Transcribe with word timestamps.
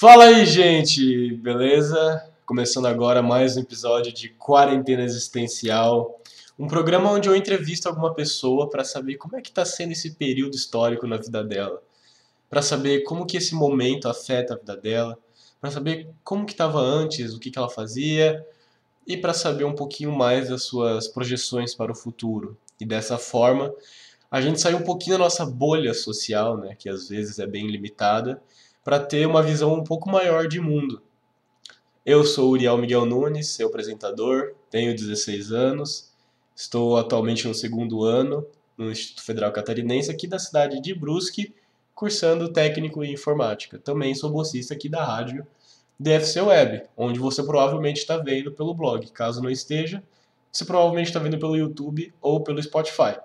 Fala 0.00 0.24
aí, 0.24 0.46
gente, 0.46 1.34
beleza? 1.34 2.26
Começando 2.46 2.86
agora 2.86 3.20
mais 3.20 3.58
um 3.58 3.60
episódio 3.60 4.10
de 4.10 4.30
Quarentena 4.30 5.02
Existencial, 5.02 6.18
um 6.58 6.66
programa 6.66 7.12
onde 7.12 7.28
eu 7.28 7.36
entrevisto 7.36 7.86
alguma 7.86 8.14
pessoa 8.14 8.70
para 8.70 8.82
saber 8.82 9.16
como 9.16 9.36
é 9.36 9.42
que 9.42 9.50
está 9.50 9.62
sendo 9.62 9.92
esse 9.92 10.12
período 10.12 10.54
histórico 10.54 11.06
na 11.06 11.18
vida 11.18 11.44
dela, 11.44 11.82
para 12.48 12.62
saber 12.62 13.02
como 13.02 13.26
que 13.26 13.36
esse 13.36 13.54
momento 13.54 14.08
afeta 14.08 14.54
a 14.54 14.56
vida 14.56 14.74
dela, 14.74 15.18
para 15.60 15.70
saber 15.70 16.08
como 16.24 16.46
que 16.46 16.52
estava 16.52 16.80
antes, 16.80 17.34
o 17.34 17.38
que 17.38 17.50
que 17.50 17.58
ela 17.58 17.68
fazia 17.68 18.42
e 19.06 19.18
para 19.18 19.34
saber 19.34 19.64
um 19.64 19.74
pouquinho 19.74 20.12
mais 20.12 20.48
das 20.48 20.62
suas 20.62 21.08
projeções 21.08 21.74
para 21.74 21.92
o 21.92 21.94
futuro. 21.94 22.56
E 22.80 22.86
dessa 22.86 23.18
forma, 23.18 23.70
a 24.30 24.40
gente 24.40 24.62
sai 24.62 24.72
um 24.72 24.82
pouquinho 24.82 25.18
da 25.18 25.24
nossa 25.24 25.44
bolha 25.44 25.92
social, 25.92 26.56
né, 26.56 26.74
que 26.74 26.88
às 26.88 27.10
vezes 27.10 27.38
é 27.38 27.46
bem 27.46 27.66
limitada, 27.66 28.42
para 28.84 28.98
ter 28.98 29.26
uma 29.26 29.42
visão 29.42 29.74
um 29.74 29.84
pouco 29.84 30.10
maior 30.10 30.48
de 30.48 30.60
mundo. 30.60 31.02
Eu 32.04 32.24
sou 32.24 32.50
Uriel 32.50 32.78
Miguel 32.78 33.04
Nunes, 33.04 33.48
seu 33.48 33.68
apresentador, 33.68 34.54
tenho 34.70 34.94
16 34.94 35.52
anos, 35.52 36.10
estou 36.56 36.96
atualmente 36.96 37.46
no 37.46 37.54
segundo 37.54 38.04
ano 38.04 38.46
no 38.80 38.90
Instituto 38.90 39.22
Federal 39.24 39.52
Catarinense 39.52 40.10
aqui 40.10 40.26
da 40.26 40.38
cidade 40.38 40.80
de 40.80 40.94
Brusque, 40.94 41.54
cursando 41.94 42.50
técnico 42.50 43.04
em 43.04 43.12
informática. 43.12 43.78
Também 43.78 44.14
sou 44.14 44.30
bolsista 44.30 44.72
aqui 44.72 44.88
da 44.88 45.04
rádio 45.04 45.46
DFC 45.98 46.40
Web, 46.40 46.84
onde 46.96 47.20
você 47.20 47.42
provavelmente 47.42 47.98
está 47.98 48.16
vendo 48.16 48.50
pelo 48.52 48.72
blog. 48.72 49.10
Caso 49.12 49.42
não 49.42 49.50
esteja, 49.50 50.02
você 50.50 50.64
provavelmente 50.64 51.08
está 51.08 51.20
vendo 51.20 51.38
pelo 51.38 51.58
YouTube 51.58 52.14
ou 52.22 52.42
pelo 52.42 52.62
Spotify, 52.62 53.18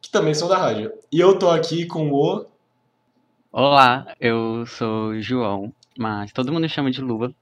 que 0.00 0.10
também 0.10 0.34
são 0.34 0.48
da 0.48 0.58
rádio. 0.58 0.92
E 1.12 1.20
eu 1.20 1.38
tô 1.38 1.48
aqui 1.48 1.86
com 1.86 2.10
o 2.10 2.46
Olá, 3.58 4.14
eu 4.20 4.66
sou 4.66 5.18
João, 5.18 5.72
mas 5.96 6.30
todo 6.30 6.52
mundo 6.52 6.64
me 6.64 6.68
chama 6.68 6.90
de 6.90 7.00
Lua. 7.00 7.34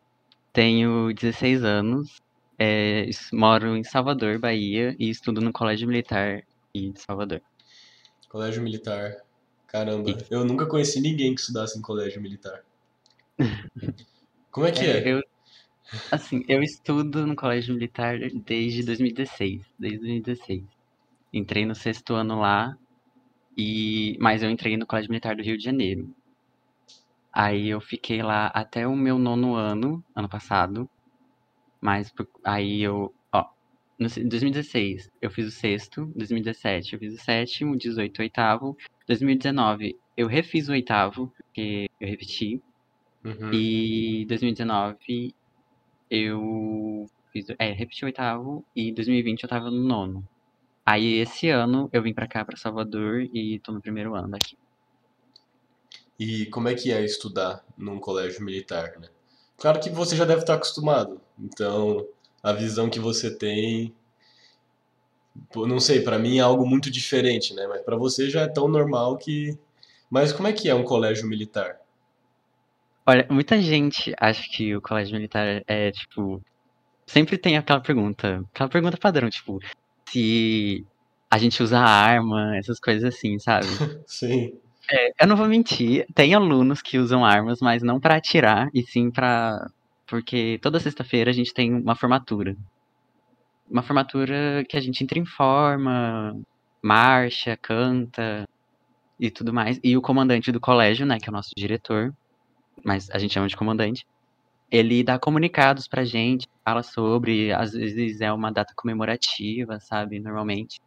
Tenho 0.52 1.12
16 1.12 1.64
anos, 1.64 2.23
é, 2.56 3.10
moro 3.32 3.76
em 3.76 3.82
Salvador, 3.82 4.38
Bahia, 4.38 4.95
e 4.96 5.10
estudo 5.10 5.40
no 5.40 5.52
Colégio 5.52 5.88
Militar 5.88 6.45
de 6.73 6.93
Salvador. 7.01 7.43
Colégio 8.29 8.62
Militar. 8.62 9.24
Caramba, 9.66 10.09
Isso. 10.09 10.26
eu 10.30 10.45
nunca 10.45 10.66
conheci 10.66 11.01
ninguém 11.01 11.34
que 11.34 11.40
estudasse 11.40 11.76
em 11.76 11.82
colégio 11.82 12.23
militar. 12.23 12.65
Como 14.52 14.68
é 14.68 14.71
que 14.71 14.87
é? 14.87 14.99
é? 14.99 15.12
Eu, 15.15 15.21
assim, 16.12 16.45
eu 16.46 16.62
estudo 16.62 17.26
no 17.26 17.34
Colégio 17.34 17.74
Militar 17.74 18.21
desde 18.46 18.84
2016, 18.84 19.62
desde 19.76 19.99
2016. 19.99 20.62
Entrei 21.32 21.66
no 21.66 21.74
sexto 21.74 22.15
ano 22.15 22.38
lá 22.38 22.78
e, 23.57 24.16
mas 24.21 24.43
eu 24.43 24.51
entrei 24.51 24.77
no 24.77 24.87
Colégio 24.87 25.10
Militar 25.10 25.37
do 25.37 25.43
Rio 25.43 25.57
de 25.57 25.65
Janeiro. 25.65 26.09
Aí 27.33 27.69
eu 27.69 27.80
fiquei 27.80 28.23
lá 28.23 28.46
até 28.49 28.87
o 28.87 28.95
meu 28.95 29.19
nono 29.19 29.55
ano, 29.55 30.05
ano 30.15 30.29
passado. 30.29 30.88
Mas 31.80 32.13
aí 32.45 32.83
eu, 32.83 33.13
ó, 33.33 33.45
no 33.99 34.09
2016 34.09 35.11
eu 35.21 35.30
fiz 35.30 35.49
o 35.49 35.51
sexto, 35.51 36.07
2017 36.16 36.95
eu 36.95 36.99
fiz 36.99 37.15
o 37.15 37.23
sétimo, 37.23 37.77
18 37.77 38.19
o 38.19 38.23
oitavo, 38.23 38.77
2019 39.07 39.96
eu 40.16 40.27
refiz 40.27 40.68
o 40.68 40.73
oitavo, 40.73 41.33
porque 41.37 41.91
eu 42.01 42.09
repeti. 42.09 42.63
Uhum. 43.24 43.52
E 43.52 44.24
2019 44.27 45.35
eu 46.11 47.07
fiz, 47.33 47.46
é, 47.59 47.73
repeti 47.73 48.05
o 48.05 48.07
oitavo 48.07 48.65
e 48.77 48.93
2020 48.93 49.43
eu 49.43 49.49
tava 49.49 49.71
no 49.71 49.83
nono. 49.83 50.27
Aí 50.85 51.15
esse 51.21 51.49
ano 51.49 51.88
eu 51.93 52.02
vim 52.02 52.13
pra 52.13 52.29
cá, 52.29 52.45
pra 52.45 52.57
Salvador, 52.57 53.23
e 53.32 53.59
tô 53.60 53.73
no 53.73 53.80
primeiro 53.80 54.15
ano 54.15 54.29
daqui. 54.29 54.59
E 56.18 56.46
como 56.46 56.68
é 56.68 56.74
que 56.74 56.93
é 56.93 57.04
estudar 57.04 57.65
num 57.77 57.99
colégio 57.99 58.45
militar, 58.45 58.99
né? 59.01 59.09
Claro 59.57 59.80
que 59.80 59.90
você 59.90 60.15
já 60.15 60.24
deve 60.24 60.40
estar 60.40 60.55
acostumado. 60.55 61.21
Então, 61.38 62.07
a 62.43 62.52
visão 62.52 62.90
que 62.90 63.01
você 63.01 63.35
tem, 63.35 63.95
não 65.55 65.81
sei, 65.81 66.00
para 66.03 66.19
mim 66.19 66.39
é 66.39 66.43
algo 66.43 66.67
muito 66.67 66.91
diferente, 66.91 67.55
né? 67.55 67.66
Mas 67.66 67.83
para 67.83 67.97
você 67.97 68.28
já 68.31 68.43
é 68.43 68.49
tão 68.49 68.69
normal 68.69 69.16
que 69.16 69.59
Mas 70.11 70.33
como 70.33 70.49
é 70.49 70.53
que 70.53 70.69
é 70.69 70.75
um 70.75 70.84
colégio 70.84 71.27
militar? 71.27 71.81
Olha, 73.06 73.27
muita 73.31 73.61
gente 73.61 74.15
acha 74.21 74.43
que 74.51 74.75
o 74.77 74.81
colégio 74.81 75.15
militar 75.15 75.62
é 75.66 75.91
tipo 75.91 76.41
sempre 77.06 77.37
tem 77.37 77.56
aquela 77.56 77.81
pergunta, 77.81 78.45
aquela 78.53 78.69
pergunta 78.71 78.97
padrão, 78.97 79.28
tipo, 79.28 79.59
se 80.09 80.84
a 81.31 81.38
gente 81.38 81.62
usa 81.62 81.78
arma, 81.78 82.56
essas 82.56 82.78
coisas 82.78 83.04
assim, 83.04 83.38
sabe? 83.38 83.66
Sim. 84.06 84.53
É, 84.91 85.25
eu 85.25 85.26
não 85.26 85.37
vou 85.37 85.48
mentir, 85.48 86.06
tem 86.15 86.34
alunos 86.34 86.82
que 86.82 86.98
usam 86.98 87.25
armas, 87.25 87.59
mas 87.60 87.82
não 87.82 87.98
para 87.98 88.16
atirar, 88.16 88.69
e 88.75 88.82
sim 88.82 89.10
para 89.10 89.66
porque 90.06 90.59
toda 90.60 90.78
sexta-feira 90.78 91.31
a 91.31 91.34
gente 91.34 91.54
tem 91.54 91.72
uma 91.72 91.97
formatura. 91.97 92.54
Uma 93.70 93.82
formatura 93.82 94.62
que 94.69 94.76
a 94.76 94.81
gente 94.81 95.03
entra 95.03 95.19
em 95.19 95.25
forma, 95.25 96.38
marcha, 96.82 97.56
canta 97.56 98.47
e 99.19 99.31
tudo 99.31 99.53
mais. 99.53 99.81
E 99.82 99.97
o 99.97 100.03
comandante 100.03 100.53
do 100.53 100.60
colégio, 100.60 101.06
né, 101.06 101.19
que 101.19 101.28
é 101.28 101.31
o 101.31 101.32
nosso 101.32 101.50
diretor, 101.56 102.15
mas 102.84 103.09
a 103.10 103.19
gente 103.19 103.32
chama 103.32 103.48
de 103.48 103.56
comandante, 103.56 104.06
ele 104.71 105.05
dá 105.05 105.19
comunicados 105.19 105.87
pra 105.87 106.05
gente, 106.05 106.49
fala 106.65 106.83
sobre, 106.83 107.53
às 107.53 107.73
vezes 107.73 108.21
é 108.21 108.33
uma 108.33 108.51
data 108.51 108.73
comemorativa, 108.77 109.79
sabe, 109.81 110.19
normalmente. 110.19 110.81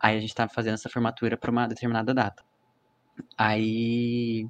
Aí 0.00 0.16
a 0.16 0.20
gente 0.20 0.34
tá 0.34 0.48
fazendo 0.48 0.74
essa 0.74 0.90
formatura 0.90 1.36
para 1.36 1.50
uma 1.50 1.66
determinada 1.66 2.12
data. 2.12 2.44
Aí 3.38 4.46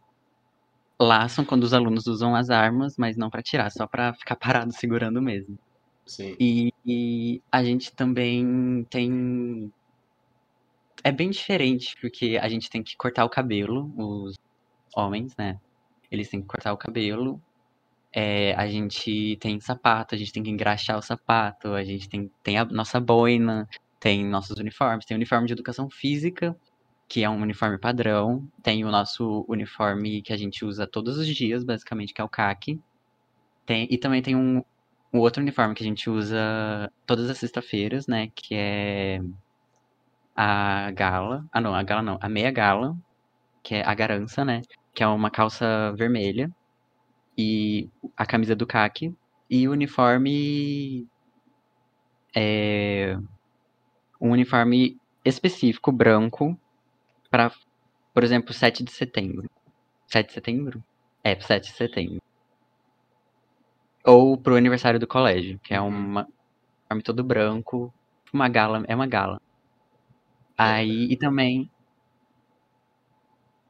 lá 1.01 1.29
são 1.29 1.45
quando 1.45 1.65
os 1.65 1.75
alunos 1.75 2.07
usam 2.07 2.35
as 2.35 2.51
armas, 2.51 2.97
mas 2.99 3.17
não 3.17 3.31
para 3.31 3.43
tirar, 3.43 3.71
só 3.71 3.87
para 3.87 4.15
ficar 4.15 4.37
parado 4.67 4.73
segurando 4.73 5.21
mesmo. 5.23 5.59
Sim. 6.07 6.37
E, 6.39 6.73
e 6.85 7.43
a 7.51 7.65
gente 7.65 7.93
também 7.93 8.85
tem 8.91 9.73
é 11.03 11.13
bem 11.13 11.29
diferente, 11.31 11.95
porque 12.01 12.39
a 12.41 12.49
gente 12.49 12.71
tem 12.71 12.83
que 12.83 12.97
cortar 12.97 13.25
o 13.25 13.31
cabelo, 13.31 13.93
os 13.97 14.35
homens, 14.97 15.37
né? 15.37 15.61
Eles 16.11 16.29
têm 16.29 16.41
que 16.41 16.47
cortar 16.47 16.73
o 16.73 16.79
cabelo 16.79 17.41
é, 18.15 18.55
a 18.55 18.69
gente 18.69 19.37
tem 19.41 19.59
sapato, 19.59 20.15
a 20.15 20.19
gente 20.19 20.33
tem 20.33 20.43
que 20.43 20.51
engraxar 20.51 20.97
o 20.97 21.03
sapato, 21.03 21.73
a 21.75 21.83
gente 21.83 22.09
tem, 22.09 22.31
tem 22.45 22.59
a 22.59 22.65
nossa 22.65 23.01
boina, 23.01 23.69
tem 23.99 24.25
nossos 24.25 24.57
uniformes, 24.59 25.05
tem 25.05 25.17
o 25.17 25.19
uniforme 25.19 25.49
de 25.49 25.53
educação 25.53 25.91
física, 25.91 26.57
que 27.09 27.25
é 27.25 27.29
um 27.29 27.43
uniforme 27.43 27.77
padrão, 27.79 28.49
tem 28.63 28.85
o 28.85 28.91
nosso 28.91 29.45
uniforme 29.49 30.23
que 30.23 30.33
a 30.33 30.37
gente 30.37 30.65
usa 30.65 30.87
todos 30.87 31.19
os 31.19 31.27
dias, 31.27 31.65
basicamente, 31.65 32.15
que 32.15 32.21
é 32.21 32.25
o 32.25 32.29
CAC, 32.29 32.81
tem, 33.67 33.89
e 33.91 33.99
também 33.99 34.23
tem 34.23 34.37
um, 34.37 34.63
um 35.13 35.19
outro 35.19 35.43
uniforme 35.43 35.75
que 35.75 35.83
a 35.83 35.87
gente 35.87 36.09
usa 36.09 36.39
todas 37.07 37.29
as 37.29 37.39
sextas-feiras, 37.39 38.07
né, 38.07 38.29
que 38.35 38.55
é 38.55 39.21
a 40.37 40.91
gala, 40.93 41.45
ah 41.53 41.61
não, 41.61 41.75
a 41.75 41.83
gala 41.83 42.03
não, 42.03 42.19
a 42.21 42.29
meia 42.29 42.51
gala, 42.53 42.97
que 43.63 43.75
é 43.77 43.85
a 43.85 43.95
garança, 43.95 44.45
né, 44.45 44.63
que 44.95 45.03
é 45.03 45.07
uma 45.07 45.31
calça 45.31 45.93
vermelha, 45.97 46.51
e 47.37 47.89
a 48.17 48.25
camisa 48.27 48.55
do 48.55 48.67
CAC 48.67 49.15
e 49.51 49.69
o 49.69 49.73
uniforme 49.73 51.07
é 52.35 53.17
um 54.21 54.31
uniforme 54.31 54.99
específico 55.25 55.93
branco 55.93 56.59
para, 57.31 57.53
por 58.13 58.25
exemplo, 58.25 58.53
7 58.53 58.83
de 58.83 58.93
setembro. 58.93 59.51
7 60.07 60.29
de 60.29 60.33
setembro? 60.33 60.85
É, 61.23 61.39
7 61.39 61.71
de 61.71 61.77
setembro. 61.77 62.23
Ou 64.05 64.37
pro 64.37 64.57
aniversário 64.57 65.01
do 65.01 65.07
colégio, 65.07 65.59
que 65.61 65.75
é 65.75 65.81
uhum. 65.81 65.89
uma 65.89 66.29
uniforme 66.95 67.03
todo 67.03 67.25
branco, 67.25 67.93
uma 68.33 68.49
gala, 68.49 68.85
é 68.87 68.95
uma 68.95 69.07
gala. 69.07 69.41
Aí, 70.57 71.09
e 71.11 71.17
também 71.17 71.71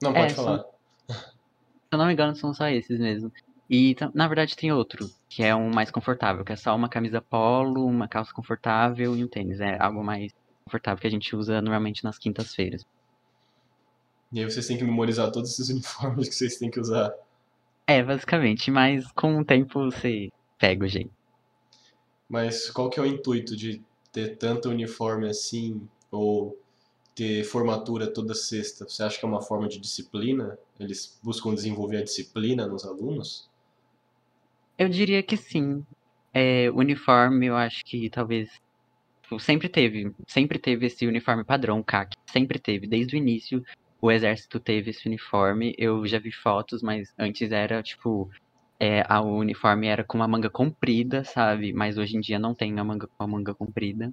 Não, 0.02 0.12
pode 0.12 0.32
é, 0.32 0.36
falar. 0.36 0.58
São, 0.58 0.70
se 1.08 1.90
eu 1.92 1.98
não 1.98 2.06
me 2.06 2.12
engano, 2.12 2.36
são 2.36 2.52
só 2.52 2.68
esses 2.68 2.98
mesmo. 2.98 3.32
E 3.76 3.96
na 4.14 4.28
verdade 4.28 4.54
tem 4.54 4.70
outro, 4.70 5.10
que 5.28 5.42
é 5.42 5.52
um 5.52 5.68
mais 5.68 5.90
confortável, 5.90 6.44
que 6.44 6.52
é 6.52 6.56
só 6.56 6.76
uma 6.76 6.88
camisa 6.88 7.20
polo, 7.20 7.84
uma 7.84 8.06
calça 8.06 8.32
confortável 8.32 9.16
e 9.16 9.24
um 9.24 9.26
tênis. 9.26 9.58
É 9.58 9.76
algo 9.82 10.04
mais 10.04 10.32
confortável 10.64 11.00
que 11.00 11.08
a 11.08 11.10
gente 11.10 11.34
usa 11.34 11.60
normalmente 11.60 12.04
nas 12.04 12.16
quintas-feiras. 12.16 12.86
E 14.32 14.38
aí 14.38 14.44
vocês 14.44 14.68
têm 14.68 14.78
que 14.78 14.84
memorizar 14.84 15.32
todos 15.32 15.50
esses 15.50 15.70
uniformes 15.74 16.28
que 16.28 16.36
vocês 16.36 16.56
têm 16.56 16.70
que 16.70 16.78
usar. 16.78 17.12
É, 17.84 18.00
basicamente, 18.00 18.70
mas 18.70 19.10
com 19.10 19.40
o 19.40 19.44
tempo 19.44 19.90
você 19.90 20.30
pega 20.56 20.84
o 20.84 20.88
jeito. 20.88 21.10
Mas 22.28 22.70
qual 22.70 22.88
que 22.88 23.00
é 23.00 23.02
o 23.02 23.06
intuito 23.06 23.56
de 23.56 23.82
ter 24.12 24.36
tanto 24.36 24.70
uniforme 24.70 25.28
assim, 25.28 25.82
ou 26.12 26.56
ter 27.12 27.42
formatura 27.42 28.06
toda 28.06 28.36
sexta? 28.36 28.88
Você 28.88 29.02
acha 29.02 29.18
que 29.18 29.24
é 29.24 29.28
uma 29.28 29.42
forma 29.42 29.66
de 29.66 29.80
disciplina? 29.80 30.56
Eles 30.78 31.18
buscam 31.20 31.52
desenvolver 31.52 31.96
a 31.96 32.04
disciplina 32.04 32.68
nos 32.68 32.84
alunos? 32.84 33.52
Eu 34.78 34.88
diria 34.88 35.22
que 35.22 35.36
sim. 35.36 35.84
É, 36.32 36.70
uniforme, 36.70 37.46
eu 37.46 37.56
acho 37.56 37.84
que 37.84 38.10
talvez 38.10 38.50
tipo, 39.22 39.38
sempre 39.38 39.68
teve, 39.68 40.12
sempre 40.26 40.58
teve 40.58 40.86
esse 40.86 41.06
uniforme 41.06 41.44
padrão, 41.44 41.82
CAC, 41.82 42.16
sempre 42.26 42.58
teve, 42.58 42.86
desde 42.86 43.16
o 43.16 43.18
início. 43.18 43.62
o 44.00 44.10
exército 44.10 44.60
teve 44.60 44.90
esse 44.90 45.06
uniforme. 45.08 45.74
Eu 45.78 46.06
já 46.06 46.18
vi 46.18 46.32
fotos, 46.32 46.82
mas 46.82 47.12
antes 47.18 47.50
era 47.52 47.82
tipo. 47.82 48.30
É, 48.78 49.04
a, 49.08 49.20
o 49.22 49.38
uniforme 49.38 49.86
era 49.86 50.04
com 50.04 50.18
uma 50.18 50.28
manga 50.28 50.50
comprida, 50.50 51.24
sabe? 51.24 51.72
Mas 51.72 51.96
hoje 51.96 52.16
em 52.16 52.20
dia 52.20 52.38
não 52.38 52.54
tem 52.54 52.78
a 52.78 52.84
manga 52.84 53.06
com 53.06 53.24
a 53.24 53.26
manga 53.26 53.54
comprida. 53.54 54.12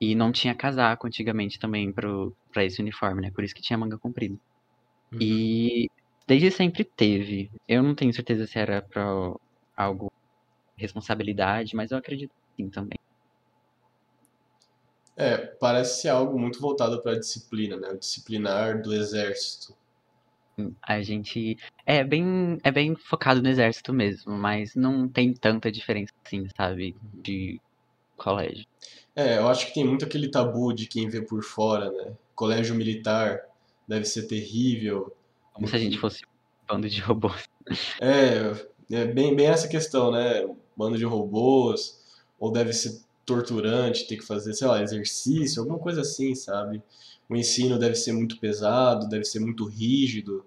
E 0.00 0.14
não 0.14 0.32
tinha 0.32 0.54
casaco 0.54 1.06
antigamente 1.06 1.58
também 1.58 1.92
pro, 1.92 2.34
pra 2.52 2.64
esse 2.64 2.80
uniforme, 2.80 3.22
né? 3.22 3.30
Por 3.30 3.42
isso 3.44 3.54
que 3.54 3.62
tinha 3.62 3.78
manga 3.78 3.98
comprida. 3.98 4.36
Uhum. 5.12 5.18
E 5.20 5.90
desde 6.26 6.50
sempre 6.50 6.84
teve. 6.84 7.50
Eu 7.66 7.82
não 7.82 7.94
tenho 7.94 8.12
certeza 8.12 8.46
se 8.46 8.58
era 8.58 8.80
pra 8.82 9.34
algo 9.80 10.10
responsabilidade, 10.76 11.76
mas 11.76 11.90
eu 11.90 11.98
acredito 11.98 12.30
que 12.30 12.62
sim 12.62 12.70
também. 12.70 12.98
É, 15.16 15.36
parece 15.36 16.02
ser 16.02 16.08
algo 16.08 16.38
muito 16.38 16.60
voltado 16.60 17.02
para 17.02 17.12
a 17.12 17.18
disciplina, 17.18 17.76
né? 17.76 17.90
O 17.90 17.98
disciplinar 17.98 18.80
do 18.80 18.94
exército. 18.94 19.76
A 20.82 21.02
gente 21.02 21.56
é 21.86 22.04
bem 22.04 22.58
é 22.62 22.70
bem 22.70 22.94
focado 22.94 23.42
no 23.42 23.48
exército 23.48 23.92
mesmo, 23.92 24.32
mas 24.32 24.74
não 24.74 25.08
tem 25.08 25.32
tanta 25.32 25.70
diferença 25.70 26.12
assim, 26.24 26.46
sabe, 26.56 26.96
de 27.14 27.60
colégio. 28.16 28.66
É, 29.14 29.38
eu 29.38 29.48
acho 29.48 29.66
que 29.66 29.74
tem 29.74 29.84
muito 29.84 30.04
aquele 30.04 30.30
tabu 30.30 30.72
de 30.72 30.86
quem 30.86 31.08
vê 31.08 31.22
por 31.22 31.42
fora, 31.42 31.90
né? 31.90 32.14
Colégio 32.34 32.74
militar 32.74 33.40
deve 33.88 34.04
ser 34.04 34.26
terrível. 34.26 35.14
Como 35.52 35.66
se 35.66 35.76
a 35.76 35.78
gente 35.78 35.98
fosse 35.98 36.24
um 36.24 36.66
bando 36.66 36.88
de 36.88 37.00
robôs. 37.00 37.44
É, 38.00 38.52
é 38.90 39.04
bem, 39.04 39.34
bem 39.34 39.46
essa 39.46 39.68
questão, 39.68 40.10
né? 40.10 40.46
Bando 40.76 40.98
de 40.98 41.04
robôs, 41.04 42.00
ou 42.38 42.50
deve 42.50 42.72
ser 42.72 43.00
torturante, 43.24 44.06
ter 44.08 44.16
que 44.16 44.24
fazer, 44.24 44.54
sei 44.54 44.66
lá, 44.66 44.82
exercício, 44.82 45.60
alguma 45.62 45.78
coisa 45.78 46.00
assim, 46.00 46.34
sabe? 46.34 46.82
O 47.28 47.36
ensino 47.36 47.78
deve 47.78 47.94
ser 47.94 48.12
muito 48.12 48.38
pesado, 48.38 49.08
deve 49.08 49.24
ser 49.24 49.38
muito 49.40 49.64
rígido. 49.64 50.44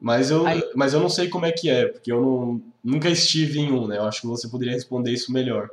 Mas 0.00 0.30
eu, 0.30 0.46
Aí- 0.46 0.62
mas 0.76 0.92
eu 0.92 1.00
não 1.00 1.08
sei 1.08 1.28
como 1.28 1.46
é 1.46 1.52
que 1.52 1.68
é, 1.68 1.86
porque 1.86 2.12
eu 2.12 2.20
não, 2.20 2.62
nunca 2.82 3.08
estive 3.08 3.58
em 3.58 3.72
um, 3.72 3.86
né? 3.86 3.96
Eu 3.96 4.02
acho 4.04 4.20
que 4.20 4.26
você 4.26 4.48
poderia 4.48 4.74
responder 4.74 5.10
isso 5.12 5.32
melhor. 5.32 5.70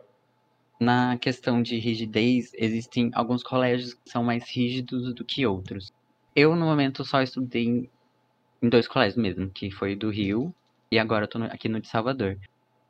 Na 0.80 1.18
questão 1.18 1.62
de 1.62 1.78
rigidez, 1.78 2.52
existem 2.56 3.12
alguns 3.14 3.44
colégios 3.44 3.94
que 3.94 4.10
são 4.10 4.24
mais 4.24 4.50
rígidos 4.50 5.14
do 5.14 5.24
que 5.24 5.46
outros. 5.46 5.92
Eu, 6.36 6.56
no 6.56 6.66
momento, 6.66 7.06
só 7.06 7.22
estudei 7.22 7.66
em, 7.66 7.90
em 8.64 8.70
dois 8.70 8.88
colégios 8.88 9.22
mesmo, 9.22 9.50
que 9.50 9.70
foi 9.70 9.96
do 9.96 10.10
Rio 10.10 10.54
e 10.92 11.00
agora 11.00 11.24
eu 11.24 11.30
tô 11.30 11.42
aqui 11.44 11.70
no 11.70 11.80
de 11.80 11.88
Salvador. 11.88 12.38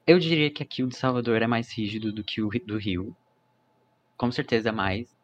Eu 0.07 0.18
diria 0.18 0.50
que 0.50 0.63
aqui 0.63 0.83
o 0.83 0.88
de 0.88 0.98
Salvador 0.98 1.42
é 1.42 1.48
mais 1.48 1.71
rígido 1.71 2.12
do 2.12 2.24
que 2.24 2.42
o 2.42 2.50
do 2.65 2.77
Rio. 2.77 3.15
Com 4.18 4.31
certeza 4.31 4.69
é 4.69 4.71
mais. 4.71 5.15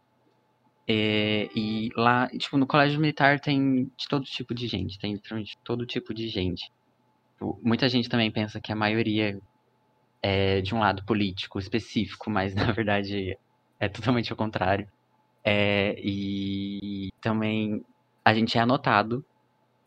É, 0.88 1.50
e 1.56 1.90
lá, 1.96 2.30
tipo, 2.30 2.56
no 2.58 2.68
colégio 2.68 3.00
militar 3.00 3.40
tem 3.40 3.86
de 3.98 4.08
todo 4.08 4.24
tipo 4.24 4.54
de 4.54 4.68
gente, 4.68 4.98
tem 5.00 5.14
literalmente 5.14 5.58
todo 5.64 5.86
tipo 5.86 6.14
de 6.14 6.28
gente. 6.30 6.72
Tipo, 7.34 7.60
Muita 7.64 7.90
gente 7.90 8.08
também 8.08 8.32
pensa 8.32 8.62
que 8.62 8.72
a 8.72 8.76
maioria 8.76 9.40
é 10.22 10.62
de 10.62 10.74
um 10.76 10.80
lado 10.80 11.04
político 11.04 11.60
específico, 11.60 12.30
mas 12.30 12.54
na 12.56 12.72
verdade 12.72 13.38
é 13.80 13.90
totalmente 13.90 14.32
ao 14.32 14.38
contrário. 14.38 14.88
É, 15.44 15.96
e 16.00 17.10
também 17.22 17.84
a 18.24 18.34
gente 18.34 18.58
é 18.58 18.62
anotado, 18.62 19.26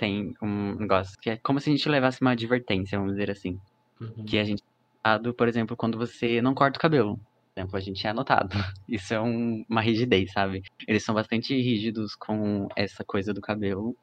tem 0.00 0.32
um 0.42 0.76
negócio 0.76 1.14
que 1.20 1.28
é 1.28 1.36
como 1.36 1.60
se 1.60 1.68
a 1.68 1.72
gente 1.76 1.86
levasse 1.86 2.22
uma 2.22 2.30
advertência, 2.30 2.98
vamos 2.98 3.12
dizer 3.12 3.30
assim. 3.30 3.60
Uhum. 4.00 4.24
Que 4.24 4.38
a 4.38 4.44
gente 4.44 4.62
é 4.62 5.08
anotado, 5.10 5.34
por 5.34 5.46
exemplo, 5.46 5.76
quando 5.76 5.98
você 5.98 6.40
não 6.40 6.54
corta 6.54 6.78
o 6.78 6.80
cabelo. 6.80 7.16
Por 7.54 7.60
exemplo, 7.60 7.76
a 7.76 7.80
gente 7.80 8.06
é 8.06 8.10
anotado. 8.10 8.48
Isso 8.88 9.12
é 9.12 9.20
um- 9.20 9.62
uma 9.68 9.82
rigidez, 9.82 10.32
sabe? 10.32 10.62
Eles 10.88 11.04
são 11.04 11.14
bastante 11.14 11.54
rígidos 11.54 12.14
com 12.16 12.66
essa 12.74 13.04
coisa 13.04 13.34
do 13.34 13.42
cabelo. 13.42 13.94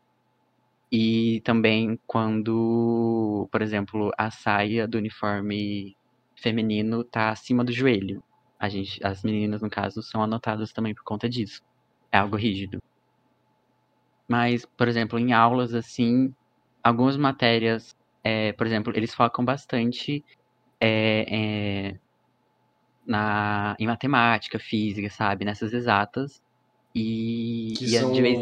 E 0.92 1.42
também 1.44 2.00
quando, 2.06 3.50
por 3.52 3.62
exemplo, 3.64 4.12
a 4.18 4.30
saia 4.30 4.88
do 4.88 5.00
uniforme 5.00 5.98
feminino 6.36 7.04
tá 7.04 7.32
acima 7.32 7.64
do 7.66 7.72
joelho. 7.72 8.24
A 8.60 8.70
gente, 8.70 9.04
as 9.04 9.24
meninas, 9.24 9.64
no 9.64 9.70
caso, 9.70 10.04
são 10.04 10.22
anotadas 10.22 10.72
também 10.72 10.94
por 10.94 11.04
conta 11.04 11.28
disso. 11.28 11.62
É 12.12 12.20
algo 12.20 12.36
rígido. 12.36 12.78
Mas, 14.28 14.66
por 14.78 14.88
exemplo, 14.88 15.18
em 15.18 15.32
aulas, 15.32 15.74
assim, 15.74 16.34
algumas 16.84 17.16
matérias, 17.16 17.96
é, 18.24 18.52
por 18.54 18.68
exemplo, 18.68 18.92
eles 18.96 19.14
focam 19.14 19.46
bastante 19.46 20.24
é, 20.82 21.90
é, 21.90 22.00
na, 23.06 23.76
em 23.80 23.88
matemática, 23.88 24.60
física, 24.60 25.10
sabe? 25.10 25.46
Nessas 25.46 25.74
exatas. 25.74 26.42
E, 26.94 27.74
Que 27.78 27.86
e 27.86 27.88
são 27.90 28.12
de 28.12 28.22
vez 28.22 28.38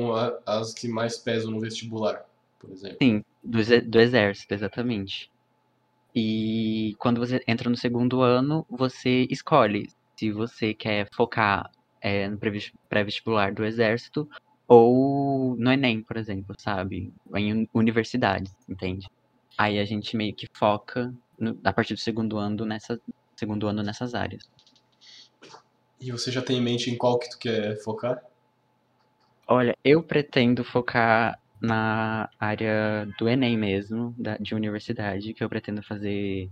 as 0.45 0.73
que 0.73 0.87
mais 0.87 1.17
pesam 1.17 1.51
no 1.51 1.59
vestibular, 1.59 2.25
por 2.59 2.71
exemplo. 2.71 2.97
Sim, 3.01 3.21
do, 3.43 3.59
do 3.89 3.99
exército, 3.99 4.53
exatamente. 4.53 5.29
E 6.15 6.95
quando 6.97 7.19
você 7.19 7.43
entra 7.47 7.69
no 7.69 7.75
segundo 7.75 8.21
ano, 8.21 8.65
você 8.69 9.27
escolhe 9.29 9.89
se 10.17 10.31
você 10.31 10.73
quer 10.73 11.09
focar 11.13 11.69
é, 12.01 12.29
no 12.29 12.39
pré-vestibular 12.39 13.53
do 13.53 13.65
exército 13.65 14.27
ou 14.67 15.55
no 15.57 15.71
Enem, 15.71 16.03
por 16.03 16.17
exemplo, 16.17 16.55
sabe? 16.59 17.13
Em 17.35 17.53
uni- 17.53 17.69
universidades, 17.73 18.53
entende? 18.67 19.07
Aí 19.57 19.79
a 19.79 19.85
gente 19.85 20.15
meio 20.17 20.35
que 20.35 20.47
foca 20.57 21.13
no- 21.39 21.59
a 21.63 21.73
partir 21.73 21.93
do 21.93 21.99
segundo 21.99 22.37
ano 22.37 22.65
nessa, 22.65 22.99
segundo 23.39 23.67
ano 23.67 23.83
nessas 23.83 24.13
áreas. 24.13 24.43
E 25.99 26.11
você 26.11 26.31
já 26.31 26.41
tem 26.41 26.57
em 26.57 26.61
mente 26.61 26.89
em 26.89 26.97
qual 26.97 27.19
que 27.19 27.29
tu 27.29 27.37
quer 27.39 27.77
focar? 27.83 28.21
Olha, 29.47 29.75
eu 29.83 30.03
pretendo 30.03 30.63
focar 30.63 31.37
na 31.61 32.29
área 32.39 33.05
do 33.17 33.29
Enem 33.29 33.57
mesmo, 33.57 34.13
da, 34.17 34.37
de 34.37 34.55
universidade, 34.55 35.33
que 35.33 35.43
eu 35.43 35.49
pretendo 35.49 35.83
fazer 35.83 36.49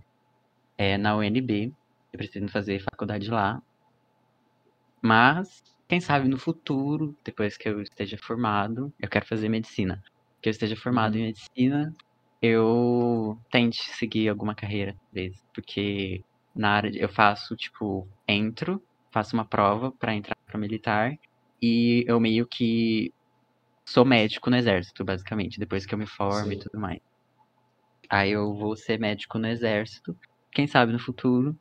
é, 0.78 0.98
na 0.98 1.16
UNB. 1.16 1.74
Eu 2.14 2.18
pretendo 2.20 2.52
fazer 2.52 2.82
faculdade 2.84 3.30
lá. 3.30 3.62
Mas, 5.04 5.62
quem 5.88 6.00
sabe 6.02 6.28
no 6.28 6.38
futuro, 6.38 7.16
depois 7.26 7.58
que 7.58 7.70
eu 7.70 7.82
esteja 7.82 8.18
formado, 8.24 8.94
eu 9.00 9.10
quero 9.10 9.26
fazer 9.28 9.50
medicina. 9.50 10.02
Que 10.42 10.50
eu 10.50 10.52
esteja 10.52 10.76
formado 10.76 11.18
em 11.18 11.24
medicina, 11.28 11.94
eu 12.42 13.38
tente 13.52 13.84
seguir 13.98 14.30
alguma 14.30 14.56
carreira, 14.56 14.96
talvez. 15.12 15.36
Porque 15.54 16.24
na 16.56 16.72
área 16.72 16.92
de- 16.92 17.00
eu 17.00 17.10
faço, 17.10 17.56
tipo, 17.56 18.10
entro, 18.28 18.84
faço 19.14 19.36
uma 19.36 19.48
prova 19.48 19.92
pra 19.98 20.14
entrar 20.16 20.36
pra 20.46 20.60
militar 20.60 21.12
e 21.62 22.04
eu 22.08 22.20
meio 22.20 22.48
que 22.48 23.14
sou 23.88 24.06
médico 24.06 24.50
no 24.50 24.58
exército, 24.58 25.06
basicamente, 25.06 25.60
depois 25.60 25.86
que 25.86 25.94
eu 25.96 26.00
me 26.00 26.08
formo 26.08 26.54
e 26.54 26.60
tudo 26.60 26.80
mais. 26.80 27.00
Aí 28.10 28.32
eu 28.32 28.54
vou 28.56 28.76
ser 28.76 29.00
médico 29.00 29.38
no 29.40 29.48
exército, 29.48 30.16
quem 30.52 30.68
sabe 30.68 30.92
no 30.92 31.00
futuro, 31.00 31.58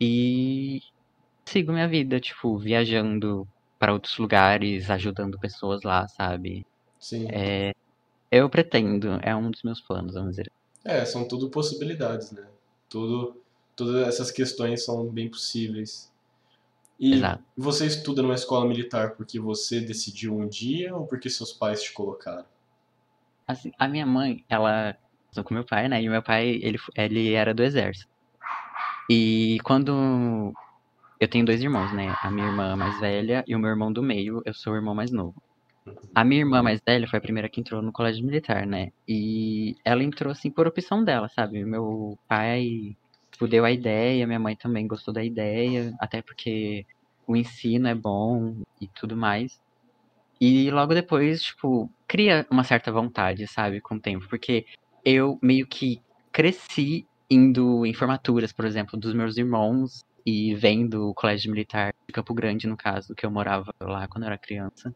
e 0.00 0.80
sigo 1.46 1.72
minha 1.72 1.88
vida, 1.88 2.20
tipo, 2.20 2.58
viajando 2.58 3.46
pra 3.78 3.92
outros 3.92 4.18
lugares, 4.18 4.90
ajudando 4.90 5.38
pessoas 5.38 5.82
lá, 5.82 6.06
sabe? 6.08 6.66
Sim. 6.98 7.28
É, 7.30 7.72
eu 8.30 8.48
pretendo, 8.50 9.18
é 9.22 9.34
um 9.34 9.50
dos 9.50 9.62
meus 9.62 9.80
planos, 9.80 10.14
vamos 10.14 10.30
dizer. 10.30 10.50
É, 10.84 11.04
são 11.04 11.26
tudo 11.26 11.48
possibilidades, 11.50 12.32
né? 12.32 12.46
Tudo, 12.88 13.40
todas 13.74 14.06
essas 14.06 14.30
questões 14.30 14.84
são 14.84 15.06
bem 15.06 15.28
possíveis. 15.28 16.10
E 16.98 17.14
Exato. 17.14 17.44
você 17.56 17.86
estuda 17.86 18.22
numa 18.22 18.34
escola 18.34 18.66
militar 18.66 19.10
porque 19.16 19.38
você 19.38 19.80
decidiu 19.80 20.34
um 20.34 20.48
dia 20.48 20.94
ou 20.94 21.06
porque 21.06 21.28
seus 21.28 21.52
pais 21.52 21.82
te 21.82 21.92
colocaram? 21.92 22.46
Assim, 23.46 23.70
a 23.78 23.86
minha 23.86 24.06
mãe, 24.06 24.44
ela 24.48 24.96
casou 25.28 25.44
com 25.44 25.54
meu 25.54 25.64
pai, 25.64 25.88
né? 25.88 26.02
E 26.02 26.08
meu 26.08 26.22
pai, 26.22 26.58
ele, 26.62 26.78
ele 26.96 27.32
era 27.34 27.52
do 27.52 27.62
exército. 27.62 28.08
E 29.10 29.58
quando 29.62 30.52
eu 31.20 31.28
tenho 31.28 31.44
dois 31.44 31.62
irmãos, 31.62 31.92
né? 31.92 32.14
A 32.22 32.30
minha 32.30 32.46
irmã 32.46 32.76
mais 32.76 32.98
velha 33.00 33.44
e 33.46 33.54
o 33.54 33.58
meu 33.58 33.70
irmão 33.70 33.92
do 33.92 34.02
meio, 34.02 34.42
eu 34.44 34.54
sou 34.54 34.72
o 34.72 34.76
irmão 34.76 34.94
mais 34.94 35.10
novo. 35.10 35.34
A 36.14 36.24
minha 36.24 36.40
irmã 36.40 36.62
mais 36.62 36.80
velha 36.86 37.06
foi 37.08 37.18
a 37.18 37.22
primeira 37.22 37.48
que 37.48 37.60
entrou 37.60 37.82
no 37.82 37.92
colégio 37.92 38.24
militar, 38.24 38.66
né? 38.66 38.88
E 39.08 39.74
ela 39.84 40.02
entrou 40.02 40.32
assim 40.32 40.50
por 40.50 40.66
opção 40.66 41.04
dela, 41.04 41.28
sabe? 41.28 41.64
Meu 41.64 42.18
pai 42.28 42.96
tipo, 43.36 43.46
deu 43.46 43.64
a 43.64 43.70
ideia, 43.70 44.26
minha 44.26 44.40
mãe 44.40 44.56
também 44.56 44.86
gostou 44.86 45.12
da 45.12 45.22
ideia, 45.22 45.92
até 46.00 46.22
porque 46.22 46.84
o 47.26 47.36
ensino 47.36 47.86
é 47.88 47.94
bom 47.94 48.62
e 48.80 48.88
tudo 48.88 49.16
mais. 49.16 49.58
E 50.40 50.70
logo 50.70 50.94
depois, 50.94 51.42
tipo, 51.42 51.90
cria 52.08 52.46
uma 52.50 52.64
certa 52.64 52.92
vontade, 52.92 53.46
sabe, 53.48 53.80
com 53.80 53.96
o 53.96 54.00
tempo, 54.00 54.26
porque 54.28 54.64
eu 55.04 55.38
meio 55.42 55.66
que 55.66 56.00
cresci 56.32 57.06
indo 57.30 57.84
em 57.86 57.94
formaturas, 57.94 58.52
por 58.52 58.64
exemplo, 58.64 58.98
dos 58.98 59.14
meus 59.14 59.36
irmãos 59.36 60.04
e 60.26 60.54
vendo 60.56 61.10
o 61.10 61.14
colégio 61.14 61.50
militar 61.52 61.92
de 62.08 62.14
Campo 62.14 62.34
Grande, 62.34 62.66
no 62.68 62.76
caso, 62.76 63.14
que 63.16 63.26
eu 63.26 63.30
morava 63.30 63.70
lá 63.82 64.08
quando 64.08 64.24
eu 64.24 64.28
era 64.28 64.38
criança. 64.38 64.92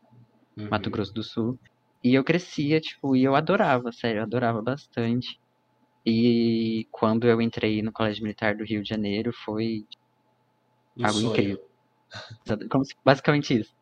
Mato 0.57 0.87
Uhum. 0.89 0.93
Grosso 0.93 1.13
do 1.15 1.23
Sul. 1.23 1.61
E 2.05 2.15
eu 2.15 2.25
crescia, 2.25 2.81
tipo, 2.81 3.17
e 3.17 3.25
eu 3.25 3.35
adorava, 3.37 3.93
sério, 3.93 4.21
eu 4.21 4.25
adorava 4.25 4.63
bastante. 4.63 5.39
E 6.07 6.87
quando 6.93 7.27
eu 7.29 7.43
entrei 7.43 7.83
no 7.83 7.93
Colégio 7.93 8.23
Militar 8.25 8.57
do 8.57 8.65
Rio 8.65 8.83
de 8.83 8.89
Janeiro, 8.89 9.33
foi 9.45 9.85
Um 10.97 11.05
algo 11.05 11.21
sonho. 11.21 11.33
incrível. 11.33 11.71
Como 12.71 12.85
se- 12.85 12.95
basicamente 13.05 13.61
isso. 13.61 13.73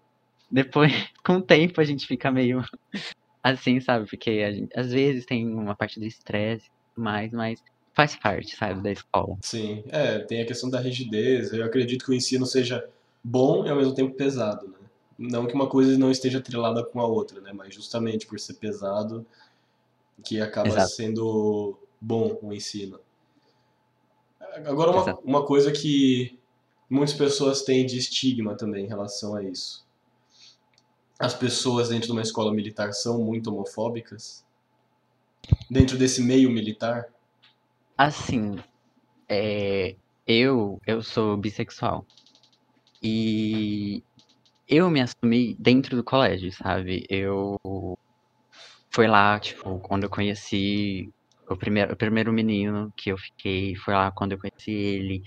Depois, 0.51 0.91
com 1.25 1.35
o 1.37 1.43
tempo, 1.47 1.81
a 1.81 1.85
gente 1.85 2.07
fica 2.07 2.31
meio 2.31 2.61
assim, 3.45 3.81
sabe? 3.81 4.07
Porque 4.11 4.31
a 4.31 4.53
gente, 4.53 4.79
às 4.79 4.93
vezes 4.93 5.27
tem 5.27 5.47
uma 5.49 5.77
parte 5.77 6.01
do 6.01 6.07
estresse 6.07 6.67
e 6.67 6.71
tudo 6.95 7.05
mais, 7.05 7.31
mas 7.33 7.61
faz 7.99 8.15
parte, 8.15 8.55
sabe, 8.55 8.81
da 8.81 8.93
escola. 8.93 9.37
Sim, 9.43 9.83
é, 9.89 10.21
tem 10.21 10.41
a 10.41 10.47
questão 10.47 10.71
da 10.71 10.79
rigidez. 10.79 11.53
Eu 11.53 11.65
acredito 11.65 12.05
que 12.05 12.13
o 12.13 12.15
ensino 12.15 12.47
seja 12.47 12.89
bom 13.25 13.67
e 13.67 13.69
ao 13.69 13.77
mesmo 13.77 13.93
tempo 13.93 14.15
pesado, 14.15 14.69
né? 14.69 14.79
Não 15.19 15.49
que 15.49 15.55
uma 15.55 15.69
coisa 15.69 15.99
não 15.99 16.09
esteja 16.09 16.39
atrelada 16.39 16.85
com 16.85 17.01
a 17.01 17.07
outra, 17.07 17.41
né? 17.41 17.53
Mas 17.53 17.75
justamente 17.75 18.25
por 18.25 18.39
ser 18.39 18.55
pesado 18.55 19.27
que 20.23 20.41
acaba 20.41 20.69
Exato. 20.69 20.91
sendo 20.91 21.77
bom 22.01 22.39
o 22.41 22.53
ensino. 22.53 23.01
Agora, 24.65 24.93
uma, 24.93 25.03
Exato. 25.03 25.23
uma 25.25 25.45
coisa 25.45 25.73
que 25.73 26.39
muitas 26.89 27.17
pessoas 27.17 27.63
têm 27.63 27.85
de 27.85 27.99
estigma 27.99 28.57
também 28.57 28.85
em 28.85 28.89
relação 28.89 29.35
a 29.35 29.43
isso. 29.43 29.85
As 31.19 31.35
pessoas 31.35 31.89
dentro 31.89 32.07
de 32.07 32.13
uma 32.13 32.23
escola 32.23 32.55
militar 32.55 32.93
são 32.93 33.19
muito 33.19 33.51
homofóbicas? 33.51 34.45
Dentro 35.69 35.99
desse 35.99 36.23
meio 36.23 36.49
militar? 36.49 37.13
Assim, 37.99 38.57
é, 39.31 39.97
eu, 40.27 40.81
eu 40.87 41.03
sou 41.03 41.37
bissexual. 41.37 42.07
E 43.03 44.03
eu 44.69 44.91
me 44.91 45.01
assumi 45.03 45.57
dentro 45.59 45.97
do 45.97 46.05
colégio, 46.05 46.53
sabe? 46.53 47.07
Eu 47.11 47.59
foi 48.95 49.07
lá, 49.07 49.39
tipo, 49.41 49.81
quando 49.81 50.05
eu 50.05 50.11
conheci 50.11 51.11
o 51.49 51.57
primeiro, 51.57 51.93
o 51.95 51.97
primeiro 51.97 52.33
menino 52.33 52.93
que 52.97 53.11
eu 53.13 53.19
fiquei, 53.19 53.75
foi 53.77 53.95
lá 53.95 54.11
quando 54.13 54.33
eu 54.33 54.39
conheci 54.39 54.71
ele. 54.73 55.23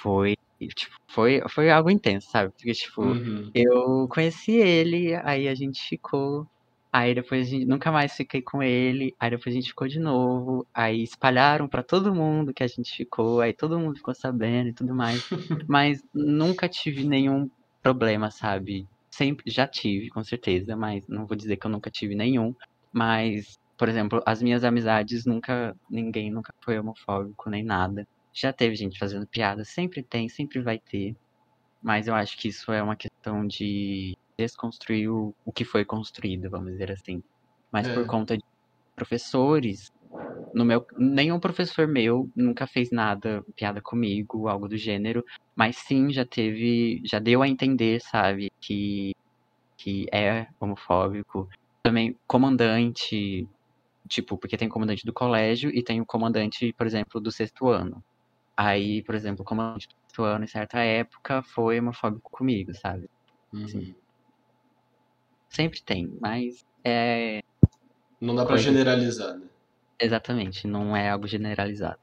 Foi, 0.00 0.34
tipo, 0.76 0.94
foi, 1.10 1.40
foi 1.50 1.70
algo 1.70 1.90
intenso, 1.90 2.28
sabe? 2.30 2.50
Porque, 2.52 2.72
tipo, 2.72 3.02
Uhum. 3.02 3.50
eu 3.54 4.08
conheci 4.08 4.52
ele, 4.52 5.14
aí 5.16 5.48
a 5.48 5.54
gente 5.54 5.80
ficou. 5.88 6.46
Aí 6.94 7.12
depois 7.12 7.48
a 7.48 7.50
gente 7.50 7.64
nunca 7.66 7.90
mais 7.90 8.14
fiquei 8.14 8.40
com 8.40 8.62
ele, 8.62 9.16
aí 9.18 9.28
depois 9.28 9.52
a 9.52 9.58
gente 9.58 9.70
ficou 9.70 9.88
de 9.88 9.98
novo, 9.98 10.64
aí 10.72 11.02
espalharam 11.02 11.68
pra 11.68 11.82
todo 11.82 12.14
mundo 12.14 12.54
que 12.54 12.62
a 12.62 12.68
gente 12.68 12.94
ficou, 12.96 13.40
aí 13.40 13.52
todo 13.52 13.80
mundo 13.80 13.96
ficou 13.96 14.14
sabendo 14.14 14.68
e 14.68 14.72
tudo 14.72 14.94
mais. 14.94 15.20
Mas 15.68 16.00
nunca 16.14 16.68
tive 16.68 17.02
nenhum 17.04 17.50
problema, 17.82 18.30
sabe? 18.30 18.86
Sempre 19.12 19.50
já 19.50 19.66
tive, 19.66 20.08
com 20.08 20.22
certeza, 20.22 20.76
mas 20.76 21.04
não 21.08 21.26
vou 21.26 21.36
dizer 21.36 21.56
que 21.56 21.66
eu 21.66 21.70
nunca 21.70 21.90
tive 21.90 22.14
nenhum. 22.14 22.54
Mas, 22.92 23.54
por 23.76 23.88
exemplo, 23.88 24.22
as 24.24 24.40
minhas 24.40 24.62
amizades 24.62 25.24
nunca, 25.26 25.74
ninguém 25.90 26.30
nunca 26.30 26.52
foi 26.64 26.78
homofóbico 26.78 27.50
nem 27.50 27.64
nada. 27.64 28.04
Já 28.32 28.52
teve 28.52 28.76
gente 28.76 28.98
fazendo 29.00 29.26
piada, 29.26 29.64
sempre 29.64 30.02
tem, 30.04 30.28
sempre 30.28 30.60
vai 30.62 30.78
ter. 30.78 31.16
Mas 31.82 32.08
eu 32.08 32.14
acho 32.14 32.36
que 32.38 32.48
isso 32.48 32.72
é 32.72 32.82
uma 32.82 32.96
questão 32.96 33.46
de 33.46 34.14
desconstruir 34.38 35.08
o, 35.10 35.34
o 35.44 35.52
que 35.52 35.64
foi 35.64 35.84
construído, 35.84 36.50
vamos 36.50 36.72
dizer 36.72 36.92
assim. 36.92 37.22
Mas 37.72 37.88
É. 37.88 37.94
por 37.94 38.06
conta 38.06 38.36
de 38.36 38.42
professores, 38.96 39.86
no 40.54 40.64
meu, 40.64 40.86
nenhum 40.98 41.40
professor 41.40 41.88
meu 41.88 42.30
nunca 42.36 42.66
fez 42.66 42.90
nada, 42.92 43.42
piada 43.56 43.80
comigo, 43.82 44.48
algo 44.48 44.68
do 44.68 44.76
gênero, 44.78 45.24
mas 45.56 45.76
sim 45.78 46.10
já 46.12 46.24
teve, 46.26 47.00
já 47.06 47.18
deu 47.18 47.42
a 47.42 47.48
entender, 47.48 48.00
sabe, 48.02 48.48
que, 48.62 49.12
que 49.78 50.06
é 50.12 50.48
homofóbico. 50.60 51.48
Também 51.84 52.16
comandante, 52.28 53.46
tipo, 54.10 54.38
porque 54.38 54.56
tem 54.56 54.68
comandante 54.68 55.04
do 55.06 55.12
colégio 55.14 55.70
e 55.74 55.82
tem 55.84 56.00
o 56.00 56.06
comandante, 56.06 56.72
por 56.76 56.86
exemplo, 56.86 57.20
do 57.20 57.32
sexto 57.32 57.68
ano. 57.68 58.02
Aí, 58.58 59.02
por 59.04 59.14
exemplo, 59.14 59.42
o 59.42 59.46
comandante 59.46 59.86
do 59.88 59.94
sexto 60.10 60.24
ano, 60.24 60.44
em 60.44 60.48
certa 60.48 60.80
época, 60.80 61.42
foi 61.54 61.80
homofóbico 61.80 62.30
comigo, 62.32 62.72
sabe? 62.74 63.06
Uhum. 63.52 63.94
Sempre 65.54 65.80
tem, 65.82 66.18
mas 66.20 66.64
é 66.82 67.40
Não 68.20 68.34
dá 68.34 68.42
pra 68.44 68.54
Coisa. 68.54 68.64
generalizar, 68.64 69.38
né? 69.38 69.46
exatamente, 70.00 70.66
não 70.66 70.96
é 70.96 71.10
algo 71.10 71.26
generalizado. 71.28 72.00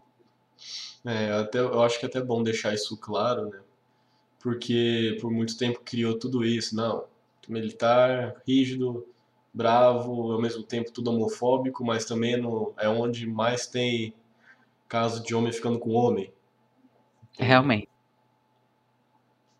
É, 1.03 1.31
até, 1.31 1.59
eu 1.59 1.81
acho 1.81 1.99
que 1.99 2.05
é 2.05 2.09
até 2.09 2.21
bom 2.21 2.43
deixar 2.43 2.73
isso 2.73 2.95
claro, 2.97 3.49
né? 3.49 3.59
Porque 4.39 5.17
por 5.19 5.31
muito 5.31 5.57
tempo 5.57 5.81
criou 5.83 6.17
tudo 6.17 6.45
isso, 6.45 6.75
não, 6.75 7.05
militar, 7.49 8.41
rígido, 8.47 9.05
bravo, 9.53 10.31
ao 10.31 10.41
mesmo 10.41 10.63
tempo 10.63 10.91
tudo 10.91 11.11
homofóbico, 11.11 11.83
mas 11.83 12.05
também 12.05 12.37
no, 12.37 12.73
é 12.77 12.87
onde 12.87 13.27
mais 13.27 13.67
tem 13.67 14.13
caso 14.87 15.23
de 15.23 15.35
homem 15.35 15.51
ficando 15.51 15.77
com 15.79 15.91
homem. 15.91 16.31
Realmente. 17.37 17.89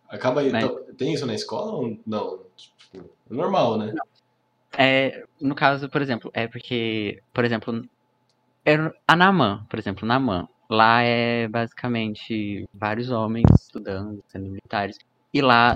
Acaba 0.10 0.42
aí, 0.42 0.52
Né? 0.52 0.62
então, 0.62 0.78
tem 1.02 1.14
isso 1.14 1.26
na 1.26 1.34
escola 1.34 1.72
ou 1.72 2.00
não? 2.06 2.46
Tipo, 2.56 3.10
é 3.30 3.34
normal, 3.34 3.76
né? 3.80 3.92
É, 4.78 5.26
no 5.42 5.56
caso, 5.56 5.90
por 5.90 6.00
exemplo, 6.00 6.30
é 6.32 6.48
porque, 6.48 7.20
por 7.34 7.44
exemplo, 7.44 7.84
eu- 8.64 8.94
a 9.08 9.16
Naman, 9.16 9.66
por 9.68 9.80
exemplo, 9.80 10.08
Naman, 10.08 10.48
lá 10.70 11.02
é 11.02 11.48
basicamente 11.48 12.66
vários 12.72 13.10
homens 13.10 13.48
estudando, 13.60 14.24
sendo 14.28 14.46
militares, 14.46 14.98
e 15.34 15.42
lá 15.42 15.76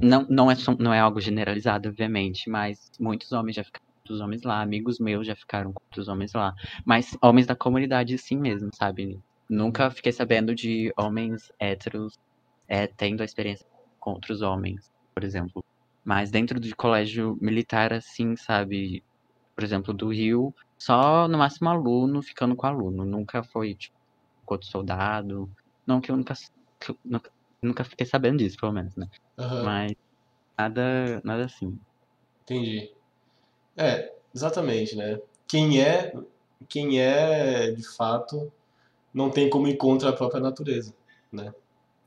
não, 0.00 0.26
não, 0.28 0.50
é, 0.50 0.56
não 0.80 0.92
é 0.92 0.98
algo 0.98 1.20
generalizado, 1.20 1.88
obviamente, 1.88 2.50
mas 2.50 2.90
muitos 2.98 3.30
homens 3.30 3.54
já 3.54 3.62
ficaram 3.62 3.84
com 3.86 4.00
outros 4.00 4.20
homens 4.20 4.42
lá, 4.42 4.60
amigos 4.60 4.98
meus 4.98 5.24
já 5.24 5.36
ficaram 5.36 5.72
com 5.72 5.80
outros 5.84 6.08
homens 6.08 6.32
lá, 6.34 6.52
mas 6.84 7.16
homens 7.22 7.46
da 7.46 7.54
comunidade 7.54 8.18
sim 8.18 8.36
mesmo, 8.36 8.70
sabe? 8.74 9.20
Nunca 9.48 9.88
fiquei 9.90 10.10
sabendo 10.10 10.52
de 10.52 10.92
homens 10.98 11.52
héteros 11.60 12.18
é, 12.66 12.86
tendo 12.88 13.20
a 13.20 13.24
experiência 13.24 13.66
com 14.02 14.10
outros 14.10 14.42
homens, 14.42 14.90
por 15.14 15.22
exemplo. 15.22 15.64
Mas 16.04 16.30
dentro 16.30 16.58
de 16.58 16.74
colégio 16.74 17.38
militar, 17.40 17.92
assim, 17.92 18.36
sabe? 18.36 19.04
Por 19.54 19.62
exemplo, 19.62 19.94
do 19.94 20.08
Rio, 20.08 20.52
só 20.76 21.28
no 21.28 21.38
máximo 21.38 21.70
aluno 21.70 22.20
ficando 22.20 22.56
com 22.56 22.66
aluno. 22.66 23.04
Nunca 23.04 23.44
foi, 23.44 23.76
tipo, 23.76 23.94
com 24.44 24.54
outro 24.54 24.68
soldado. 24.68 25.48
Não 25.86 26.00
que 26.00 26.10
eu 26.10 26.16
nunca, 26.16 26.34
que 26.80 26.90
eu 26.90 26.98
nunca, 27.04 27.30
nunca 27.62 27.84
fiquei 27.84 28.04
sabendo 28.04 28.38
disso, 28.38 28.56
pelo 28.60 28.72
menos, 28.72 28.96
né? 28.96 29.06
Aham, 29.38 29.62
Mas 29.62 29.92
nada, 30.58 31.20
nada 31.22 31.44
assim. 31.44 31.78
entendi. 32.42 32.92
É, 33.76 34.12
exatamente, 34.34 34.96
né? 34.96 35.20
Quem 35.46 35.80
é, 35.80 36.12
quem 36.68 37.00
é 37.00 37.70
de 37.70 37.86
fato, 37.96 38.52
não 39.14 39.30
tem 39.30 39.48
como 39.48 39.68
ir 39.68 39.76
contra 39.76 40.10
a 40.10 40.12
própria 40.12 40.40
natureza, 40.40 40.92
né? 41.30 41.54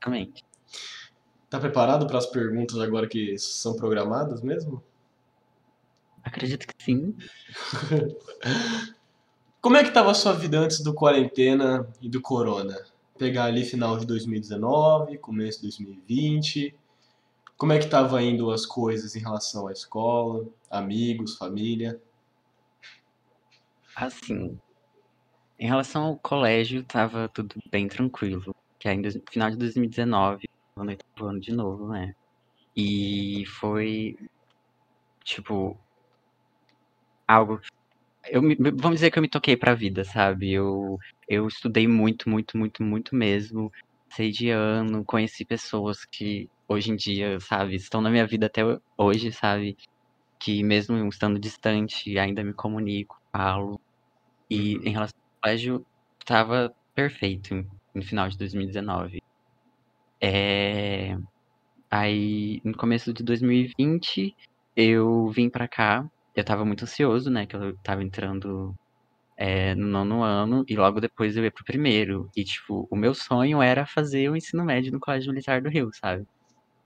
Realmente. 0.02 0.44
Tá 1.48 1.60
preparado 1.60 2.06
para 2.06 2.18
as 2.18 2.26
perguntas 2.26 2.78
agora 2.78 3.06
que 3.06 3.38
são 3.38 3.76
programadas 3.76 4.42
mesmo? 4.42 4.82
Acredito 6.24 6.66
que 6.66 6.74
sim. 6.82 7.16
Como 9.60 9.76
é 9.76 9.84
que 9.84 9.92
tava 9.92 10.10
a 10.10 10.14
sua 10.14 10.32
vida 10.32 10.58
antes 10.58 10.80
do 10.80 10.92
quarentena 10.92 11.88
e 12.00 12.08
do 12.08 12.20
corona? 12.20 12.76
Pegar 13.18 13.44
ali 13.44 13.64
final 13.64 13.96
de 13.96 14.06
2019, 14.06 15.18
começo 15.18 15.58
de 15.58 15.64
2020. 15.64 16.74
Como 17.56 17.72
é 17.72 17.78
que 17.78 17.88
tava 17.88 18.22
indo 18.22 18.50
as 18.50 18.66
coisas 18.66 19.16
em 19.16 19.20
relação 19.20 19.66
à 19.66 19.72
escola, 19.72 20.44
amigos, 20.70 21.36
família? 21.36 22.00
Assim, 23.94 24.58
em 25.58 25.66
relação 25.66 26.04
ao 26.04 26.16
colégio, 26.16 26.84
tava 26.84 27.28
tudo 27.28 27.56
bem 27.70 27.88
tranquilo. 27.88 28.54
Que 28.78 28.88
ainda 28.88 29.08
no 29.08 29.22
final 29.30 29.50
de 29.50 29.56
2019, 29.56 30.45
no 30.84 30.90
oitavo 30.90 31.28
ano 31.30 31.40
de 31.40 31.52
novo, 31.52 31.88
né? 31.88 32.14
E 32.76 33.44
foi, 33.60 34.16
tipo, 35.24 35.84
algo. 37.26 37.60
Eu 38.30 38.42
me- 38.42 38.56
vamos 38.56 38.96
dizer 38.96 39.10
que 39.12 39.18
eu 39.18 39.22
me 39.22 39.30
toquei 39.30 39.56
pra 39.56 39.74
vida, 39.74 40.04
sabe? 40.04 40.52
Eu, 40.52 40.98
eu 41.28 41.46
estudei 41.48 41.88
muito, 41.88 42.30
muito, 42.30 42.58
muito, 42.58 42.82
muito 42.84 43.16
mesmo. 43.16 43.70
Sei 44.12 44.30
de 44.32 44.50
ano, 44.50 45.04
conheci 45.06 45.44
pessoas 45.46 45.98
que 46.12 46.48
hoje 46.68 46.92
em 46.92 46.96
dia, 46.96 47.40
sabe, 47.40 47.76
estão 47.76 48.00
na 48.02 48.10
minha 48.10 48.26
vida 48.26 48.46
até 48.46 48.62
hoje, 48.98 49.32
sabe? 49.32 49.76
Que 50.40 50.62
mesmo 50.64 50.96
estando 51.08 51.40
distante, 51.40 52.18
ainda 52.18 52.44
me 52.44 52.54
comunico, 52.54 53.16
falo. 53.32 53.80
E 54.50 54.76
Uhum. 54.78 54.82
em 54.86 54.92
relação 54.92 55.12
ao 55.42 55.50
colégio, 55.50 55.86
tava 56.26 56.74
perfeito 56.94 57.54
no 57.94 58.02
final 58.04 58.28
de 58.28 58.38
2019. 58.38 59.18
É... 60.20 61.16
Aí, 61.90 62.60
no 62.64 62.76
começo 62.76 63.12
de 63.12 63.22
2020, 63.24 64.34
eu 64.76 65.28
vim 65.30 65.50
pra 65.50 65.68
cá. 65.68 66.06
Eu 66.34 66.44
tava 66.44 66.64
muito 66.64 66.84
ansioso, 66.84 67.30
né? 67.30 67.46
Que 67.46 67.56
eu 67.56 67.76
tava 67.82 68.02
entrando 68.04 68.74
é, 69.36 69.74
no 69.74 69.86
nono 69.88 70.22
ano 70.24 70.64
e 70.68 70.76
logo 70.76 71.00
depois 71.00 71.36
eu 71.36 71.44
ia 71.44 71.52
pro 71.52 71.64
primeiro. 71.64 72.30
E, 72.36 72.44
tipo, 72.44 72.88
o 72.90 72.96
meu 72.96 73.14
sonho 73.14 73.62
era 73.62 73.86
fazer 73.86 74.30
o 74.30 74.36
ensino 74.36 74.64
médio 74.64 74.92
no 74.92 75.00
Colégio 75.00 75.32
Militar 75.32 75.62
do 75.62 75.68
Rio, 75.70 75.90
sabe? 76.00 76.24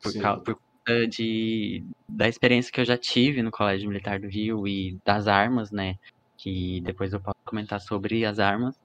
Por, 0.02 0.12
Sim. 0.12 0.20
cau- 0.20 0.42
por 0.44 0.56
conta 0.56 1.08
de, 1.08 1.84
da 2.08 2.28
experiência 2.28 2.72
que 2.72 2.80
eu 2.80 2.84
já 2.84 2.98
tive 2.98 3.42
no 3.42 3.50
Colégio 3.52 3.88
Militar 3.88 4.20
do 4.20 4.28
Rio 4.28 4.66
e 4.68 4.98
das 5.06 5.26
armas, 5.28 5.70
né? 5.72 5.94
Que 6.38 6.80
depois 6.82 7.12
eu 7.12 7.22
posso 7.22 7.36
comentar 7.46 7.80
sobre 7.80 8.24
as 8.24 8.38
armas. 8.38 8.76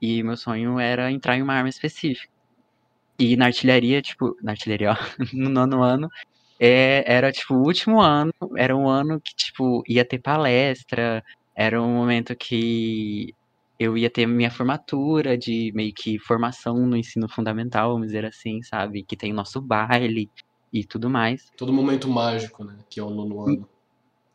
E 0.00 0.22
meu 0.22 0.36
sonho 0.36 0.78
era 0.80 1.10
entrar 1.12 1.36
em 1.38 1.42
uma 1.42 1.54
arma 1.54 1.68
específica. 1.70 2.28
E 3.18 3.36
na 3.36 3.46
artilharia, 3.46 4.02
tipo, 4.02 4.36
na 4.42 4.52
artilharia, 4.52 4.92
ó, 4.92 4.96
no 5.32 5.48
nono 5.50 5.82
ano, 5.82 6.08
é, 6.58 7.04
era 7.06 7.32
tipo 7.32 7.54
o 7.54 7.62
último 7.64 8.00
ano, 8.00 8.32
era 8.56 8.76
um 8.76 8.88
ano 8.88 9.20
que 9.20 9.34
tipo 9.34 9.82
ia 9.88 10.04
ter 10.04 10.18
palestra, 10.20 11.22
era 11.56 11.80
um 11.82 11.94
momento 11.94 12.36
que 12.36 13.34
eu 13.78 13.96
ia 13.98 14.10
ter 14.10 14.26
minha 14.26 14.50
formatura 14.50 15.36
de 15.36 15.72
meio 15.74 15.92
que 15.94 16.18
formação 16.18 16.86
no 16.86 16.96
ensino 16.96 17.28
fundamental, 17.28 17.92
vamos 17.92 18.08
dizer 18.08 18.24
assim, 18.24 18.62
sabe? 18.62 19.04
Que 19.04 19.16
tem 19.16 19.32
o 19.32 19.34
nosso 19.34 19.60
baile 19.60 20.30
e 20.72 20.84
tudo 20.84 21.10
mais. 21.10 21.50
Todo 21.56 21.72
momento 21.72 22.08
mágico, 22.08 22.64
né? 22.64 22.78
Que 22.88 23.00
é 23.00 23.02
o 23.02 23.10
nono 23.10 23.40
ano. 23.40 23.68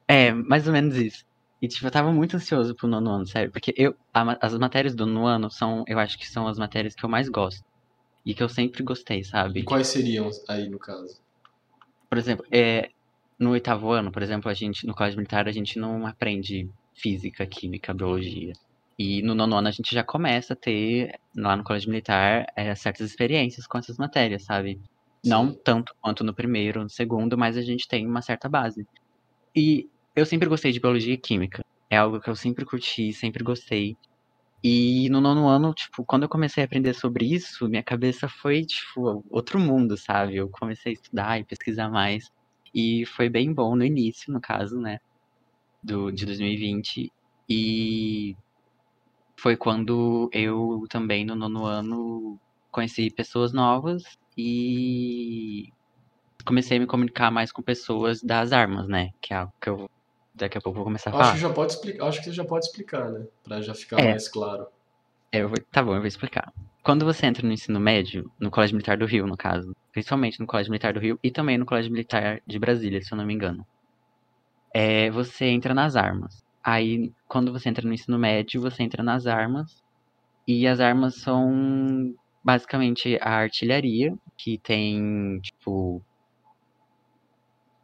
É, 0.08 0.34
mais 0.34 0.68
ou 0.68 0.74
menos 0.74 0.96
isso. 0.98 1.24
E, 1.62 1.68
tipo, 1.68 1.88
eu 1.88 1.92
tava 1.92 2.12
muito 2.12 2.36
ansioso 2.36 2.76
pro 2.76 2.88
nono 2.88 3.10
ano, 3.10 3.28
sério. 3.28 3.52
Porque 3.52 3.74
eu, 3.76 3.96
a, 4.14 4.46
as 4.46 4.58
matérias 4.58 4.96
do 4.96 5.06
nono 5.06 5.26
ano 5.26 5.50
são, 5.50 5.84
eu 5.88 5.98
acho 5.98 6.18
que 6.18 6.28
são 6.28 6.48
as 6.48 6.58
matérias 6.58 6.94
que 6.94 7.04
eu 7.04 7.10
mais 7.10 7.30
gosto. 7.30 7.62
E 8.28 8.34
que 8.34 8.44
eu 8.44 8.50
sempre 8.50 8.84
gostei, 8.84 9.24
sabe? 9.24 9.62
E 9.62 9.64
quais 9.64 9.88
seriam 9.88 10.30
aí, 10.50 10.68
no 10.68 10.78
caso? 10.78 11.18
Por 12.10 12.18
exemplo, 12.18 12.46
é, 12.52 12.90
no 13.40 13.52
oitavo 13.52 13.90
ano, 13.90 14.12
por 14.12 14.22
exemplo, 14.22 14.52
a 14.52 14.54
gente, 14.54 14.86
no 14.86 14.94
colégio 14.94 15.18
militar, 15.18 15.48
a 15.48 15.52
gente 15.54 15.80
não 15.80 16.06
aprende 16.06 16.70
física, 16.94 17.46
química, 17.46 17.94
biologia. 17.94 18.52
E 19.00 19.22
no 19.22 19.34
nono 19.34 19.56
ano 19.56 19.70
a 19.70 19.72
gente 19.72 19.96
já 19.96 20.04
começa 20.04 20.52
a 20.52 20.58
ter, 20.58 21.18
lá 21.34 21.56
no 21.56 21.64
colégio 21.64 21.90
militar, 21.90 22.46
é, 22.54 22.76
certas 22.76 23.10
experiências 23.10 23.66
com 23.66 23.78
essas 23.78 23.98
matérias, 23.98 24.44
sabe? 24.44 24.74
Sim. 25.24 25.30
Não 25.30 25.54
tanto 25.54 25.96
quanto 26.02 26.22
no 26.22 26.34
primeiro, 26.34 26.84
no 26.84 26.90
segundo, 26.90 27.38
mas 27.38 27.56
a 27.56 27.62
gente 27.62 27.88
tem 27.88 28.06
uma 28.06 28.22
certa 28.22 28.50
base. 28.50 28.86
E 29.56 29.88
eu 30.14 30.26
sempre 30.26 30.50
gostei 30.50 30.74
de 30.74 30.82
biologia 30.82 31.14
e 31.14 31.18
química. 31.18 31.64
É 31.90 31.96
algo 31.96 32.20
que 32.20 32.30
eu 32.30 32.36
sempre 32.36 32.66
curti, 32.66 33.14
sempre 33.14 33.42
gostei. 33.42 33.96
E 34.64 35.10
no 35.10 35.22
nono 35.22 35.48
ano, 35.48 35.74
tipo, 35.74 36.04
quando 36.06 36.24
eu 36.24 36.30
comecei 36.30 36.64
a 36.64 36.66
aprender 36.66 36.94
sobre 36.94 37.26
isso, 37.34 37.68
minha 37.70 37.84
cabeça 37.84 38.28
foi, 38.28 38.64
tipo, 38.66 39.24
outro 39.30 39.60
mundo, 39.60 39.98
sabe? 39.98 40.36
Eu 40.36 40.50
comecei 40.50 40.92
a 40.92 40.96
estudar 40.96 41.40
e 41.40 41.46
pesquisar 41.46 41.90
mais. 41.90 42.26
E 42.74 43.06
foi 43.06 43.30
bem 43.30 43.54
bom 43.54 43.76
no 43.76 43.86
início, 43.86 44.34
no 44.34 44.42
caso, 44.42 44.80
né? 44.80 44.98
Do, 45.84 46.12
de 46.12 46.26
2020. 46.26 47.12
E 47.50 48.36
foi 49.40 49.56
quando 49.58 50.30
eu 50.34 50.84
também, 50.90 51.26
no 51.26 51.36
nono 51.36 51.66
ano, 51.66 52.40
conheci 52.72 53.10
pessoas 53.12 53.54
novas 53.54 54.04
e 54.38 55.70
comecei 56.46 56.78
a 56.78 56.80
me 56.82 56.88
comunicar 56.88 57.32
mais 57.32 57.52
com 57.52 57.62
pessoas 57.64 58.22
das 58.24 58.52
armas, 58.54 58.88
né? 58.88 59.10
Que 59.22 59.34
é 59.34 59.38
algo 59.38 59.54
que 59.62 59.70
eu 59.70 59.88
daqui 60.38 60.58
a 60.58 60.62
pouco 60.62 60.78
vou 60.78 60.86
começar 60.86 61.10
a 61.10 61.14
falar. 61.14 61.24
Acho 61.26 61.34
que 61.34 61.40
já 61.42 61.50
pode 61.50 61.72
explicar, 61.74 62.08
acho 62.08 62.20
que 62.20 62.26
você 62.26 62.32
já 62.32 62.46
pode 62.46 62.66
explicar, 62.66 63.12
né? 63.12 63.26
Pra 63.44 63.62
já 63.62 63.74
ficar 63.74 64.00
é. 64.00 64.10
mais 64.10 64.28
claro. 64.28 64.68
É, 65.32 65.40
eu 65.40 65.50
vou, 65.50 65.58
tá 65.72 65.84
bom, 65.84 65.94
eu 65.94 66.00
vou 66.00 66.08
explicar. 66.08 66.54
Quando 66.84 67.06
você 67.06 67.26
entra 67.26 67.46
no 67.46 67.52
ensino 67.52 67.80
médio, 67.80 68.32
no 68.40 68.50
Colégio 68.50 68.76
Militar 68.76 68.98
do 68.98 69.06
Rio, 69.06 69.28
no 69.28 69.36
caso, 69.36 69.76
principalmente 69.92 70.40
no 70.40 70.48
Colégio 70.48 70.72
Militar 70.72 70.94
do 70.94 71.00
Rio 71.00 71.20
e 71.22 71.30
também 71.30 71.58
no 71.58 71.66
Colégio 71.66 71.92
Militar 71.92 72.42
de 72.48 72.58
Brasília, 72.58 73.02
se 73.02 73.12
eu 73.12 73.18
não 73.18 73.26
me 73.26 73.34
engano, 73.34 73.66
é, 74.74 75.10
você 75.10 75.46
entra 75.46 75.74
nas 75.74 75.96
armas. 75.96 76.44
Aí, 76.64 77.12
quando 77.28 77.52
você 77.52 77.70
entra 77.70 77.88
no 77.88 77.94
ensino 77.94 78.20
médio, 78.20 78.62
você 78.62 78.84
entra 78.84 79.02
nas 79.02 79.26
armas. 79.26 79.82
E 80.48 80.68
as 80.68 80.80
armas 80.80 81.16
são 81.16 82.14
basicamente 82.44 83.18
a 83.22 83.32
artilharia, 83.32 84.14
que 84.38 84.58
tem, 84.58 85.40
tipo. 85.42 86.02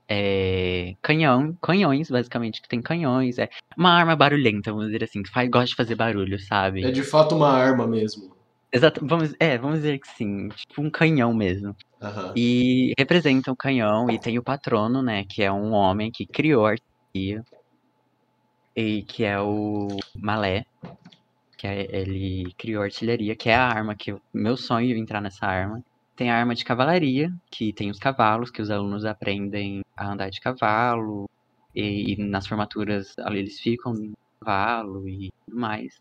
É, 0.07 0.95
canhão, 1.01 1.57
canhões, 1.61 2.09
basicamente, 2.09 2.61
que 2.61 2.67
tem 2.67 2.81
canhões. 2.81 3.37
É 3.39 3.49
uma 3.77 3.91
arma 3.91 4.15
barulhenta, 4.15 4.71
vamos 4.71 4.87
dizer 4.87 5.03
assim, 5.03 5.23
que 5.23 5.29
faz, 5.29 5.49
gosta 5.49 5.67
de 5.67 5.75
fazer 5.75 5.95
barulho, 5.95 6.39
sabe? 6.39 6.83
É 6.83 6.91
de 6.91 7.03
fato 7.03 7.35
uma 7.35 7.49
arma 7.49 7.87
mesmo. 7.87 8.35
Exato, 8.71 9.05
vamos, 9.05 9.35
é, 9.39 9.55
vamos 9.55 9.77
dizer 9.77 9.99
que 9.99 10.07
sim, 10.07 10.49
tipo 10.49 10.81
um 10.81 10.89
canhão 10.89 11.31
mesmo. 11.31 11.75
Uhum. 12.01 12.33
E 12.35 12.93
representa 12.97 13.51
o 13.51 13.53
um 13.53 13.55
canhão 13.55 14.09
e 14.09 14.19
tem 14.19 14.39
o 14.39 14.43
patrono, 14.43 15.01
né, 15.01 15.23
que 15.29 15.43
é 15.43 15.51
um 15.51 15.73
homem 15.73 16.11
que 16.11 16.25
criou 16.25 16.65
a 16.65 16.71
artilharia 16.71 17.43
e 18.75 19.03
que 19.03 19.23
é 19.23 19.39
o 19.39 19.87
Malé, 20.15 20.65
que 21.55 21.67
é, 21.67 21.87
ele 21.95 22.51
criou 22.57 22.81
artilharia, 22.81 23.35
que 23.35 23.47
é 23.49 23.55
a 23.55 23.67
arma 23.67 23.95
que 23.95 24.11
eu, 24.11 24.19
meu 24.33 24.57
sonho 24.57 24.93
é 24.93 24.97
entrar 24.97 25.21
nessa 25.21 25.45
arma. 25.45 25.83
Tem 26.23 26.31
a 26.31 26.37
arma 26.37 26.55
de 26.55 26.63
cavalaria, 26.63 27.33
que 27.51 27.73
tem 27.73 27.89
os 27.91 27.99
cavalos, 27.99 28.49
que 28.49 28.61
os 28.61 28.71
alunos 28.71 29.03
aprendem 29.03 29.81
a 29.93 30.09
andar 30.09 30.29
de 30.29 30.39
cavalo, 30.39 31.29
e, 31.75 32.13
e 32.13 32.15
nas 32.15 32.47
formaturas 32.47 33.13
ali 33.19 33.39
eles 33.39 33.59
ficam 33.59 33.91
no 33.91 34.13
cavalo 34.39 35.09
e 35.09 35.33
tudo 35.45 35.59
mais. 35.59 35.99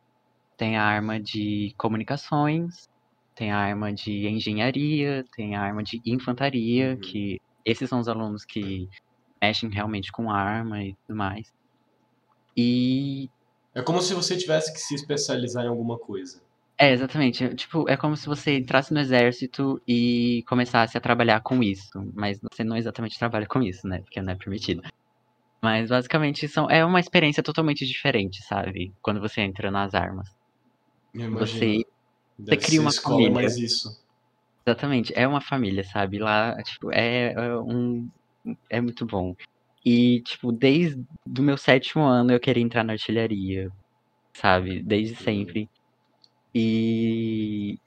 Tem 0.56 0.76
a 0.76 0.84
arma 0.84 1.18
de 1.18 1.74
comunicações, 1.76 2.88
tem 3.34 3.50
a 3.50 3.58
arma 3.58 3.92
de 3.92 4.28
engenharia, 4.28 5.24
tem 5.34 5.56
a 5.56 5.60
arma 5.60 5.82
de 5.82 6.00
infantaria, 6.06 6.90
uhum. 6.90 7.00
que 7.00 7.40
esses 7.64 7.88
são 7.88 7.98
os 7.98 8.06
alunos 8.06 8.44
que 8.44 8.88
mexem 9.42 9.70
realmente 9.70 10.12
com 10.12 10.30
arma 10.30 10.84
e 10.84 10.94
tudo 11.04 11.16
mais. 11.16 11.52
E. 12.56 13.28
É 13.74 13.82
como 13.82 14.00
se 14.00 14.14
você 14.14 14.36
tivesse 14.36 14.72
que 14.72 14.78
se 14.78 14.94
especializar 14.94 15.64
em 15.64 15.68
alguma 15.68 15.98
coisa. 15.98 16.40
É, 16.78 16.92
exatamente. 16.92 17.54
Tipo, 17.54 17.88
é 17.88 17.96
como 17.96 18.16
se 18.16 18.26
você 18.26 18.58
entrasse 18.58 18.92
no 18.92 19.00
exército 19.00 19.80
e 19.86 20.42
começasse 20.48 20.96
a 20.96 21.00
trabalhar 21.00 21.40
com 21.40 21.62
isso. 21.62 21.90
Mas 22.14 22.38
você 22.40 22.64
não 22.64 22.76
exatamente 22.76 23.18
trabalha 23.18 23.46
com 23.46 23.62
isso, 23.62 23.86
né? 23.86 24.00
Porque 24.00 24.20
não 24.20 24.32
é 24.32 24.36
permitido. 24.36 24.82
Mas 25.62 25.90
basicamente 25.90 26.48
são, 26.48 26.68
é 26.68 26.84
uma 26.84 26.98
experiência 26.98 27.42
totalmente 27.42 27.86
diferente, 27.86 28.42
sabe? 28.46 28.92
Quando 29.00 29.20
você 29.20 29.42
entra 29.42 29.70
nas 29.70 29.94
armas. 29.94 30.28
Você, 31.14 31.84
você 32.38 32.56
cria 32.56 32.80
uma 32.80 32.92
família. 32.92 33.30
Mais 33.30 33.56
isso. 33.56 33.88
Exatamente, 34.66 35.12
é 35.14 35.26
uma 35.26 35.40
família, 35.40 35.84
sabe? 35.84 36.18
Lá, 36.18 36.56
tipo, 36.62 36.90
é, 36.92 37.32
é 37.32 37.56
um. 37.58 38.08
É 38.70 38.80
muito 38.80 39.06
bom. 39.06 39.34
E, 39.84 40.22
tipo, 40.22 40.52
desde 40.52 41.00
o 41.38 41.42
meu 41.42 41.56
sétimo 41.56 42.04
ano 42.04 42.32
eu 42.32 42.40
queria 42.40 42.62
entrar 42.62 42.84
na 42.84 42.92
artilharia, 42.92 43.68
sabe? 44.36 44.82
Desde 44.82 45.16
sempre. 45.16 45.68
E 46.54 47.78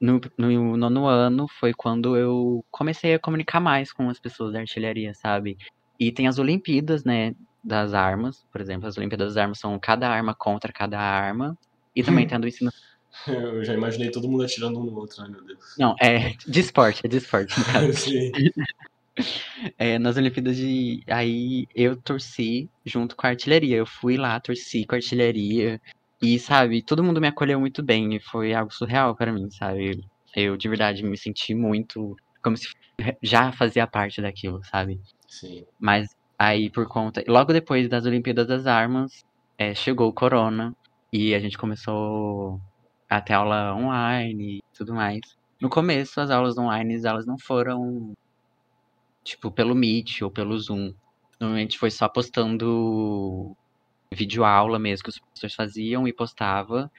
no, 0.00 0.20
no 0.36 0.76
nono 0.76 1.06
ano 1.06 1.46
foi 1.48 1.72
quando 1.72 2.16
eu 2.16 2.64
comecei 2.70 3.14
a 3.14 3.18
comunicar 3.18 3.60
mais 3.60 3.92
com 3.92 4.08
as 4.08 4.20
pessoas 4.20 4.52
da 4.52 4.60
artilharia, 4.60 5.14
sabe? 5.14 5.56
E 5.98 6.12
tem 6.12 6.28
as 6.28 6.38
Olimpíadas, 6.38 7.04
né? 7.04 7.34
Das 7.64 7.94
armas, 7.94 8.44
por 8.52 8.60
exemplo, 8.60 8.86
as 8.86 8.96
Olimpíadas 8.96 9.34
das 9.34 9.42
armas 9.42 9.58
são 9.58 9.76
cada 9.78 10.08
arma 10.08 10.34
contra 10.34 10.72
cada 10.72 11.00
arma. 11.00 11.56
E 11.94 12.02
também 12.02 12.26
tendo 12.28 12.44
o 12.44 12.48
ensino. 12.48 12.70
Eu 13.26 13.64
já 13.64 13.72
imaginei 13.72 14.10
todo 14.10 14.28
mundo 14.28 14.44
atirando 14.44 14.78
um 14.78 14.84
no 14.84 14.94
outro, 14.94 15.22
ai 15.22 15.30
meu 15.30 15.42
Deus. 15.42 15.74
Não, 15.78 15.94
é 16.00 16.34
de 16.46 16.60
esporte, 16.60 17.00
é 17.04 17.08
de 17.08 17.16
esporte, 17.16 17.58
no 17.58 17.64
caso. 17.64 17.92
Sim. 17.98 18.30
É, 19.78 19.98
nas 19.98 20.16
Olimpíadas 20.18 20.56
de. 20.56 21.02
Aí 21.08 21.66
eu 21.74 21.96
torci 21.96 22.68
junto 22.84 23.16
com 23.16 23.26
a 23.26 23.30
artilharia. 23.30 23.76
Eu 23.76 23.86
fui 23.86 24.16
lá, 24.16 24.38
torci 24.38 24.84
com 24.84 24.94
a 24.94 24.98
artilharia. 24.98 25.80
E, 26.20 26.38
sabe, 26.38 26.82
todo 26.82 27.04
mundo 27.04 27.20
me 27.20 27.28
acolheu 27.28 27.60
muito 27.60 27.82
bem. 27.82 28.14
E 28.14 28.20
foi 28.20 28.54
algo 28.54 28.72
surreal 28.72 29.14
para 29.14 29.32
mim, 29.32 29.50
sabe? 29.50 30.04
Eu, 30.34 30.56
de 30.56 30.68
verdade, 30.68 31.02
me 31.02 31.16
senti 31.16 31.54
muito. 31.54 32.16
Como 32.42 32.56
se 32.56 32.68
já 33.22 33.52
fazia 33.52 33.86
parte 33.86 34.20
daquilo, 34.22 34.62
sabe? 34.64 35.00
Sim. 35.28 35.64
Mas 35.78 36.08
aí, 36.38 36.70
por 36.70 36.86
conta. 36.86 37.22
Logo 37.26 37.52
depois 37.52 37.88
das 37.88 38.06
Olimpíadas 38.06 38.46
das 38.46 38.66
Armas, 38.66 39.24
é, 39.58 39.74
chegou 39.74 40.08
o 40.08 40.12
Corona. 40.12 40.74
E 41.12 41.34
a 41.34 41.38
gente 41.38 41.56
começou 41.56 42.60
a 43.08 43.20
ter 43.20 43.34
aula 43.34 43.74
online 43.74 44.58
e 44.58 44.64
tudo 44.76 44.94
mais. 44.94 45.20
No 45.60 45.70
começo, 45.70 46.20
as 46.20 46.30
aulas 46.30 46.58
online, 46.58 47.00
elas 47.04 47.24
não 47.24 47.38
foram 47.38 48.12
tipo, 49.24 49.50
pelo 49.50 49.74
Meet 49.74 50.22
ou 50.22 50.30
pelo 50.30 50.58
Zoom. 50.58 50.92
Normalmente 51.40 51.78
foi 51.78 51.90
só 51.90 52.08
postando 52.08 53.56
vídeo 54.12 54.44
aula 54.44 54.78
mesmo 54.78 55.04
que 55.04 55.10
os 55.10 55.18
professores 55.18 55.54
faziam 55.54 56.06
e 56.06 56.12
postava. 56.12 56.90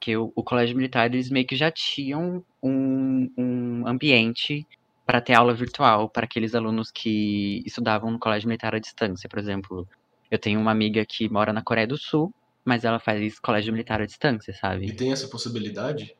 Que 0.00 0.16
o, 0.16 0.32
o 0.34 0.42
colégio 0.44 0.76
militar, 0.76 1.12
eles 1.12 1.30
meio 1.30 1.46
que 1.46 1.56
já 1.56 1.70
tinham 1.70 2.44
um, 2.62 3.30
um 3.36 3.86
ambiente 3.86 4.66
para 5.04 5.20
ter 5.20 5.34
aula 5.34 5.54
virtual 5.54 6.08
para 6.08 6.24
aqueles 6.24 6.54
alunos 6.54 6.90
que 6.90 7.62
estudavam 7.64 8.10
no 8.10 8.18
colégio 8.18 8.46
militar 8.46 8.74
à 8.74 8.78
distância. 8.78 9.28
Por 9.28 9.38
exemplo, 9.38 9.88
eu 10.30 10.38
tenho 10.38 10.60
uma 10.60 10.70
amiga 10.70 11.04
que 11.06 11.28
mora 11.28 11.52
na 11.52 11.62
Coreia 11.62 11.86
do 11.86 11.96
Sul, 11.96 12.32
mas 12.64 12.84
ela 12.84 12.98
faz 12.98 13.38
colégio 13.38 13.72
militar 13.72 14.02
à 14.02 14.06
distância, 14.06 14.52
sabe? 14.52 14.86
E 14.86 14.92
tem 14.92 15.10
essa 15.10 15.26
possibilidade? 15.26 16.14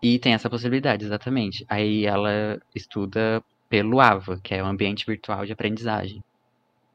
E 0.00 0.18
tem 0.18 0.34
essa 0.34 0.48
possibilidade, 0.48 1.04
exatamente. 1.04 1.64
Aí 1.68 2.06
ela 2.06 2.60
estuda 2.74 3.42
pelo 3.68 4.00
AVA, 4.00 4.38
que 4.40 4.54
é 4.54 4.62
o 4.62 4.66
ambiente 4.66 5.04
virtual 5.04 5.44
de 5.44 5.52
aprendizagem. 5.52 6.22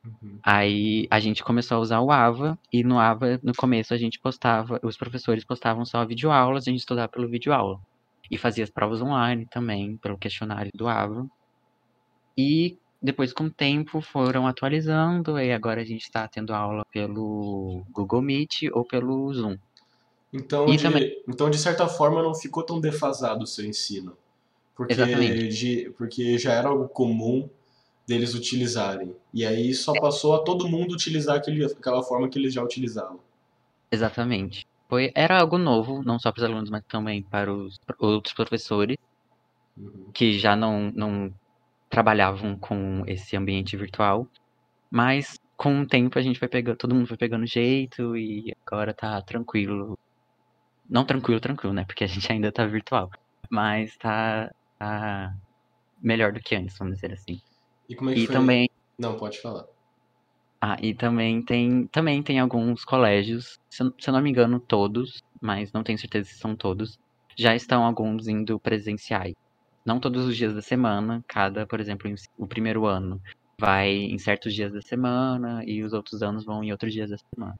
Uhum. 0.05 0.39
Aí 0.43 1.07
a 1.11 1.19
gente 1.19 1.43
começou 1.43 1.77
a 1.77 1.79
usar 1.79 1.99
o 1.99 2.11
AVA 2.11 2.57
e 2.73 2.83
no 2.83 2.99
AVA, 2.99 3.39
no 3.43 3.53
começo, 3.53 3.93
a 3.93 3.97
gente 3.97 4.19
postava, 4.19 4.79
os 4.83 4.97
professores 4.97 5.43
postavam 5.43 5.85
só 5.85 6.03
videoaulas, 6.05 6.67
a 6.67 6.71
gente 6.71 6.79
estudava 6.79 7.07
pelo 7.07 7.27
videoaula. 7.27 7.79
E 8.29 8.37
fazia 8.37 8.63
as 8.63 8.69
provas 8.69 9.01
online 9.01 9.45
também, 9.45 9.97
pelo 9.97 10.17
questionário 10.17 10.71
do 10.73 10.87
AVA. 10.87 11.27
E 12.37 12.77
depois, 13.01 13.33
com 13.33 13.45
o 13.45 13.49
tempo, 13.49 13.99
foram 13.99 14.47
atualizando, 14.47 15.39
e 15.39 15.51
agora 15.51 15.81
a 15.81 15.85
gente 15.85 16.03
está 16.03 16.27
tendo 16.27 16.53
aula 16.53 16.85
pelo 16.91 17.83
Google 17.91 18.21
Meet 18.21 18.69
ou 18.71 18.85
pelo 18.85 19.33
Zoom. 19.33 19.57
Então, 20.31 20.65
de, 20.65 20.81
também... 20.81 21.21
então, 21.27 21.49
de 21.49 21.57
certa 21.57 21.87
forma, 21.87 22.23
não 22.23 22.33
ficou 22.33 22.63
tão 22.63 22.79
defasado 22.79 23.43
o 23.43 23.47
seu 23.47 23.65
ensino. 23.65 24.15
Porque, 24.75 24.95
de, 25.49 25.93
porque 25.97 26.37
já 26.37 26.53
era 26.53 26.69
algo 26.69 26.87
comum 26.87 27.49
deles 28.07 28.33
utilizarem. 28.33 29.15
E 29.33 29.45
aí 29.45 29.73
só 29.73 29.93
passou 29.93 30.35
a 30.35 30.43
todo 30.43 30.67
mundo 30.67 30.93
utilizar 30.93 31.37
aquele, 31.37 31.65
aquela 31.65 32.03
forma 32.03 32.29
que 32.29 32.37
eles 32.37 32.53
já 32.53 32.63
utilizavam. 32.63 33.19
Exatamente. 33.91 34.65
Foi, 34.89 35.11
era 35.15 35.39
algo 35.39 35.57
novo, 35.57 36.03
não 36.03 36.19
só 36.19 36.31
para 36.31 36.39
os 36.39 36.43
alunos, 36.43 36.69
mas 36.69 36.83
também 36.85 37.23
para 37.23 37.53
os 37.53 37.79
outros 37.99 38.33
professores, 38.33 38.97
Uhum. 39.77 40.11
que 40.13 40.37
já 40.37 40.55
não, 40.55 40.91
não 40.91 41.33
trabalhavam 41.89 42.57
com 42.57 43.03
esse 43.07 43.35
ambiente 43.35 43.77
virtual. 43.77 44.27
Mas 44.89 45.39
com 45.57 45.81
o 45.81 45.87
tempo 45.87 46.17
a 46.19 46.21
gente 46.21 46.39
foi 46.39 46.47
pegando, 46.47 46.77
todo 46.77 46.95
mundo 46.95 47.07
foi 47.07 47.17
pegando 47.17 47.45
jeito 47.45 48.17
e 48.17 48.53
agora 48.65 48.93
tá 48.93 49.21
tranquilo. 49.21 49.97
Não 50.89 51.05
tranquilo, 51.05 51.39
tranquilo, 51.39 51.73
né? 51.73 51.85
Porque 51.85 52.03
a 52.03 52.07
gente 52.07 52.31
ainda 52.31 52.51
tá 52.51 52.65
virtual. 52.65 53.09
Mas 53.49 53.95
tá, 53.97 54.51
tá 54.77 55.35
melhor 56.01 56.33
do 56.33 56.39
que 56.41 56.55
antes, 56.55 56.77
vamos 56.77 56.95
dizer 56.95 57.13
assim. 57.13 57.41
E 57.91 57.95
como 57.95 58.09
é 58.09 58.15
que 58.15 58.21
E 58.21 58.25
foi? 58.27 58.35
também, 58.35 58.67
Não, 58.97 59.17
pode 59.17 59.39
falar. 59.39 59.67
ah, 60.61 60.77
e 60.81 60.93
também 60.95 61.43
tem, 61.43 61.87
também 61.87 62.21
tem 62.23 62.39
alguns 62.39 62.83
colégios, 62.83 63.57
se 63.71 63.83
eu, 63.83 63.91
se 63.99 64.09
eu 64.09 64.13
não 64.13 64.21
me 64.21 64.29
engano, 64.29 64.59
todos, 64.59 65.19
mas 65.41 65.71
não 65.73 65.83
tenho 65.83 65.97
certeza 65.99 66.29
se 66.29 66.37
são 66.37 66.55
todos, 66.55 66.97
já 67.37 67.55
estão 67.55 67.83
alguns 67.83 68.27
indo 68.27 68.59
presenciais. 68.59 69.33
Não 69.85 69.99
todos 69.99 70.25
os 70.27 70.37
dias 70.37 70.53
da 70.53 70.61
semana, 70.61 71.21
cada, 71.27 71.65
por 71.67 71.79
exemplo, 71.79 72.07
em- 72.07 72.15
o 72.37 72.47
primeiro 72.47 72.85
ano 72.85 73.19
vai 73.59 73.89
em 73.91 74.17
certos 74.19 74.53
dias 74.53 74.71
da 74.73 74.81
semana 74.81 75.63
e 75.65 75.83
os 75.83 75.93
outros 75.93 76.21
anos 76.21 76.45
vão 76.45 76.63
em 76.63 76.71
outros 76.71 76.93
dias 76.93 77.09
da 77.09 77.17
semana. 77.35 77.55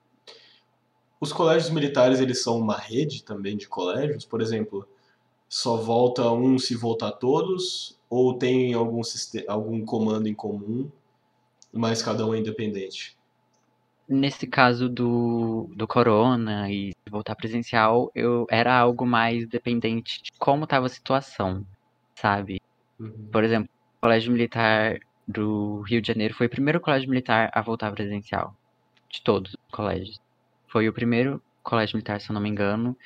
Os 1.22 1.32
colégios 1.32 1.72
militares, 1.72 2.20
eles 2.20 2.42
são 2.44 2.58
uma 2.58 2.76
rede 2.78 3.24
também 3.24 3.56
de 3.56 3.68
colégios? 3.68 4.26
Por 4.26 4.42
exemplo, 4.42 4.86
só 5.50 5.78
volta 5.78 6.32
um 6.32 6.60
se 6.60 6.76
voltar 6.76 7.14
todos? 7.14 8.01
Ou 8.12 8.34
tem 8.34 8.74
algum, 8.74 9.02
algum 9.48 9.86
comando 9.86 10.28
em 10.28 10.34
comum, 10.34 10.92
mas 11.72 12.04
cada 12.04 12.26
um 12.28 12.34
é 12.34 12.40
independente? 12.40 13.16
Nesse 14.06 14.46
caso 14.46 14.90
do, 14.90 15.70
do 15.74 15.88
corona 15.88 16.70
e 16.70 16.92
voltar 17.10 17.38
presencial, 17.38 18.12
eu 18.14 18.46
era 18.52 18.78
algo 18.78 19.06
mais 19.06 19.48
dependente 19.48 20.22
de 20.24 20.32
como 20.38 20.66
estava 20.66 20.88
a 20.88 20.90
situação, 20.90 21.66
sabe? 22.14 22.60
Uhum. 23.00 23.30
Por 23.32 23.46
exemplo, 23.46 23.70
o 24.00 24.02
Colégio 24.02 24.34
Militar 24.34 25.00
do 25.26 25.80
Rio 25.84 26.02
de 26.02 26.08
Janeiro 26.10 26.34
foi 26.34 26.48
o 26.48 26.50
primeiro 26.50 26.82
colégio 26.82 27.10
militar 27.10 27.50
a 27.54 27.62
voltar 27.62 27.94
presencial. 27.94 28.54
De 29.10 29.22
todos 29.22 29.54
os 29.54 29.72
colégios. 29.72 30.20
Foi 30.68 30.90
o 30.90 30.94
primeiro 30.94 31.42
colégio 31.64 31.96
militar, 31.96 32.20
se 32.20 32.30
eu 32.30 32.34
não 32.34 32.42
me 32.42 32.50
engano. 32.50 32.98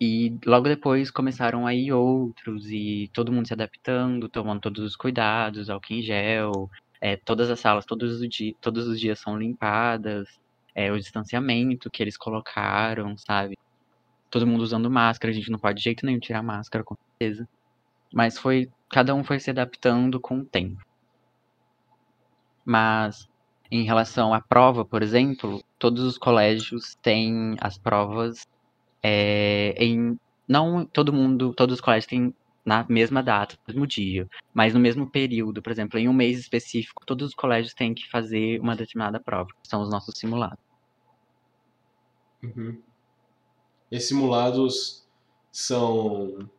E 0.00 0.38
logo 0.44 0.68
depois 0.68 1.10
começaram 1.10 1.66
a 1.66 1.74
ir 1.74 1.92
outros 1.92 2.70
e 2.70 3.08
todo 3.14 3.32
mundo 3.32 3.46
se 3.46 3.54
adaptando, 3.54 4.28
tomando 4.28 4.60
todos 4.60 4.84
os 4.84 4.96
cuidados, 4.96 5.70
álcool 5.70 5.94
em 5.94 6.02
gel, 6.02 6.70
é, 7.00 7.16
todas 7.16 7.50
as 7.50 7.60
salas 7.60 7.86
todos 7.86 8.20
os, 8.20 8.28
di 8.28 8.54
todos 8.60 8.86
os 8.86 9.00
dias 9.00 9.18
são 9.18 9.38
limpadas, 9.38 10.28
é, 10.74 10.92
o 10.92 10.98
distanciamento 10.98 11.90
que 11.90 12.02
eles 12.02 12.16
colocaram, 12.16 13.16
sabe? 13.16 13.56
Todo 14.30 14.46
mundo 14.46 14.62
usando 14.62 14.90
máscara, 14.90 15.32
a 15.32 15.34
gente 15.34 15.50
não 15.50 15.58
pode 15.58 15.78
de 15.78 15.84
jeito 15.84 16.04
nenhum 16.04 16.18
tirar 16.18 16.42
máscara, 16.42 16.84
com 16.84 16.94
certeza. 16.94 17.48
Mas 18.12 18.38
foi. 18.38 18.68
Cada 18.90 19.14
um 19.14 19.24
foi 19.24 19.40
se 19.40 19.50
adaptando 19.50 20.20
com 20.20 20.40
o 20.40 20.44
tempo. 20.44 20.80
Mas 22.64 23.28
em 23.70 23.84
relação 23.84 24.34
à 24.34 24.40
prova, 24.40 24.84
por 24.84 25.02
exemplo, 25.02 25.62
todos 25.78 26.02
os 26.04 26.18
colégios 26.18 26.94
têm 27.02 27.56
as 27.60 27.78
provas 27.78 28.46
é, 29.02 29.74
em. 29.82 30.16
Não 30.48 30.86
todo 30.86 31.12
mundo, 31.12 31.52
todos 31.54 31.74
os 31.74 31.80
colégios 31.80 32.06
têm 32.06 32.32
na 32.64 32.84
mesma 32.88 33.22
data, 33.22 33.56
no 33.66 33.74
mesmo 33.74 33.86
dia, 33.86 34.28
mas 34.54 34.74
no 34.74 34.80
mesmo 34.80 35.10
período, 35.10 35.62
por 35.62 35.70
exemplo, 35.72 35.98
em 35.98 36.08
um 36.08 36.12
mês 36.12 36.38
específico, 36.38 37.04
todos 37.06 37.28
os 37.28 37.34
colégios 37.34 37.74
têm 37.74 37.94
que 37.94 38.08
fazer 38.08 38.60
uma 38.60 38.76
determinada 38.76 39.20
prova, 39.20 39.48
que 39.62 39.68
são 39.68 39.82
os 39.82 39.90
nossos 39.90 40.18
simulados. 40.18 40.58
Uhum. 42.42 42.80
Esses 43.90 44.08
simulados 44.08 45.06
são, 45.52 46.50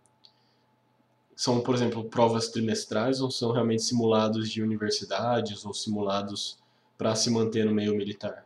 são, 1.36 1.62
por 1.62 1.76
exemplo, 1.76 2.06
provas 2.06 2.50
trimestrais 2.50 3.22
ou 3.22 3.30
são 3.30 3.52
realmente 3.52 3.84
simulados 3.84 4.50
de 4.50 4.62
universidades 4.64 5.66
ou 5.66 5.74
simulados 5.74 6.58
para 6.98 7.16
se 7.16 7.30
manter 7.30 7.66
no 7.66 7.74
meio 7.74 7.96
militar? 7.96 8.46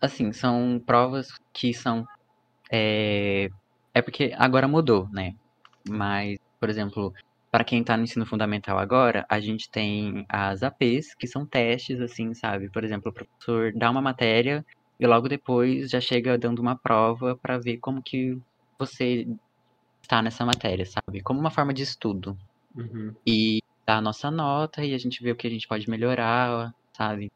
Assim, 0.00 0.32
são 0.32 0.80
provas 0.84 1.28
que 1.52 1.72
são. 1.72 2.06
É, 2.72 3.50
é 3.92 4.00
porque 4.00 4.32
agora 4.38 4.66
mudou, 4.66 5.06
né? 5.10 5.34
Mas, 5.86 6.38
por 6.58 6.70
exemplo, 6.70 7.12
para 7.50 7.64
quem 7.64 7.84
tá 7.84 7.96
no 7.98 8.04
ensino 8.04 8.24
fundamental 8.24 8.78
agora, 8.78 9.26
a 9.28 9.38
gente 9.38 9.70
tem 9.70 10.24
as 10.26 10.62
APs, 10.62 11.14
que 11.14 11.26
são 11.26 11.44
testes, 11.44 12.00
assim, 12.00 12.32
sabe? 12.32 12.70
Por 12.70 12.82
exemplo, 12.82 13.10
o 13.10 13.14
professor 13.14 13.72
dá 13.74 13.90
uma 13.90 14.00
matéria 14.00 14.64
e 14.98 15.06
logo 15.06 15.28
depois 15.28 15.90
já 15.90 16.00
chega 16.00 16.38
dando 16.38 16.60
uma 16.60 16.76
prova 16.76 17.36
para 17.36 17.58
ver 17.58 17.76
como 17.76 18.02
que 18.02 18.38
você 18.78 19.28
está 20.00 20.22
nessa 20.22 20.46
matéria, 20.46 20.86
sabe? 20.86 21.20
Como 21.20 21.38
uma 21.38 21.50
forma 21.50 21.74
de 21.74 21.82
estudo. 21.82 22.38
Uhum. 22.74 23.14
E 23.26 23.62
dá 23.86 23.98
a 23.98 24.00
nossa 24.00 24.30
nota 24.30 24.82
e 24.82 24.94
a 24.94 24.98
gente 24.98 25.22
vê 25.22 25.30
o 25.30 25.36
que 25.36 25.46
a 25.46 25.50
gente 25.50 25.68
pode 25.68 25.90
melhorar, 25.90 26.74
sabe? 26.96 27.30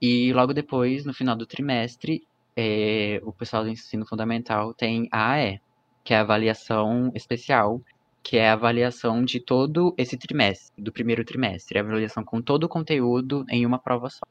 E 0.00 0.32
logo 0.32 0.52
depois, 0.54 1.04
no 1.04 1.12
final 1.12 1.34
do 1.34 1.46
trimestre, 1.46 2.22
é, 2.56 3.20
o 3.22 3.32
pessoal 3.32 3.62
do 3.62 3.68
ensino 3.68 4.06
fundamental 4.06 4.72
tem 4.72 5.08
a 5.12 5.32
AE, 5.32 5.60
que 6.02 6.14
é 6.14 6.16
a 6.16 6.22
avaliação 6.22 7.12
especial, 7.14 7.82
que 8.22 8.38
é 8.38 8.48
a 8.48 8.54
avaliação 8.54 9.24
de 9.24 9.38
todo 9.38 9.94
esse 9.98 10.16
trimestre, 10.16 10.82
do 10.82 10.90
primeiro 10.90 11.24
trimestre, 11.24 11.78
a 11.78 11.82
avaliação 11.82 12.24
com 12.24 12.40
todo 12.40 12.64
o 12.64 12.68
conteúdo 12.68 13.44
em 13.50 13.66
uma 13.66 13.78
prova 13.78 14.08
só. 14.08 14.26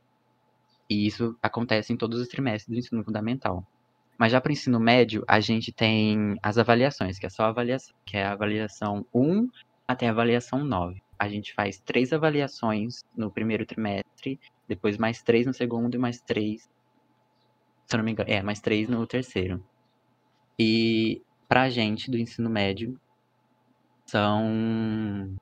E 0.90 1.06
isso 1.06 1.36
acontece 1.42 1.94
em 1.94 1.98
todos 1.98 2.20
os 2.20 2.28
trimestres 2.28 2.74
do 2.74 2.80
ensino 2.80 3.04
fundamental. 3.04 3.66
Mas 4.18 4.32
já 4.32 4.42
para 4.42 4.50
o 4.50 4.54
ensino 4.54 4.80
médio, 4.80 5.24
a 5.28 5.40
gente 5.40 5.72
tem 5.72 6.38
as 6.42 6.58
avaliações, 6.58 7.20
que 7.20 7.26
é 7.26 7.30
só 7.30 7.44
a 7.44 7.50
avaliação, 7.50 7.96
que 8.06 8.18
é 8.18 8.26
a 8.26 8.32
avaliação 8.32 9.06
1 9.14 9.50
até 9.88 10.08
a 10.08 10.12
avaliação 10.12 10.64
9. 10.64 11.02
A 11.18 11.30
gente 11.30 11.54
faz 11.54 11.80
três 11.80 12.12
avaliações 12.12 13.04
no 13.16 13.32
primeiro 13.32 13.66
trimestre, 13.66 14.40
depois 14.68 14.98
mais 14.98 15.22
três 15.22 15.46
no 15.46 15.54
segundo 15.54 15.96
e 15.96 15.98
mais 15.98 16.20
três, 16.20 16.70
se 17.88 17.96
eu 17.96 17.98
não 17.98 18.06
me 18.06 18.12
engano, 18.12 18.30
é, 18.30 18.42
mais 18.44 18.60
três 18.62 18.88
no 18.90 19.06
terceiro. 19.08 19.64
E 20.60 21.22
pra 21.48 21.70
gente 21.70 22.12
do 22.12 22.18
ensino 22.18 22.50
médio, 22.50 23.00
são 24.06 25.36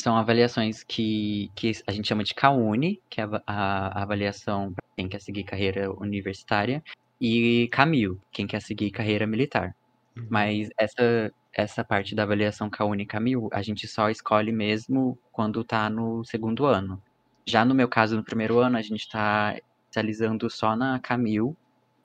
são 0.00 0.16
avaliações 0.16 0.82
que, 0.84 1.50
que 1.56 1.72
a 1.86 1.92
gente 1.92 2.08
chama 2.08 2.24
de 2.24 2.34
CAUNI, 2.34 3.00
que 3.08 3.20
é 3.20 3.24
a, 3.24 3.42
a- 3.46 4.00
a 4.00 4.02
avaliação 4.02 4.72
para 4.74 4.84
quem 4.96 5.08
quer 5.08 5.20
seguir 5.20 5.44
carreira 5.44 5.90
universitária, 5.92 6.82
e 7.20 7.68
CAMIL, 7.72 8.18
quem 8.32 8.46
quer 8.46 8.60
seguir 8.60 8.90
carreira 8.90 9.26
militar. 9.26 9.74
Uhum. 10.16 10.26
Mas 10.30 10.68
essa, 10.78 11.32
essa 11.54 11.84
parte 11.84 12.14
da 12.14 12.24
avaliação 12.24 12.68
CAUNI 12.68 13.04
e 13.04 13.06
CAMIL, 13.06 13.48
a 13.52 13.62
gente 13.62 13.86
só 13.88 14.10
escolhe 14.10 14.52
mesmo 14.52 15.18
quando 15.32 15.64
tá 15.64 15.88
no 15.88 16.24
segundo 16.24 16.66
ano. 16.66 17.02
Já 17.48 17.64
no 17.64 17.74
meu 17.74 17.88
caso, 17.88 18.16
no 18.16 18.24
primeiro 18.24 18.58
ano, 18.58 18.76
a 18.76 18.82
gente 18.82 19.08
tá 19.08 19.56
especializando 19.94 20.50
só 20.50 20.74
na 20.74 20.98
CAMIL, 20.98 21.56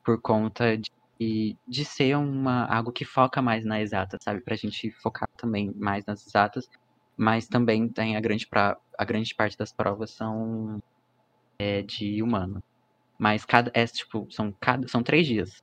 por 0.03 0.21
conta 0.21 0.77
de, 0.77 1.57
de 1.67 1.85
ser 1.85 2.15
uma, 2.17 2.65
algo 2.65 2.91
que 2.91 3.05
foca 3.05 3.41
mais 3.41 3.65
na 3.65 3.81
exata, 3.81 4.17
sabe? 4.21 4.41
Pra 4.41 4.55
gente 4.55 4.91
focar 5.01 5.27
também 5.37 5.71
mais 5.75 6.05
nas 6.05 6.25
exatas, 6.25 6.69
mas 7.17 7.47
também 7.47 7.89
tem 7.89 8.15
a 8.15 8.21
grande, 8.21 8.47
pra, 8.47 8.77
a 8.97 9.05
grande 9.05 9.33
parte 9.35 9.57
das 9.57 9.73
provas 9.73 10.11
são 10.11 10.79
é, 11.59 11.81
de 11.81 12.21
humano. 12.21 12.61
Mas 13.19 13.45
cada, 13.45 13.71
é, 13.73 13.85
tipo, 13.85 14.27
são, 14.31 14.53
cada, 14.61 14.87
são 14.87 15.03
três 15.03 15.27
dias. 15.27 15.61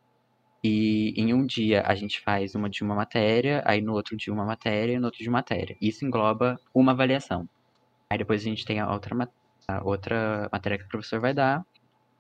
E 0.65 1.15
em 1.17 1.33
um 1.33 1.47
dia 1.47 1.83
a 1.87 1.95
gente 1.95 2.21
faz 2.21 2.55
uma 2.55 2.69
de 2.69 2.83
uma 2.83 2.95
matéria, 2.95 3.63
aí 3.67 3.81
no 3.81 3.93
outro 3.95 4.17
dia 4.17 4.33
uma 4.33 4.45
matéria 4.45 4.99
no 4.99 5.07
outro 5.07 5.23
de 5.23 5.29
uma 5.29 5.39
matéria. 5.39 5.77
Isso 5.81 6.05
engloba 6.05 6.57
uma 6.75 6.93
avaliação. 6.93 7.49
Aí 8.11 8.19
depois 8.19 8.43
a 8.43 8.45
gente 8.45 8.65
tem 8.65 8.81
a 8.81 8.93
outra, 8.93 9.29
a 9.69 9.85
outra 9.85 10.49
matéria 10.53 10.79
que 10.79 10.85
o 10.85 10.89
professor 10.89 11.21
vai 11.21 11.35
dar. 11.35 11.65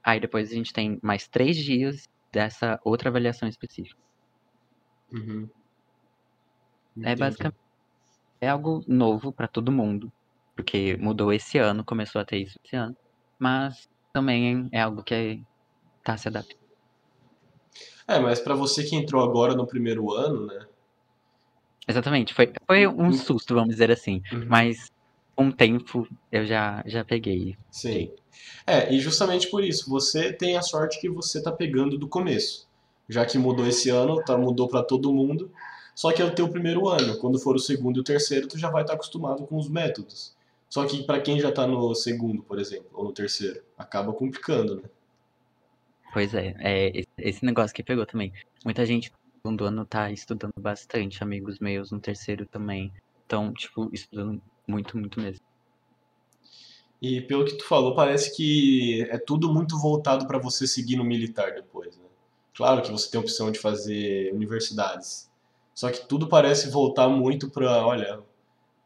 Aí 0.06 0.20
depois 0.20 0.52
a 0.52 0.54
gente 0.54 0.72
tem 0.72 1.00
mais 1.02 1.26
três 1.26 1.56
dias 1.56 2.04
dessa 2.32 2.78
outra 2.84 3.08
avaliação 3.08 3.48
específica. 3.48 4.00
Uhum. 5.12 5.48
É 7.02 7.16
basicamente 7.16 7.56
é 8.40 8.48
algo 8.48 8.84
novo 8.86 9.32
para 9.32 9.48
todo 9.48 9.72
mundo, 9.72 10.12
porque 10.54 10.96
mudou 10.98 11.32
esse 11.32 11.58
ano, 11.58 11.84
começou 11.84 12.20
a 12.20 12.24
ter 12.24 12.38
isso 12.38 12.54
esse 12.64 12.76
ano, 12.76 12.94
mas 13.36 13.88
também 14.12 14.68
é 14.72 14.80
algo 14.80 15.02
que 15.02 15.42
tá 16.04 16.16
se 16.16 16.28
adaptando. 16.28 16.60
É, 18.06 18.20
mas 18.20 18.38
para 18.38 18.54
você 18.54 18.84
que 18.84 18.94
entrou 18.94 19.24
agora 19.24 19.56
no 19.56 19.66
primeiro 19.66 20.12
ano, 20.12 20.46
né? 20.46 20.68
Exatamente, 21.88 22.32
foi, 22.32 22.52
foi 22.64 22.86
um 22.86 23.12
susto, 23.12 23.54
vamos 23.54 23.70
dizer 23.70 23.90
assim, 23.90 24.20
Uhum. 24.32 24.46
mas 24.48 24.88
com 25.36 25.48
o 25.48 25.52
tempo 25.52 26.08
eu 26.32 26.46
já, 26.46 26.82
já 26.86 27.04
peguei. 27.04 27.56
Sim. 27.70 28.10
É, 28.66 28.92
e 28.92 28.98
justamente 28.98 29.48
por 29.48 29.62
isso, 29.62 29.88
você 29.88 30.32
tem 30.32 30.56
a 30.56 30.62
sorte 30.62 30.98
que 31.00 31.08
você 31.08 31.40
tá 31.42 31.52
pegando 31.52 31.98
do 31.98 32.08
começo. 32.08 32.66
Já 33.08 33.24
que 33.24 33.38
mudou 33.38 33.66
esse 33.66 33.90
ano, 33.90 34.24
tá, 34.24 34.36
mudou 34.36 34.66
para 34.66 34.82
todo 34.82 35.12
mundo. 35.12 35.52
Só 35.94 36.10
que 36.12 36.20
é 36.20 36.24
o 36.24 36.34
teu 36.34 36.48
primeiro 36.48 36.88
ano. 36.88 37.18
Quando 37.18 37.38
for 37.38 37.54
o 37.54 37.60
segundo 37.60 37.98
e 37.98 38.00
o 38.00 38.04
terceiro, 38.04 38.48
tu 38.48 38.58
já 38.58 38.70
vai 38.70 38.82
estar 38.82 38.94
acostumado 38.94 39.46
com 39.46 39.56
os 39.56 39.68
métodos. 39.68 40.34
Só 40.68 40.84
que 40.84 41.04
para 41.04 41.20
quem 41.20 41.38
já 41.38 41.52
tá 41.52 41.66
no 41.66 41.94
segundo, 41.94 42.42
por 42.42 42.58
exemplo, 42.58 42.88
ou 42.92 43.04
no 43.04 43.12
terceiro, 43.12 43.62
acaba 43.78 44.12
complicando, 44.12 44.76
né? 44.76 44.82
Pois 46.12 46.34
é, 46.34 46.54
é 46.58 47.04
esse 47.18 47.44
negócio 47.44 47.74
que 47.74 47.82
pegou 47.82 48.06
também. 48.06 48.32
Muita 48.64 48.84
gente 48.84 49.10
no 49.10 49.18
segundo 49.42 49.64
ano 49.64 49.84
tá 49.84 50.10
estudando 50.10 50.54
bastante, 50.58 51.22
amigos 51.22 51.58
meus 51.60 51.92
no 51.92 52.00
terceiro 52.00 52.46
também. 52.46 52.92
Então, 53.24 53.52
tipo, 53.52 53.88
estudando 53.92 54.42
muito, 54.66 54.96
muito 54.96 55.20
mesmo. 55.20 55.44
E 57.00 57.20
pelo 57.20 57.44
que 57.44 57.56
tu 57.56 57.64
falou, 57.64 57.94
parece 57.94 58.34
que 58.34 59.02
é 59.10 59.18
tudo 59.18 59.52
muito 59.52 59.78
voltado 59.78 60.26
para 60.26 60.38
você 60.38 60.66
seguir 60.66 60.96
no 60.96 61.04
militar 61.04 61.52
depois, 61.54 61.96
né? 61.96 62.04
Claro 62.54 62.80
que 62.80 62.90
você 62.90 63.10
tem 63.10 63.18
a 63.18 63.22
opção 63.22 63.50
de 63.50 63.58
fazer 63.58 64.32
universidades. 64.32 65.30
Só 65.74 65.90
que 65.90 66.08
tudo 66.08 66.26
parece 66.26 66.70
voltar 66.70 67.06
muito 67.06 67.50
para, 67.50 67.86
olha, 67.86 68.20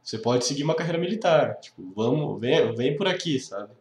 você 0.03 0.19
pode 0.19 0.45
seguir 0.45 0.65
uma 0.65 0.75
carreira 0.75 0.99
militar. 0.99 1.55
Tipo, 1.61 1.93
vamos, 1.95 2.41
vem, 2.41 2.75
vem 2.75 2.97
por 2.97 3.07
aqui, 3.07 3.39
sabe? 3.39 3.73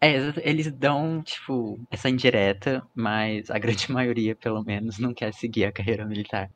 É, 0.00 0.14
eles 0.42 0.72
dão, 0.72 1.20
tipo, 1.22 1.78
essa 1.90 2.08
indireta, 2.08 2.82
mas 2.94 3.50
a 3.50 3.58
grande 3.58 3.90
maioria, 3.92 4.34
pelo 4.34 4.64
menos, 4.64 4.98
não 4.98 5.12
quer 5.12 5.34
seguir 5.34 5.66
a 5.66 5.72
carreira 5.72 6.06
militar. 6.06 6.50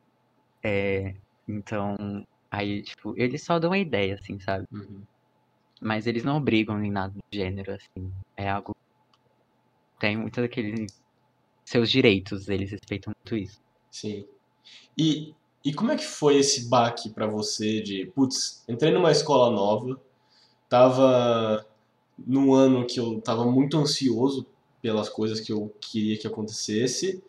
É, 0.63 1.15
então, 1.47 2.25
aí, 2.53 2.83
tipo, 2.83 3.15
eles 3.17 3.43
só 3.43 3.59
dão 3.59 3.73
a 3.73 3.79
ideia, 3.79 4.15
assim, 4.15 4.39
sabe? 4.39 4.67
Uhum. 4.71 5.03
Mas 5.81 6.07
eles 6.07 6.23
não 6.23 6.37
obrigam 6.37 6.85
em 6.85 6.91
nada 6.91 7.15
do 7.15 7.23
gênero, 7.33 7.73
assim. 7.73 8.13
É 8.37 8.49
algo. 8.49 8.77
Tem 9.99 10.17
muito 10.17 10.41
daquele. 10.41 10.87
Seus 11.65 11.91
direitos, 11.91 12.49
eles 12.49 12.71
respeitam 12.71 13.15
muito 13.17 13.37
isso. 13.37 13.61
Sim. 13.91 14.27
E, 14.97 15.35
e 15.65 15.73
como 15.73 15.93
é 15.93 15.97
que 15.97 16.05
foi 16.05 16.37
esse 16.37 16.69
baque 16.69 17.09
para 17.09 17.27
você 17.27 17.81
de, 17.81 18.07
putz, 18.15 18.63
entrei 18.69 18.93
numa 18.93 19.11
escola 19.11 19.51
nova, 19.51 19.99
tava 20.69 21.67
num 22.19 22.53
ano 22.53 22.87
que 22.87 23.01
eu 23.01 23.21
tava 23.21 23.45
muito 23.45 23.79
ansioso 23.79 24.47
pelas 24.83 25.09
coisas 25.09 25.41
que 25.41 25.53
eu 25.53 25.75
queria 25.81 26.19
que 26.19 26.27
acontecesse, 26.27 27.23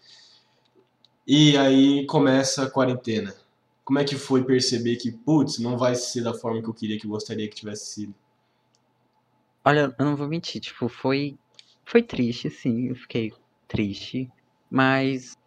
e 1.25 1.55
aí 1.57 2.05
começa 2.07 2.63
a 2.63 2.69
quarentena. 2.69 3.33
Como 3.83 3.99
é 3.99 4.03
que 4.03 4.15
foi 4.15 4.43
perceber 4.43 4.95
que, 4.95 5.11
putz, 5.11 5.59
não 5.59 5.77
vai 5.77 5.95
ser 5.95 6.23
da 6.23 6.33
forma 6.33 6.61
que 6.61 6.69
eu 6.69 6.73
queria, 6.73 6.97
que 6.97 7.05
eu 7.05 7.11
gostaria 7.11 7.47
que 7.49 7.55
tivesse 7.55 7.93
sido? 7.93 8.15
Olha, 9.65 9.93
eu 9.97 10.05
não 10.05 10.15
vou 10.15 10.27
mentir, 10.27 10.61
tipo, 10.61 10.87
foi. 10.87 11.37
Foi 11.85 12.01
triste, 12.01 12.49
sim, 12.49 12.87
eu 12.87 12.95
fiquei 12.95 13.33
triste, 13.67 14.31
mas 14.71 15.37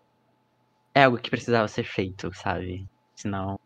é 0.94 1.04
algo 1.04 1.18
que 1.18 1.30
precisava 1.30 1.66
ser 1.68 1.84
feito, 1.84 2.30
sabe? 2.34 2.86
Senão 3.14 3.58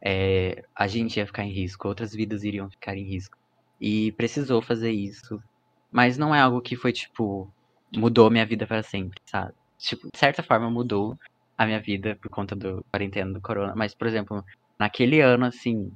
é, 0.00 0.64
a 0.74 0.86
gente 0.86 1.18
ia 1.18 1.26
ficar 1.26 1.44
em 1.44 1.52
risco, 1.52 1.88
outras 1.88 2.12
vidas 2.12 2.44
iriam 2.44 2.70
ficar 2.70 2.96
em 2.96 3.04
risco. 3.04 3.36
E 3.80 4.12
precisou 4.12 4.62
fazer 4.62 4.90
isso. 4.90 5.42
Mas 5.90 6.18
não 6.18 6.34
é 6.34 6.40
algo 6.40 6.60
que 6.60 6.76
foi, 6.76 6.92
tipo, 6.92 7.52
mudou 7.94 8.30
minha 8.30 8.46
vida 8.46 8.66
para 8.66 8.82
sempre, 8.82 9.20
sabe? 9.26 9.54
Tipo, 9.78 10.08
de 10.12 10.18
certa 10.18 10.42
forma 10.42 10.70
mudou 10.70 11.16
a 11.58 11.66
minha 11.66 11.80
vida 11.80 12.16
por 12.22 12.30
conta 12.30 12.54
do 12.54 12.84
quarentena 12.90 13.32
do 13.32 13.40
corona. 13.40 13.74
Mas, 13.76 13.94
por 13.94 14.06
exemplo, 14.06 14.44
naquele 14.78 15.20
ano, 15.20 15.44
assim, 15.46 15.92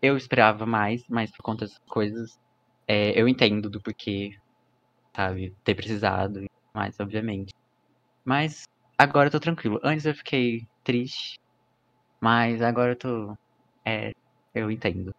eu 0.00 0.16
esperava 0.16 0.64
mais, 0.66 1.04
mas 1.08 1.30
por 1.30 1.42
conta 1.42 1.66
das 1.66 1.78
coisas, 1.88 2.38
é, 2.88 3.20
eu 3.20 3.28
entendo 3.28 3.68
do 3.70 3.80
porquê, 3.80 4.30
sabe, 5.14 5.54
ter 5.62 5.74
precisado, 5.74 6.44
mais, 6.74 6.98
obviamente. 6.98 7.50
Mas 8.24 8.62
agora 8.98 9.28
eu 9.28 9.32
tô 9.32 9.38
tranquilo. 9.38 9.78
Antes 9.84 10.06
eu 10.06 10.14
fiquei 10.14 10.66
triste, 10.82 11.34
mas 12.20 12.62
agora 12.62 12.92
eu 12.92 12.96
tô. 12.96 13.34
É, 13.86 14.12
eu 14.54 14.70
entendo. 14.70 15.12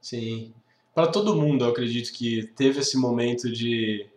Sim. 0.00 0.54
Para 0.94 1.10
todo 1.10 1.36
mundo, 1.36 1.64
eu 1.64 1.70
acredito 1.70 2.12
que 2.12 2.46
teve 2.56 2.80
esse 2.80 2.98
momento 2.98 3.50
de. 3.50 4.08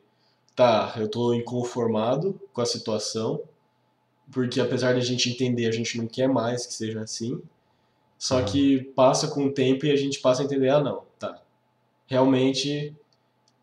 Tá, 0.56 0.94
eu 0.98 1.10
tô 1.10 1.34
inconformado 1.34 2.40
com 2.52 2.62
a 2.62 2.66
situação, 2.66 3.42
porque 4.32 4.60
apesar 4.60 4.94
da 4.94 5.00
gente 5.00 5.30
entender, 5.30 5.68
a 5.68 5.72
gente 5.72 5.98
não 5.98 6.08
quer 6.08 6.28
mais 6.28 6.66
que 6.66 6.74
seja 6.74 7.02
assim. 7.02 7.42
Só 8.18 8.40
uhum. 8.40 8.46
que 8.46 8.84
passa 8.96 9.28
com 9.28 9.46
o 9.46 9.52
tempo 9.52 9.86
e 9.86 9.92
a 9.92 9.96
gente 9.96 10.20
passa 10.20 10.42
a 10.42 10.46
entender, 10.46 10.70
ah, 10.70 10.80
não, 10.80 11.04
tá. 11.20 11.42
Realmente 12.06 12.96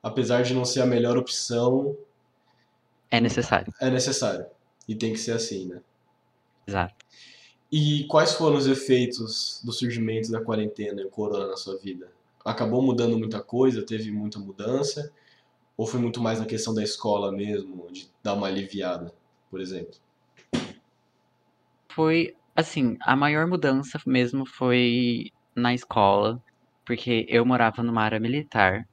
apesar 0.02 0.42
de 0.42 0.54
não 0.54 0.64
ser 0.64 0.80
a 0.80 0.86
melhor 0.86 1.16
opção. 1.16 1.96
É 3.10 3.20
necessário. 3.20 3.72
É 3.80 3.90
necessário. 3.90 4.46
E 4.86 4.94
tem 4.94 5.12
que 5.12 5.18
ser 5.18 5.32
assim, 5.32 5.66
né? 5.66 5.80
Exato. 6.66 6.94
E 7.70 8.04
quais 8.04 8.32
foram 8.32 8.56
os 8.56 8.66
efeitos 8.66 9.60
do 9.62 9.72
surgimento 9.72 10.30
da 10.30 10.42
quarentena 10.42 11.02
e 11.02 11.04
o 11.04 11.10
corona 11.10 11.46
na 11.46 11.56
sua 11.56 11.76
vida? 11.76 12.10
Acabou 12.44 12.82
mudando 12.82 13.18
muita 13.18 13.40
coisa? 13.40 13.82
Teve 13.82 14.10
muita 14.10 14.38
mudança? 14.38 15.12
Ou 15.76 15.86
foi 15.86 16.00
muito 16.00 16.20
mais 16.20 16.38
na 16.40 16.46
questão 16.46 16.74
da 16.74 16.82
escola 16.82 17.30
mesmo, 17.30 17.90
de 17.92 18.10
dar 18.22 18.34
uma 18.34 18.46
aliviada, 18.46 19.12
por 19.50 19.60
exemplo? 19.60 19.94
Foi, 21.98 22.32
assim, 22.54 22.96
a 23.02 23.16
maior 23.16 23.48
mudança 23.48 23.98
mesmo 24.06 24.46
foi 24.46 25.32
na 25.56 25.74
escola, 25.74 26.40
porque 26.86 27.26
eu 27.28 27.44
morava 27.44 27.82
numa 27.82 28.04
área 28.04 28.20
militar 28.20 28.84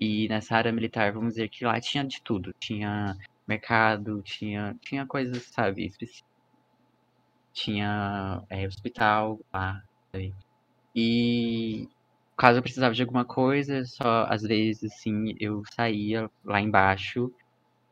e 0.00 0.26
nessa 0.28 0.56
área 0.56 0.72
militar, 0.72 1.12
vamos 1.12 1.34
dizer 1.34 1.50
que 1.50 1.66
lá 1.66 1.78
tinha 1.78 2.02
de 2.02 2.22
tudo. 2.22 2.54
Tinha 2.58 3.14
mercado, 3.46 4.22
tinha, 4.22 4.74
tinha 4.80 5.06
coisas, 5.06 5.42
sabe, 5.52 5.84
específicas. 5.84 6.24
Tinha 7.52 8.42
é, 8.48 8.66
hospital 8.66 9.38
lá. 9.52 9.82
Sabe? 10.10 10.34
E 10.94 11.86
caso 12.38 12.58
eu 12.58 12.62
precisava 12.62 12.94
de 12.94 13.02
alguma 13.02 13.26
coisa, 13.26 13.84
só 13.84 14.24
às 14.30 14.40
vezes, 14.40 14.84
assim, 14.94 15.34
eu 15.38 15.62
saía 15.74 16.30
lá 16.42 16.58
embaixo 16.58 17.30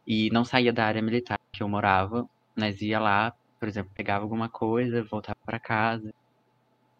e 0.06 0.30
não 0.30 0.42
saía 0.42 0.72
da 0.72 0.86
área 0.86 1.02
militar 1.02 1.38
que 1.52 1.62
eu 1.62 1.68
morava, 1.68 2.26
mas 2.56 2.80
ia 2.80 2.98
lá, 2.98 3.34
por 3.64 3.68
exemplo, 3.68 3.90
pegava 3.94 4.22
alguma 4.22 4.46
coisa, 4.46 5.02
voltava 5.04 5.38
para 5.42 5.58
casa. 5.58 6.12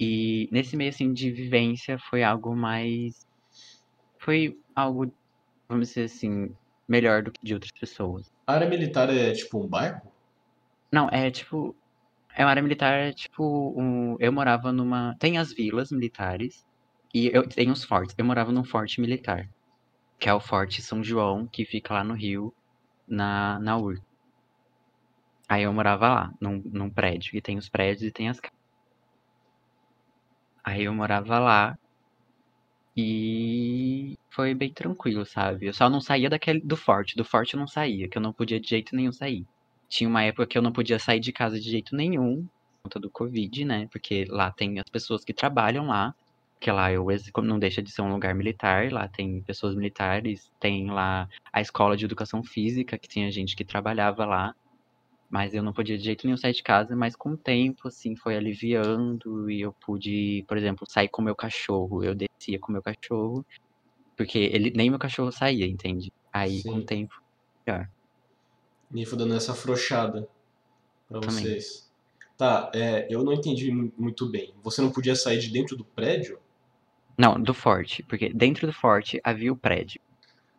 E 0.00 0.48
nesse 0.50 0.78
meio, 0.78 0.88
assim, 0.88 1.12
de 1.12 1.30
vivência 1.30 1.98
foi 1.98 2.22
algo 2.22 2.56
mais 2.56 3.26
foi 4.18 4.58
algo, 4.74 5.12
vamos 5.68 5.88
dizer 5.88 6.04
assim, 6.04 6.56
melhor 6.88 7.22
do 7.22 7.30
que 7.30 7.40
de 7.42 7.52
outras 7.52 7.70
pessoas. 7.70 8.32
A 8.46 8.54
área 8.54 8.66
militar 8.66 9.10
é 9.10 9.32
tipo 9.32 9.62
um 9.62 9.68
bairro? 9.68 10.00
Não, 10.90 11.06
é 11.10 11.30
tipo. 11.30 11.76
É 12.34 12.42
uma 12.42 12.50
área 12.50 12.62
militar, 12.62 12.94
é 12.94 13.12
tipo. 13.12 13.78
Um, 13.78 14.16
eu 14.18 14.32
morava 14.32 14.72
numa. 14.72 15.14
Tem 15.20 15.36
as 15.36 15.52
vilas 15.52 15.92
militares 15.92 16.64
e 17.12 17.26
eu 17.26 17.46
tem 17.46 17.70
os 17.70 17.84
fortes. 17.84 18.14
Eu 18.16 18.24
morava 18.24 18.50
num 18.50 18.64
forte 18.64 19.02
militar, 19.02 19.50
que 20.18 20.30
é 20.30 20.32
o 20.32 20.40
Forte 20.40 20.80
São 20.80 21.04
João, 21.04 21.46
que 21.46 21.66
fica 21.66 21.92
lá 21.92 22.02
no 22.02 22.14
Rio, 22.14 22.54
na, 23.06 23.58
na 23.60 23.76
UR. 23.76 24.00
Aí 25.48 25.62
eu 25.64 25.72
morava 25.72 26.08
lá, 26.08 26.32
num, 26.40 26.62
num 26.66 26.90
prédio, 26.90 27.36
e 27.36 27.40
tem 27.42 27.56
os 27.58 27.68
prédios 27.68 28.02
e 28.04 28.12
tem 28.12 28.28
as 28.28 28.40
casas. 28.40 28.58
Aí 30.64 30.84
eu 30.84 30.94
morava 30.94 31.38
lá 31.38 31.76
e 32.96 34.14
foi 34.30 34.54
bem 34.54 34.72
tranquilo, 34.72 35.24
sabe? 35.26 35.66
Eu 35.66 35.72
só 35.72 35.88
não 35.90 36.00
saía 36.00 36.30
daquele 36.30 36.60
do 36.60 36.76
forte. 36.76 37.16
Do 37.16 37.24
forte 37.24 37.54
eu 37.54 37.60
não 37.60 37.66
saía, 37.66 38.08
que 38.08 38.16
eu 38.18 38.22
não 38.22 38.32
podia 38.32 38.60
de 38.60 38.68
jeito 38.68 38.94
nenhum 38.94 39.12
sair. 39.12 39.44
Tinha 39.88 40.08
uma 40.08 40.22
época 40.22 40.46
que 40.46 40.58
eu 40.58 40.62
não 40.62 40.72
podia 40.72 40.98
sair 40.98 41.20
de 41.20 41.32
casa 41.32 41.60
de 41.60 41.70
jeito 41.70 41.94
nenhum, 41.96 42.42
por 42.82 42.84
conta 42.84 43.00
do 43.00 43.10
Covid, 43.10 43.64
né? 43.64 43.88
Porque 43.92 44.24
lá 44.28 44.50
tem 44.52 44.78
as 44.78 44.88
pessoas 44.90 45.24
que 45.24 45.34
trabalham 45.34 45.86
lá. 45.86 46.14
Que 46.60 46.70
lá 46.70 46.90
eu 46.92 47.06
não 47.42 47.58
deixa 47.58 47.82
de 47.82 47.90
ser 47.90 48.02
um 48.02 48.12
lugar 48.12 48.34
militar, 48.34 48.90
lá 48.90 49.06
tem 49.08 49.42
pessoas 49.42 49.74
militares, 49.74 50.50
tem 50.60 50.90
lá 50.90 51.28
a 51.52 51.60
escola 51.60 51.96
de 51.96 52.04
educação 52.06 52.42
física, 52.42 52.98
que 52.98 53.08
tinha 53.08 53.30
gente 53.30 53.54
que 53.56 53.64
trabalhava 53.64 54.24
lá. 54.24 54.54
Mas 55.34 55.52
eu 55.52 55.64
não 55.64 55.72
podia 55.72 55.98
de 55.98 56.04
jeito 56.04 56.24
nenhum 56.24 56.36
sair 56.36 56.52
de 56.52 56.62
casa, 56.62 56.94
mas 56.94 57.16
com 57.16 57.30
o 57.30 57.36
tempo, 57.36 57.88
assim, 57.88 58.14
foi 58.14 58.36
aliviando 58.36 59.50
e 59.50 59.62
eu 59.62 59.72
pude, 59.84 60.44
por 60.46 60.56
exemplo, 60.56 60.86
sair 60.88 61.08
com 61.08 61.20
meu 61.20 61.34
cachorro. 61.34 62.04
Eu 62.04 62.14
descia 62.14 62.56
com 62.60 62.70
meu 62.70 62.80
cachorro, 62.80 63.44
porque 64.16 64.38
ele 64.38 64.70
nem 64.76 64.88
meu 64.88 64.98
cachorro 65.00 65.32
saía, 65.32 65.66
entende? 65.66 66.12
Aí, 66.32 66.60
Sim. 66.60 66.70
com 66.70 66.76
o 66.76 66.86
tempo, 66.86 67.12
pior. 67.64 67.90
Foi 69.08 69.18
dando 69.18 69.34
essa 69.34 69.50
afrouxada 69.50 70.28
pra 71.08 71.18
Também. 71.18 71.34
vocês. 71.34 71.90
Tá, 72.38 72.70
é, 72.72 73.08
eu 73.10 73.24
não 73.24 73.32
entendi 73.32 73.72
muito 73.72 74.30
bem. 74.30 74.54
Você 74.62 74.80
não 74.80 74.92
podia 74.92 75.16
sair 75.16 75.40
de 75.40 75.50
dentro 75.50 75.76
do 75.76 75.84
prédio? 75.84 76.38
Não, 77.18 77.42
do 77.42 77.52
forte, 77.52 78.04
porque 78.04 78.32
dentro 78.32 78.68
do 78.68 78.72
forte 78.72 79.20
havia 79.24 79.52
o 79.52 79.56
prédio. 79.56 80.00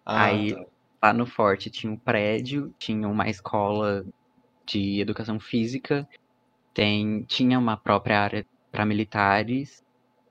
Ah, 0.05 0.25
Aí, 0.25 0.53
tá. 0.53 0.65
lá 1.01 1.13
no 1.13 1.25
forte 1.25 1.69
tinha 1.69 1.93
um 1.93 1.97
prédio, 1.97 2.75
tinha 2.77 3.07
uma 3.07 3.29
escola 3.29 4.05
de 4.65 4.99
educação 4.99 5.39
física, 5.39 6.07
tem, 6.73 7.23
tinha 7.23 7.57
uma 7.57 7.77
própria 7.77 8.19
área 8.19 8.45
para 8.71 8.85
militares 8.85 9.83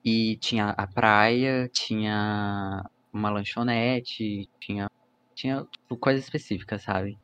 e 0.04 0.36
tinha 0.36 0.70
a 0.70 0.86
praia, 0.86 1.68
tinha 1.72 2.84
uma 3.12 3.30
lanchonete, 3.30 4.48
tinha, 4.60 4.90
tinha 5.34 5.66
tipo, 5.70 5.96
coisas 5.96 6.24
específicas, 6.24 6.82
sabe? 6.82 7.18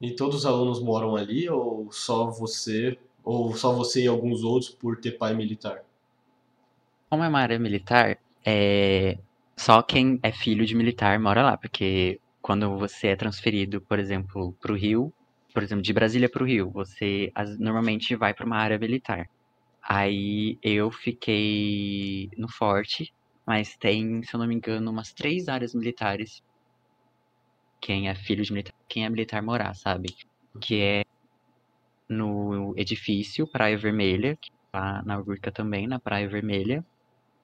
E 0.00 0.14
todos 0.14 0.36
os 0.36 0.46
alunos 0.46 0.80
moram 0.80 1.16
ali 1.16 1.48
ou 1.48 1.90
só 1.90 2.30
você, 2.30 2.98
ou 3.24 3.54
só 3.54 3.72
você 3.72 4.04
e 4.04 4.06
alguns 4.06 4.42
outros 4.44 4.70
por 4.70 5.00
ter 5.00 5.12
pai 5.12 5.34
militar? 5.34 5.82
Como 7.10 7.24
é 7.24 7.28
uma 7.28 7.40
área 7.40 7.58
militar, 7.58 8.18
é, 8.44 9.18
só 9.56 9.82
quem 9.82 10.20
é 10.22 10.30
filho 10.30 10.66
de 10.66 10.74
militar 10.74 11.18
mora 11.18 11.42
lá, 11.42 11.56
porque 11.56 12.20
quando 12.42 12.78
você 12.78 13.08
é 13.08 13.16
transferido, 13.16 13.80
por 13.80 13.98
exemplo, 13.98 14.54
para 14.60 14.72
o 14.72 14.76
Rio, 14.76 15.12
por 15.58 15.64
exemplo, 15.64 15.82
de 15.82 15.92
Brasília 15.92 16.30
para 16.30 16.40
o 16.44 16.46
Rio, 16.46 16.70
você 16.70 17.32
as- 17.34 17.58
normalmente 17.58 18.14
vai 18.14 18.32
para 18.32 18.46
uma 18.46 18.56
área 18.58 18.78
militar. 18.78 19.26
Aí 19.82 20.56
eu 20.62 20.90
fiquei 20.92 22.30
no 22.38 22.48
forte, 22.50 23.12
mas 23.46 23.76
tem, 23.76 24.22
se 24.22 24.34
eu 24.34 24.38
não 24.40 24.46
me 24.46 24.54
engano, 24.54 24.90
umas 24.92 25.12
três 25.12 25.48
áreas 25.48 25.74
militares. 25.74 26.40
Quem 27.80 28.08
é 28.08 28.14
filho 28.14 28.44
de 28.44 28.52
militar, 28.52 28.72
quem 28.88 29.04
é 29.04 29.10
militar 29.10 29.42
morar, 29.42 29.74
sabe? 29.74 30.14
Que 30.60 30.80
é 30.80 31.02
no 32.08 32.74
edifício 32.76 33.46
Praia 33.50 33.76
Vermelha, 33.78 34.36
que 34.40 34.50
tá 34.72 35.02
na 35.04 35.18
Urca 35.18 35.52
também, 35.52 35.86
na 35.86 35.98
Praia 36.00 36.28
Vermelha, 36.28 36.84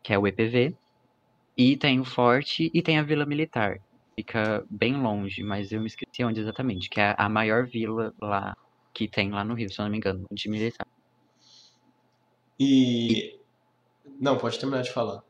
que 0.02 0.12
é 0.12 0.18
o 0.18 0.26
EPV. 0.26 0.76
E 1.56 1.76
tem 1.76 2.00
o 2.00 2.04
forte 2.04 2.70
e 2.74 2.82
tem 2.82 2.98
a 2.98 3.02
Vila 3.02 3.26
Militar. 3.26 3.78
Fica 4.16 4.64
bem 4.70 4.96
longe, 4.96 5.42
mas 5.42 5.72
eu 5.72 5.80
me 5.80 5.86
esqueci 5.86 6.22
onde 6.22 6.40
exatamente, 6.40 6.88
que 6.88 7.00
é 7.00 7.14
a 7.18 7.28
maior 7.28 7.66
vila 7.66 8.14
lá 8.20 8.56
que 8.92 9.08
tem 9.08 9.30
lá 9.30 9.44
no 9.44 9.54
Rio, 9.54 9.70
se 9.70 9.80
eu 9.80 9.84
não 9.84 9.90
me 9.90 9.96
engano, 9.96 10.24
de 10.30 10.48
militar. 10.48 10.86
E. 12.58 13.40
Não, 14.20 14.38
pode 14.38 14.58
terminar 14.58 14.82
de 14.82 14.92
falar. 14.92 15.22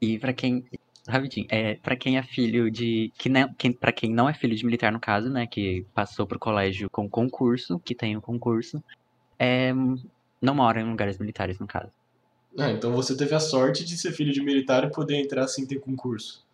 E 0.00 0.18
pra 0.18 0.32
quem. 0.32 0.64
Rapidinho, 1.08 1.46
é, 1.48 1.76
pra 1.76 1.96
quem 1.96 2.18
é 2.18 2.22
filho 2.24 2.68
de. 2.68 3.12
Que 3.16 3.28
não, 3.28 3.54
quem, 3.54 3.72
pra 3.72 3.92
quem 3.92 4.12
não 4.12 4.28
é 4.28 4.34
filho 4.34 4.56
de 4.56 4.66
militar, 4.66 4.90
no 4.90 4.98
caso, 4.98 5.30
né? 5.30 5.46
Que 5.46 5.86
passou 5.94 6.26
pro 6.26 6.38
colégio 6.38 6.90
com 6.90 7.08
concurso, 7.08 7.78
que 7.78 7.94
tem 7.94 8.16
o 8.16 8.20
concurso, 8.20 8.82
é, 9.38 9.72
não 10.42 10.54
mora 10.54 10.80
em 10.80 10.90
lugares 10.90 11.18
militares, 11.18 11.60
no 11.60 11.66
caso. 11.66 11.92
Ah, 12.58 12.70
então 12.70 12.92
você 12.92 13.16
teve 13.16 13.34
a 13.34 13.40
sorte 13.40 13.84
de 13.84 13.96
ser 13.96 14.12
filho 14.12 14.32
de 14.32 14.42
militar 14.42 14.82
e 14.84 14.90
poder 14.90 15.16
entrar 15.16 15.46
sem 15.46 15.66
ter 15.66 15.78
concurso. 15.78 16.45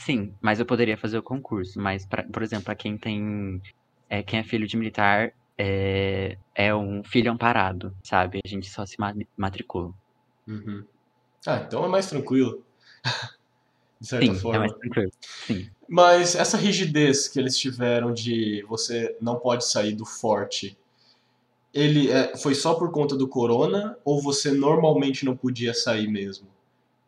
Sim, 0.00 0.34
mas 0.40 0.60
eu 0.60 0.66
poderia 0.66 0.96
fazer 0.96 1.18
o 1.18 1.22
concurso. 1.22 1.80
Mas, 1.80 2.06
pra, 2.06 2.22
por 2.24 2.42
exemplo, 2.42 2.64
pra 2.66 2.74
quem 2.74 2.96
tem. 2.96 3.60
É, 4.08 4.22
quem 4.22 4.38
é 4.40 4.42
filho 4.44 4.66
de 4.66 4.76
militar 4.76 5.32
é, 5.58 6.38
é 6.54 6.74
um 6.74 7.02
filho 7.04 7.30
amparado, 7.30 7.94
sabe? 8.02 8.40
A 8.44 8.48
gente 8.48 8.68
só 8.70 8.86
se 8.86 8.96
ma- 8.98 9.14
matricula. 9.36 9.92
Uhum. 10.46 10.84
Ah, 11.46 11.64
então 11.66 11.84
é 11.84 11.88
mais 11.88 12.06
tranquilo. 12.08 12.64
De 14.00 14.06
certa 14.06 14.26
Sim, 14.26 14.38
é 14.38 14.40
forma. 14.40 14.58
mais 14.60 14.72
tranquilo. 14.74 15.10
Sim. 15.20 15.70
Mas 15.88 16.34
essa 16.36 16.56
rigidez 16.56 17.26
que 17.26 17.38
eles 17.38 17.58
tiveram 17.58 18.12
de 18.12 18.64
você 18.68 19.16
não 19.20 19.38
pode 19.40 19.64
sair 19.66 19.92
do 19.92 20.04
forte, 20.06 20.78
ele 21.74 22.10
é, 22.10 22.36
foi 22.36 22.54
só 22.54 22.74
por 22.74 22.92
conta 22.92 23.16
do 23.16 23.26
corona 23.26 23.98
ou 24.04 24.22
você 24.22 24.52
normalmente 24.52 25.24
não 25.24 25.36
podia 25.36 25.74
sair 25.74 26.06
mesmo? 26.06 26.46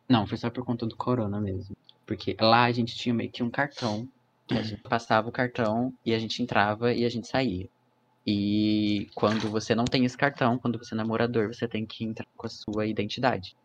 Não, 0.09 0.27
foi 0.27 0.37
só 0.37 0.49
por 0.49 0.65
conta 0.65 0.85
do 0.85 0.95
corona 0.97 1.39
mesmo. 1.39 1.75
Porque 2.05 2.35
lá 2.39 2.63
a 2.65 2.71
gente 2.71 2.95
tinha 2.95 3.13
meio 3.13 3.31
que 3.31 3.43
um 3.43 3.49
cartão. 3.49 4.07
que 4.47 4.55
A 4.57 4.61
gente 4.61 4.81
passava 4.83 5.29
o 5.29 5.31
cartão 5.31 5.93
e 6.05 6.13
a 6.13 6.19
gente 6.19 6.41
entrava 6.43 6.93
e 6.93 7.05
a 7.05 7.09
gente 7.09 7.27
saía. 7.27 7.69
E 8.25 9.09
quando 9.15 9.49
você 9.49 9.73
não 9.73 9.85
tem 9.85 10.05
esse 10.05 10.17
cartão, 10.17 10.57
quando 10.57 10.77
você 10.77 10.93
é 10.93 10.97
namorador, 10.97 11.47
você 11.53 11.67
tem 11.67 11.85
que 11.85 12.03
entrar 12.03 12.27
com 12.35 12.45
a 12.45 12.49
sua 12.49 12.85
identidade. 12.85 13.55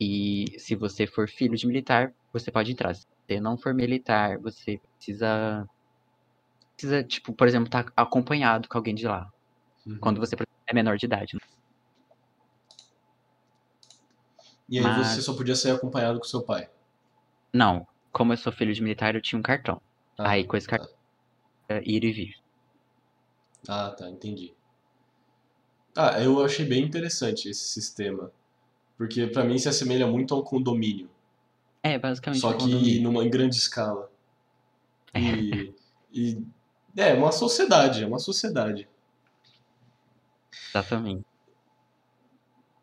E 0.00 0.46
se 0.58 0.74
você 0.74 1.06
for 1.06 1.28
filho 1.28 1.54
de 1.56 1.66
militar, 1.66 2.12
você 2.32 2.50
pode 2.50 2.72
entrar. 2.72 2.94
Se 2.94 3.06
você 3.28 3.38
não 3.40 3.56
for 3.56 3.72
militar, 3.74 4.38
você 4.38 4.80
precisa. 4.96 5.68
Precisa, 6.74 7.04
tipo, 7.04 7.32
por 7.32 7.46
exemplo, 7.46 7.66
estar 7.66 7.92
acompanhado 7.96 8.68
com 8.68 8.76
alguém 8.76 8.94
de 8.94 9.06
lá. 9.06 9.30
Uhum. 9.86 9.98
Quando 9.98 10.18
você 10.18 10.34
é 10.66 10.74
menor 10.74 10.96
de 10.96 11.06
idade. 11.06 11.34
né? 11.36 11.40
E 14.68 14.78
aí 14.78 14.84
Mas- 14.84 15.08
você 15.08 15.22
só 15.22 15.34
podia 15.34 15.54
sair 15.54 15.72
acompanhado 15.72 16.18
com 16.18 16.24
seu 16.24 16.42
pai. 16.42 16.68
Não, 17.52 17.86
como 18.10 18.32
eu 18.32 18.36
sou 18.36 18.52
filho 18.52 18.72
de 18.72 18.82
militar, 18.82 19.14
eu 19.14 19.20
tinha 19.20 19.38
um 19.38 19.42
cartão. 19.42 19.80
Ah, 20.16 20.30
Aí 20.30 20.44
com 20.44 20.56
esse 20.56 20.66
cartão, 20.66 20.90
é, 21.68 21.82
ir 21.84 22.04
e 22.04 22.12
vir. 22.12 22.34
Ah, 23.68 23.90
tá, 23.90 24.08
entendi. 24.08 24.54
Ah, 25.96 26.20
eu 26.22 26.42
achei 26.42 26.64
bem 26.64 26.82
interessante 26.82 27.48
esse 27.48 27.64
sistema. 27.64 28.32
Porque 28.96 29.26
pra 29.26 29.44
mim 29.44 29.58
se 29.58 29.68
assemelha 29.68 30.06
muito 30.06 30.34
a 30.34 30.38
um 30.38 30.42
condomínio. 30.42 31.10
É, 31.82 31.98
basicamente 31.98 32.40
Só 32.40 32.52
que 32.54 33.00
numa, 33.00 33.26
grande 33.28 33.56
escala. 33.56 34.10
E, 35.14 35.74
e 36.12 36.42
é 36.96 37.12
uma 37.14 37.32
sociedade, 37.32 38.02
é 38.02 38.06
uma 38.06 38.18
sociedade. 38.18 38.88
Exatamente. 40.70 41.24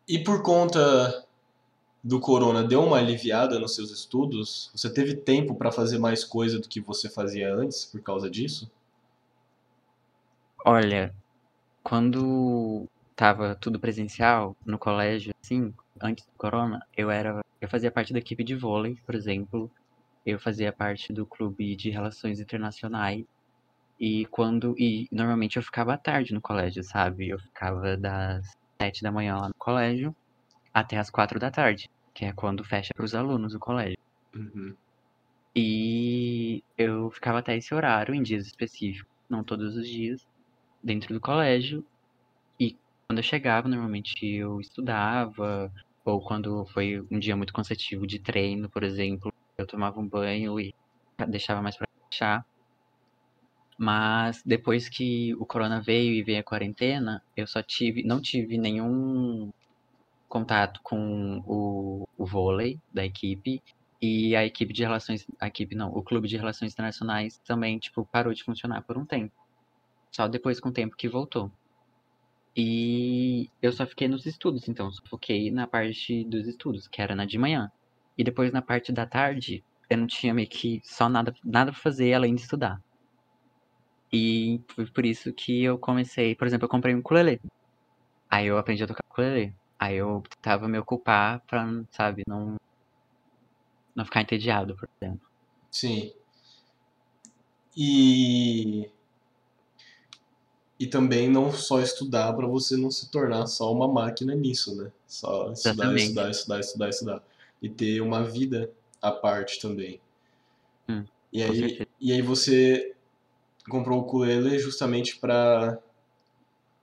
E 0.06 0.18
por 0.22 0.42
conta 0.42 1.26
do 2.02 2.18
corona, 2.18 2.64
deu 2.64 2.82
uma 2.82 2.98
aliviada 2.98 3.58
nos 3.58 3.74
seus 3.74 3.90
estudos? 3.90 4.70
Você 4.74 4.92
teve 4.92 5.14
tempo 5.14 5.54
para 5.54 5.70
fazer 5.70 5.98
mais 5.98 6.24
coisa 6.24 6.58
do 6.58 6.68
que 6.68 6.80
você 6.80 7.08
fazia 7.08 7.54
antes 7.54 7.84
por 7.84 8.00
causa 8.00 8.30
disso? 8.30 8.70
Olha, 10.64 11.14
quando 11.82 12.86
tava 13.14 13.54
tudo 13.54 13.78
presencial 13.78 14.56
no 14.64 14.78
colégio, 14.78 15.34
assim, 15.42 15.74
antes 16.00 16.24
do 16.24 16.32
corona, 16.36 16.80
eu 16.96 17.10
era, 17.10 17.40
eu 17.60 17.68
fazia 17.68 17.90
parte 17.90 18.12
da 18.12 18.18
equipe 18.18 18.42
de 18.42 18.54
vôlei, 18.54 18.96
por 19.04 19.14
exemplo. 19.14 19.70
Eu 20.24 20.38
fazia 20.38 20.72
parte 20.72 21.12
do 21.12 21.26
clube 21.26 21.74
de 21.76 21.90
relações 21.90 22.40
internacionais. 22.40 23.24
E 23.98 24.24
quando 24.26 24.74
e 24.78 25.06
normalmente 25.12 25.58
eu 25.58 25.62
ficava 25.62 25.94
à 25.94 25.98
tarde 25.98 26.32
no 26.32 26.40
colégio, 26.40 26.82
sabe? 26.82 27.28
Eu 27.28 27.38
ficava 27.38 27.96
das 27.96 28.46
sete 28.80 29.02
da 29.02 29.12
manhã 29.12 29.36
lá 29.36 29.48
no 29.48 29.54
colégio 29.58 30.14
até 30.72 30.98
as 30.98 31.10
quatro 31.10 31.38
da 31.38 31.50
tarde, 31.50 31.88
que 32.14 32.24
é 32.24 32.32
quando 32.32 32.64
fecha 32.64 32.92
para 32.94 33.04
os 33.04 33.14
alunos 33.14 33.54
o 33.54 33.58
colégio. 33.58 33.98
Uhum. 34.34 34.74
E 35.54 36.62
eu 36.78 37.10
ficava 37.10 37.40
até 37.40 37.56
esse 37.56 37.74
horário 37.74 38.14
em 38.14 38.22
dias 38.22 38.46
específicos, 38.46 39.10
não 39.28 39.42
todos 39.42 39.76
os 39.76 39.88
dias, 39.88 40.26
dentro 40.82 41.12
do 41.12 41.20
colégio. 41.20 41.84
E 42.58 42.76
quando 43.08 43.18
eu 43.18 43.22
chegava, 43.22 43.68
normalmente 43.68 44.24
eu 44.24 44.60
estudava, 44.60 45.72
ou 46.04 46.20
quando 46.20 46.64
foi 46.66 47.04
um 47.10 47.18
dia 47.18 47.36
muito 47.36 47.52
cansativo 47.52 48.06
de 48.06 48.20
treino, 48.20 48.68
por 48.70 48.84
exemplo, 48.84 49.32
eu 49.58 49.66
tomava 49.66 50.00
um 50.00 50.08
banho 50.08 50.58
e 50.60 50.72
deixava 51.28 51.60
mais 51.60 51.76
pra 51.76 51.88
relaxar. 51.96 52.46
Mas 53.76 54.42
depois 54.44 54.88
que 54.88 55.34
o 55.36 55.46
corona 55.46 55.80
veio 55.80 56.12
e 56.12 56.22
veio 56.22 56.40
a 56.40 56.44
quarentena, 56.44 57.22
eu 57.36 57.46
só 57.46 57.62
tive, 57.62 58.02
não 58.04 58.20
tive 58.20 58.58
nenhum 58.58 59.50
contato 60.30 60.80
com 60.82 61.42
o, 61.44 62.08
o 62.16 62.24
vôlei 62.24 62.78
da 62.94 63.04
equipe 63.04 63.60
e 64.00 64.34
a 64.34 64.46
equipe 64.46 64.72
de 64.72 64.82
relações, 64.82 65.26
a 65.38 65.48
equipe 65.48 65.74
não, 65.74 65.90
o 65.90 66.02
clube 66.02 66.26
de 66.28 66.38
relações 66.38 66.72
internacionais 66.72 67.38
também, 67.44 67.78
tipo, 67.78 68.06
parou 68.06 68.32
de 68.32 68.42
funcionar 68.42 68.80
por 68.82 68.96
um 68.96 69.04
tempo. 69.04 69.34
Só 70.10 70.26
depois 70.26 70.58
com 70.58 70.70
o 70.70 70.72
tempo 70.72 70.96
que 70.96 71.08
voltou. 71.08 71.52
E 72.56 73.50
eu 73.60 73.72
só 73.72 73.86
fiquei 73.86 74.08
nos 74.08 74.24
estudos, 74.24 74.68
então, 74.68 74.90
só 74.90 75.02
foquei 75.06 75.50
na 75.50 75.66
parte 75.66 76.24
dos 76.24 76.46
estudos, 76.46 76.88
que 76.88 77.02
era 77.02 77.14
na 77.14 77.26
de 77.26 77.36
manhã. 77.36 77.70
E 78.16 78.24
depois 78.24 78.52
na 78.52 78.62
parte 78.62 78.92
da 78.92 79.06
tarde, 79.06 79.62
eu 79.88 79.98
não 79.98 80.06
tinha 80.06 80.32
meio 80.32 80.48
que 80.48 80.80
só 80.84 81.08
nada, 81.08 81.34
nada 81.44 81.72
pra 81.72 81.80
fazer 81.80 82.14
além 82.14 82.34
de 82.34 82.42
estudar. 82.42 82.80
E 84.12 84.60
foi 84.68 84.86
por 84.86 85.04
isso 85.04 85.32
que 85.32 85.62
eu 85.62 85.78
comecei, 85.78 86.34
por 86.34 86.46
exemplo, 86.46 86.64
eu 86.64 86.70
comprei 86.70 86.94
um 86.94 86.98
ukulele. 86.98 87.40
Aí 88.28 88.46
eu 88.46 88.58
aprendi 88.58 88.82
a 88.82 88.86
tocar 88.86 89.04
ukulele. 89.08 89.54
Aí 89.80 89.96
eu 89.96 90.22
tentava 90.22 90.68
me 90.68 90.78
ocupar 90.78 91.40
pra, 91.46 91.66
sabe, 91.90 92.22
não 92.28 92.56
não 93.94 94.04
ficar 94.04 94.22
entediado, 94.22 94.74
por 94.76 94.88
exemplo. 95.00 95.28
Sim. 95.70 96.12
E 97.76 98.90
e 100.78 100.86
também 100.86 101.28
não 101.30 101.52
só 101.52 101.80
estudar 101.80 102.32
para 102.32 102.46
você 102.46 102.76
não 102.76 102.90
se 102.90 103.10
tornar 103.10 103.46
só 103.46 103.70
uma 103.72 103.86
máquina 103.86 104.34
nisso, 104.34 104.74
né? 104.74 104.90
Só 105.06 105.52
estudar, 105.52 105.92
Exatamente. 105.92 106.02
estudar, 106.02 106.30
estudar, 106.30 106.60
estudar, 106.60 106.88
estudar. 106.88 107.24
E 107.62 107.68
ter 107.68 108.00
uma 108.00 108.24
vida 108.24 108.72
à 109.02 109.12
parte 109.12 109.60
também. 109.60 110.00
Hum, 110.88 111.06
E 111.32 111.42
aí, 111.42 111.60
certeza. 111.60 111.90
e 112.00 112.12
aí 112.12 112.22
você 112.22 112.94
comprou 113.70 114.00
o 114.00 114.02
ukulele 114.02 114.58
justamente 114.58 115.18
para 115.18 115.78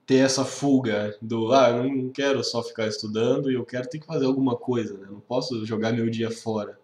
ter 0.07 0.19
essa 0.25 0.45
fuga 0.45 1.17
do, 1.21 1.51
ah, 1.53 1.69
eu 1.69 1.83
não 1.83 2.09
quero 2.11 2.43
só 2.43 2.63
ficar 2.63 2.87
estudando 2.87 3.51
e 3.51 3.55
eu 3.55 3.65
quero 3.65 3.89
ter 3.89 3.99
que 3.99 4.07
fazer 4.07 4.25
alguma 4.25 4.57
coisa, 4.57 4.97
né? 4.97 5.07
Não 5.11 5.19
posso 5.19 5.65
jogar 5.65 5.91
meu 5.93 6.09
dia 6.09 6.31
fora, 6.31 6.79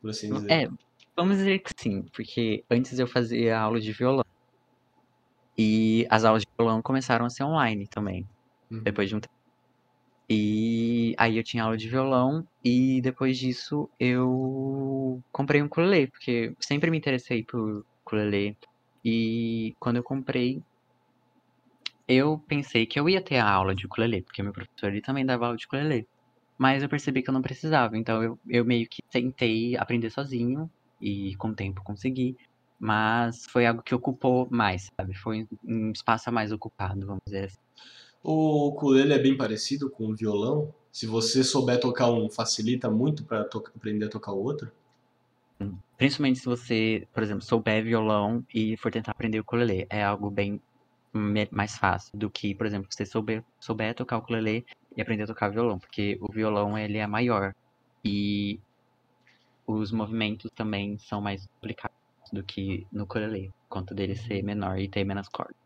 por 0.00 0.10
assim 0.10 0.32
dizer. 0.32 0.50
É, 0.52 0.68
vamos 1.16 1.38
dizer 1.38 1.58
que 1.60 1.70
sim, 1.80 2.02
porque 2.14 2.64
antes 2.70 2.98
eu 2.98 3.06
fazia 3.06 3.58
aula 3.58 3.80
de 3.80 3.92
violão. 3.92 4.22
E 5.56 6.06
as 6.10 6.24
aulas 6.24 6.42
de 6.42 6.48
violão 6.58 6.82
começaram 6.82 7.24
a 7.26 7.30
ser 7.30 7.44
online 7.44 7.86
também, 7.88 8.26
Uhum. 8.70 8.82
depois 8.82 9.08
de 9.08 9.16
um 9.16 9.20
tempo. 9.20 9.32
E 10.30 11.14
aí 11.18 11.36
eu 11.36 11.44
tinha 11.44 11.64
aula 11.64 11.76
de 11.76 11.88
violão 11.88 12.44
e 12.64 13.00
depois 13.02 13.36
disso 13.38 13.90
eu 13.98 15.20
comprei 15.30 15.62
um 15.62 15.66
ukulele, 15.66 16.08
porque 16.10 16.54
sempre 16.60 16.90
me 16.90 16.96
interessei 16.98 17.44
por 17.44 17.84
ukulele. 18.06 18.56
E 19.04 19.74
quando 19.78 19.96
eu 19.96 20.02
comprei, 20.02 20.62
eu 22.06 22.38
pensei 22.48 22.86
que 22.86 22.98
eu 22.98 23.08
ia 23.08 23.22
ter 23.22 23.38
a 23.38 23.50
aula 23.50 23.74
de 23.74 23.86
ukulele, 23.86 24.22
porque 24.22 24.42
meu 24.42 24.52
professor 24.52 24.88
ele 24.90 25.00
também 25.00 25.24
dava 25.24 25.46
aula 25.46 25.56
de 25.56 25.66
ukulele. 25.66 26.06
mas 26.58 26.82
eu 26.82 26.88
percebi 26.88 27.22
que 27.22 27.30
eu 27.30 27.34
não 27.34 27.42
precisava. 27.42 27.96
Então 27.96 28.22
eu, 28.22 28.38
eu 28.48 28.64
meio 28.64 28.88
que 28.88 29.02
tentei 29.10 29.76
aprender 29.76 30.10
sozinho 30.10 30.70
e 31.00 31.34
com 31.36 31.48
o 31.48 31.54
tempo 31.54 31.82
consegui. 31.82 32.36
Mas 32.78 33.46
foi 33.46 33.66
algo 33.66 33.82
que 33.82 33.94
ocupou 33.94 34.48
mais, 34.50 34.88
sabe? 34.96 35.14
Foi 35.14 35.46
um 35.64 35.92
espaço 35.92 36.28
a 36.28 36.32
mais 36.32 36.52
ocupado, 36.52 37.06
vamos 37.06 37.22
dizer 37.26 37.44
assim. 37.44 37.58
O 38.22 38.68
ukulele 38.68 39.12
é 39.12 39.18
bem 39.18 39.36
parecido 39.36 39.90
com 39.90 40.08
o 40.10 40.16
violão? 40.16 40.72
Se 40.90 41.06
você 41.06 41.42
souber 41.42 41.80
tocar 41.80 42.10
um, 42.10 42.28
facilita 42.28 42.90
muito 42.90 43.24
para 43.24 43.40
aprender 43.40 44.06
a 44.06 44.08
tocar 44.08 44.32
o 44.32 44.42
outro? 44.42 44.70
Principalmente 45.96 46.40
se 46.40 46.44
você, 46.44 47.06
por 47.12 47.22
exemplo, 47.22 47.42
souber 47.42 47.84
violão 47.84 48.44
e 48.52 48.76
for 48.76 48.90
tentar 48.90 49.12
aprender 49.12 49.38
o 49.38 49.42
ukulele. 49.42 49.86
É 49.88 50.02
algo 50.04 50.30
bem 50.30 50.60
mais 51.12 51.76
fácil 51.76 52.16
do 52.16 52.30
que, 52.30 52.54
por 52.54 52.66
exemplo, 52.66 52.88
você 52.90 53.04
souber, 53.04 53.44
souber 53.60 53.94
tocar 53.94 54.16
o 54.16 54.20
ukulele 54.20 54.64
e 54.96 55.02
aprender 55.02 55.24
a 55.24 55.26
tocar 55.26 55.50
violão. 55.50 55.78
Porque 55.78 56.18
o 56.20 56.32
violão, 56.32 56.76
ele 56.78 56.98
é 56.98 57.06
maior. 57.06 57.54
E 58.04 58.58
os 59.66 59.92
movimentos 59.92 60.50
também 60.54 60.98
são 60.98 61.20
mais 61.20 61.46
complicados 61.46 61.96
do 62.32 62.42
que 62.42 62.86
no 62.92 63.04
ukulele. 63.04 63.52
Quanto 63.68 63.94
dele 63.94 64.16
ser 64.16 64.42
menor 64.42 64.78
e 64.78 64.88
ter 64.88 65.04
menos 65.04 65.28
cordas. 65.28 65.56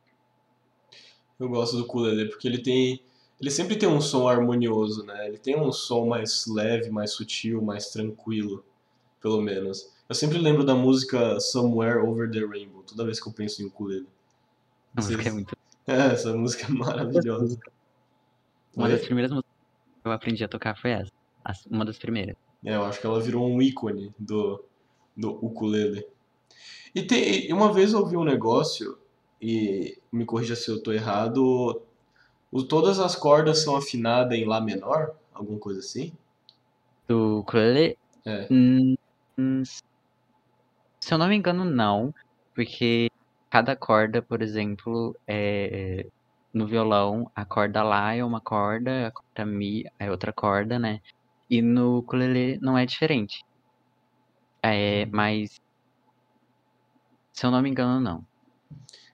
Eu 1.39 1.49
gosto 1.49 1.77
do 1.77 1.85
ukulele 1.85 2.29
porque 2.29 2.49
ele 2.49 2.59
tem... 2.59 3.03
Ele 3.39 3.51
sempre 3.51 3.77
tem 3.77 3.87
um 3.87 4.01
som 4.01 4.27
harmonioso, 4.27 5.05
né? 5.05 5.29
Ele 5.29 5.37
tem 5.37 5.61
um 5.61 5.71
som 5.71 6.07
mais 6.07 6.47
leve, 6.47 6.89
mais 6.89 7.13
sutil, 7.13 7.61
mais 7.61 7.91
tranquilo 7.91 8.65
pelo 9.27 9.43
menos. 9.43 9.93
Eu 10.09 10.15
sempre 10.15 10.39
lembro 10.39 10.65
da 10.65 10.75
música 10.75 11.41
Somewhere 11.41 11.99
Over 11.99 12.31
the 12.31 12.47
Rainbow, 12.47 12.83
toda 12.83 13.05
vez 13.05 13.19
que 13.19 13.29
eu 13.29 13.33
penso 13.33 13.61
em 13.61 13.67
ukulele. 13.67 14.07
A 14.97 15.01
música 15.01 15.29
é 15.29 15.33
muito. 15.33 15.57
É, 15.89 16.15
essa 16.15 16.37
música 16.37 16.67
é 16.67 16.69
maravilhosa. 16.69 17.57
Uma 18.75 18.89
das 18.89 19.03
primeiras 19.03 19.31
músicas 19.31 19.53
que 20.03 20.09
eu 20.09 20.11
aprendi 20.11 20.43
a 20.43 20.49
tocar 20.49 20.77
foi 20.77 20.91
essa. 20.91 21.13
Uma 21.71 21.85
das 21.85 21.97
primeiras. 21.97 22.35
É, 22.65 22.75
eu 22.75 22.83
acho 22.83 23.01
que 23.01 23.07
ela 23.07 23.21
virou 23.21 23.49
um 23.49 23.63
ícone 23.63 24.13
do, 24.19 24.65
do 25.17 25.31
ukulele. 25.47 26.05
E 26.93 27.03
tem, 27.03 27.53
uma 27.53 27.73
vez 27.73 27.93
eu 27.93 28.01
ouvi 28.01 28.17
um 28.17 28.25
negócio, 28.25 28.99
e 29.41 29.97
me 30.11 30.25
corrija 30.25 30.57
se 30.57 30.69
eu 30.69 30.83
tô 30.83 30.91
errado, 30.93 31.81
o, 32.51 32.65
todas 32.65 32.99
as 32.99 33.15
cordas 33.15 33.63
são 33.63 33.77
afinadas 33.77 34.37
em 34.37 34.45
Lá 34.45 34.61
menor? 34.61 35.15
Alguma 35.33 35.61
coisa 35.61 35.79
assim? 35.79 36.13
Do 37.07 37.39
ukulele? 37.39 37.97
É. 38.25 38.49
Hum, 38.51 38.97
Hum, 39.39 39.63
se 39.65 39.83
eu 41.13 41.19
não 41.19 41.29
me 41.29 41.37
engano, 41.37 41.65
não. 41.65 42.15
Porque 42.55 43.11
cada 43.51 43.77
corda, 43.77 44.23
por 44.23 44.43
exemplo, 44.43 45.17
é, 45.27 46.07
no 46.53 46.67
violão, 46.67 47.31
a 47.35 47.45
corda 47.45 47.83
Lá 47.83 48.15
é 48.15 48.25
uma 48.25 48.41
corda, 48.41 49.09
a 49.09 49.11
corda 49.11 49.47
Mi 49.47 49.85
é 49.99 50.11
outra 50.11 50.33
corda, 50.33 50.79
né? 50.79 51.01
E 51.49 51.63
no 51.63 51.99
ukulele 51.99 52.59
não 52.61 52.77
é 52.77 52.85
diferente. 52.87 53.45
É, 54.63 55.07
mas 55.07 55.61
se 57.33 57.45
eu 57.45 57.51
não 57.51 57.61
me 57.61 57.69
engano, 57.69 58.01
não. 58.01 58.27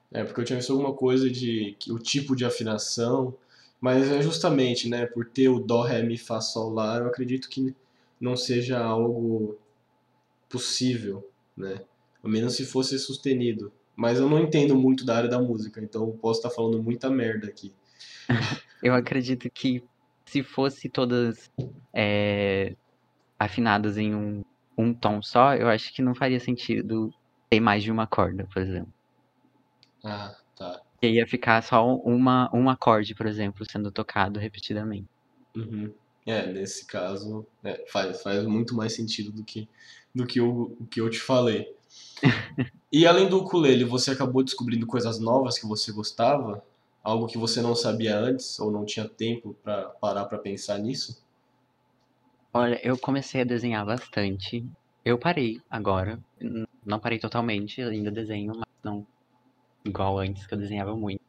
É, 0.09 0.23
porque 0.23 0.39
eu 0.39 0.45
tinha 0.45 0.57
visto 0.57 0.71
alguma 0.71 0.93
coisa 0.93 1.29
de 1.29 1.75
que 1.77 1.91
o 1.91 1.99
tipo 1.99 2.35
de 2.35 2.45
afinação, 2.45 3.35
mas 3.81 4.09
é 4.09 4.21
justamente, 4.21 4.87
né, 4.87 5.05
por 5.05 5.25
ter 5.25 5.49
o 5.49 5.59
Dó, 5.59 5.81
Ré, 5.81 6.01
Mi, 6.03 6.17
Fá, 6.17 6.39
Sol, 6.39 6.71
Lá, 6.71 6.97
eu 6.99 7.07
acredito 7.07 7.49
que 7.49 7.75
não 8.21 8.37
seja 8.37 8.79
algo 8.79 9.57
possível, 10.47 11.29
né? 11.57 11.81
A 12.23 12.27
menos 12.29 12.55
se 12.55 12.65
fosse 12.65 12.97
sustenido. 12.97 13.73
Mas 13.95 14.19
eu 14.19 14.29
não 14.29 14.39
entendo 14.39 14.75
muito 14.75 15.05
da 15.05 15.15
área 15.15 15.29
da 15.29 15.39
música, 15.39 15.81
então 15.81 16.07
eu 16.07 16.13
posso 16.13 16.39
estar 16.39 16.49
falando 16.49 16.81
muita 16.81 17.09
merda 17.09 17.47
aqui. 17.47 17.73
eu 18.81 18.93
acredito 18.93 19.49
que 19.49 19.83
se 20.25 20.41
fosse 20.41 20.89
todas 20.89 21.51
é, 21.93 22.75
afinadas 23.37 23.97
em 23.97 24.15
um, 24.15 24.43
um 24.77 24.93
tom 24.93 25.21
só, 25.21 25.55
eu 25.55 25.67
acho 25.67 25.93
que 25.93 26.01
não 26.01 26.15
faria 26.15 26.39
sentido 26.39 27.13
ter 27.49 27.59
mais 27.59 27.83
de 27.83 27.91
uma 27.91 28.07
corda, 28.07 28.47
por 28.51 28.61
exemplo. 28.61 28.91
Ah, 30.03 30.35
tá. 30.55 30.81
E 31.01 31.07
ia 31.07 31.27
ficar 31.27 31.61
só 31.61 31.95
uma, 31.97 32.49
um 32.53 32.69
acorde, 32.69 33.13
por 33.13 33.27
exemplo, 33.27 33.65
sendo 33.69 33.91
tocado 33.91 34.39
repetidamente. 34.39 35.07
Uhum. 35.55 35.93
É, 36.25 36.51
nesse 36.51 36.87
caso, 36.87 37.45
é, 37.63 37.85
faz, 37.91 38.21
faz 38.21 38.45
muito 38.45 38.73
mais 38.75 38.93
sentido 38.93 39.31
do 39.31 39.43
que 39.43 39.67
do 40.13 40.27
que 40.27 40.39
o, 40.39 40.77
o 40.79 40.85
que 40.85 41.01
eu 41.01 41.09
te 41.09 41.19
falei. 41.19 41.75
E 42.91 43.05
além 43.05 43.29
do 43.29 43.39
ukulele, 43.39 43.83
você 43.83 44.11
acabou 44.11 44.43
descobrindo 44.43 44.85
coisas 44.85 45.19
novas 45.19 45.57
que 45.57 45.65
você 45.65 45.91
gostava? 45.91 46.63
Algo 47.03 47.27
que 47.27 47.37
você 47.37 47.61
não 47.61 47.75
sabia 47.75 48.17
antes 48.17 48.59
ou 48.59 48.71
não 48.71 48.85
tinha 48.85 49.07
tempo 49.07 49.55
para 49.61 49.89
parar 49.89 50.25
para 50.25 50.37
pensar 50.37 50.77
nisso? 50.77 51.21
Olha, 52.53 52.79
eu 52.83 52.97
comecei 52.97 53.41
a 53.41 53.45
desenhar 53.45 53.85
bastante. 53.85 54.65
Eu 55.03 55.17
parei 55.17 55.59
agora. 55.69 56.19
Não 56.85 56.99
parei 56.99 57.19
totalmente, 57.19 57.81
ainda 57.81 58.11
desenho, 58.11 58.53
mas 58.55 58.67
não 58.83 59.05
igual 59.83 60.17
antes, 60.19 60.45
que 60.45 60.53
eu 60.53 60.57
desenhava 60.57 60.95
muito. 60.95 61.21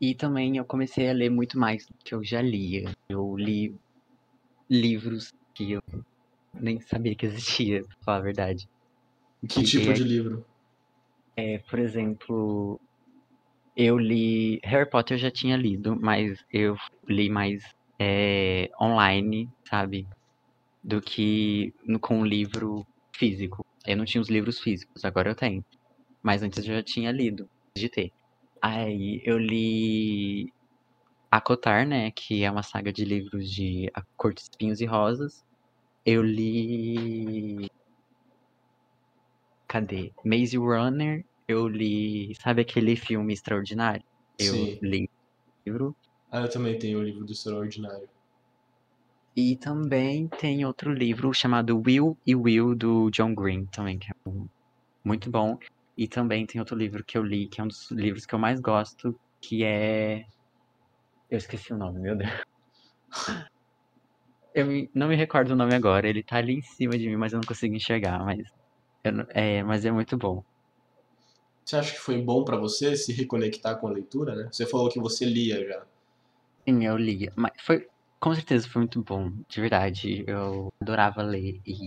E 0.00 0.14
também 0.14 0.56
eu 0.56 0.64
comecei 0.64 1.08
a 1.08 1.12
ler 1.12 1.30
muito 1.30 1.58
mais 1.58 1.86
do 1.86 1.94
que 2.04 2.14
eu 2.14 2.22
já 2.22 2.42
lia. 2.42 2.92
Eu 3.08 3.36
li 3.36 3.74
livros 4.68 5.32
que 5.54 5.72
eu 5.72 5.82
nem 6.52 6.80
sabia 6.80 7.14
que 7.14 7.26
existia, 7.26 7.82
pra 7.82 7.96
falar 8.04 8.18
a 8.18 8.22
verdade. 8.22 8.68
Que 9.46 9.62
tipo 9.62 9.92
de 9.92 10.02
livro? 10.02 10.44
É, 11.36 11.58
por 11.58 11.78
exemplo, 11.78 12.80
eu 13.76 13.98
li. 13.98 14.58
Harry 14.64 14.88
Potter 14.88 15.16
eu 15.16 15.20
já 15.20 15.30
tinha 15.30 15.56
lido, 15.56 15.96
mas 16.00 16.44
eu 16.52 16.76
li 17.06 17.28
mais 17.28 17.62
é, 17.98 18.70
online, 18.80 19.48
sabe? 19.68 20.06
Do 20.82 21.00
que 21.00 21.72
no, 21.84 22.00
com 22.00 22.20
um 22.20 22.26
livro 22.26 22.86
físico. 23.14 23.64
Eu 23.86 23.96
não 23.96 24.04
tinha 24.04 24.20
os 24.20 24.28
livros 24.28 24.58
físicos, 24.58 25.04
agora 25.04 25.30
eu 25.30 25.34
tenho. 25.34 25.64
Mas 26.22 26.42
antes 26.42 26.58
eu 26.58 26.74
já 26.74 26.82
tinha 26.82 27.12
lido, 27.12 27.48
de 27.76 27.88
ter. 27.88 28.10
Aí 28.60 29.22
eu 29.24 29.38
li 29.38 30.52
Acotar, 31.30 31.86
né? 31.86 32.10
Que 32.10 32.42
é 32.42 32.50
uma 32.50 32.62
saga 32.62 32.90
de 32.90 33.04
livros 33.04 33.50
de 33.50 33.90
A 33.94 34.02
Cor 34.16 34.32
de 34.32 34.40
Espinhos 34.40 34.80
e 34.80 34.86
Rosas. 34.86 35.44
Eu 36.04 36.22
li. 36.22 37.68
Cadê? 39.68 40.12
Maze 40.24 40.56
Runner. 40.56 41.24
Eu 41.46 41.68
li. 41.68 42.34
Sabe 42.42 42.62
aquele 42.62 42.96
filme 42.96 43.32
extraordinário? 43.32 44.02
Eu 44.38 44.54
Sim. 44.54 44.78
li 44.82 45.04
o 45.04 45.70
livro. 45.70 45.96
Ah, 46.30 46.40
eu 46.42 46.50
também 46.50 46.78
tenho 46.78 46.98
o 46.98 47.02
livro 47.02 47.24
do 47.24 47.32
Extraordinário. 47.32 48.08
E 49.34 49.56
também 49.56 50.28
tem 50.28 50.64
outro 50.64 50.92
livro 50.92 51.32
chamado 51.32 51.80
Will 51.86 52.18
e 52.26 52.34
Will, 52.34 52.74
do 52.74 53.10
John 53.10 53.34
Green, 53.34 53.66
também, 53.66 53.98
que 53.98 54.10
é 54.10 54.30
muito 55.04 55.30
bom. 55.30 55.56
E 55.96 56.06
também 56.08 56.44
tem 56.44 56.60
outro 56.60 56.76
livro 56.76 57.04
que 57.04 57.16
eu 57.16 57.22
li, 57.22 57.48
que 57.48 57.60
é 57.60 57.64
um 57.64 57.68
dos 57.68 57.90
livros 57.90 58.26
que 58.26 58.34
eu 58.34 58.38
mais 58.38 58.60
gosto, 58.60 59.18
que 59.40 59.64
é. 59.64 60.24
Eu 61.30 61.38
esqueci 61.38 61.72
o 61.72 61.78
nome, 61.78 62.00
meu 62.00 62.16
Deus. 62.16 62.30
Eu 64.54 64.66
não 64.92 65.06
me 65.06 65.14
recordo 65.14 65.52
o 65.52 65.56
nome 65.56 65.72
agora, 65.72 66.08
ele 66.08 66.24
tá 66.24 66.38
ali 66.38 66.54
em 66.54 66.62
cima 66.62 66.98
de 66.98 67.08
mim, 67.08 67.16
mas 67.16 67.32
eu 67.32 67.38
não 67.38 67.46
consigo 67.46 67.76
enxergar, 67.76 68.24
mas, 68.24 68.40
é, 69.30 69.62
mas 69.62 69.84
é 69.84 69.90
muito 69.90 70.16
bom. 70.16 70.42
Você 71.64 71.76
acha 71.76 71.92
que 71.92 72.00
foi 72.00 72.20
bom 72.20 72.44
para 72.44 72.56
você 72.56 72.96
se 72.96 73.12
reconectar 73.12 73.78
com 73.78 73.88
a 73.88 73.92
leitura, 73.92 74.34
né? 74.34 74.48
Você 74.50 74.66
falou 74.66 74.88
que 74.88 74.98
você 74.98 75.24
lia 75.24 75.66
já. 75.66 75.86
Sim, 76.66 76.84
eu 76.84 76.96
lia, 76.96 77.32
mas 77.36 77.52
foi, 77.60 77.86
com 78.18 78.34
certeza 78.34 78.68
foi 78.68 78.82
muito 78.82 79.02
bom, 79.02 79.30
de 79.48 79.60
verdade. 79.60 80.24
Eu 80.26 80.72
adorava 80.80 81.22
ler 81.22 81.60
e 81.66 81.86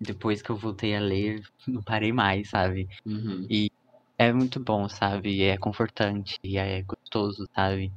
depois 0.00 0.42
que 0.42 0.50
eu 0.50 0.56
voltei 0.56 0.96
a 0.96 1.00
ler, 1.00 1.40
não 1.66 1.82
parei 1.82 2.12
mais, 2.12 2.50
sabe? 2.50 2.88
Uhum. 3.06 3.46
E 3.48 3.70
é 4.18 4.32
muito 4.32 4.58
bom, 4.58 4.88
sabe? 4.88 5.42
É 5.42 5.56
confortante, 5.56 6.38
é 6.44 6.82
gostoso, 6.82 7.46
sabe? 7.54 7.92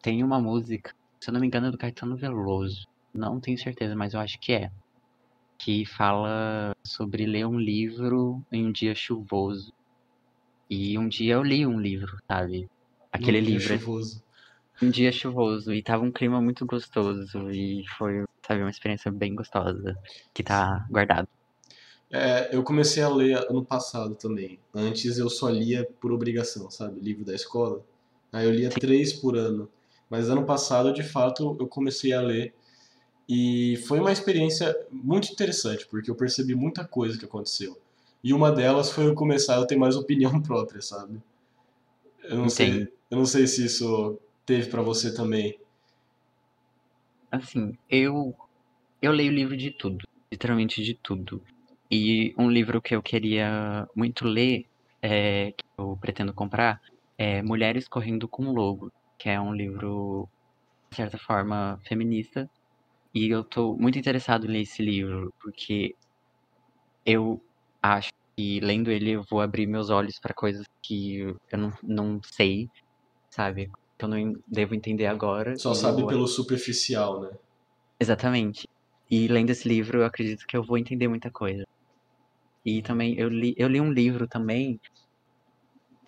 Tem 0.00 0.22
uma 0.22 0.40
música 0.40 0.92
se 1.20 1.30
eu 1.30 1.32
não 1.32 1.40
me 1.40 1.46
engano, 1.46 1.66
é 1.66 1.70
do 1.70 1.78
Caetano 1.78 2.16
Veloso. 2.16 2.86
Não 3.12 3.40
tenho 3.40 3.58
certeza, 3.58 3.94
mas 3.96 4.14
eu 4.14 4.20
acho 4.20 4.38
que 4.38 4.52
é. 4.52 4.70
Que 5.58 5.84
fala 5.84 6.74
sobre 6.84 7.26
ler 7.26 7.46
um 7.46 7.58
livro 7.58 8.42
em 8.50 8.64
um 8.64 8.72
dia 8.72 8.94
chuvoso. 8.94 9.72
E 10.70 10.96
um 10.96 11.08
dia 11.08 11.34
eu 11.34 11.42
li 11.42 11.66
um 11.66 11.80
livro, 11.80 12.16
sabe? 12.26 12.70
Aquele 13.12 13.40
um 13.40 13.44
livro. 13.44 13.66
Dia 13.66 13.78
chuvoso. 13.78 14.22
Um 14.80 14.90
dia 14.90 15.10
chuvoso. 15.10 15.74
E 15.74 15.82
tava 15.82 16.04
um 16.04 16.12
clima 16.12 16.40
muito 16.40 16.64
gostoso. 16.64 17.50
E 17.50 17.84
foi, 17.96 18.24
sabe, 18.46 18.60
uma 18.60 18.70
experiência 18.70 19.10
bem 19.10 19.34
gostosa. 19.34 19.98
Que 20.32 20.42
tá 20.42 20.86
guardado. 20.90 21.28
É, 22.10 22.54
eu 22.54 22.62
comecei 22.62 23.02
a 23.02 23.08
ler 23.08 23.36
ano 23.50 23.64
passado 23.64 24.14
também. 24.14 24.58
Antes 24.74 25.18
eu 25.18 25.28
só 25.28 25.48
lia 25.50 25.86
por 26.00 26.12
obrigação, 26.12 26.70
sabe? 26.70 27.00
Livro 27.00 27.24
da 27.24 27.34
escola. 27.34 27.82
Aí 28.32 28.46
eu 28.46 28.52
lia 28.52 28.70
Sim. 28.70 28.78
três 28.78 29.12
por 29.12 29.36
ano. 29.36 29.68
Mas 30.08 30.30
ano 30.30 30.44
passado, 30.44 30.92
de 30.92 31.02
fato, 31.02 31.56
eu 31.60 31.66
comecei 31.66 32.12
a 32.12 32.20
ler 32.20 32.54
e 33.28 33.76
foi 33.86 34.00
uma 34.00 34.10
experiência 34.10 34.74
muito 34.90 35.30
interessante, 35.30 35.86
porque 35.86 36.10
eu 36.10 36.14
percebi 36.14 36.54
muita 36.54 36.84
coisa 36.84 37.18
que 37.18 37.26
aconteceu. 37.26 37.78
E 38.24 38.32
uma 38.32 38.50
delas 38.50 38.90
foi 38.90 39.06
eu 39.06 39.14
começar 39.14 39.60
a 39.60 39.66
ter 39.66 39.76
mais 39.76 39.96
opinião 39.96 40.40
própria, 40.42 40.80
sabe? 40.80 41.20
Eu 42.24 42.38
não 42.38 42.48
sei, 42.48 42.88
eu 43.10 43.18
não 43.18 43.26
sei 43.26 43.46
se 43.46 43.66
isso 43.66 44.18
teve 44.46 44.68
para 44.68 44.82
você 44.82 45.12
também. 45.14 45.58
Assim, 47.30 47.76
eu 47.90 48.34
eu 49.00 49.12
leio 49.12 49.30
livro 49.30 49.56
de 49.56 49.70
tudo, 49.70 50.06
literalmente 50.32 50.82
de 50.82 50.94
tudo. 50.94 51.42
E 51.90 52.34
um 52.36 52.50
livro 52.50 52.82
que 52.82 52.94
eu 52.94 53.02
queria 53.02 53.88
muito 53.94 54.26
ler, 54.26 54.66
é, 55.00 55.52
que 55.52 55.64
eu 55.78 55.96
pretendo 56.00 56.32
comprar, 56.32 56.80
é 57.16 57.42
Mulheres 57.42 57.88
Correndo 57.88 58.26
com 58.26 58.52
Lobo, 58.52 58.92
que 59.18 59.28
é 59.28 59.40
um 59.40 59.54
livro, 59.54 60.28
de 60.90 60.96
certa 60.96 61.18
forma, 61.18 61.80
feminista. 61.84 62.48
E 63.18 63.30
eu 63.30 63.42
tô 63.42 63.76
muito 63.76 63.98
interessado 63.98 64.46
em 64.46 64.50
ler 64.50 64.60
esse 64.60 64.80
livro, 64.80 65.34
porque 65.40 65.92
eu 67.04 67.42
acho 67.82 68.10
que 68.36 68.60
lendo 68.60 68.92
ele 68.92 69.10
eu 69.10 69.24
vou 69.28 69.40
abrir 69.40 69.66
meus 69.66 69.90
olhos 69.90 70.20
para 70.22 70.32
coisas 70.32 70.64
que 70.84 71.18
eu 71.50 71.58
não, 71.58 71.72
não 71.82 72.20
sei, 72.22 72.68
sabe? 73.34 73.66
Que 73.98 74.04
eu 74.04 74.08
não 74.08 74.34
devo 74.46 74.76
entender 74.76 75.06
agora. 75.06 75.58
Só 75.58 75.74
sabe 75.74 76.06
pelo 76.06 76.28
superficial, 76.28 77.22
né? 77.22 77.30
Exatamente. 77.98 78.68
E 79.10 79.26
lendo 79.26 79.50
esse 79.50 79.68
livro, 79.68 79.98
eu 79.98 80.04
acredito 80.04 80.44
que 80.46 80.56
eu 80.56 80.62
vou 80.62 80.78
entender 80.78 81.08
muita 81.08 81.28
coisa. 81.28 81.64
E 82.64 82.82
também 82.82 83.18
eu 83.18 83.28
li, 83.28 83.52
eu 83.56 83.66
li 83.66 83.80
um 83.80 83.90
livro 83.90 84.28
também 84.28 84.78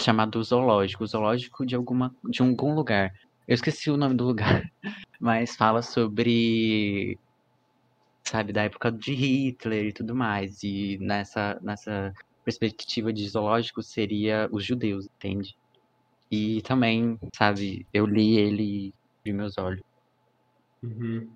chamado 0.01 0.41
Zoológico, 0.45 1.05
Zoológico 1.07 1.67
de 1.67 1.75
alguma 1.75 2.15
de 2.31 2.41
algum 2.41 2.73
lugar. 2.73 3.11
Eu 3.51 3.55
esqueci 3.55 3.91
o 3.91 3.97
nome 3.97 4.15
do 4.15 4.25
lugar, 4.25 4.63
mas 5.21 5.57
fala 5.57 5.83
sobre 5.83 7.19
sabe, 8.25 8.53
da 8.53 8.63
época 8.63 8.93
de 8.93 9.13
Hitler 9.13 9.87
e 9.87 9.93
tudo 9.93 10.15
mais. 10.15 10.63
E 10.63 10.97
nessa 11.01 11.59
nessa 11.61 12.15
perspectiva 12.45 13.13
de 13.13 13.29
zoológico 13.29 13.83
seria 13.83 14.49
os 14.53 14.65
judeus, 14.65 15.07
entende? 15.17 15.57
E 16.31 16.63
também, 16.63 17.19
sabe, 17.37 17.85
eu 17.93 18.07
li 18.07 18.39
ele 18.39 18.63
e 18.63 18.95
vi 19.25 19.33
meus 19.33 19.59
olhos. 19.59 19.83
Uhum. 20.81 21.29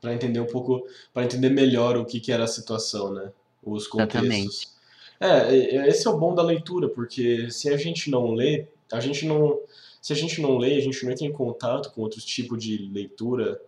Para 0.00 0.14
entender 0.14 0.40
um 0.40 0.46
pouco, 0.46 0.84
para 1.14 1.22
entender 1.22 1.50
melhor 1.50 1.96
o 1.96 2.04
que 2.04 2.18
que 2.18 2.32
era 2.32 2.42
a 2.42 2.48
situação, 2.48 3.14
né? 3.14 3.30
Os 3.62 3.86
contextos. 3.86 4.76
É, 5.20 5.54
e- 5.54 5.88
esse 5.88 6.08
é 6.08 6.10
o 6.10 6.18
bom 6.18 6.34
da 6.34 6.42
leitura, 6.42 6.88
porque 6.88 7.48
se 7.52 7.68
a 7.68 7.76
gente 7.76 8.10
não 8.10 8.32
lê, 8.32 8.66
a 8.92 8.98
gente 8.98 9.24
não, 9.24 9.60
se 10.02 10.12
a 10.12 10.16
gente 10.16 10.42
não 10.42 10.58
lê, 10.58 10.74
a 10.74 10.80
gente 10.80 11.04
não 11.04 11.12
entra 11.12 11.24
em 11.24 11.32
contato 11.32 11.92
com 11.92 12.02
outros 12.02 12.24
tipos 12.24 12.60
de 12.60 12.90
leitura, 12.92 13.62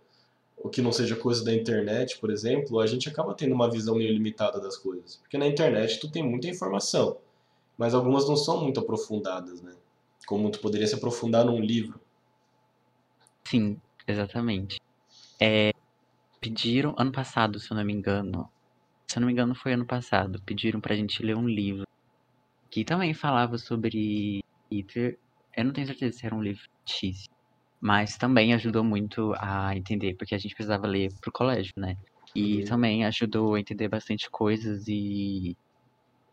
o 0.57 0.67
que 0.67 0.81
não 0.81 0.91
seja 0.91 1.15
coisa 1.15 1.45
da 1.45 1.53
internet, 1.53 2.19
por 2.19 2.29
exemplo, 2.29 2.81
a 2.81 2.85
gente 2.85 3.07
acaba 3.07 3.33
tendo 3.33 3.55
uma 3.55 3.71
visão 3.71 3.95
meio 3.95 4.11
limitada 4.11 4.59
das 4.59 4.77
coisas. 4.77 5.15
Porque 5.15 5.37
na 5.37 5.47
internet 5.47 5.97
tu 5.97 6.11
tem 6.11 6.21
muita 6.21 6.47
informação, 6.47 7.17
mas 7.77 7.93
algumas 7.93 8.27
não 8.27 8.35
são 8.35 8.61
muito 8.61 8.81
aprofundadas, 8.81 9.61
né? 9.61 9.73
Como 10.27 10.49
tu 10.49 10.59
poderia 10.59 10.85
se 10.85 10.95
aprofundar 10.95 11.45
num 11.45 11.59
livro. 11.59 12.01
Sim, 13.45 13.79
exatamente. 14.05 14.81
É, 15.39 15.71
pediram 16.41 16.93
ano 16.97 17.13
passado, 17.13 17.59
se 17.61 17.71
eu 17.71 17.77
não 17.77 17.85
me 17.85 17.93
engano. 17.93 18.49
Se 19.07 19.17
eu 19.17 19.21
não 19.21 19.27
me 19.27 19.33
engano, 19.33 19.55
foi 19.55 19.71
ano 19.71 19.85
passado. 19.85 20.41
Pediram 20.41 20.81
pra 20.81 20.95
gente 20.95 21.23
ler 21.23 21.37
um 21.37 21.47
livro 21.47 21.87
que 22.69 22.83
também 22.83 23.13
falava 23.13 23.57
sobre 23.57 24.43
Hitler. 24.69 25.17
Eu 25.57 25.65
não 25.65 25.73
tenho 25.73 25.87
certeza 25.87 26.17
se 26.17 26.25
era 26.25 26.35
um 26.35 26.41
livro 26.41 26.61
fictício, 26.87 27.29
mas 27.81 28.17
também 28.17 28.53
ajudou 28.53 28.83
muito 28.83 29.33
a 29.39 29.75
entender, 29.77 30.15
porque 30.17 30.35
a 30.35 30.37
gente 30.37 30.55
precisava 30.55 30.87
ler 30.87 31.09
pro 31.21 31.31
colégio, 31.33 31.73
né? 31.77 31.95
E 32.35 32.63
Uhum. 32.63 32.65
também 32.65 33.05
ajudou 33.05 33.55
a 33.55 33.59
entender 33.59 33.89
bastante 33.89 34.29
coisas 34.31 34.87
e 34.87 35.55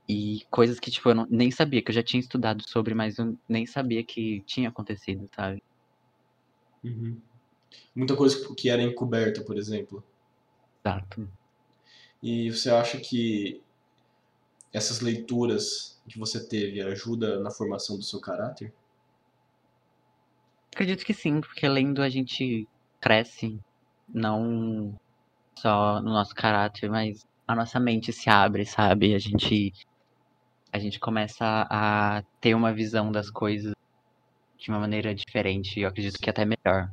e 0.08 0.40
coisas 0.50 0.80
que 0.80 0.90
tipo 0.90 1.08
eu 1.10 1.14
não- 1.16 1.26
nem 1.30 1.50
sabia 1.50 1.82
que 1.82 1.90
eu 1.90 1.94
já 1.94 2.02
tinha 2.02 2.20
estudado 2.20 2.62
sobre, 2.68 2.94
mas 2.94 3.18
eu 3.18 3.36
nem 3.48 3.66
sabia 3.66 4.04
que 4.06 4.42
tinha 4.46 4.68
acontecido, 4.70 5.28
sabe? 5.34 5.62
Uhum. 6.84 7.20
Muita 7.94 8.16
coisa 8.16 8.54
que 8.56 8.70
era 8.70 8.82
encoberta, 8.82 9.44
por 9.44 9.58
exemplo. 9.58 10.04
Exato. 10.84 11.32
E 12.22 12.50
você 12.50 12.70
acha 12.70 12.98
que 13.00 13.62
essas 14.70 15.00
leituras 15.00 16.02
que 16.06 16.18
você 16.18 16.46
teve 16.46 16.82
ajuda 16.82 17.40
na 17.40 17.50
formação 17.50 17.96
do 17.96 18.02
seu 18.04 18.20
caráter? 18.20 18.74
Acredito 20.74 21.04
que 21.04 21.12
sim, 21.12 21.40
porque 21.40 21.68
lendo 21.68 22.02
a 22.02 22.08
gente 22.08 22.66
cresce, 23.00 23.60
não 24.08 24.98
só 25.58 26.00
no 26.00 26.10
nosso 26.10 26.34
caráter, 26.34 26.90
mas 26.90 27.26
a 27.46 27.54
nossa 27.54 27.78
mente 27.78 28.12
se 28.12 28.30
abre, 28.30 28.64
sabe? 28.64 29.14
A 29.14 29.18
gente, 29.18 29.72
a 30.72 30.78
gente 30.78 30.98
começa 30.98 31.66
a 31.70 32.22
ter 32.40 32.54
uma 32.54 32.72
visão 32.72 33.12
das 33.12 33.30
coisas 33.30 33.74
de 34.58 34.70
uma 34.70 34.78
maneira 34.78 35.14
diferente, 35.14 35.78
e 35.78 35.82
eu 35.82 35.88
acredito 35.88 36.18
que 36.18 36.30
até 36.30 36.44
melhor. 36.44 36.90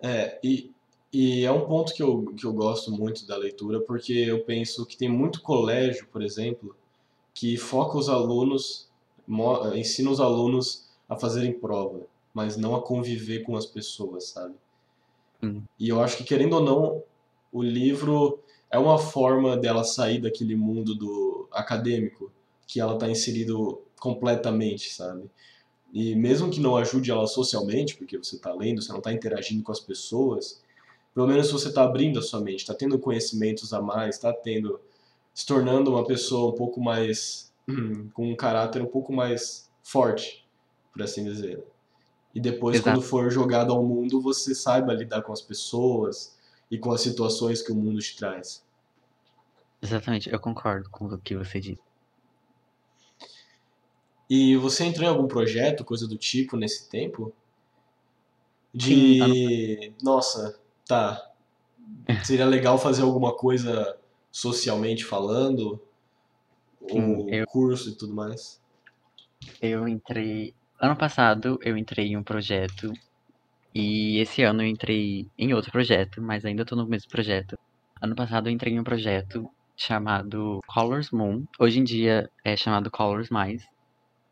É, 0.00 0.38
e, 0.42 0.72
e 1.12 1.44
é 1.44 1.52
um 1.52 1.66
ponto 1.66 1.92
que 1.92 2.02
eu, 2.02 2.32
que 2.34 2.46
eu 2.46 2.52
gosto 2.52 2.90
muito 2.90 3.26
da 3.26 3.36
leitura, 3.36 3.80
porque 3.80 4.12
eu 4.12 4.42
penso 4.44 4.86
que 4.86 4.96
tem 4.96 5.08
muito 5.08 5.42
colégio, 5.42 6.06
por 6.06 6.22
exemplo, 6.22 6.74
que 7.34 7.56
foca 7.56 7.98
os 7.98 8.08
alunos, 8.08 8.88
ensina 9.74 10.10
os 10.10 10.20
alunos 10.20 10.88
a 11.08 11.16
fazerem 11.16 11.52
prova, 11.52 12.06
mas 12.34 12.56
não 12.56 12.74
a 12.74 12.82
conviver 12.82 13.44
com 13.44 13.56
as 13.56 13.64
pessoas, 13.64 14.30
sabe? 14.30 14.54
Sim. 15.40 15.62
E 15.78 15.88
eu 15.88 16.02
acho 16.02 16.16
que, 16.16 16.24
querendo 16.24 16.54
ou 16.54 16.62
não, 16.62 17.02
o 17.52 17.62
livro 17.62 18.42
é 18.68 18.78
uma 18.78 18.98
forma 18.98 19.56
dela 19.56 19.84
sair 19.84 20.20
daquele 20.20 20.56
mundo 20.56 20.96
do 20.96 21.48
acadêmico 21.52 22.32
que 22.66 22.80
ela 22.80 22.94
está 22.94 23.08
inserido 23.08 23.80
completamente, 24.00 24.92
sabe? 24.92 25.30
E 25.92 26.16
mesmo 26.16 26.50
que 26.50 26.58
não 26.58 26.76
ajude 26.76 27.12
ela 27.12 27.26
socialmente, 27.28 27.96
porque 27.96 28.18
você 28.18 28.34
está 28.34 28.52
lendo, 28.52 28.82
você 28.82 28.90
não 28.90 28.98
está 28.98 29.12
interagindo 29.12 29.62
com 29.62 29.70
as 29.70 29.78
pessoas, 29.78 30.60
pelo 31.14 31.28
menos 31.28 31.52
você 31.52 31.68
está 31.68 31.84
abrindo 31.84 32.18
a 32.18 32.22
sua 32.22 32.40
mente, 32.40 32.60
está 32.60 32.74
tendo 32.74 32.98
conhecimentos 32.98 33.72
a 33.72 33.80
mais, 33.80 34.16
está 34.16 34.32
tendo, 34.32 34.80
se 35.32 35.46
tornando 35.46 35.92
uma 35.92 36.04
pessoa 36.04 36.52
um 36.52 36.56
pouco 36.56 36.80
mais, 36.80 37.52
com 38.12 38.28
um 38.28 38.34
caráter 38.34 38.82
um 38.82 38.86
pouco 38.86 39.12
mais 39.12 39.70
forte, 39.84 40.44
por 40.92 41.00
assim 41.00 41.22
dizer. 41.22 41.64
E 42.34 42.40
depois, 42.40 42.76
Exato. 42.76 42.98
quando 42.98 43.06
for 43.08 43.30
jogado 43.30 43.72
ao 43.72 43.82
mundo, 43.82 44.20
você 44.20 44.54
saiba 44.54 44.92
lidar 44.92 45.22
com 45.22 45.32
as 45.32 45.40
pessoas 45.40 46.36
e 46.70 46.76
com 46.76 46.90
as 46.90 47.00
situações 47.00 47.62
que 47.62 47.70
o 47.70 47.74
mundo 47.74 48.00
te 48.00 48.16
traz. 48.16 48.64
Exatamente, 49.80 50.30
eu 50.30 50.40
concordo 50.40 50.88
com 50.90 51.06
o 51.06 51.18
que 51.18 51.36
você 51.36 51.60
disse. 51.60 51.80
E 54.28 54.56
você 54.56 54.84
entrou 54.84 55.04
em 55.04 55.08
algum 55.10 55.28
projeto, 55.28 55.84
coisa 55.84 56.08
do 56.08 56.16
tipo, 56.16 56.56
nesse 56.56 56.88
tempo? 56.88 57.32
Sim, 58.76 59.20
ano- 59.20 59.34
De, 59.34 59.92
nossa, 60.02 60.58
tá, 60.86 61.30
seria 62.24 62.46
legal 62.46 62.78
fazer 62.78 63.02
alguma 63.02 63.32
coisa 63.36 63.96
socialmente 64.32 65.04
falando, 65.04 65.80
Sim, 66.90 67.00
ou 67.16 67.28
eu, 67.28 67.46
curso 67.46 67.90
e 67.90 67.94
tudo 67.94 68.14
mais. 68.14 68.60
eu 69.60 69.86
entrei. 69.86 70.54
Ano 70.80 70.96
passado 70.96 71.58
eu 71.62 71.76
entrei 71.76 72.08
em 72.08 72.16
um 72.16 72.22
projeto, 72.22 72.92
e 73.74 74.18
esse 74.18 74.42
ano 74.42 74.62
eu 74.62 74.68
entrei 74.68 75.26
em 75.38 75.52
outro 75.54 75.72
projeto, 75.72 76.22
mas 76.22 76.44
ainda 76.44 76.64
tô 76.64 76.76
no 76.76 76.86
mesmo 76.86 77.10
projeto. 77.10 77.56
Ano 78.00 78.14
passado 78.14 78.48
eu 78.48 78.52
entrei 78.52 78.74
em 78.74 78.80
um 78.80 78.84
projeto 78.84 79.48
chamado 79.76 80.60
Colors 80.66 81.10
Moon. 81.10 81.44
Hoje 81.58 81.80
em 81.80 81.84
dia 81.84 82.30
é 82.44 82.56
chamado 82.56 82.90
Colors 82.90 83.30
Mais, 83.30 83.64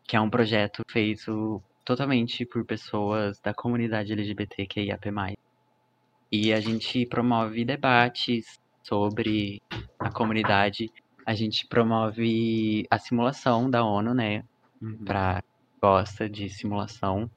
que 0.07 0.15
é 0.15 0.21
um 0.21 0.29
projeto 0.29 0.81
feito 0.89 1.61
totalmente 1.83 2.45
por 2.45 2.65
pessoas 2.65 3.39
da 3.41 3.53
comunidade 3.53 4.13
LGBTQIAP+. 4.13 5.35
E 6.31 6.53
a 6.53 6.59
gente 6.59 7.05
promove 7.05 7.65
debates 7.65 8.59
sobre 8.81 9.61
a 9.99 10.09
comunidade. 10.11 10.89
A 11.25 11.33
gente 11.33 11.67
promove 11.67 12.85
a 12.89 12.97
simulação 12.97 13.69
da 13.69 13.83
ONU, 13.83 14.13
né? 14.13 14.43
Uhum. 14.81 14.97
Quem 15.05 15.52
gosta 15.83 16.29
de 16.29 16.47
simulação. 16.47 17.29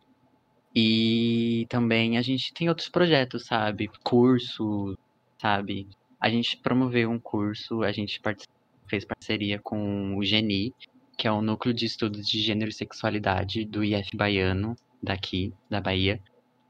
E 0.73 1.67
também 1.69 2.17
a 2.17 2.23
gente 2.23 2.55
tem 2.55 2.69
outros 2.69 2.89
projetos, 2.89 3.45
sabe? 3.45 3.91
Cursos, 4.05 4.97
sabe? 5.37 5.89
A 6.21 6.31
gente 6.31 6.57
promoveu 6.59 7.11
um 7.11 7.19
curso, 7.19 7.83
a 7.83 7.91
gente 7.91 8.21
fez 8.87 9.05
parceria 9.05 9.59
com 9.59 10.17
o 10.17 10.23
GENI, 10.23 10.73
que 11.19 11.27
é 11.27 11.33
o 11.33 11.43
Núcleo 11.43 11.75
de 11.75 11.87
Estudos 11.87 12.29
de 12.29 12.41
Gênero 12.41 12.71
e 12.71 12.75
Sexualidade 12.75 13.65
do 13.65 13.83
IF 13.83 14.17
Baiano, 14.17 14.77
daqui, 15.03 15.53
da 15.69 15.81
Bahia. 15.81 16.21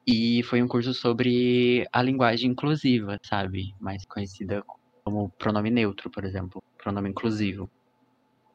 E 0.07 0.43
foi 0.45 0.63
um 0.63 0.69
curso 0.69 0.95
sobre 0.95 1.87
a 1.93 2.01
linguagem 2.01 2.53
inclusiva, 2.53 3.19
sabe? 3.23 3.75
Mais 3.79 4.03
conhecida 4.07 4.65
como 5.05 5.29
pronome 5.39 5.71
neutro, 5.71 6.09
por 6.09 6.25
exemplo, 6.25 6.63
pronome 6.79 7.11
inclusivo. 7.11 7.69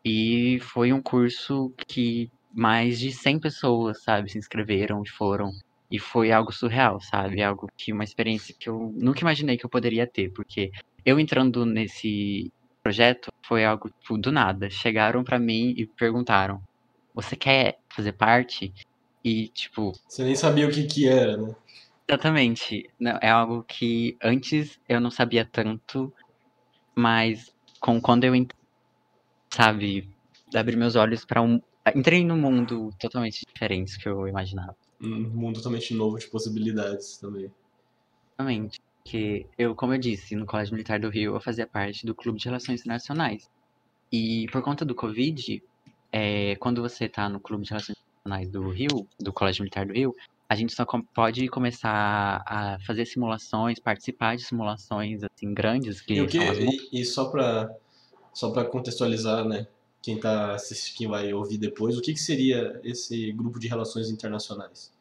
E 0.03 0.59
foi 0.61 0.91
um 0.91 1.01
curso 1.01 1.71
que 1.87 2.31
mais 2.53 2.99
de 2.99 3.11
100 3.11 3.39
pessoas, 3.39 4.01
sabe, 4.03 4.31
se 4.31 4.37
inscreveram 4.37 5.01
e 5.03 5.09
foram. 5.09 5.51
E 5.89 5.99
foi 5.99 6.31
algo 6.31 6.51
surreal, 6.53 6.99
sabe? 7.01 7.41
Algo 7.43 7.67
que 7.77 7.91
uma 7.91 8.03
experiência 8.03 8.55
que 8.57 8.69
eu 8.69 8.93
nunca 8.95 9.21
imaginei 9.21 9.57
que 9.57 9.65
eu 9.65 9.69
poderia 9.69 10.07
ter, 10.07 10.31
porque 10.33 10.71
eu 11.05 11.19
entrando 11.19 11.65
nesse 11.65 12.49
projeto 12.83 13.27
foi 13.45 13.65
algo 13.65 13.89
tipo, 13.99 14.17
do 14.17 14.31
nada. 14.31 14.69
Chegaram 14.69 15.23
pra 15.23 15.39
mim 15.39 15.73
e 15.77 15.85
perguntaram: 15.97 16.61
"Você 17.13 17.35
quer 17.35 17.77
fazer 17.93 18.13
parte?" 18.13 18.73
E 19.23 19.49
tipo, 19.49 19.91
Você 20.07 20.23
nem 20.23 20.35
sabia 20.35 20.67
o 20.67 20.71
que 20.71 20.85
que 20.85 21.07
era, 21.07 21.37
né? 21.37 21.55
Exatamente. 22.09 22.89
Não, 22.99 23.17
é 23.21 23.29
algo 23.29 23.63
que 23.63 24.17
antes 24.21 24.77
eu 24.89 24.99
não 24.99 25.11
sabia 25.11 25.45
tanto, 25.45 26.13
mas 26.97 27.51
com 27.79 28.01
quando 28.01 28.25
eu 28.25 28.35
entrei, 28.35 28.57
sabe, 29.53 30.09
abri 30.53 30.75
meus 30.75 30.95
olhos 30.95 31.25
para 31.25 31.41
um. 31.41 31.61
Entrei 31.95 32.23
num 32.23 32.37
mundo 32.37 32.91
totalmente 32.99 33.45
diferente 33.45 33.97
que 33.97 34.07
eu 34.07 34.27
imaginava. 34.27 34.75
Um 35.01 35.29
mundo 35.29 35.55
totalmente 35.55 35.93
novo 35.93 36.19
de 36.19 36.27
possibilidades 36.27 37.17
também. 37.17 37.51
Exatamente. 38.33 38.79
Que 39.03 39.47
eu, 39.57 39.73
como 39.75 39.93
eu 39.93 39.97
disse, 39.97 40.35
no 40.35 40.45
Colégio 40.45 40.73
Militar 40.73 40.99
do 40.99 41.09
Rio, 41.09 41.35
eu 41.35 41.41
fazia 41.41 41.65
parte 41.65 42.05
do 42.05 42.13
Clube 42.13 42.37
de 42.37 42.45
Relações 42.45 42.81
Internacionais. 42.81 43.49
E 44.11 44.45
por 44.51 44.61
conta 44.61 44.85
do 44.85 44.93
Covid, 44.93 45.63
é, 46.11 46.55
quando 46.57 46.81
você 46.81 47.05
está 47.05 47.27
no 47.27 47.39
Clube 47.39 47.63
de 47.63 47.71
Relações 47.71 47.97
Internacionais 47.97 48.49
do 48.49 48.69
Rio, 48.69 49.07
do 49.19 49.33
Colégio 49.33 49.63
Militar 49.63 49.87
do 49.87 49.93
Rio, 49.93 50.15
a 50.51 50.55
gente 50.55 50.75
só 50.75 50.85
pode 51.13 51.47
começar 51.47 52.43
a 52.45 52.77
fazer 52.85 53.05
simulações, 53.05 53.79
participar 53.79 54.35
de 54.35 54.43
simulações 54.43 55.23
assim 55.23 55.53
grandes 55.53 56.01
que 56.01 56.13
e, 56.13 56.27
que, 56.27 56.37
e, 56.37 57.01
e 57.01 57.05
só 57.05 57.29
para 57.29 57.73
só 58.33 58.51
para 58.51 58.65
contextualizar, 58.65 59.45
né, 59.45 59.65
quem 60.01 60.19
tá 60.19 60.57
quem 60.97 61.07
vai 61.07 61.31
ouvir 61.33 61.57
depois, 61.57 61.97
o 61.97 62.01
que, 62.01 62.13
que 62.13 62.19
seria 62.19 62.79
esse 62.83 63.31
grupo 63.33 63.59
de 63.59 63.67
relações 63.67 64.09
internacionais? 64.09 64.91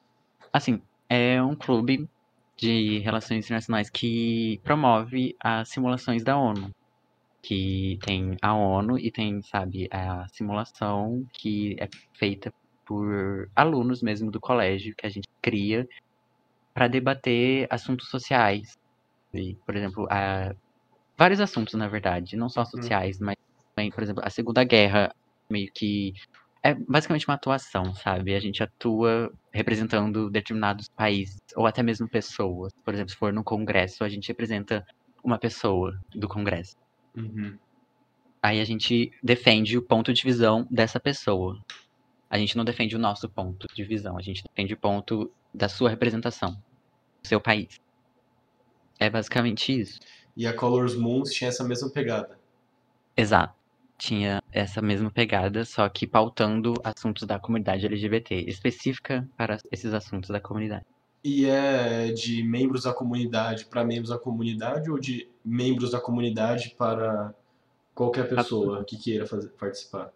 Assim, 0.53 0.83
é 1.09 1.43
um 1.43 1.55
clube 1.55 2.09
de 2.57 2.99
relações 2.99 3.45
internacionais 3.45 3.89
que 3.89 4.61
promove 4.63 5.35
as 5.41 5.69
simulações 5.71 6.23
da 6.23 6.37
ONU. 6.39 6.71
Que 7.43 7.99
tem 8.05 8.37
a 8.43 8.55
ONU 8.55 8.99
e 8.99 9.11
tem, 9.11 9.41
sabe, 9.41 9.89
a 9.91 10.29
simulação 10.29 11.27
que 11.33 11.75
é 11.81 11.89
feita 12.13 12.53
por 12.85 13.49
alunos 13.57 14.03
mesmo 14.03 14.31
do 14.31 14.39
colégio, 14.39 14.95
que 14.95 15.07
a 15.07 15.09
gente 15.09 15.29
cria 15.41 15.89
para 16.75 16.87
debater 16.87 17.67
assuntos 17.71 18.11
sociais. 18.11 18.77
E, 19.33 19.55
por 19.65 19.75
exemplo, 19.75 20.07
a... 20.11 20.55
vários 21.17 21.41
assuntos, 21.41 21.73
na 21.75 21.89
verdade, 21.89 22.37
não 22.37 22.51
só 22.51 22.61
uhum. 22.61 22.67
sociais, 22.67 23.19
mas 23.19 23.37
também, 23.81 23.91
por 23.91 24.03
exemplo, 24.03 24.23
a 24.25 24.29
Segunda 24.29 24.63
Guerra, 24.63 25.15
meio 25.49 25.71
que 25.73 26.13
é 26.63 26.75
basicamente 26.75 27.27
uma 27.27 27.35
atuação, 27.35 27.95
sabe? 27.95 28.35
A 28.35 28.41
gente 28.41 28.63
atua 28.63 29.33
representando 29.51 30.29
determinados 30.29 30.89
países, 30.89 31.39
ou 31.57 31.67
até 31.67 31.83
mesmo 31.83 32.07
pessoas. 32.07 32.73
Por 32.85 32.93
exemplo, 32.93 33.11
se 33.11 33.17
for 33.17 33.33
no 33.33 33.43
Congresso, 33.43 34.05
a 34.05 34.09
gente 34.09 34.29
representa 34.29 34.87
uma 35.25 35.39
pessoa 35.39 35.99
do 36.15 36.29
Congresso. 36.29 36.77
Uhum. 37.17 37.59
Aí 38.43 38.61
a 38.61 38.65
gente 38.65 39.11
defende 39.23 39.79
o 39.79 39.83
ponto 39.83 40.13
de 40.13 40.23
visão 40.23 40.67
dessa 40.71 41.01
pessoa. 41.01 41.59
A 42.29 42.39
gente 42.39 42.57
não 42.57 42.65
defende 42.65 42.95
o 42.95 42.99
nosso 42.99 43.29
ponto 43.29 43.67
de 43.75 43.85
visão, 43.85 44.19
a 44.19 44.23
gente 44.23 44.43
defende 44.45 44.75
o 44.75 44.79
ponto 44.79 45.31
da 45.53 45.69
sua 45.69 45.89
representação, 45.89 46.53
do 47.23 47.29
seu 47.29 47.41
país. 47.41 47.81
É 48.99 49.09
basicamente 49.09 49.81
isso. 49.81 49.99
E 50.37 50.47
a 50.47 50.53
Colors 50.53 50.95
Moons 50.95 51.33
tinha 51.33 51.49
essa 51.49 51.65
mesma 51.65 51.91
pegada. 51.91 52.39
Exato 53.17 53.60
tinha 54.01 54.43
essa 54.51 54.81
mesma 54.81 55.11
pegada, 55.11 55.65
só 55.65 55.87
que 55.89 56.07
pautando 56.07 56.75
assuntos 56.83 57.27
da 57.27 57.39
comunidade 57.39 57.85
LGBT, 57.85 58.35
específica 58.49 59.29
para 59.37 59.59
esses 59.71 59.93
assuntos 59.93 60.31
da 60.31 60.41
comunidade. 60.41 60.87
E 61.23 61.45
é 61.45 62.11
de 62.11 62.43
membros 62.43 62.85
da 62.85 62.95
comunidade 62.95 63.67
para 63.67 63.85
membros 63.85 64.09
da 64.09 64.19
comunidade 64.19 64.91
ou 64.91 64.99
de 64.99 65.29
membros 65.45 65.91
da 65.91 66.01
comunidade 66.01 66.75
para 66.79 67.35
qualquer 67.95 68.27
pessoa 68.27 68.83
que 68.85 68.97
queira 68.97 69.27
fazer, 69.27 69.51
participar? 69.51 70.11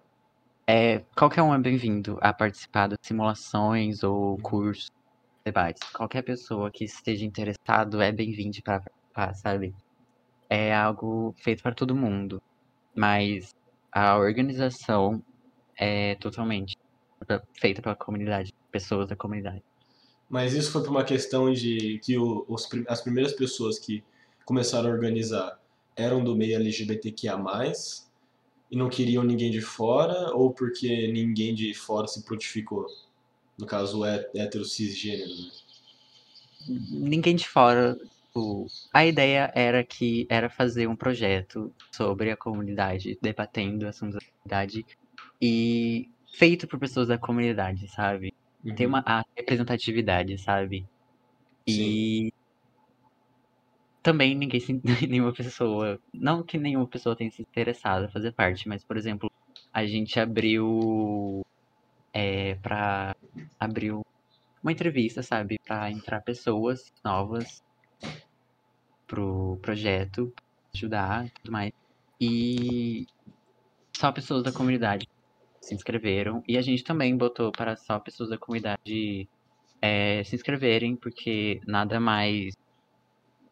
É, 0.66 1.00
qualquer 1.14 1.42
um 1.42 1.54
é 1.54 1.58
bem-vindo 1.58 2.16
a 2.22 2.32
participar 2.32 2.86
das 2.86 2.98
simulações 3.02 4.02
ou 4.02 4.38
cursos, 4.38 4.90
debates. 5.44 5.86
Qualquer 5.92 6.22
pessoa 6.22 6.70
que 6.70 6.84
esteja 6.84 7.26
interessado 7.26 8.00
é 8.00 8.10
bem-vindo 8.10 8.62
para 8.62 8.80
participar, 8.80 9.34
sabe? 9.34 9.74
É 10.48 10.74
algo 10.74 11.34
feito 11.36 11.62
para 11.62 11.74
todo 11.74 11.94
mundo. 11.94 12.40
Mas 12.96 13.52
a 13.94 14.18
organização 14.18 15.22
é 15.76 16.16
totalmente 16.16 16.76
feita 17.54 17.80
pela 17.80 17.94
comunidade, 17.94 18.52
pessoas 18.72 19.08
da 19.08 19.14
comunidade. 19.14 19.62
Mas 20.28 20.52
isso 20.52 20.72
foi 20.72 20.82
por 20.82 20.90
uma 20.90 21.04
questão 21.04 21.52
de 21.52 22.00
que 22.02 22.18
o, 22.18 22.44
os, 22.48 22.68
as 22.88 23.00
primeiras 23.00 23.32
pessoas 23.32 23.78
que 23.78 24.02
começaram 24.44 24.90
a 24.90 24.92
organizar 24.92 25.60
eram 25.96 26.24
do 26.24 26.34
meio 26.34 26.56
LGBTQIA+, 26.56 27.38
e 28.70 28.76
não 28.76 28.88
queriam 28.88 29.22
ninguém 29.22 29.52
de 29.52 29.60
fora, 29.60 30.34
ou 30.34 30.52
porque 30.52 31.06
ninguém 31.12 31.54
de 31.54 31.72
fora 31.72 32.08
se 32.08 32.24
prontificou? 32.24 32.86
No 33.56 33.64
caso, 33.64 34.04
é 34.04 34.28
hétero 34.34 34.64
cisgênero, 34.64 35.30
né? 35.30 35.50
Ninguém 36.90 37.36
de 37.36 37.46
fora 37.46 37.96
Tipo, 38.34 38.66
a 38.92 39.06
ideia 39.06 39.52
era 39.54 39.84
que 39.84 40.26
era 40.28 40.50
fazer 40.50 40.88
um 40.88 40.96
projeto 40.96 41.72
sobre 41.94 42.32
a 42.32 42.36
comunidade, 42.36 43.16
debatendo 43.22 43.86
assuntos 43.86 44.16
da 44.16 44.20
comunidade 44.20 44.84
e 45.40 46.08
feito 46.36 46.66
por 46.66 46.80
pessoas 46.80 47.06
da 47.06 47.16
comunidade, 47.16 47.86
sabe? 47.92 48.32
Uhum. 48.64 48.74
Tem 48.74 48.86
uma 48.88 49.04
a 49.06 49.22
representatividade, 49.38 50.36
sabe? 50.38 50.84
E 51.64 51.72
Sim. 51.72 52.30
também 54.02 54.34
ninguém 54.34 54.60
nenhuma 55.08 55.32
pessoa, 55.32 56.00
não 56.12 56.42
que 56.42 56.58
nenhuma 56.58 56.88
pessoa 56.88 57.14
tenha 57.14 57.30
se 57.30 57.40
interessado 57.40 58.06
a 58.06 58.10
fazer 58.10 58.32
parte, 58.32 58.68
mas 58.68 58.84
por 58.84 58.96
exemplo, 58.96 59.30
a 59.72 59.86
gente 59.86 60.18
abriu 60.18 61.42
é, 62.12 62.56
para 62.56 63.14
abriu 63.60 64.00
uma 64.60 64.72
entrevista, 64.72 65.22
sabe, 65.22 65.56
para 65.64 65.90
entrar 65.90 66.20
pessoas 66.22 66.80
novas 67.04 67.63
pro 69.14 69.56
projeto, 69.62 70.32
ajudar 70.74 71.26
e 71.26 71.30
tudo 71.30 71.52
mais. 71.52 71.72
E 72.20 73.06
só 73.96 74.10
pessoas 74.10 74.42
da 74.42 74.50
comunidade 74.50 75.08
se 75.60 75.72
inscreveram. 75.72 76.42
E 76.48 76.58
a 76.58 76.62
gente 76.62 76.82
também 76.82 77.16
botou 77.16 77.52
para 77.52 77.76
só 77.76 78.00
pessoas 78.00 78.30
da 78.30 78.36
comunidade 78.36 79.28
é, 79.80 80.24
se 80.24 80.34
inscreverem, 80.34 80.96
porque 80.96 81.60
nada 81.64 82.00
mais 82.00 82.54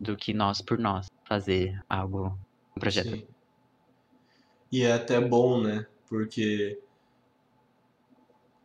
do 0.01 0.17
que 0.17 0.35
nós 0.35 0.61
por 0.61 0.79
nós 0.79 1.07
fazer 1.29 1.81
algo, 1.89 2.37
um 2.77 2.81
projeto. 2.81 3.11
Sim. 3.11 3.27
E 4.73 4.83
é 4.83 4.93
até 4.93 5.21
bom, 5.21 5.63
né? 5.63 5.87
Porque. 6.09 6.79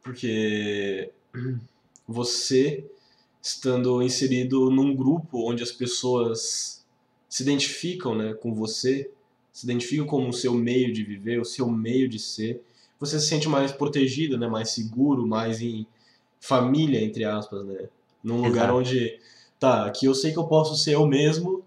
Porque 0.01 1.11
você 2.07 2.89
estando 3.39 4.01
inserido 4.01 4.71
num 4.71 4.95
grupo 4.95 5.49
onde 5.49 5.61
as 5.61 5.71
pessoas 5.71 6.76
se 7.38 7.43
identificam 7.43 8.15
né, 8.15 8.33
com 8.33 8.51
você, 8.51 9.11
se 9.53 9.63
identificam 9.63 10.07
como 10.07 10.29
o 10.29 10.33
seu 10.33 10.55
meio 10.55 10.91
de 10.91 11.03
viver, 11.03 11.39
o 11.39 11.45
seu 11.45 11.69
meio 11.69 12.09
de 12.09 12.17
ser, 12.17 12.63
você 12.99 13.19
se 13.19 13.27
sente 13.27 13.47
mais 13.47 13.71
protegido, 13.71 14.39
né, 14.39 14.47
mais 14.47 14.71
seguro, 14.71 15.27
mais 15.27 15.61
em 15.61 15.85
família, 16.39 16.99
entre 16.99 17.23
aspas, 17.25 17.63
né? 17.63 17.89
Num 18.23 18.38
Exato. 18.39 18.49
lugar 18.49 18.73
onde, 18.73 19.19
tá, 19.59 19.85
aqui 19.85 20.07
eu 20.07 20.15
sei 20.15 20.31
que 20.31 20.39
eu 20.39 20.47
posso 20.47 20.75
ser 20.75 20.95
eu 20.95 21.05
mesmo, 21.05 21.63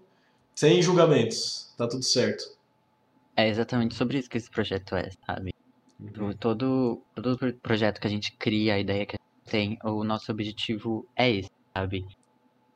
sem 0.53 0.81
julgamentos, 0.81 1.73
tá 1.77 1.87
tudo 1.87 2.03
certo. 2.03 2.43
É 3.37 3.47
exatamente 3.47 3.95
sobre 3.95 4.17
isso 4.17 4.29
que 4.29 4.37
esse 4.37 4.51
projeto 4.51 4.93
é, 4.97 5.09
sabe? 5.25 5.53
Uhum. 5.97 6.33
Todo, 6.33 7.01
todo 7.15 7.53
projeto 7.61 8.01
que 8.01 8.07
a 8.07 8.09
gente 8.09 8.33
cria, 8.33 8.75
a 8.75 8.79
ideia 8.79 9.05
que 9.05 9.15
a 9.15 9.19
gente 9.19 9.49
tem, 9.49 9.79
o 9.85 10.03
nosso 10.03 10.33
objetivo 10.33 11.07
é 11.15 11.31
esse, 11.31 11.51
sabe? 11.73 12.05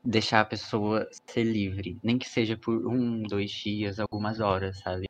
Deixar 0.05 0.41
a 0.41 0.45
pessoa 0.45 1.07
ser 1.27 1.43
livre, 1.43 1.97
nem 2.03 2.17
que 2.17 2.29
seja 2.29 2.55
por 2.55 2.85
um, 2.87 3.23
dois 3.23 3.49
dias, 3.49 3.99
algumas 3.99 4.39
horas, 4.39 4.79
sabe? 4.79 5.09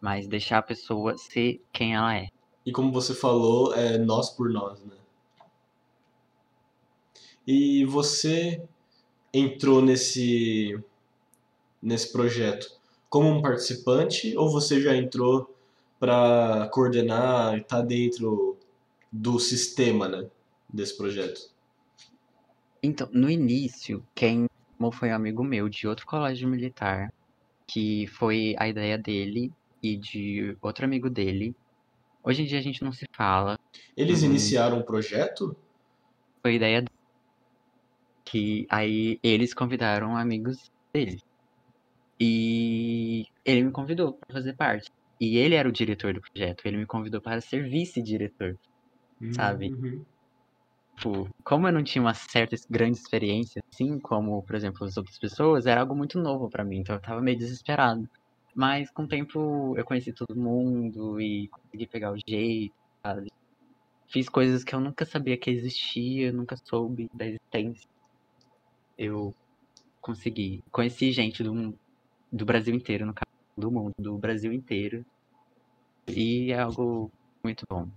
Mas 0.00 0.26
deixar 0.26 0.58
a 0.58 0.62
pessoa 0.62 1.16
ser 1.16 1.62
quem 1.72 1.94
ela 1.94 2.16
é. 2.16 2.26
E 2.66 2.72
como 2.72 2.92
você 2.92 3.14
falou, 3.14 3.72
é 3.74 3.96
nós 3.98 4.30
por 4.30 4.50
nós, 4.50 4.80
né? 4.84 4.96
E 7.46 7.84
você 7.84 8.62
entrou 9.32 9.80
nesse 9.80 10.78
nesse 11.82 12.12
projeto 12.12 12.70
como 13.08 13.28
um 13.28 13.42
participante 13.42 14.36
ou 14.36 14.50
você 14.50 14.80
já 14.80 14.96
entrou 14.96 15.54
para 16.00 16.68
coordenar 16.72 17.58
e 17.58 17.62
tá 17.62 17.82
dentro 17.82 18.56
do 19.12 19.38
sistema, 19.38 20.08
né, 20.08 20.26
desse 20.72 20.96
projeto? 20.96 21.51
Então, 22.82 23.08
no 23.12 23.30
início, 23.30 24.04
quem 24.14 24.48
foi 24.90 25.10
um 25.10 25.14
amigo 25.14 25.44
meu 25.44 25.68
de 25.68 25.86
outro 25.86 26.04
colégio 26.04 26.48
militar, 26.48 27.12
que 27.66 28.06
foi 28.08 28.56
a 28.58 28.68
ideia 28.68 28.98
dele 28.98 29.52
e 29.82 29.96
de 29.96 30.56
outro 30.60 30.84
amigo 30.84 31.08
dele. 31.08 31.54
Hoje 32.24 32.42
em 32.42 32.46
dia 32.46 32.58
a 32.58 32.62
gente 32.62 32.82
não 32.82 32.92
se 32.92 33.06
fala. 33.12 33.58
Eles 33.96 34.22
uhum. 34.22 34.30
iniciaram 34.30 34.78
um 34.78 34.82
projeto? 34.82 35.56
Foi 36.40 36.52
a 36.52 36.54
ideia 36.54 36.82
dele. 36.82 36.92
Que 38.24 38.66
aí 38.70 39.18
eles 39.22 39.52
convidaram 39.54 40.16
amigos 40.16 40.70
dele. 40.92 41.20
E 42.18 43.26
ele 43.44 43.64
me 43.64 43.70
convidou 43.72 44.14
para 44.14 44.34
fazer 44.34 44.54
parte. 44.54 44.90
E 45.20 45.36
ele 45.36 45.54
era 45.54 45.68
o 45.68 45.72
diretor 45.72 46.14
do 46.14 46.20
projeto. 46.20 46.64
Ele 46.64 46.78
me 46.78 46.86
convidou 46.86 47.20
para 47.20 47.40
ser 47.40 47.68
vice-diretor. 47.68 48.56
Uhum. 49.20 49.32
Sabe? 49.32 49.70
Tipo, 50.96 51.28
como 51.44 51.66
eu 51.66 51.72
não 51.72 51.82
tinha 51.82 52.02
uma 52.02 52.14
certa 52.14 52.56
grande 52.70 52.98
experiência, 52.98 53.62
assim, 53.72 53.98
como, 53.98 54.42
por 54.44 54.54
exemplo, 54.54 54.84
as 54.86 54.96
outras 54.96 55.18
pessoas, 55.18 55.66
era 55.66 55.80
algo 55.80 55.94
muito 55.96 56.18
novo 56.18 56.48
para 56.48 56.64
mim, 56.64 56.78
então 56.78 56.94
eu 56.96 57.00
tava 57.00 57.20
meio 57.20 57.38
desesperado. 57.38 58.08
Mas 58.54 58.90
com 58.90 59.04
o 59.04 59.08
tempo 59.08 59.74
eu 59.76 59.84
conheci 59.84 60.12
todo 60.12 60.36
mundo 60.36 61.20
e 61.20 61.48
consegui 61.48 61.86
pegar 61.88 62.12
o 62.12 62.18
jeito, 62.28 62.74
sabe? 63.04 63.32
Fiz 64.08 64.28
coisas 64.28 64.62
que 64.62 64.74
eu 64.74 64.80
nunca 64.80 65.06
sabia 65.06 65.38
que 65.38 65.50
existia, 65.50 66.32
nunca 66.32 66.56
soube 66.56 67.08
da 67.14 67.26
existência. 67.26 67.88
Eu 68.98 69.34
consegui. 70.02 70.62
Conheci 70.70 71.12
gente 71.12 71.42
do, 71.42 71.74
do 72.30 72.44
Brasil 72.44 72.74
inteiro, 72.74 73.06
no 73.06 73.14
caso, 73.14 73.24
do 73.56 73.70
mundo, 73.70 73.94
do 73.98 74.18
Brasil 74.18 74.52
inteiro. 74.52 75.02
E 76.08 76.52
é 76.52 76.58
algo 76.58 77.10
muito 77.42 77.64
bom. 77.70 77.88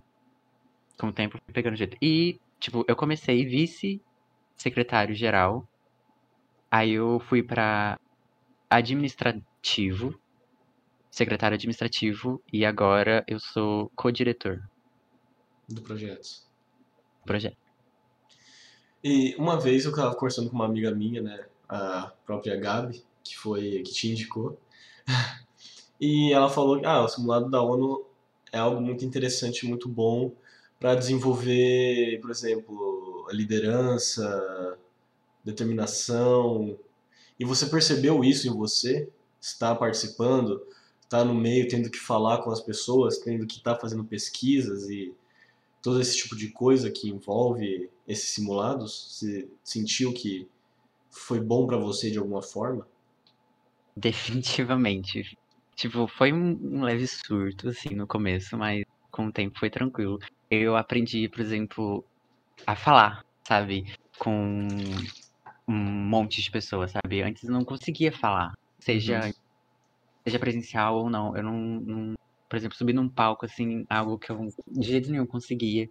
Com 0.98 1.08
o 1.08 1.12
tempo 1.12 1.36
fui 1.44 1.52
pegando 1.52 1.76
jeito. 1.76 1.98
E, 2.00 2.38
tipo, 2.58 2.84
eu 2.88 2.96
comecei 2.96 3.46
vice-secretário-geral. 3.46 5.68
Aí 6.70 6.92
eu 6.92 7.20
fui 7.28 7.42
para 7.42 8.00
administrativo, 8.68 10.18
secretário 11.10 11.54
administrativo, 11.54 12.42
e 12.52 12.64
agora 12.64 13.24
eu 13.28 13.38
sou 13.38 13.90
co-diretor 13.94 14.62
do 15.68 15.82
projeto. 15.82 16.28
Projeto. 17.24 17.56
E 19.02 19.34
uma 19.36 19.58
vez 19.58 19.84
eu 19.84 19.90
estava 19.90 20.14
conversando 20.14 20.48
com 20.48 20.56
uma 20.56 20.64
amiga 20.64 20.90
minha, 20.92 21.22
né, 21.22 21.46
a 21.68 22.12
própria 22.24 22.56
Gabi, 22.56 23.04
que 23.22 23.36
foi 23.36 23.82
que 23.82 23.92
te 23.92 24.08
indicou, 24.08 24.58
e 26.00 26.32
ela 26.32 26.48
falou 26.48 26.80
que 26.80 26.86
ah, 26.86 27.02
o 27.02 27.08
simulado 27.08 27.50
da 27.50 27.62
ONU 27.62 28.06
é 28.52 28.58
algo 28.58 28.80
muito 28.80 29.04
interessante, 29.04 29.66
muito 29.66 29.88
bom 29.88 30.32
para 30.78 30.94
desenvolver, 30.94 32.20
por 32.20 32.30
exemplo, 32.30 33.26
a 33.30 33.32
liderança, 33.32 34.78
determinação. 35.44 36.78
E 37.38 37.44
você 37.44 37.66
percebeu 37.66 38.22
isso 38.22 38.48
em 38.48 38.52
você? 38.52 39.08
Está 39.40 39.74
participando, 39.74 40.62
está 41.02 41.24
no 41.24 41.34
meio, 41.34 41.68
tendo 41.68 41.90
que 41.90 41.98
falar 41.98 42.38
com 42.38 42.50
as 42.50 42.60
pessoas, 42.60 43.18
tendo 43.18 43.46
que 43.46 43.58
estar 43.58 43.74
tá 43.74 43.80
fazendo 43.80 44.04
pesquisas 44.04 44.88
e 44.88 45.14
todo 45.82 46.00
esse 46.00 46.16
tipo 46.16 46.36
de 46.36 46.48
coisa 46.48 46.90
que 46.90 47.08
envolve 47.08 47.88
esses 48.06 48.30
simulados? 48.30 49.08
Você 49.12 49.48
sentiu 49.62 50.12
que 50.12 50.48
foi 51.10 51.40
bom 51.40 51.66
para 51.66 51.76
você 51.76 52.10
de 52.10 52.18
alguma 52.18 52.42
forma? 52.42 52.86
Definitivamente. 53.96 55.38
Tipo, 55.74 56.06
foi 56.06 56.32
um, 56.32 56.82
leve 56.82 57.06
surto, 57.06 57.68
assim, 57.68 57.94
no 57.94 58.06
começo, 58.06 58.56
mas 58.56 58.84
com 59.10 59.26
o 59.26 59.32
tempo 59.32 59.58
foi 59.58 59.70
tranquilo. 59.70 60.18
Eu 60.50 60.76
aprendi, 60.76 61.28
por 61.28 61.40
exemplo, 61.40 62.04
a 62.66 62.76
falar, 62.76 63.24
sabe? 63.46 63.84
Com 64.18 64.66
um 65.68 65.74
monte 65.74 66.40
de 66.40 66.50
pessoas, 66.50 66.92
sabe? 66.92 67.22
Antes 67.22 67.44
eu 67.44 67.52
não 67.52 67.64
conseguia 67.64 68.12
falar, 68.12 68.52
seja, 68.80 69.26
uhum. 69.26 69.32
seja 70.26 70.38
presencial 70.38 70.96
ou 70.96 71.10
não. 71.10 71.36
Eu 71.36 71.42
não, 71.42 71.58
não 71.58 72.14
por 72.48 72.56
exemplo, 72.56 72.76
subir 72.76 72.92
num 72.92 73.08
palco, 73.08 73.44
assim, 73.44 73.84
algo 73.88 74.18
que 74.18 74.30
eu 74.30 74.38
de 74.68 74.86
jeito 74.86 75.10
nenhum 75.10 75.26
conseguia. 75.26 75.88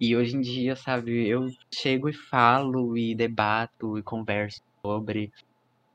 E 0.00 0.14
hoje 0.14 0.36
em 0.36 0.40
dia, 0.40 0.76
sabe, 0.76 1.26
eu 1.26 1.46
chego 1.74 2.08
e 2.08 2.12
falo 2.12 2.96
e 2.96 3.14
debato 3.14 3.98
e 3.98 4.02
converso 4.02 4.60
sobre. 4.84 5.32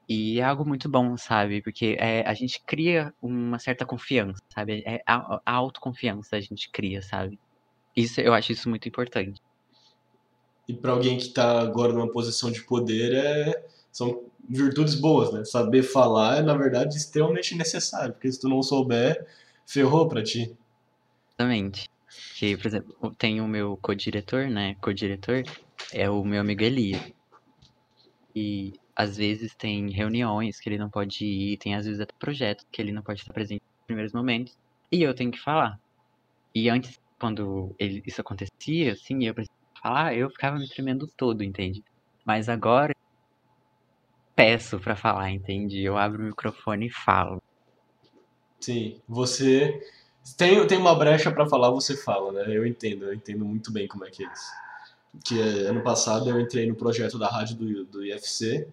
E 0.10 0.40
é 0.40 0.44
algo 0.44 0.66
muito 0.68 0.90
bom, 0.90 1.16
sabe? 1.16 1.62
Porque 1.62 1.96
é, 2.00 2.28
a 2.28 2.34
gente 2.34 2.62
cria 2.66 3.14
uma 3.22 3.60
certa 3.60 3.86
confiança, 3.86 4.40
sabe? 4.54 4.84
É 4.86 5.02
a, 5.08 5.42
a 5.46 5.54
autoconfiança 5.54 6.36
a 6.36 6.42
gente 6.42 6.70
cria, 6.72 7.02
sabe? 7.02 7.40
Isso, 7.96 8.22
eu 8.22 8.34
acho 8.34 8.52
isso 8.52 8.70
muito 8.70 8.88
importante. 8.88 9.42
E 10.68 10.74
para 10.74 10.92
alguém 10.92 11.18
que 11.18 11.24
está 11.24 11.62
agora 11.62 11.92
numa 11.92 12.10
posição 12.10 12.52
de 12.52 12.64
poder, 12.64 13.14
é, 13.14 13.66
são 13.92 14.24
virtudes 14.48 14.96
boas, 14.96 15.34
né? 15.34 15.44
Saber 15.44 15.84
falar 15.84 16.38
é, 16.38 16.42
na 16.42 16.56
verdade, 16.56 16.96
extremamente 16.96 17.56
necessário, 17.56 18.14
porque 18.14 18.32
se 18.32 18.40
tu 18.40 18.48
não 18.48 18.62
souber, 18.62 19.28
ferrou 19.66 20.08
para 20.08 20.24
ti. 20.24 20.56
Exatamente. 21.30 21.90
Que, 22.36 22.58
por 22.58 22.68
exemplo, 22.68 23.16
tem 23.18 23.42
o 23.42 23.48
meu 23.48 23.78
co-diretor, 23.82 24.48
né? 24.48 24.76
Co-diretor 24.82 25.44
é 25.92 26.10
o 26.10 26.24
meu 26.24 26.42
amigo 26.42 26.64
Eli. 26.64 27.16
E 28.36 28.74
às 28.96 29.18
vezes 29.18 29.56
tem 29.56 29.90
reuniões 29.90 30.60
que 30.60 30.70
ele 30.70 30.78
não 30.78 30.90
pode 30.90 31.26
ir, 31.26 31.58
tem 31.58 31.76
às 31.76 31.86
vezes 31.86 32.00
até 32.00 32.14
projetos 32.18 32.66
que 32.72 32.82
ele 32.82 32.92
não 32.92 33.02
pode 33.02 33.22
estar 33.22 33.34
presente 33.34 33.62
nos 33.62 33.86
primeiros 33.86 34.14
momentos. 34.14 34.58
E 34.92 35.02
eu 35.02 35.14
tenho 35.14 35.32
que 35.32 35.40
falar. 35.40 35.80
E 36.54 36.70
antes, 36.70 37.00
quando 37.22 37.76
ele, 37.78 38.02
isso 38.04 38.20
acontecia, 38.20 38.94
assim, 38.94 39.24
eu 39.26 39.36
precisava 39.36 39.60
falar, 39.80 40.16
eu 40.16 40.28
ficava 40.32 40.58
me 40.58 40.68
tremendo 40.68 41.08
todo, 41.16 41.44
entende? 41.44 41.84
Mas 42.26 42.50
agora 42.50 42.96
peço 44.36 44.80
para 44.80 44.96
falar, 44.96 45.30
entende? 45.30 45.84
Eu 45.84 46.00
abro 46.00 46.24
o 46.24 46.26
microfone 46.26 46.88
e 46.88 46.92
falo. 46.92 47.40
Sim, 48.60 49.00
você 49.08 49.80
tem, 50.36 50.66
tem 50.66 50.80
uma 50.80 50.96
brecha 50.96 51.32
para 51.32 51.48
falar, 51.48 51.70
você 51.70 51.96
fala, 51.96 52.32
né? 52.32 52.46
Eu 52.48 52.66
entendo, 52.66 53.06
eu 53.06 53.14
entendo 53.14 53.46
muito 53.46 53.72
bem 53.72 53.88
como 53.88 54.04
é 54.04 54.10
que 54.10 54.26
é 54.26 54.28
isso. 54.28 54.52
Que 55.24 55.40
é, 55.40 55.68
ano 55.68 55.84
passado 55.84 56.28
eu 56.28 56.40
entrei 56.40 56.66
no 56.66 56.76
projeto 56.76 57.20
da 57.20 57.30
rádio 57.30 57.56
do, 57.56 57.86
do 57.86 58.04
IFC 58.04 58.68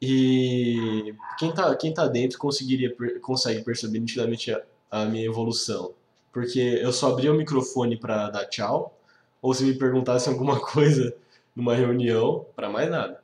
e 0.00 1.12
quem 1.36 1.52
tá, 1.52 1.74
quem 1.74 1.92
tá 1.92 2.06
dentro 2.06 2.38
conseguiria, 2.38 2.94
consegue 3.20 3.64
perceber 3.64 3.98
nitidamente 3.98 4.52
a, 4.52 4.62
a 4.92 5.04
minha 5.06 5.26
evolução. 5.26 5.92
Porque 6.32 6.58
eu 6.58 6.92
só 6.92 7.10
abria 7.10 7.32
o 7.32 7.36
microfone 7.36 7.96
para 7.96 8.30
dar 8.30 8.46
tchau, 8.46 8.98
ou 9.42 9.52
se 9.52 9.64
me 9.64 9.74
perguntasse 9.74 10.28
alguma 10.28 10.58
coisa 10.64 11.14
numa 11.54 11.74
reunião, 11.74 12.46
para 12.54 12.68
mais 12.68 12.90
nada. 12.90 13.22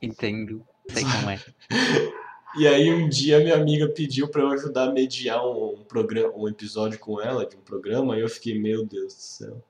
Entendo, 0.00 0.64
sei 0.88 1.02
como 1.04 1.30
é. 1.30 1.40
E 2.54 2.68
aí 2.68 2.92
um 2.92 3.08
dia 3.08 3.40
minha 3.40 3.54
amiga 3.54 3.88
pediu 3.88 4.28
para 4.28 4.42
eu 4.42 4.48
ajudar 4.48 4.88
a 4.88 4.92
mediar 4.92 5.42
um, 5.42 5.72
um, 5.72 5.84
programa, 5.84 6.34
um 6.36 6.46
episódio 6.46 6.98
com 6.98 7.18
ela 7.18 7.46
de 7.46 7.56
um 7.56 7.60
programa, 7.60 8.16
e 8.16 8.20
eu 8.20 8.28
fiquei, 8.28 8.58
meu 8.58 8.84
Deus 8.84 9.14
do 9.14 9.20
céu. 9.20 9.64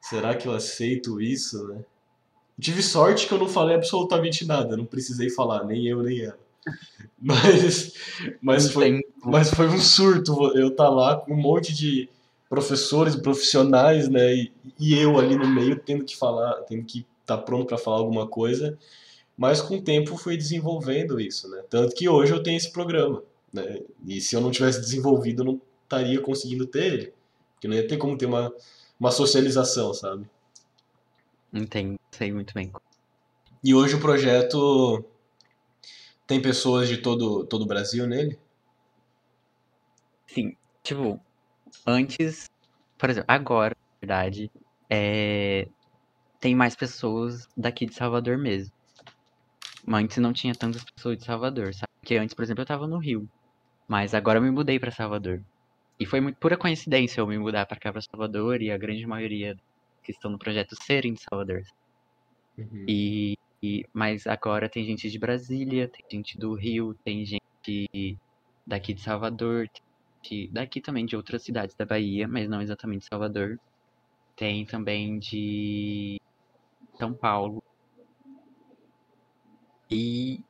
Será 0.00 0.36
que 0.36 0.46
eu 0.46 0.52
aceito 0.52 1.20
isso, 1.20 1.66
né? 1.66 1.84
Tive 2.60 2.82
sorte 2.82 3.26
que 3.26 3.34
eu 3.34 3.38
não 3.38 3.48
falei 3.48 3.74
absolutamente 3.74 4.46
nada, 4.46 4.76
não 4.76 4.84
precisei 4.84 5.28
falar, 5.28 5.64
nem 5.64 5.86
eu 5.88 6.02
nem 6.02 6.20
ela. 6.20 6.38
Mas, 7.20 7.94
mas, 8.40 8.70
foi, 8.70 9.00
mas 9.24 9.50
foi 9.50 9.66
um 9.66 9.80
surto 9.80 10.56
eu 10.56 10.68
estar 10.68 10.84
tá 10.84 10.88
lá 10.88 11.16
com 11.16 11.32
um 11.32 11.36
monte 11.36 11.74
de 11.74 12.08
professores, 12.48 13.16
profissionais, 13.16 14.08
né? 14.08 14.36
E, 14.36 14.52
e 14.78 14.96
eu 14.96 15.18
ali 15.18 15.36
no 15.36 15.48
meio 15.48 15.76
tendo 15.80 16.04
que 16.04 16.16
falar, 16.16 16.52
tendo 16.68 16.84
que 16.84 17.04
estar 17.22 17.38
tá 17.38 17.42
pronto 17.42 17.66
para 17.66 17.76
falar 17.76 17.96
alguma 17.96 18.28
coisa 18.28 18.78
mas 19.38 19.62
com 19.62 19.76
o 19.76 19.80
tempo 19.80 20.16
fui 20.16 20.36
desenvolvendo 20.36 21.20
isso, 21.20 21.48
né? 21.48 21.62
Tanto 21.70 21.94
que 21.94 22.08
hoje 22.08 22.32
eu 22.32 22.42
tenho 22.42 22.56
esse 22.56 22.72
programa, 22.72 23.22
né? 23.52 23.78
E 24.04 24.20
se 24.20 24.34
eu 24.34 24.40
não 24.40 24.50
tivesse 24.50 24.80
desenvolvido, 24.80 25.42
eu 25.42 25.46
não 25.46 25.60
estaria 25.84 26.20
conseguindo 26.20 26.66
ter 26.66 26.92
ele. 26.92 27.12
Porque 27.54 27.68
não 27.68 27.76
ia 27.76 27.86
ter 27.86 27.96
como 27.98 28.18
ter 28.18 28.26
uma, 28.26 28.52
uma 28.98 29.12
socialização, 29.12 29.94
sabe? 29.94 30.28
Entendo, 31.52 32.00
sei 32.10 32.32
muito 32.32 32.52
bem. 32.52 32.72
E 33.62 33.72
hoje 33.72 33.94
o 33.94 34.00
projeto 34.00 35.04
tem 36.28 36.42
pessoas 36.42 36.88
de 36.88 36.98
todo, 36.98 37.46
todo 37.46 37.62
o 37.62 37.66
Brasil 37.66 38.06
nele? 38.06 38.38
Sim, 40.26 40.54
tipo, 40.84 41.18
antes, 41.86 42.44
por 42.98 43.08
exemplo, 43.08 43.26
agora, 43.26 43.74
na 43.74 44.06
verdade, 44.06 44.50
é, 44.90 45.66
tem 46.38 46.54
mais 46.54 46.76
pessoas 46.76 47.48
daqui 47.56 47.86
de 47.86 47.94
Salvador 47.94 48.36
mesmo. 48.36 48.70
Mas 49.86 50.04
antes 50.04 50.18
não 50.18 50.34
tinha 50.34 50.54
tantas 50.54 50.84
pessoas 50.84 51.16
de 51.16 51.24
Salvador, 51.24 51.72
sabe? 51.72 51.88
Porque 52.02 52.16
antes, 52.16 52.34
por 52.34 52.42
exemplo, 52.42 52.60
eu 52.60 52.66
tava 52.66 52.86
no 52.86 52.98
Rio. 52.98 53.26
Mas 53.88 54.12
agora 54.12 54.38
eu 54.38 54.42
me 54.42 54.50
mudei 54.50 54.78
para 54.78 54.90
Salvador. 54.90 55.42
E 55.98 56.04
foi 56.04 56.20
muito 56.20 56.36
pura 56.38 56.58
coincidência 56.58 57.22
eu 57.22 57.26
me 57.26 57.38
mudar 57.38 57.64
para 57.64 57.80
cá, 57.80 57.90
para 57.90 58.02
Salvador, 58.02 58.60
e 58.60 58.70
a 58.70 58.76
grande 58.76 59.06
maioria 59.06 59.56
que 60.04 60.12
estão 60.12 60.30
no 60.30 60.38
projeto 60.38 60.76
serem 60.84 61.14
de 61.14 61.22
Salvador. 61.22 61.62
Uhum. 62.58 62.84
E, 62.86 63.37
e, 63.62 63.84
mas 63.92 64.26
agora 64.26 64.68
tem 64.68 64.84
gente 64.84 65.10
de 65.10 65.18
Brasília, 65.18 65.88
tem 65.88 66.18
gente 66.18 66.38
do 66.38 66.54
Rio, 66.54 66.94
tem 67.04 67.24
gente 67.24 68.20
daqui 68.66 68.94
de 68.94 69.00
Salvador, 69.00 69.68
de, 70.22 70.48
daqui 70.48 70.80
também 70.80 71.06
de 71.06 71.16
outras 71.16 71.42
cidades 71.42 71.74
da 71.74 71.84
Bahia, 71.84 72.28
mas 72.28 72.48
não 72.48 72.62
exatamente 72.62 73.06
Salvador. 73.06 73.58
Tem 74.36 74.64
também 74.64 75.18
de 75.18 76.20
São 76.96 77.12
Paulo, 77.12 77.62
e 79.90 80.40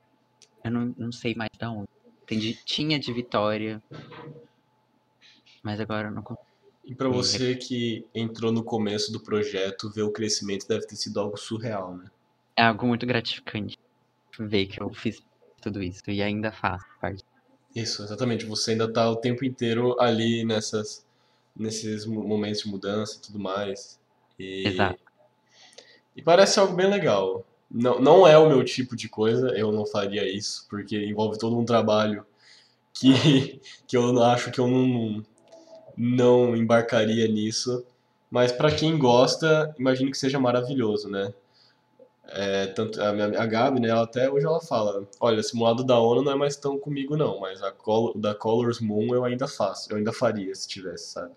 eu 0.65 0.71
não, 0.71 0.95
não 0.99 1.13
sei 1.13 1.35
mais 1.35 1.51
da 1.59 1.71
onde. 1.71 1.89
Entendi. 2.23 2.59
Tinha 2.65 2.99
de 2.99 3.13
Vitória, 3.13 3.83
mas 5.63 5.81
agora 5.81 6.09
eu 6.09 6.13
não 6.13 6.23
consigo. 6.23 6.47
E 6.85 6.95
para 6.95 7.09
você 7.09 7.55
que 7.55 8.07
entrou 8.15 8.51
no 8.51 8.65
começo 8.65 9.13
do 9.13 9.21
projeto, 9.21 9.91
ver 9.91 10.03
o 10.03 10.11
crescimento 10.11 10.67
deve 10.67 10.87
ter 10.87 10.97
sido 10.97 11.21
algo 11.21 11.37
surreal, 11.37 11.97
né? 11.97 12.11
É 12.59 12.63
algo 12.65 12.89
muito 12.89 13.07
gratificante 13.07 13.79
ver 14.37 14.67
que 14.67 14.83
eu 14.83 14.93
fiz 14.93 15.23
tudo 15.63 15.81
isso 15.81 16.03
e 16.11 16.21
ainda 16.21 16.51
faço 16.51 16.85
parte. 17.01 17.23
Isso, 17.73 18.03
exatamente. 18.03 18.45
Você 18.47 18.73
ainda 18.73 18.93
tá 18.93 19.09
o 19.09 19.15
tempo 19.15 19.45
inteiro 19.45 19.95
ali 20.01 20.45
nessas, 20.45 21.07
nesses 21.55 22.05
momentos 22.05 22.63
de 22.63 22.69
mudança 22.69 23.17
e 23.17 23.21
tudo 23.21 23.39
mais. 23.39 24.01
E, 24.37 24.67
Exato. 24.67 24.99
E 26.17 26.21
parece 26.21 26.59
algo 26.59 26.75
bem 26.75 26.91
legal. 26.91 27.47
Não, 27.71 28.01
não 28.01 28.27
é 28.27 28.37
o 28.37 28.49
meu 28.49 28.65
tipo 28.65 28.97
de 28.97 29.09
coisa, 29.09 29.51
eu 29.51 29.71
não 29.71 29.87
faria 29.87 30.29
isso, 30.29 30.67
porque 30.69 30.97
envolve 31.05 31.39
todo 31.39 31.57
um 31.57 31.65
trabalho 31.65 32.27
que, 32.93 33.61
que 33.87 33.97
eu 33.97 34.21
acho 34.21 34.51
que 34.51 34.59
eu 34.59 34.67
não, 34.67 35.25
não 35.97 36.57
embarcaria 36.57 37.29
nisso. 37.29 37.87
Mas 38.29 38.51
para 38.51 38.75
quem 38.75 38.99
gosta, 38.99 39.73
imagino 39.79 40.11
que 40.11 40.19
seja 40.19 40.41
maravilhoso, 40.41 41.09
né? 41.09 41.33
É, 42.31 42.67
tanto 42.67 43.01
a, 43.03 43.13
minha, 43.13 43.41
a 43.41 43.47
Gabi, 43.47 43.81
né, 43.81 43.89
ela 43.89 44.03
até 44.03 44.31
hoje 44.31 44.45
ela 44.45 44.61
fala, 44.61 45.09
olha, 45.19 45.43
simulado 45.43 45.83
da 45.83 45.99
ONU 45.99 46.23
não 46.23 46.33
é 46.33 46.37
mais 46.37 46.57
tão 46.57 46.79
comigo 46.79 47.17
não, 47.17 47.41
mas 47.41 47.63
a 47.63 47.73
Col 47.73 48.13
da 48.19 48.35
Colors 48.35 48.81
Moon 48.81 49.15
eu 49.15 49.25
ainda 49.25 49.49
faço, 49.49 49.91
eu 49.91 49.97
ainda 49.97 50.13
faria 50.13 50.55
se 50.55 50.69
tivesse, 50.69 51.13
sabe? 51.13 51.35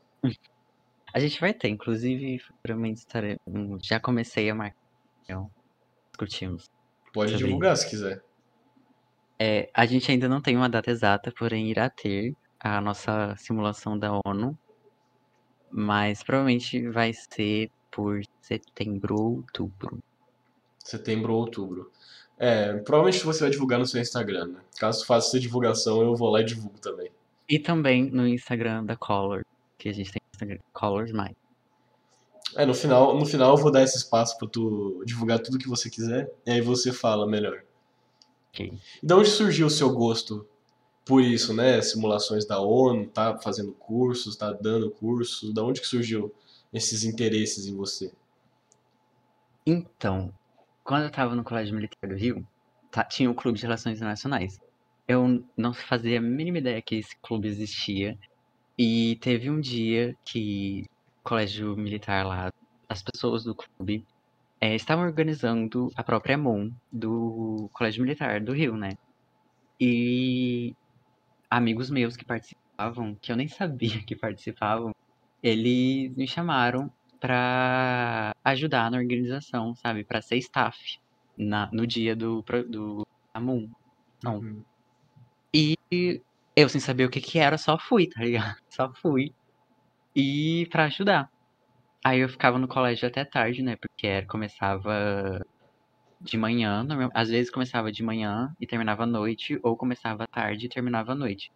A 1.13 1.19
gente 1.19 1.39
vai 1.39 1.53
ter, 1.53 1.69
inclusive, 1.69 2.39
futuramente 2.39 2.99
estarei, 2.99 3.37
já 3.81 3.99
comecei 4.01 4.49
a 4.49 4.55
marcar, 4.55 4.77
então, 5.23 5.49
discutimos. 6.09 6.69
Pode 7.13 7.37
divulgar 7.37 7.77
se 7.77 7.89
quiser. 7.89 8.21
É, 9.39 9.69
a 9.73 9.85
gente 9.85 10.11
ainda 10.11 10.27
não 10.27 10.41
tem 10.41 10.55
uma 10.55 10.69
data 10.69 10.91
exata, 10.91 11.33
porém 11.37 11.69
irá 11.69 11.89
ter 11.89 12.35
a 12.59 12.79
nossa 12.81 13.33
simulação 13.37 13.97
da 13.97 14.19
ONU, 14.25 14.57
mas 15.71 16.21
provavelmente 16.21 16.89
vai 16.89 17.11
ser 17.13 17.71
por 17.89 18.21
setembro 18.41 19.15
ou 19.15 19.35
outubro. 19.37 20.01
Setembro 20.84 21.34
ou 21.34 21.39
outubro. 21.39 21.91
É, 22.38 22.73
provavelmente 22.79 23.23
você 23.23 23.41
vai 23.41 23.49
divulgar 23.51 23.77
no 23.77 23.86
seu 23.86 24.01
Instagram, 24.01 24.47
né? 24.47 24.59
Caso 24.79 25.05
faça 25.05 25.27
essa 25.27 25.39
divulgação, 25.39 26.01
eu 26.01 26.15
vou 26.15 26.29
lá 26.29 26.41
e 26.41 26.43
divulgo 26.43 26.79
também. 26.79 27.11
E 27.47 27.59
também 27.59 28.09
no 28.09 28.27
Instagram 28.27 28.84
da 28.84 28.95
Color, 28.95 29.45
que 29.77 29.89
a 29.89 29.93
gente 29.93 30.11
tem 30.11 30.21
Instagram 30.34 30.59
Colors 30.73 31.11
mais. 31.11 31.36
É, 32.55 32.65
no 32.65 32.73
final, 32.73 33.17
no 33.17 33.25
final 33.25 33.51
eu 33.51 33.57
vou 33.57 33.71
dar 33.71 33.84
esse 33.84 33.97
espaço 33.97 34.38
para 34.38 34.47
tu 34.47 35.03
divulgar 35.05 35.39
tudo 35.39 35.59
que 35.59 35.69
você 35.69 35.89
quiser, 35.89 36.34
e 36.45 36.51
aí 36.51 36.61
você 36.61 36.91
fala 36.91 37.27
melhor. 37.27 37.63
Ok. 38.49 38.73
De 39.01 39.13
onde 39.13 39.29
surgiu 39.29 39.67
o 39.67 39.69
seu 39.69 39.91
gosto 39.93 40.45
por 41.05 41.21
isso, 41.21 41.53
né? 41.53 41.82
Simulações 41.82 42.45
da 42.45 42.59
ONU, 42.59 43.07
tá 43.07 43.38
fazendo 43.38 43.71
cursos, 43.73 44.36
tá 44.36 44.51
dando 44.51 44.89
cursos, 44.91 45.53
da 45.53 45.63
onde 45.63 45.79
que 45.79 45.88
surgiu 45.88 46.34
esses 46.73 47.03
interesses 47.03 47.67
em 47.67 47.75
você? 47.75 48.11
Então, 49.65 50.34
quando 50.84 51.03
eu 51.03 51.09
estava 51.09 51.36
no 51.36 51.43
Colégio 51.43 51.75
Militar 51.75 52.09
do 52.09 52.15
Rio, 52.15 52.45
tá, 52.91 53.03
tinha 53.03 53.29
o 53.29 53.36
Clube 53.36 53.57
de 53.57 53.65
Relações 53.65 53.97
Internacionais. 53.97 54.59
Eu 55.07 55.43
não 55.57 55.73
fazia 55.73 56.19
a 56.19 56.21
mínima 56.21 56.59
ideia 56.59 56.82
que 56.82 56.95
esse 56.95 57.15
clube 57.17 57.47
existia. 57.47 58.17
E 58.77 59.17
teve 59.21 59.49
um 59.49 59.59
dia 59.59 60.15
que 60.25 60.86
o 61.19 61.23
Colégio 61.23 61.75
Militar 61.75 62.25
lá, 62.25 62.51
as 62.89 63.03
pessoas 63.03 63.43
do 63.43 63.53
clube, 63.53 64.05
é, 64.59 64.75
estavam 64.75 65.05
organizando 65.05 65.91
a 65.95 66.03
própria 66.03 66.38
MON 66.38 66.71
do 66.91 67.69
Colégio 67.73 68.03
Militar 68.03 68.39
do 68.41 68.53
Rio, 68.53 68.75
né? 68.77 68.91
E 69.79 70.75
amigos 71.49 71.89
meus 71.89 72.15
que 72.15 72.23
participavam, 72.23 73.15
que 73.15 73.32
eu 73.32 73.36
nem 73.36 73.47
sabia 73.47 74.01
que 74.05 74.15
participavam, 74.15 74.93
eles 75.43 76.15
me 76.15 76.27
chamaram 76.27 76.91
para 77.22 78.36
ajudar 78.43 78.89
na 78.89 78.97
organização, 78.97 79.76
sabe? 79.76 80.03
Para 80.03 80.22
ser 80.22 80.38
staff 80.38 80.99
na, 81.38 81.69
no 81.72 81.86
dia 81.86 82.15
do, 82.15 82.43
do 82.67 83.07
Amun. 83.34 83.69
Não. 84.24 84.39
Uhum. 84.39 84.63
E 85.53 85.78
eu, 86.55 86.67
sem 86.67 86.82
saber 86.82 87.05
o 87.05 87.09
que 87.09 87.22
que 87.22 87.38
era, 87.38 87.57
só 87.57 87.78
fui, 87.78 88.07
tá 88.07 88.22
ligado? 88.22 88.57
Só 88.69 88.91
fui. 88.93 89.34
E 90.15 90.67
para 90.72 90.86
ajudar. 90.86 91.30
Aí 92.03 92.19
eu 92.19 92.30
ficava 92.30 92.57
no 92.57 92.67
colégio 92.67 93.07
até 93.07 93.24
tarde, 93.24 93.61
né? 93.61 93.76
Porque 93.76 94.07
era, 94.07 94.26
começava 94.26 95.45
de 96.19 96.38
manhã, 96.38 96.86
às 97.13 97.30
vezes 97.30 97.51
começava 97.51 97.91
de 97.91 98.03
manhã 98.03 98.53
e 98.59 98.67
terminava 98.67 99.03
à 99.03 99.05
noite, 99.05 99.59
ou 99.63 99.78
começava 99.78 100.24
à 100.24 100.28
tarde 100.28 100.65
e 100.65 100.69
terminava 100.69 101.11
à 101.11 101.15
noite. 101.15 101.51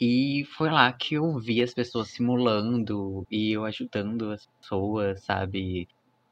E 0.00 0.46
foi 0.56 0.70
lá 0.70 0.90
que 0.92 1.16
eu 1.16 1.38
vi 1.38 1.62
as 1.62 1.74
pessoas 1.74 2.08
simulando 2.08 3.26
e 3.30 3.52
eu 3.52 3.66
ajudando 3.66 4.30
as 4.30 4.46
pessoas, 4.46 5.22
sabe, 5.22 5.86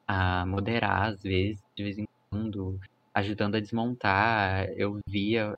a 0.06 0.46
moderar 0.46 1.12
às 1.12 1.22
vezes, 1.22 1.62
de 1.76 1.84
vez 1.84 1.98
em 1.98 2.08
quando, 2.30 2.80
ajudando 3.12 3.56
a 3.56 3.60
desmontar. 3.60 4.70
Eu 4.70 4.98
via 5.06 5.54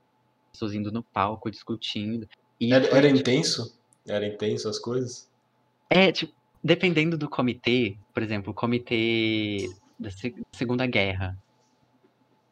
pessoas 0.53 0.75
indo 0.75 0.91
no 0.91 1.05
palco 1.05 1.51
discutindo. 1.51 2.29
E 2.61 2.75
era, 2.75 2.85
era 2.89 3.07
tipo, 3.07 3.21
intenso? 3.21 3.79
Era 4.07 4.27
intenso 4.27 4.69
as 4.69 4.79
coisas? 4.81 5.31
É, 5.89 6.11
tipo, 6.11 6.33
dependendo 6.65 7.17
do 7.17 7.29
comitê, 7.29 7.97
por 8.13 8.25
exemplo, 8.25 8.51
o 8.51 8.55
comitê 8.55 9.71
da 9.97 10.11
Segunda 10.53 10.85
Guerra, 10.85 11.39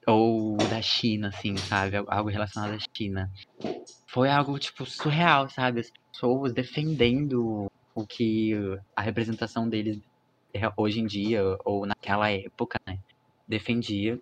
ou 0.08 0.56
da 0.56 0.80
China, 0.80 1.28
assim, 1.28 1.56
sabe? 1.56 1.96
Algo 2.08 2.30
relacionado 2.30 2.74
à 2.74 2.78
China. 2.96 3.30
Foi 4.10 4.30
algo, 4.30 4.58
tipo, 4.58 4.86
surreal, 4.86 5.48
sabe? 5.50 5.80
As 5.80 5.90
pessoas 6.12 6.52
defendendo 6.52 7.66
o 7.94 8.06
que 8.06 8.52
a 8.96 9.02
representação 9.02 9.68
deles 9.68 9.98
hoje 10.76 11.00
em 11.00 11.06
dia, 11.06 11.42
ou 11.64 11.86
naquela 11.86 12.30
época, 12.30 12.78
né? 12.86 12.96
Defendia. 13.46 14.18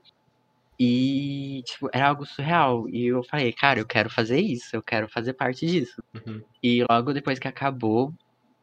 E, 0.79 1.63
tipo, 1.65 1.89
era 1.93 2.09
algo 2.09 2.27
surreal. 2.27 2.89
E 2.89 3.07
eu 3.07 3.23
falei, 3.25 3.53
cara, 3.53 3.79
eu 3.79 3.87
quero 3.87 4.11
fazer 4.11 4.41
isso, 4.41 4.75
eu 4.75 4.83
quero 4.83 5.09
fazer 5.09 5.35
parte 5.35 5.67
disso. 5.67 6.03
Uhum. 6.15 6.43
E 6.63 6.85
logo 6.91 7.13
depois 7.13 7.39
que 7.39 7.49
acabou, 7.49 8.13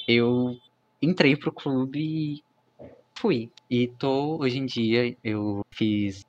eu 0.07 0.55
entrei 1.01 1.37
pro 1.37 1.53
clube 1.53 1.99
e 1.99 2.41
fui. 3.17 3.49
E 3.69 3.87
tô, 3.97 4.37
hoje 4.41 4.59
em 4.59 4.65
dia, 4.65 5.15
eu 5.23 5.61
fiz 5.73 6.21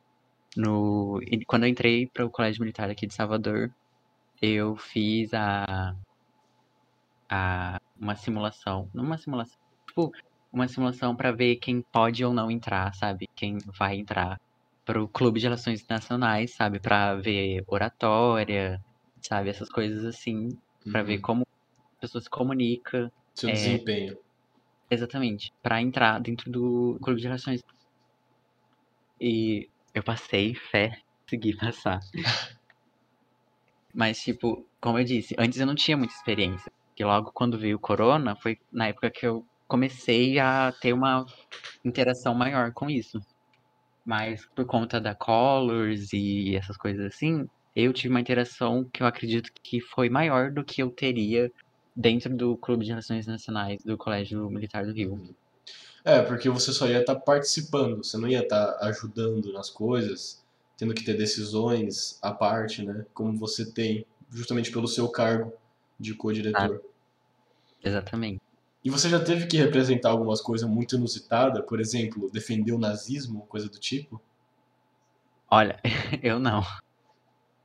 no, 0.57 1.21
quando 1.47 1.65
eu 1.65 1.69
entrei 1.69 2.07
para 2.07 2.25
o 2.25 2.31
Colégio 2.31 2.61
Militar 2.61 2.91
aqui 2.91 3.07
de 3.07 3.15
Salvador, 3.15 3.73
eu 4.41 4.77
fiz 4.77 5.33
a, 5.35 5.95
a 7.29 7.81
uma 7.99 8.15
simulação, 8.15 8.89
não 8.93 9.05
uma 9.05 9.19
simulação, 9.19 9.59
tipo, 9.87 10.13
uma 10.53 10.69
simulação 10.69 11.17
para 11.17 11.33
ver 11.33 11.57
quem 11.57 11.83
pode 11.83 12.25
ou 12.25 12.33
não 12.33 12.51
entrar, 12.51 12.95
sabe? 12.95 13.29
Quem 13.35 13.59
vai 13.79 13.97
entrar 13.97 14.41
para 14.85 15.03
o 15.03 15.09
Clube 15.09 15.41
de 15.41 15.47
Relações 15.47 15.83
Internacionais, 15.83 16.55
sabe? 16.55 16.79
Para 16.79 17.15
ver 17.17 17.65
oratória, 17.67 18.83
sabe? 19.21 19.51
Essas 19.51 19.69
coisas 19.69 20.05
assim, 20.05 20.51
para 20.91 21.03
ver 21.03 21.17
uhum. 21.17 21.23
como 21.23 21.43
a 21.97 22.01
pessoa 22.01 22.23
se 22.23 22.31
comunica. 22.31 23.11
Seu 23.35 23.49
é, 23.49 23.53
desempenho. 23.53 24.17
Exatamente, 24.91 25.53
para 25.63 25.81
entrar 25.81 26.21
dentro 26.21 26.51
do 26.51 26.99
Clube 27.03 27.21
de 27.21 27.27
Relações. 27.27 27.65
E 29.21 29.69
eu 29.95 30.03
passei, 30.03 30.55
fé, 30.55 30.99
consegui 31.23 31.57
passar. 31.57 32.01
Mas, 33.95 34.21
tipo, 34.21 34.67
como 34.81 34.99
eu 34.99 35.05
disse, 35.05 35.35
antes 35.39 35.61
eu 35.61 35.67
não 35.67 35.75
tinha 35.75 35.97
muita 35.97 36.13
experiência. 36.15 36.71
Que 36.97 37.05
logo 37.05 37.31
quando 37.33 37.59
veio 37.59 37.77
o 37.77 37.81
corona, 37.81 38.35
foi 38.37 38.59
na 38.73 38.89
época 38.89 39.11
que 39.11 39.25
eu 39.27 39.47
comecei 39.69 40.39
a 40.39 40.73
ter 40.81 40.93
uma 40.93 41.25
interação 41.85 42.35
maior 42.35 42.73
com 42.73 42.91
isso. 42.91 43.21
Mas 44.05 44.45
por 44.55 44.67
conta 44.67 45.01
da 45.01 45.15
Colors 45.15 46.13
e 46.13 46.57
essas 46.57 46.77
coisas 46.77 47.07
assim, 47.07 47.49
eu 47.75 47.93
tive 47.93 48.13
uma 48.13 48.21
interação 48.21 48.85
que 48.93 49.03
eu 49.03 49.07
acredito 49.07 49.51
que 49.63 49.81
foi 49.81 50.11
maior 50.11 50.51
do 50.51 50.65
que 50.65 50.83
eu 50.83 50.91
teria 50.91 51.51
dentro 51.97 52.37
do 52.37 52.57
Clube 52.57 52.85
de 52.85 52.91
Relações 52.91 53.27
Nacionais 53.27 53.83
do 53.85 53.97
Colégio 53.97 54.49
Militar 54.51 54.85
do 54.85 54.93
Rio. 54.93 55.35
É, 56.05 56.21
porque 56.21 56.51
você 56.51 56.71
só 56.71 56.87
ia 56.87 57.01
estar 57.01 57.15
tá 57.15 57.21
participando, 57.21 58.05
você 58.05 58.19
não 58.19 58.29
ia 58.29 58.43
estar 58.43 58.73
tá 58.73 58.87
ajudando 58.89 59.51
nas 59.55 59.71
coisas, 59.71 60.45
tendo 60.77 60.93
que 60.93 61.03
ter 61.03 61.17
decisões 61.17 62.19
à 62.21 62.31
parte, 62.31 62.85
né? 62.85 63.07
Como 63.15 63.39
você 63.39 63.65
tem, 63.65 64.05
justamente 64.31 64.71
pelo 64.71 64.87
seu 64.87 65.09
cargo 65.09 65.53
de 65.99 66.15
co-diretor. 66.15 66.83
Ah, 66.85 67.79
exatamente. 67.83 68.43
E 68.85 68.91
você 68.91 69.09
já 69.09 69.19
teve 69.19 69.47
que 69.47 69.57
representar 69.57 70.11
algumas 70.11 70.43
coisas 70.43 70.69
muito 70.69 70.95
inusitadas, 70.95 71.65
por 71.65 71.81
exemplo, 71.81 72.31
defender 72.31 72.73
o 72.73 72.79
nazismo, 72.79 73.47
coisa 73.47 73.67
do 73.67 73.79
tipo? 73.79 74.21
Olha, 75.51 75.81
eu 76.23 76.39
não. 76.39 76.63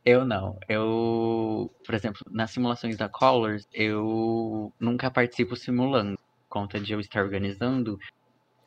Eu 0.06 0.24
não. 0.24 0.58
Eu, 0.70 1.70
por 1.86 1.94
exemplo, 1.94 2.22
nas 2.32 2.52
simulações 2.52 2.96
da 2.96 3.10
Colors, 3.10 3.68
eu 3.74 4.72
nunca 4.80 5.12
participo 5.12 5.58
simulando. 5.58 6.18
Conta 6.48 6.80
de 6.80 6.94
eu 6.94 7.02
estar 7.02 7.22
organizando 7.22 8.00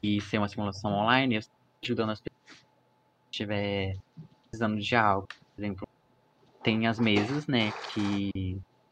e 0.02 0.20
ser 0.20 0.38
uma 0.38 0.48
simulação 0.48 0.92
online, 0.92 1.36
eu 1.36 1.38
estou 1.40 1.52
ajudando 1.84 2.10
as 2.10 2.20
pessoas 2.20 2.32
que 3.30 3.34
estiver 3.34 3.96
precisando 4.50 4.80
de 4.80 4.96
algo. 4.96 5.26
Por 5.54 5.62
exemplo, 5.62 5.86
tem 6.62 6.86
as 6.86 6.98
mesas, 6.98 7.46
né, 7.46 7.70
que 7.88 8.30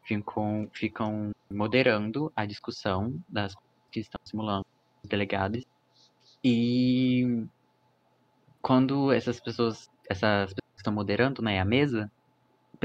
ficam, 0.06 0.68
ficam 0.74 1.30
moderando 1.52 2.32
a 2.36 2.46
discussão 2.46 3.18
das 3.28 3.54
que 3.92 4.00
estão 4.00 4.20
simulando 4.26 4.62
os 5.04 5.08
delegados. 5.08 5.62
E 6.44 7.46
quando 8.62 9.12
essas 9.12 9.40
pessoas, 9.40 9.88
essas 10.08 10.52
pessoas 10.52 10.78
estão 10.78 10.92
moderando, 10.92 11.42
né, 11.42 11.60
a 11.60 11.64
mesa, 11.64 12.10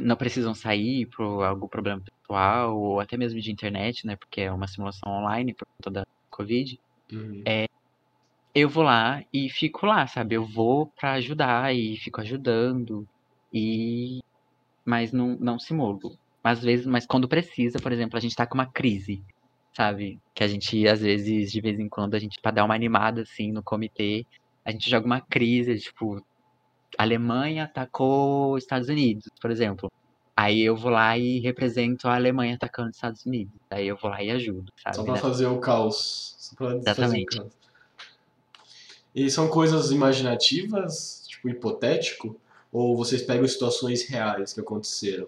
não 0.01 0.15
precisam 0.15 0.53
sair 0.53 1.07
por 1.15 1.43
algum 1.43 1.67
problema 1.67 2.01
pessoal 2.01 2.77
ou 2.77 2.99
até 2.99 3.17
mesmo 3.17 3.39
de 3.39 3.51
internet, 3.51 4.05
né, 4.05 4.15
porque 4.17 4.41
é 4.41 4.51
uma 4.51 4.67
simulação 4.67 5.11
online 5.11 5.53
por 5.53 5.65
conta 5.77 5.99
da 5.99 6.03
Covid, 6.31 6.77
uhum. 7.11 7.43
é, 7.47 7.65
eu 8.55 8.69
vou 8.69 8.83
lá 8.83 9.21
e 9.33 9.49
fico 9.49 9.85
lá, 9.85 10.07
sabe? 10.07 10.35
Eu 10.35 10.45
vou 10.45 10.87
pra 10.99 11.13
ajudar 11.13 11.75
e 11.75 11.97
fico 11.97 12.21
ajudando 12.21 13.05
e 13.53 14.19
mas 14.85 15.11
não, 15.11 15.35
não 15.39 15.59
simulo. 15.59 16.17
Às 16.43 16.63
vezes, 16.63 16.85
mas 16.85 17.05
quando 17.05 17.27
precisa, 17.27 17.79
por 17.79 17.91
exemplo, 17.91 18.17
a 18.17 18.19
gente 18.21 18.35
tá 18.35 18.47
com 18.47 18.53
uma 18.53 18.71
crise, 18.71 19.21
sabe? 19.75 20.19
Que 20.33 20.43
a 20.43 20.47
gente, 20.47 20.87
às 20.87 21.01
vezes, 21.01 21.51
de 21.51 21.59
vez 21.59 21.79
em 21.79 21.89
quando, 21.89 22.15
a 22.15 22.19
gente, 22.19 22.39
pra 22.41 22.51
dar 22.51 22.63
uma 22.63 22.75
animada, 22.75 23.23
assim, 23.23 23.51
no 23.51 23.63
comitê, 23.63 24.23
a 24.63 24.71
gente 24.71 24.89
joga 24.89 25.05
uma 25.07 25.19
crise, 25.21 25.77
tipo, 25.79 26.21
Alemanha 26.97 27.63
atacou 27.63 28.57
Estados 28.57 28.89
Unidos, 28.89 29.25
por 29.41 29.51
exemplo. 29.51 29.91
Aí 30.37 30.61
eu 30.61 30.75
vou 30.75 30.91
lá 30.91 31.17
e 31.17 31.39
represento 31.39 32.07
a 32.07 32.15
Alemanha 32.15 32.55
atacando 32.55 32.89
os 32.89 32.95
Estados 32.95 33.25
Unidos. 33.25 33.55
Aí 33.71 33.87
eu 33.87 33.97
vou 33.97 34.11
lá 34.11 34.21
e 34.23 34.29
ajudo, 34.29 34.71
sabe? 34.83 34.97
Só 34.97 35.03
pra 35.03 35.15
fazer 35.15 35.47
o 35.47 35.59
caos. 35.59 36.35
Só 36.37 36.55
pra 36.55 36.75
Exatamente. 36.75 37.35
fazer 37.37 37.41
o 37.41 37.49
caos. 37.49 37.64
E 39.15 39.29
são 39.29 39.47
coisas 39.47 39.91
imaginativas, 39.91 41.23
tipo 41.25 41.47
hipotético? 41.47 42.37
Ou 42.69 42.97
vocês 42.97 43.21
pegam 43.21 43.47
situações 43.47 44.05
reais 44.09 44.51
que 44.51 44.59
aconteceram? 44.59 45.27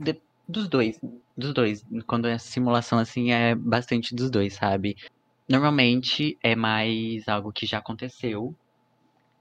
De- 0.00 0.20
dos 0.48 0.68
dois, 0.68 1.00
dos 1.36 1.54
dois. 1.54 1.84
Quando 2.04 2.26
é 2.26 2.36
simulação 2.38 2.98
assim, 2.98 3.30
é 3.30 3.54
bastante 3.54 4.16
dos 4.16 4.28
dois, 4.28 4.54
sabe? 4.54 4.96
Normalmente 5.48 6.36
é 6.42 6.56
mais 6.56 7.28
algo 7.28 7.52
que 7.52 7.66
já 7.66 7.78
aconteceu 7.78 8.52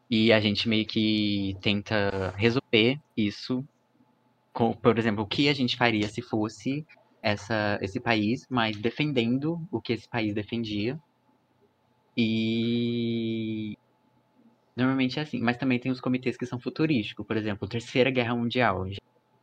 e 0.08 0.32
a 0.32 0.40
gente 0.40 0.70
meio 0.70 0.86
que 0.86 1.58
tenta 1.62 2.32
resolver 2.38 3.00
isso. 3.18 3.66
Com, 4.54 4.74
por 4.74 5.00
exemplo, 5.00 5.24
o 5.24 5.28
que 5.28 5.50
a 5.50 5.54
gente 5.54 5.76
faria 5.78 6.08
se 6.08 6.22
fosse 6.22 6.86
essa, 7.24 7.80
esse 7.82 8.00
país, 8.00 8.46
mas 8.50 8.78
defendendo 8.78 9.60
o 9.72 9.82
que 9.82 9.94
esse 9.94 10.08
país 10.08 10.36
defendia. 10.36 11.00
E 12.18 13.74
normalmente 14.76 15.20
é 15.20 15.22
assim. 15.22 15.40
Mas 15.42 15.58
também 15.58 15.80
tem 15.80 15.92
os 15.92 16.02
comitês 16.02 16.38
que 16.38 16.46
são 16.46 16.60
futurísticos. 16.60 17.26
Por 17.26 17.38
exemplo, 17.38 17.68
Terceira 17.68 18.10
Guerra 18.12 18.36
Mundial. 18.36 18.90
Já 18.90 18.98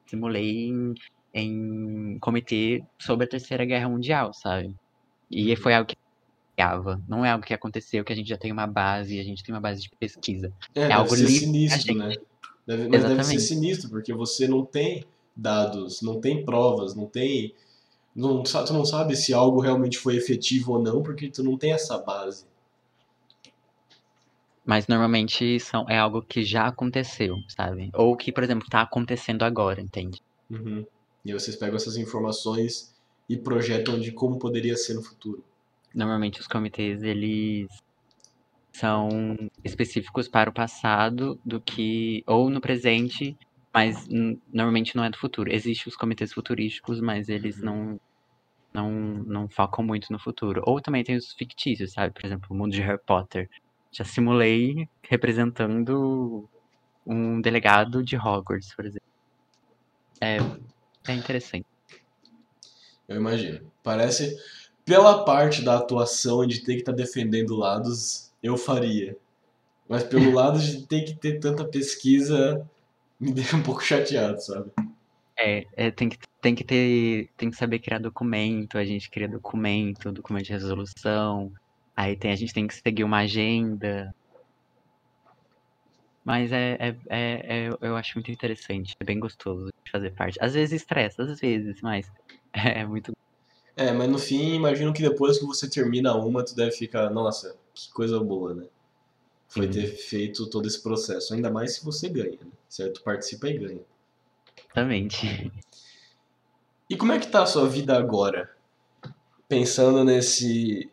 simulei 0.09 0.69
em, 0.69 0.95
em 1.35 2.19
comitê 2.19 2.83
sobre 3.01 3.27
a 3.27 3.29
Terceira 3.29 3.65
Guerra 3.65 3.89
Mundial, 3.89 4.33
sabe? 4.35 4.75
E 5.31 5.55
foi 5.57 5.75
algo 5.75 5.89
que. 5.89 5.97
Não 7.07 7.25
é 7.25 7.31
algo 7.31 7.45
que 7.45 7.55
aconteceu, 7.55 8.05
que 8.05 8.13
a 8.13 8.17
gente 8.17 8.29
já 8.29 8.37
tem 8.37 8.51
uma 8.51 8.67
base, 8.67 9.21
a 9.21 9.23
gente 9.23 9.45
tem 9.45 9.55
uma 9.55 9.61
base 9.61 9.81
de 9.81 9.89
pesquisa. 9.97 10.53
É, 10.75 10.81
É 10.81 10.83
deve 10.89 10.93
algo 10.95 11.17
ser 11.17 11.25
livre 11.25 11.39
sinistro, 11.39 11.95
né? 11.95 12.15
Deve- 12.67 12.89
mas 12.89 12.91
deve 12.91 13.05
ser 13.05 13.15
Exatamente. 13.17 13.41
sinistro, 13.43 13.91
porque 13.91 14.13
você 14.13 14.49
não 14.49 14.65
tem 14.65 15.05
dados, 15.37 16.03
não 16.03 16.21
tem 16.21 16.45
provas, 16.45 16.97
não 16.97 17.07
tem. 17.07 17.55
Não, 18.15 18.43
tu 18.43 18.73
não 18.73 18.85
sabe 18.85 19.15
se 19.15 19.33
algo 19.33 19.61
realmente 19.61 19.97
foi 19.99 20.17
efetivo 20.17 20.73
ou 20.73 20.83
não, 20.83 21.01
porque 21.01 21.31
tu 21.31 21.45
não 21.45 21.57
tem 21.57 21.73
essa 21.73 21.97
base. 21.99 22.45
Mas 24.69 24.87
normalmente 24.87 25.59
são, 25.61 25.85
é 25.91 25.99
algo 25.99 26.23
que 26.23 26.45
já 26.45 26.69
aconteceu, 26.69 27.35
sabe? 27.49 27.91
Ou 27.95 28.17
que, 28.17 28.33
por 28.33 28.45
exemplo, 28.45 28.69
tá 28.71 28.83
acontecendo 28.83 29.43
agora, 29.45 29.81
entende? 29.81 30.19
Uhum. 30.51 30.87
E 31.25 31.33
vocês 31.33 31.57
pegam 31.57 31.77
essas 31.77 31.97
informações 31.97 32.95
e 33.29 33.37
projetam 33.39 33.99
de 33.99 34.13
como 34.13 34.39
poderia 34.39 34.77
ser 34.77 34.93
no 34.95 35.03
futuro. 35.03 35.43
Normalmente 35.95 36.41
os 36.41 36.47
comitês, 36.47 37.03
eles 37.03 37.67
são 38.75 39.09
específicos 39.65 40.29
para 40.29 40.51
o 40.51 40.55
passado 40.55 41.41
do 41.45 41.61
que 41.61 42.23
ou 42.27 42.49
no 42.51 42.61
presente, 42.61 43.37
mas 43.75 44.07
normalmente 44.53 44.95
não 44.97 45.05
é 45.05 45.11
do 45.11 45.19
futuro. 45.19 45.53
Existem 45.53 45.91
os 45.91 45.97
comitês 45.97 46.33
futurísticos, 46.33 47.01
mas 47.01 47.29
eles 47.29 47.57
Uhum. 47.59 47.65
não 47.65 47.99
não 48.75 48.93
não 49.25 49.49
focam 49.51 49.85
muito 49.85 50.09
no 50.13 50.21
futuro. 50.21 50.63
Ou 50.67 50.81
também 50.83 51.05
tem 51.05 51.17
os 51.17 51.33
fictícios, 51.39 51.93
sabe? 51.93 52.15
Por 52.15 52.27
exemplo, 52.27 52.49
o 52.51 52.57
mundo 52.57 52.73
de 52.73 52.83
Harry 52.83 53.01
Potter. 53.07 53.49
Já 53.99 54.05
simulei 54.05 54.89
representando 55.03 56.49
um 57.05 57.41
delegado 57.41 58.01
de 58.01 58.17
Hogwarts, 58.17 58.73
por 58.73 58.87
exemplo. 58.87 59.09
É, 60.21 60.37
é 61.09 61.15
interessante. 61.15 61.67
Eu 63.09 63.17
imagino. 63.17 63.69
Parece, 63.83 64.37
pela 64.85 65.25
parte 65.25 65.65
da 65.65 65.79
atuação 65.79 66.45
e 66.45 66.47
de 66.47 66.61
ter 66.61 66.75
que 66.75 66.81
estar 66.83 66.93
defendendo 66.93 67.57
lados, 67.57 68.33
eu 68.41 68.57
faria. 68.57 69.17
Mas 69.89 70.05
pelo 70.05 70.31
lado 70.33 70.61
de 70.61 70.87
ter 70.87 71.03
que 71.03 71.17
ter 71.17 71.41
tanta 71.41 71.65
pesquisa, 71.65 72.65
me 73.19 73.33
deixa 73.33 73.57
um 73.57 73.65
pouco 73.65 73.83
chateado, 73.83 74.41
sabe? 74.41 74.71
É, 75.37 75.67
é, 75.75 75.91
tem 75.91 76.09
que, 76.09 76.19
tem 76.41 76.55
que 76.55 76.63
ter, 76.63 77.31
tem 77.37 77.51
que 77.51 77.57
saber 77.57 77.81
criar 77.81 77.99
documento, 77.99 78.79
a 78.79 78.85
gente 78.85 79.11
cria 79.11 79.27
documento, 79.27 80.13
documento 80.13 80.45
de 80.45 80.53
resolução, 80.53 81.53
aí 81.99 82.17
tem, 82.17 82.31
a 82.31 82.37
gente 82.37 82.55
tem 82.55 82.67
que 82.67 82.75
seguir 82.75 83.03
uma 83.03 83.19
agenda. 83.19 84.15
Mas 86.25 86.53
é, 86.53 86.77
é, 86.79 86.97
é, 87.11 87.67
é- 87.69 87.77
eu 87.81 87.97
acho 87.97 88.13
muito 88.15 88.31
interessante, 88.31 88.95
é 89.01 89.05
bem 89.05 89.19
gostoso 89.19 89.67
de 89.67 89.91
fazer 89.91 90.15
parte. 90.15 90.39
Às 90.41 90.55
vezes 90.55 90.83
estressa, 90.83 91.23
às 91.23 91.41
vezes, 91.41 91.81
mas 91.83 92.07
é 92.55 92.87
muito. 92.87 93.11
É, 93.77 93.93
mas 93.93 94.09
no 94.09 94.19
fim, 94.19 94.55
imagino 94.55 94.93
que 94.93 95.03
depois 95.03 95.39
que 95.39 95.45
você 95.45 95.69
termina 95.69 96.15
uma, 96.15 96.45
tu 96.45 96.55
deve 96.55 96.71
ficar, 96.73 97.11
nossa, 97.11 97.57
que 97.75 97.91
coisa 97.93 98.21
boa, 98.21 98.55
né? 98.55 98.67
Foi 99.49 99.67
Sim. 99.67 99.73
ter 99.73 99.87
feito 99.87 100.49
todo 100.51 100.67
esse 100.69 100.83
processo. 100.83 101.35
Ainda 101.35 101.51
mais 101.51 101.77
se 101.77 101.85
você 101.85 102.09
ganha, 102.09 102.39
né? 102.41 102.53
Certo? 102.69 103.03
Participa 103.03 103.49
e 103.49 103.59
ganha. 103.59 103.81
Exatamente. 104.57 105.53
E 106.91 106.97
como 106.97 107.13
é 107.13 107.19
que 107.19 107.29
tá 107.29 107.43
a 107.43 107.47
sua 107.47 107.69
vida 107.69 107.97
agora? 107.97 108.51
Pensando 109.49 110.05
nesse 110.05 110.91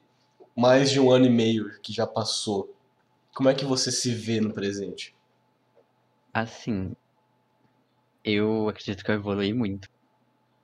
mais 0.55 0.89
de 0.89 0.99
um 0.99 1.11
ano 1.11 1.25
e 1.25 1.29
meio 1.29 1.79
que 1.81 1.91
já 1.91 2.07
passou. 2.07 2.73
Como 3.33 3.49
é 3.49 3.53
que 3.53 3.65
você 3.65 3.91
se 3.91 4.13
vê 4.13 4.39
no 4.39 4.53
presente? 4.53 5.13
Assim, 6.33 6.95
eu 8.23 8.69
acredito 8.69 9.03
que 9.03 9.11
eu 9.11 9.15
evolui 9.15 9.53
muito 9.53 9.87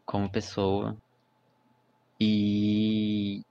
como 0.05 0.31
pessoa 0.31 0.97
e 2.19 3.41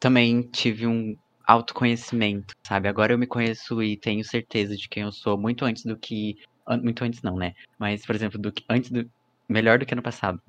também 0.00 0.42
tive 0.42 0.86
um 0.86 1.16
autoconhecimento, 1.46 2.54
sabe? 2.66 2.88
Agora 2.88 3.12
eu 3.12 3.18
me 3.18 3.26
conheço 3.26 3.82
e 3.82 3.96
tenho 3.96 4.24
certeza 4.24 4.76
de 4.76 4.88
quem 4.88 5.02
eu 5.02 5.12
sou 5.12 5.38
muito 5.38 5.64
antes 5.64 5.84
do 5.84 5.96
que. 5.96 6.36
Muito 6.82 7.02
antes 7.02 7.22
não, 7.22 7.36
né? 7.36 7.54
Mas, 7.78 8.04
por 8.04 8.14
exemplo, 8.14 8.38
do 8.38 8.52
que 8.52 8.62
antes 8.68 8.90
do. 8.90 9.10
Melhor 9.48 9.78
do 9.78 9.86
que 9.86 9.94
ano 9.94 10.02
passado. 10.02 10.40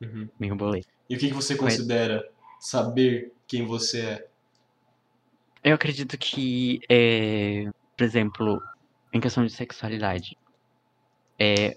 Me 0.00 0.46
enrolei. 0.46 0.82
E 1.08 1.14
o 1.14 1.18
que 1.18 1.28
que 1.28 1.34
você 1.34 1.54
considera 1.54 2.26
saber 2.60 3.32
quem 3.48 3.66
você 3.66 4.00
é? 4.02 4.28
Eu 5.64 5.74
acredito 5.74 6.16
que, 6.16 6.80
é, 6.88 7.64
por 7.96 8.04
exemplo, 8.04 8.62
em 9.12 9.20
questão 9.20 9.44
de 9.44 9.52
sexualidade, 9.52 10.36
é, 11.38 11.76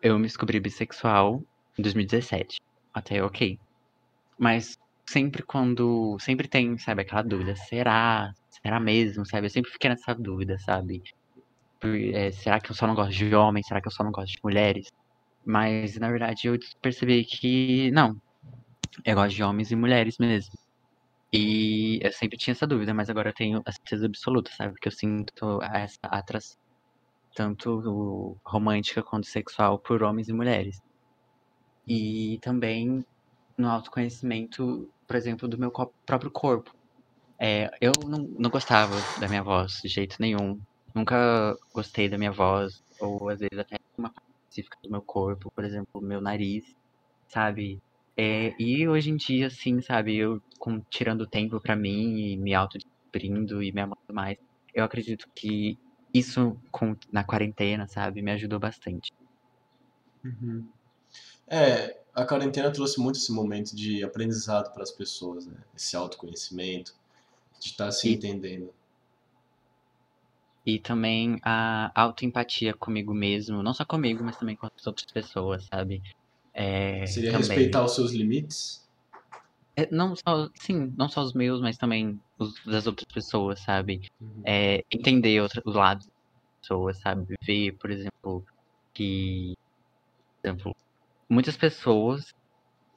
eu 0.00 0.18
me 0.18 0.26
descobri 0.26 0.58
bissexual 0.58 1.42
em 1.78 1.82
2017. 1.82 2.60
Até 2.94 3.22
ok. 3.22 3.58
Mas 4.38 4.78
sempre 5.06 5.42
quando. 5.42 6.16
Sempre 6.20 6.48
tem, 6.48 6.76
sabe, 6.78 7.02
aquela 7.02 7.22
dúvida. 7.22 7.54
Será? 7.56 8.32
Será 8.50 8.80
mesmo? 8.80 9.26
Sabe? 9.26 9.46
Eu 9.46 9.50
sempre 9.50 9.70
fiquei 9.70 9.90
nessa 9.90 10.14
dúvida, 10.14 10.58
sabe? 10.58 11.02
É, 12.14 12.30
será 12.32 12.60
que 12.60 12.70
eu 12.70 12.74
só 12.76 12.86
não 12.86 12.94
gosto 12.94 13.12
de 13.12 13.34
homens? 13.34 13.66
Será 13.66 13.80
que 13.80 13.88
eu 13.88 13.92
só 13.92 14.04
não 14.04 14.12
gosto 14.12 14.32
de 14.32 14.40
mulheres? 14.42 14.88
Mas, 15.44 15.98
na 15.98 16.08
verdade, 16.10 16.46
eu 16.46 16.58
percebi 16.80 17.24
que 17.24 17.90
não. 17.90 18.20
Eu 19.04 19.14
gosto 19.16 19.34
de 19.36 19.42
homens 19.42 19.70
e 19.70 19.76
mulheres 19.76 20.16
mesmo. 20.18 20.52
E 21.32 21.98
eu 22.02 22.12
sempre 22.12 22.38
tinha 22.38 22.52
essa 22.52 22.66
dúvida, 22.66 22.94
mas 22.94 23.10
agora 23.10 23.30
eu 23.30 23.34
tenho 23.34 23.62
a 23.66 23.72
certeza 23.72 24.06
absoluta, 24.06 24.50
sabe? 24.56 24.72
Porque 24.74 24.88
eu 24.88 24.92
sinto 24.92 25.62
essa 25.62 25.98
atração, 26.04 26.56
tanto 27.34 28.38
romântica 28.46 29.02
quanto 29.02 29.26
sexual, 29.28 29.80
por 29.80 30.02
homens 30.02 30.28
e 30.28 30.32
mulheres. 30.34 30.78
E 31.86 32.38
também 32.42 33.02
no 33.58 33.68
autoconhecimento, 33.68 34.90
por 35.06 35.16
exemplo, 35.16 35.48
do 35.48 35.58
meu 35.58 35.72
próprio 36.06 36.30
corpo. 36.32 36.70
É, 37.40 37.68
eu 37.80 37.92
não, 38.08 38.20
não 38.38 38.50
gostava 38.50 39.02
da 39.18 39.28
minha 39.28 39.42
voz 39.42 39.74
de 39.82 39.88
jeito 39.88 40.16
nenhum. 40.20 40.60
Nunca 40.94 41.54
gostei 41.74 42.08
da 42.08 42.18
minha 42.18 42.32
voz, 42.32 42.82
ou 43.00 43.28
às 43.30 43.40
vezes 43.40 43.58
até 43.58 43.76
uma 43.98 44.12
parte 44.12 44.26
específica 44.50 44.78
do 44.84 44.90
meu 44.90 45.02
corpo, 45.02 45.50
por 45.54 45.64
exemplo, 45.64 46.00
meu 46.02 46.20
nariz, 46.20 46.64
sabe? 47.32 47.80
É, 48.16 48.54
e 48.60 48.86
hoje 48.88 49.10
em 49.10 49.16
dia, 49.16 49.46
assim, 49.46 49.80
sabe, 49.80 50.16
eu 50.16 50.40
com, 50.58 50.80
tirando 50.90 51.26
tempo 51.28 51.60
pra 51.60 51.74
mim 51.76 52.18
e 52.18 52.36
me 52.36 52.54
autodescobrindo 52.54 53.62
e 53.62 53.72
me 53.72 53.80
amando 53.80 53.96
mais, 54.12 54.36
eu 54.74 54.84
acredito 54.84 55.26
que 55.34 55.78
isso 56.14 56.60
com, 56.70 56.94
na 57.10 57.24
quarentena, 57.24 57.86
sabe, 57.88 58.22
me 58.22 58.30
ajudou 58.32 58.58
bastante. 58.60 59.10
É, 61.46 62.00
a 62.14 62.24
quarentena 62.24 62.72
trouxe 62.72 63.00
muito 63.00 63.16
esse 63.18 63.32
momento 63.32 63.74
de 63.74 64.02
aprendizado 64.02 64.72
para 64.72 64.82
as 64.82 64.90
pessoas, 64.90 65.46
né? 65.46 65.62
Esse 65.76 65.96
autoconhecimento, 65.96 66.94
de 67.60 67.68
estar 67.68 67.90
se 67.92 68.08
E- 68.08 68.14
entendendo. 68.14 68.72
E 70.66 70.78
também 70.80 71.38
a 71.44 71.92
autoempatia 72.00 72.74
comigo 72.74 73.12
mesmo, 73.14 73.62
não 73.62 73.74
só 73.74 73.84
comigo, 73.84 74.22
mas 74.24 74.36
também 74.36 74.56
com 74.56 74.66
as 74.66 74.86
outras 74.86 75.10
pessoas, 75.12 75.66
sabe? 75.66 76.02
É, 76.54 77.06
Seria 77.06 77.32
também. 77.32 77.48
respeitar 77.48 77.84
os 77.84 77.94
seus 77.94 78.12
limites? 78.12 78.82
É, 79.76 79.90
não 79.90 80.14
só, 80.14 80.48
sim, 80.60 80.92
não 80.96 81.08
só 81.08 81.22
os 81.22 81.32
meus, 81.32 81.60
mas 81.60 81.76
também 81.78 82.20
os 82.38 82.52
das 82.66 82.86
outras 82.86 83.06
pessoas, 83.12 83.60
sabe? 83.60 84.00
Uhum. 84.20 84.42
É, 84.46 84.82
entender 84.92 85.40
outro, 85.40 85.62
os 85.64 85.74
lados 85.74 86.04
das 86.06 86.14
pessoas, 86.62 87.00
sabe? 87.00 87.34
Ver, 87.44 87.72
por 87.78 87.90
exemplo, 87.90 88.44
que, 88.94 89.54
por 90.42 90.48
exemplo, 90.48 90.72
muitas 91.30 91.56
pessoas 91.56 92.24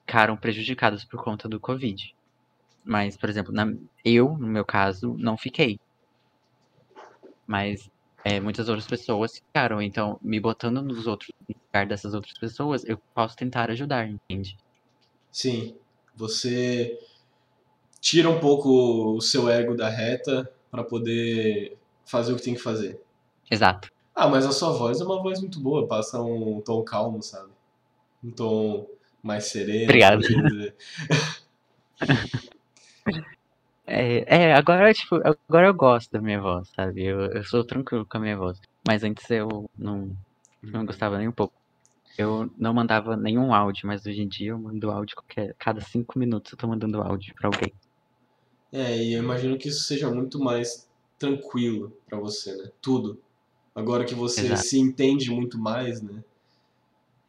ficaram 0.07 0.37
prejudicadas 0.37 1.05
por 1.05 1.23
conta 1.23 1.49
do 1.49 1.59
Covid. 1.59 2.03
Mas, 2.83 3.17
por 3.17 3.29
exemplo, 3.29 3.53
na- 3.53 3.73
eu, 4.05 4.37
no 4.37 4.47
meu 4.47 4.65
caso, 4.65 5.15
não 5.19 5.37
fiquei. 5.37 5.77
Mas 7.47 7.87
é, 8.25 8.39
muitas 8.39 8.67
outras 8.67 8.87
pessoas 8.87 9.35
ficaram. 9.35 9.79
Então, 9.79 10.19
me 10.19 10.39
botando 10.39 10.81
nos 10.81 11.05
outros, 11.05 11.29
no 11.47 11.55
lugar 11.67 11.85
dessas 11.85 12.15
outras 12.15 12.33
pessoas, 12.33 12.83
eu 12.83 12.97
posso 13.13 13.35
tentar 13.35 13.69
ajudar, 13.69 14.09
entende? 14.09 14.57
Sim, 15.31 15.75
você 16.15 16.99
tira 18.01 18.27
um 18.27 18.39
pouco 18.39 19.15
o 19.15 19.21
seu 19.21 19.47
ego 19.47 19.75
da 19.75 19.89
reta 19.89 20.51
para 20.71 20.83
poder 20.83 21.77
fazer 22.03 22.33
o 22.33 22.35
que 22.35 22.41
tem 22.41 22.55
que 22.55 22.61
fazer. 22.61 22.99
Exato. 23.49 23.91
Ah, 24.15 24.27
mas 24.27 24.43
a 24.43 24.51
sua 24.51 24.71
voz 24.71 24.99
é 24.99 25.03
uma 25.03 25.21
voz 25.21 25.39
muito 25.39 25.59
boa, 25.59 25.87
passa 25.87 26.19
um 26.19 26.59
tom 26.61 26.83
calmo, 26.83 27.21
sabe? 27.21 27.51
Um 28.23 28.31
tom 28.31 28.87
mais 29.21 29.45
sereno, 29.45 29.83
Obrigado. 29.83 30.21
É, 33.87 34.47
é, 34.47 34.53
agora, 34.53 34.93
tipo, 34.93 35.15
agora 35.15 35.67
eu 35.67 35.73
gosto 35.73 36.11
da 36.11 36.21
minha 36.21 36.41
voz, 36.41 36.69
sabe? 36.75 37.03
Eu, 37.03 37.19
eu 37.31 37.43
sou 37.43 37.63
tranquilo 37.63 38.05
com 38.05 38.17
a 38.17 38.21
minha 38.21 38.37
voz. 38.37 38.59
Mas 38.87 39.03
antes 39.03 39.29
eu 39.29 39.69
não, 39.77 40.15
não 40.61 40.85
gostava 40.85 41.17
nem 41.17 41.27
um 41.27 41.31
pouco. 41.31 41.53
Eu 42.17 42.49
não 42.57 42.73
mandava 42.73 43.17
nenhum 43.17 43.53
áudio, 43.53 43.87
mas 43.87 44.05
hoje 44.05 44.21
em 44.21 44.27
dia 44.27 44.51
eu 44.51 44.59
mando 44.59 44.89
áudio 44.89 45.15
qualquer, 45.15 45.53
cada 45.59 45.81
cinco 45.81 46.17
minutos 46.17 46.51
eu 46.51 46.57
tô 46.57 46.67
mandando 46.67 47.01
áudio 47.01 47.33
pra 47.35 47.49
alguém. 47.49 47.73
É, 48.71 48.97
e 48.97 49.13
eu 49.13 49.23
imagino 49.23 49.57
que 49.57 49.69
isso 49.69 49.83
seja 49.83 50.09
muito 50.09 50.39
mais 50.39 50.89
tranquilo 51.19 51.95
pra 52.07 52.17
você, 52.19 52.55
né? 52.55 52.69
Tudo. 52.81 53.21
Agora 53.73 54.05
que 54.05 54.15
você 54.15 54.45
Exato. 54.45 54.61
se 54.61 54.79
entende 54.79 55.29
muito 55.29 55.57
mais, 55.57 56.01
né? 56.01 56.23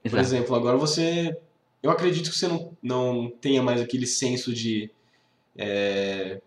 Por 0.03 0.11
Exato. 0.11 0.23
exemplo, 0.23 0.55
agora 0.55 0.77
você. 0.77 1.37
Eu 1.83 1.91
acredito 1.91 2.31
que 2.31 2.37
você 2.37 2.49
não, 2.49 2.77
não 2.83 3.31
tenha 3.31 3.63
mais 3.63 3.81
aquele 3.81 4.07
senso 4.07 4.53
de. 4.53 4.91
é, 5.57 6.41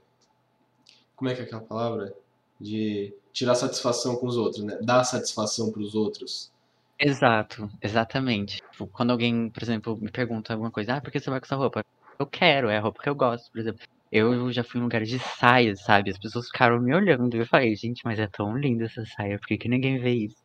Como 1.19 1.29
é 1.29 1.35
que 1.35 1.41
é 1.41 1.43
aquela 1.43 1.61
palavra? 1.61 2.15
De 2.61 3.13
tirar 3.33 3.55
satisfação 3.55 4.15
com 4.15 4.25
os 4.25 4.37
outros, 4.37 4.63
né? 4.63 4.79
Dar 4.81 5.03
satisfação 5.03 5.69
pros 5.69 5.93
outros. 5.93 6.49
Exato, 6.97 7.67
exatamente. 7.83 8.57
Tipo, 8.71 8.87
quando 8.87 9.11
alguém, 9.11 9.49
por 9.49 9.61
exemplo, 9.61 9.97
me 9.97 10.09
pergunta 10.09 10.53
alguma 10.53 10.71
coisa, 10.71 10.95
ah, 10.95 11.01
por 11.01 11.11
que 11.11 11.19
você 11.19 11.29
vai 11.29 11.41
com 11.41 11.45
essa 11.45 11.57
roupa? 11.57 11.81
Eu 12.17 12.25
quero, 12.25 12.69
é 12.69 12.77
a 12.77 12.81
roupa 12.81 13.01
que 13.03 13.09
eu 13.09 13.15
gosto, 13.15 13.51
por 13.51 13.59
exemplo. 13.59 13.81
Eu 14.09 14.49
já 14.51 14.63
fui 14.63 14.79
em 14.79 14.83
lugares 14.83 15.09
de 15.09 15.19
saia, 15.19 15.75
sabe? 15.75 16.09
As 16.09 16.17
pessoas 16.17 16.45
ficaram 16.47 16.81
me 16.81 16.95
olhando 16.95 17.35
e 17.35 17.39
eu 17.39 17.45
falei, 17.45 17.75
gente, 17.75 18.01
mas 18.05 18.17
é 18.17 18.27
tão 18.27 18.57
linda 18.57 18.85
essa 18.85 19.03
saia, 19.17 19.37
por 19.37 19.47
que, 19.47 19.57
que 19.57 19.67
ninguém 19.69 19.99
vê 19.99 20.25
isso? 20.25 20.37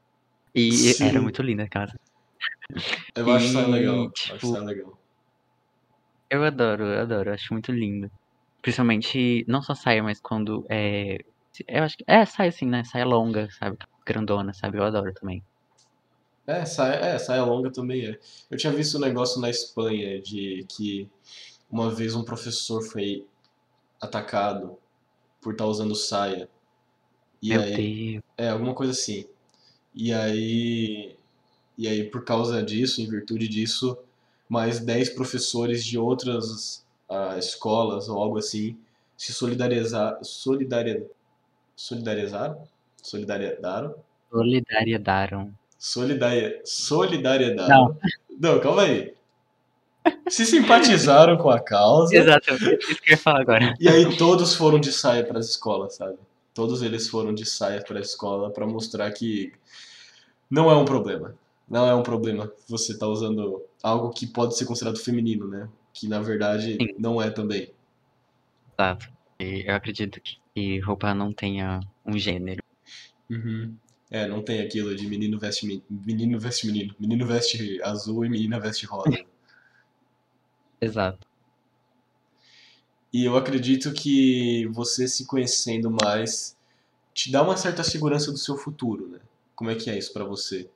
E 0.55 0.91
era 1.01 1.15
Sim. 1.15 1.21
muito 1.21 1.41
linda 1.41 1.63
aquela 1.63 1.87
saia. 1.87 1.99
Eu 3.17 3.33
acho 3.33 3.47
E, 3.47 3.71
legal. 3.71 3.97
Eu 3.97 4.05
acho 4.07 4.35
tipo, 4.35 4.47
saia 4.49 4.65
legal. 4.65 4.99
eu 6.31 6.45
adoro, 6.45 6.85
eu 6.85 7.01
adoro, 7.01 7.31
eu 7.31 7.35
acho 7.35 7.53
muito 7.53 7.73
lindo. 7.73 8.11
Principalmente, 8.65 9.45
não 9.47 9.61
só 9.61 9.75
saia, 9.75 10.03
mas 10.03 10.19
quando 10.19 10.65
é. 10.71 11.19
Eu 11.69 11.85
acho 11.85 11.99
que. 11.99 12.05
É 12.07 12.25
saia 12.25 12.49
assim, 12.49 12.65
né? 12.65 12.83
Saia 12.83 13.05
longa, 13.05 13.47
sabe? 13.51 13.77
Grandona, 14.07 14.55
sabe? 14.55 14.79
Eu 14.79 14.85
adoro 14.85 15.13
também. 15.13 15.45
É, 16.47 16.65
saia, 16.65 16.95
é, 16.95 17.19
saia 17.19 17.45
longa 17.45 17.71
também 17.71 18.07
é. 18.07 18.19
Eu 18.51 18.57
tinha 18.57 18.73
visto 18.73 18.97
um 18.97 19.03
negócio 19.03 19.39
na 19.39 19.51
Espanha 19.51 20.19
de 20.19 20.65
que 20.67 21.11
uma 21.71 21.91
vez 21.91 22.15
um 22.15 22.25
professor 22.25 22.83
foi 22.83 23.27
atacado 24.01 24.79
por 25.43 25.53
estar 25.53 25.67
usando 25.67 25.95
saia. 25.95 26.49
E 27.43 27.51
Meu 27.51 27.61
aí, 27.61 28.13
Deus. 28.13 28.25
é, 28.39 28.49
alguma 28.49 28.73
coisa 28.73 28.93
assim. 28.93 29.27
E 29.95 30.11
aí, 30.11 31.15
e 31.77 31.87
aí 31.87 32.05
por 32.05 32.25
causa 32.25 32.63
disso, 32.63 33.03
em 33.03 33.11
virtude 33.11 33.47
disso, 33.47 33.99
mais 34.49 34.81
10 34.81 35.11
professores 35.11 35.85
de 35.85 35.99
outras 35.99 36.84
escolas 37.39 38.09
ou 38.09 38.19
algo 38.19 38.39
assim 38.39 38.79
se 39.17 39.33
solidarizar, 39.33 40.19
solidaria, 40.23 41.07
solidarizaram? 41.77 42.63
Solidarizaram? 43.03 43.95
Solidariedade. 44.31 45.51
Solidaria, 45.79 46.61
solidariedade. 46.65 47.97
Não, 48.41 48.59
calma 48.59 48.83
aí. 48.83 49.15
Se 50.29 50.45
simpatizaram 50.45 51.37
com 51.37 51.49
a 51.49 51.59
causa 51.59 52.15
Exatamente, 52.15 52.85
isso 52.91 53.01
que 53.01 53.11
eu 53.11 53.15
ia 53.15 53.19
falar 53.19 53.41
agora. 53.41 53.75
e 53.81 53.89
aí 53.89 54.17
todos 54.17 54.55
foram 54.55 54.79
de 54.79 54.93
saia 54.93 55.25
para 55.25 55.39
as 55.39 55.49
escolas, 55.49 55.95
sabe? 55.95 56.19
Todos 56.53 56.83
eles 56.83 57.09
foram 57.09 57.35
de 57.35 57.47
saia 57.47 57.83
para 57.83 57.99
a 57.99 58.03
escola 58.03 58.51
para 58.51 58.67
mostrar 58.67 59.11
que 59.13 59.53
não 60.51 60.71
é 60.71 60.77
um 60.77 60.85
problema. 60.85 61.35
Não 61.69 61.87
é 61.87 61.95
um 61.95 62.03
problema 62.03 62.53
você 62.69 62.97
tá 62.97 63.07
usando 63.07 63.63
algo 63.83 64.11
que 64.11 64.27
pode 64.27 64.57
ser 64.57 64.67
considerado 64.67 64.99
feminino, 64.99 65.49
né? 65.49 65.69
Que 65.95 66.09
na 66.09 66.21
verdade 66.21 66.77
Sim. 66.77 66.95
não 66.99 67.23
é 67.23 67.31
também. 67.31 67.73
Exato. 68.79 69.11
E 69.39 69.65
eu 69.67 69.75
acredito 69.75 70.21
que, 70.21 70.81
roupa 70.81 71.15
não 71.15 71.33
tenha 71.33 71.81
um 72.05 72.19
gênero. 72.19 72.63
Uhum. 73.31 73.75
É, 74.11 74.27
não 74.27 74.43
tem 74.43 74.61
aquilo 74.61 74.95
de 74.95 75.07
menino 75.07 75.39
veste 75.39 75.67
men- 75.67 75.83
menino 75.89 76.39
veste 76.39 76.67
menino, 76.67 76.95
menino 76.99 77.27
veste 77.27 77.81
azul 77.83 78.25
e 78.25 78.29
menina 78.29 78.61
veste 78.61 78.85
rosa. 78.87 79.25
Exato. 80.81 81.27
E 83.13 83.25
eu 83.25 83.37
acredito 83.37 83.93
que 83.93 84.67
você 84.73 85.07
se 85.07 85.25
conhecendo 85.25 85.91
mais 85.91 86.57
te 87.15 87.31
dá 87.31 87.43
uma 87.43 87.57
certa 87.57 87.85
segurança 87.85 88.33
do 88.33 88.39
seu 88.39 88.57
futuro, 88.57 89.09
né? 89.09 89.21
Como 89.55 89.71
é 89.71 89.77
que 89.77 89.89
é 89.89 89.97
isso 89.97 90.13
pra 90.13 90.25
você? 90.25 90.69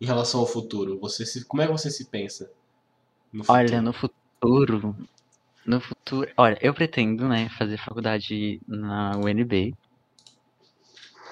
Em 0.00 0.06
relação 0.06 0.40
ao 0.40 0.46
futuro, 0.46 0.98
você 0.98 1.24
se, 1.24 1.44
como 1.44 1.62
é 1.62 1.66
que 1.66 1.72
você 1.72 1.90
se 1.90 2.06
pensa 2.06 2.50
no 3.32 3.44
futuro? 3.44 3.58
Olha, 3.58 3.80
no 3.80 3.92
futuro. 3.92 4.17
No 5.64 5.80
futuro. 5.80 6.32
Olha, 6.36 6.58
eu 6.60 6.74
pretendo, 6.74 7.28
né, 7.28 7.48
fazer 7.50 7.78
faculdade 7.78 8.60
na 8.66 9.16
UNB. 9.16 9.72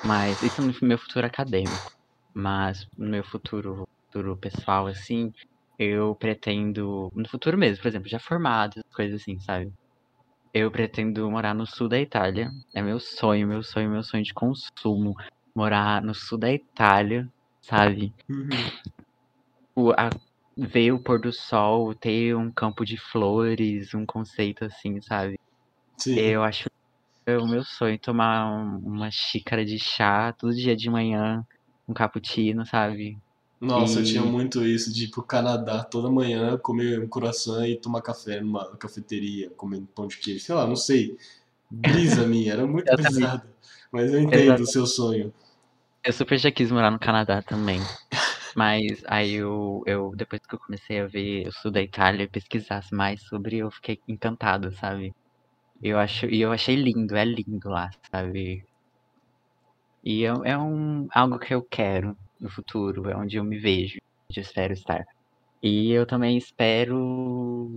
Mas 0.02 0.42
isso 0.42 0.62
no 0.62 0.72
meu 0.82 0.98
futuro 0.98 1.26
acadêmico. 1.26 1.90
Mas 2.34 2.86
no 2.96 3.08
meu 3.08 3.24
futuro, 3.24 3.84
futuro 4.12 4.36
pessoal, 4.38 4.86
assim, 4.86 5.32
eu 5.78 6.14
pretendo. 6.16 7.10
No 7.14 7.28
futuro 7.28 7.56
mesmo, 7.58 7.82
por 7.82 7.88
exemplo, 7.88 8.08
já 8.08 8.20
formado, 8.20 8.74
coisas 8.94 9.20
assim, 9.22 9.38
sabe? 9.40 9.72
Eu 10.54 10.70
pretendo 10.72 11.30
morar 11.30 11.54
no 11.54 11.66
sul 11.66 11.88
da 11.88 12.00
Itália. 12.00 12.50
É 12.74 12.82
meu 12.82 13.00
sonho, 13.00 13.48
meu 13.48 13.62
sonho, 13.62 13.90
meu 13.90 14.02
sonho 14.04 14.24
de 14.24 14.34
consumo. 14.34 15.14
Morar 15.56 16.02
no 16.02 16.14
sul 16.14 16.38
da 16.38 16.52
Itália, 16.52 17.28
sabe? 17.62 18.14
Uhum. 18.30 18.48
o- 19.74 19.92
a- 19.96 20.10
ver 20.56 20.92
o 20.92 21.02
pôr 21.02 21.20
do 21.20 21.32
sol, 21.32 21.94
ter 21.94 22.34
um 22.36 22.52
campo 22.52 22.84
de 22.84 22.96
flores, 22.98 23.94
um 23.94 24.06
conceito 24.06 24.64
assim, 24.64 25.00
sabe? 25.02 25.36
Sim. 25.98 26.16
Eu 26.18 26.42
acho 26.42 26.64
é 27.26 27.38
o 27.38 27.46
meu 27.46 27.64
sonho 27.64 27.98
tomar 28.00 28.46
um- 28.52 28.78
uma 28.80 29.10
xícara 29.10 29.64
de 29.64 29.78
chá 29.78 30.32
todo 30.32 30.54
dia 30.54 30.76
de 30.76 30.90
manhã, 30.90 31.42
um 31.88 31.94
cappuccino, 31.94 32.66
sabe? 32.66 33.18
Nossa, 33.60 34.00
eu 34.00 34.02
E- 34.02 34.06
tinha 34.06 34.22
muito 34.22 34.64
isso 34.64 34.92
de 34.92 35.04
ir 35.04 35.10
pro 35.10 35.22
Canadá 35.22 35.82
toda 35.82 36.10
manhã, 36.10 36.58
comer 36.58 37.00
um 37.00 37.08
croissant 37.08 37.66
e 37.66 37.76
tomar 37.76 38.02
café 38.02 38.40
numa 38.40 38.76
cafeteria, 38.76 39.50
comendo 39.50 39.86
pão 39.88 40.06
de 40.06 40.18
queijo. 40.18 40.44
Sei 40.44 40.54
lá, 40.54 40.66
não 40.66 40.76
sei. 40.76 41.16
Brisa 41.70 42.26
minha, 42.28 42.52
era 42.52 42.66
muito 42.66 42.86
Eu 42.88 42.96
brisado. 42.96 43.48
Mas 43.90 44.12
eu 44.12 44.20
entendo 44.20 44.60
o 44.60 44.66
seu 44.66 44.86
sonho. 44.86 45.32
Eu 46.04 46.12
super 46.12 46.38
já 46.38 46.50
quis 46.52 46.70
morar 46.70 46.90
no 46.90 46.98
Canadá 46.98 47.42
também. 47.42 47.80
Mas 48.56 49.02
aí 49.06 49.34
eu, 49.34 49.82
eu 49.86 50.12
depois 50.16 50.40
que 50.46 50.54
eu 50.54 50.58
comecei 50.58 51.00
a 51.00 51.06
ver 51.06 51.46
o 51.46 51.52
sul 51.52 51.70
da 51.70 51.82
Itália, 51.82 52.26
pesquisar 52.28 52.82
mais 52.90 53.22
sobre, 53.24 53.58
eu 53.58 53.70
fiquei 53.70 54.00
encantado, 54.08 54.72
sabe? 54.72 55.12
Eu 55.82 55.98
acho, 55.98 56.26
e 56.26 56.40
eu 56.40 56.52
achei 56.52 56.74
lindo, 56.76 57.14
é 57.16 57.24
lindo 57.24 57.68
lá, 57.68 57.90
sabe? 58.10 58.64
E 60.02 60.24
é, 60.24 60.28
é 60.52 60.58
um, 60.58 61.06
algo 61.12 61.38
que 61.38 61.52
eu 61.52 61.62
quero 61.70 62.16
no 62.40 62.48
futuro, 62.48 63.10
é 63.10 63.16
onde 63.16 63.36
eu 63.36 63.44
me 63.44 63.58
vejo, 63.58 63.98
onde 64.30 64.40
eu 64.40 64.42
espero 64.42 64.72
estar. 64.72 65.04
E 65.62 65.90
eu 65.92 66.06
também 66.06 66.38
espero 66.38 67.76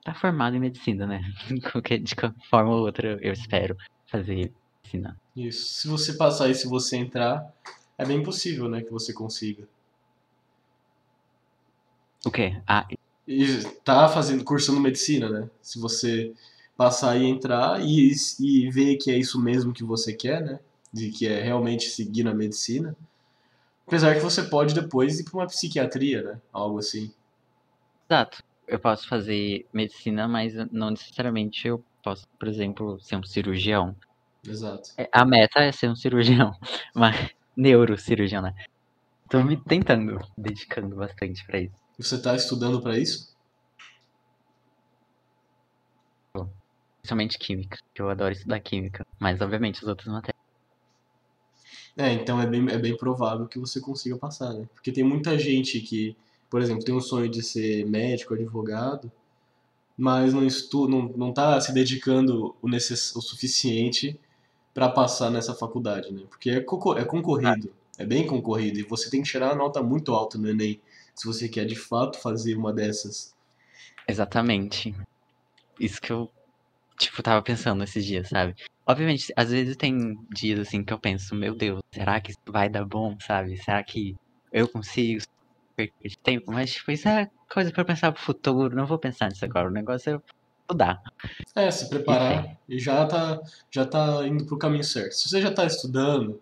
estar 0.00 0.20
formado 0.20 0.54
em 0.54 0.60
medicina, 0.60 1.06
né? 1.06 1.20
De 2.02 2.14
qualquer 2.14 2.34
forma 2.50 2.74
ou 2.74 2.82
outra, 2.82 3.18
eu 3.22 3.32
espero 3.32 3.74
fazer 4.10 4.52
medicina. 4.84 5.16
Isso. 5.34 5.80
Se 5.80 5.88
você 5.88 6.14
passar 6.14 6.50
e 6.50 6.54
se 6.54 6.68
você 6.68 6.98
entrar, 6.98 7.42
é 7.98 8.04
bem 8.04 8.22
possível, 8.22 8.68
né, 8.68 8.82
que 8.82 8.90
você 8.92 9.12
consiga. 9.12 9.68
O 12.24 12.30
quê? 12.30 12.60
Ah, 12.66 12.86
E 13.26 13.62
tá 13.84 14.08
fazendo, 14.08 14.44
cursando 14.44 14.80
medicina, 14.80 15.28
né? 15.30 15.50
Se 15.62 15.78
você 15.78 16.34
passar 16.76 17.16
e 17.16 17.24
entrar 17.26 17.80
e, 17.82 18.12
e 18.40 18.70
ver 18.70 18.96
que 18.96 19.10
é 19.10 19.16
isso 19.18 19.40
mesmo 19.40 19.72
que 19.72 19.84
você 19.84 20.12
quer, 20.14 20.42
né? 20.42 20.60
De 20.92 21.10
que 21.10 21.26
é 21.26 21.42
realmente 21.42 21.88
seguir 21.90 22.24
na 22.24 22.34
medicina. 22.34 22.96
Apesar 23.86 24.14
que 24.14 24.20
você 24.20 24.42
pode 24.44 24.74
depois 24.74 25.20
ir 25.20 25.24
para 25.24 25.38
uma 25.40 25.46
psiquiatria, 25.46 26.22
né? 26.22 26.40
Algo 26.52 26.78
assim. 26.78 27.12
exato. 28.10 28.42
eu 28.66 28.78
posso 28.80 29.06
fazer 29.08 29.66
medicina, 29.72 30.26
mas 30.28 30.54
não 30.72 30.90
necessariamente 30.90 31.66
eu 31.68 31.84
posso, 32.02 32.26
por 32.38 32.48
exemplo, 32.48 32.98
ser 33.00 33.16
um 33.16 33.22
cirurgião. 33.22 33.94
Exato. 34.46 34.90
É, 34.96 35.08
a 35.12 35.24
meta 35.24 35.60
é 35.60 35.72
ser 35.72 35.88
um 35.90 35.96
cirurgião, 35.96 36.52
mas 36.94 37.30
neurocirurgião, 37.56 38.42
né? 38.42 38.54
Tô 39.28 39.42
me 39.42 39.56
tentando, 39.64 40.18
dedicando 40.36 40.96
bastante 40.96 41.44
pra 41.46 41.60
isso. 41.60 41.74
Você 41.98 42.20
tá 42.20 42.34
estudando 42.34 42.80
pra 42.82 42.98
isso? 42.98 43.34
Principalmente 47.00 47.38
química, 47.38 47.76
que 47.94 48.00
eu 48.00 48.08
adoro 48.08 48.32
estudar 48.32 48.60
química, 48.60 49.06
mas 49.20 49.40
obviamente 49.40 49.78
as 49.78 49.88
outras 49.88 50.08
matérias. 50.08 50.34
É, 51.96 52.12
então 52.12 52.40
é 52.40 52.46
bem, 52.46 52.68
é 52.70 52.78
bem 52.78 52.96
provável 52.96 53.46
que 53.46 53.58
você 53.58 53.80
consiga 53.80 54.16
passar, 54.16 54.52
né? 54.52 54.66
Porque 54.74 54.90
tem 54.90 55.04
muita 55.04 55.38
gente 55.38 55.80
que, 55.80 56.16
por 56.50 56.60
exemplo, 56.60 56.84
tem 56.84 56.94
um 56.94 57.00
sonho 57.00 57.28
de 57.28 57.42
ser 57.42 57.86
médico, 57.86 58.34
advogado, 58.34 59.12
mas 59.96 60.34
não 60.34 60.44
estuda, 60.44 60.90
não, 60.90 61.02
não 61.16 61.32
tá 61.32 61.60
se 61.60 61.72
dedicando 61.72 62.56
o, 62.60 62.68
necess, 62.68 63.14
o 63.14 63.20
suficiente 63.20 64.18
para 64.74 64.88
passar 64.88 65.30
nessa 65.30 65.54
faculdade, 65.54 66.12
né? 66.12 66.22
Porque 66.28 66.50
é, 66.50 66.56
é 66.56 67.04
concorrido, 67.04 67.72
é 67.96 68.04
bem 68.04 68.26
concorrido, 68.26 68.80
e 68.80 68.82
você 68.82 69.08
tem 69.08 69.22
que 69.22 69.30
tirar 69.30 69.52
uma 69.52 69.54
nota 69.54 69.80
muito 69.80 70.12
alta 70.12 70.36
no 70.36 70.50
Enem 70.50 70.80
se 71.14 71.26
você 71.26 71.48
quer 71.48 71.64
de 71.64 71.76
fato 71.76 72.18
fazer 72.18 72.56
uma 72.56 72.72
dessas. 72.72 73.32
Exatamente. 74.08 74.92
Isso 75.78 76.00
que 76.00 76.12
eu, 76.12 76.28
tipo, 76.98 77.22
tava 77.22 77.40
pensando 77.40 77.84
esses 77.84 78.04
dias, 78.04 78.28
sabe? 78.28 78.54
Obviamente, 78.84 79.32
às 79.36 79.50
vezes 79.50 79.76
tem 79.76 80.18
dias 80.34 80.58
assim 80.58 80.82
que 80.82 80.92
eu 80.92 80.98
penso, 80.98 81.34
meu 81.34 81.54
Deus, 81.54 81.80
será 81.92 82.20
que 82.20 82.34
vai 82.46 82.68
dar 82.68 82.84
bom, 82.84 83.16
sabe? 83.20 83.56
Será 83.56 83.82
que 83.82 84.16
eu 84.52 84.68
consigo 84.68 85.22
perder 85.76 86.16
tempo? 86.22 86.52
Mas, 86.52 86.72
tipo, 86.72 86.90
isso 86.90 87.08
é 87.08 87.30
coisa 87.48 87.70
para 87.70 87.84
pensar 87.84 88.12
pro 88.12 88.22
futuro, 88.22 88.74
não 88.74 88.86
vou 88.86 88.98
pensar 88.98 89.28
nisso 89.28 89.44
agora. 89.44 89.68
O 89.68 89.72
negócio 89.72 90.16
é 90.16 90.34
estudar. 90.64 91.02
É, 91.54 91.70
se 91.70 91.88
preparar 91.88 92.58
e 92.68 92.78
já 92.78 93.06
tá, 93.06 93.40
já 93.70 93.84
tá 93.84 94.26
indo 94.26 94.44
pro 94.44 94.58
caminho 94.58 94.84
certo. 94.84 95.12
Se 95.12 95.28
você 95.28 95.40
já 95.40 95.52
tá 95.52 95.64
estudando 95.66 96.40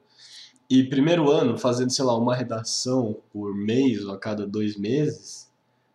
e 0.71 0.85
primeiro 0.85 1.31
ano 1.31 1.59
fazendo, 1.59 1.91
sei 1.91 2.05
lá, 2.05 2.17
uma 2.17 2.35
redação 2.35 3.17
por 3.33 3.55
mês 3.55 4.05
ou 4.05 4.15
a 4.15 4.19
cada 4.19 4.47
dois 4.47 4.77
meses, 4.77 5.51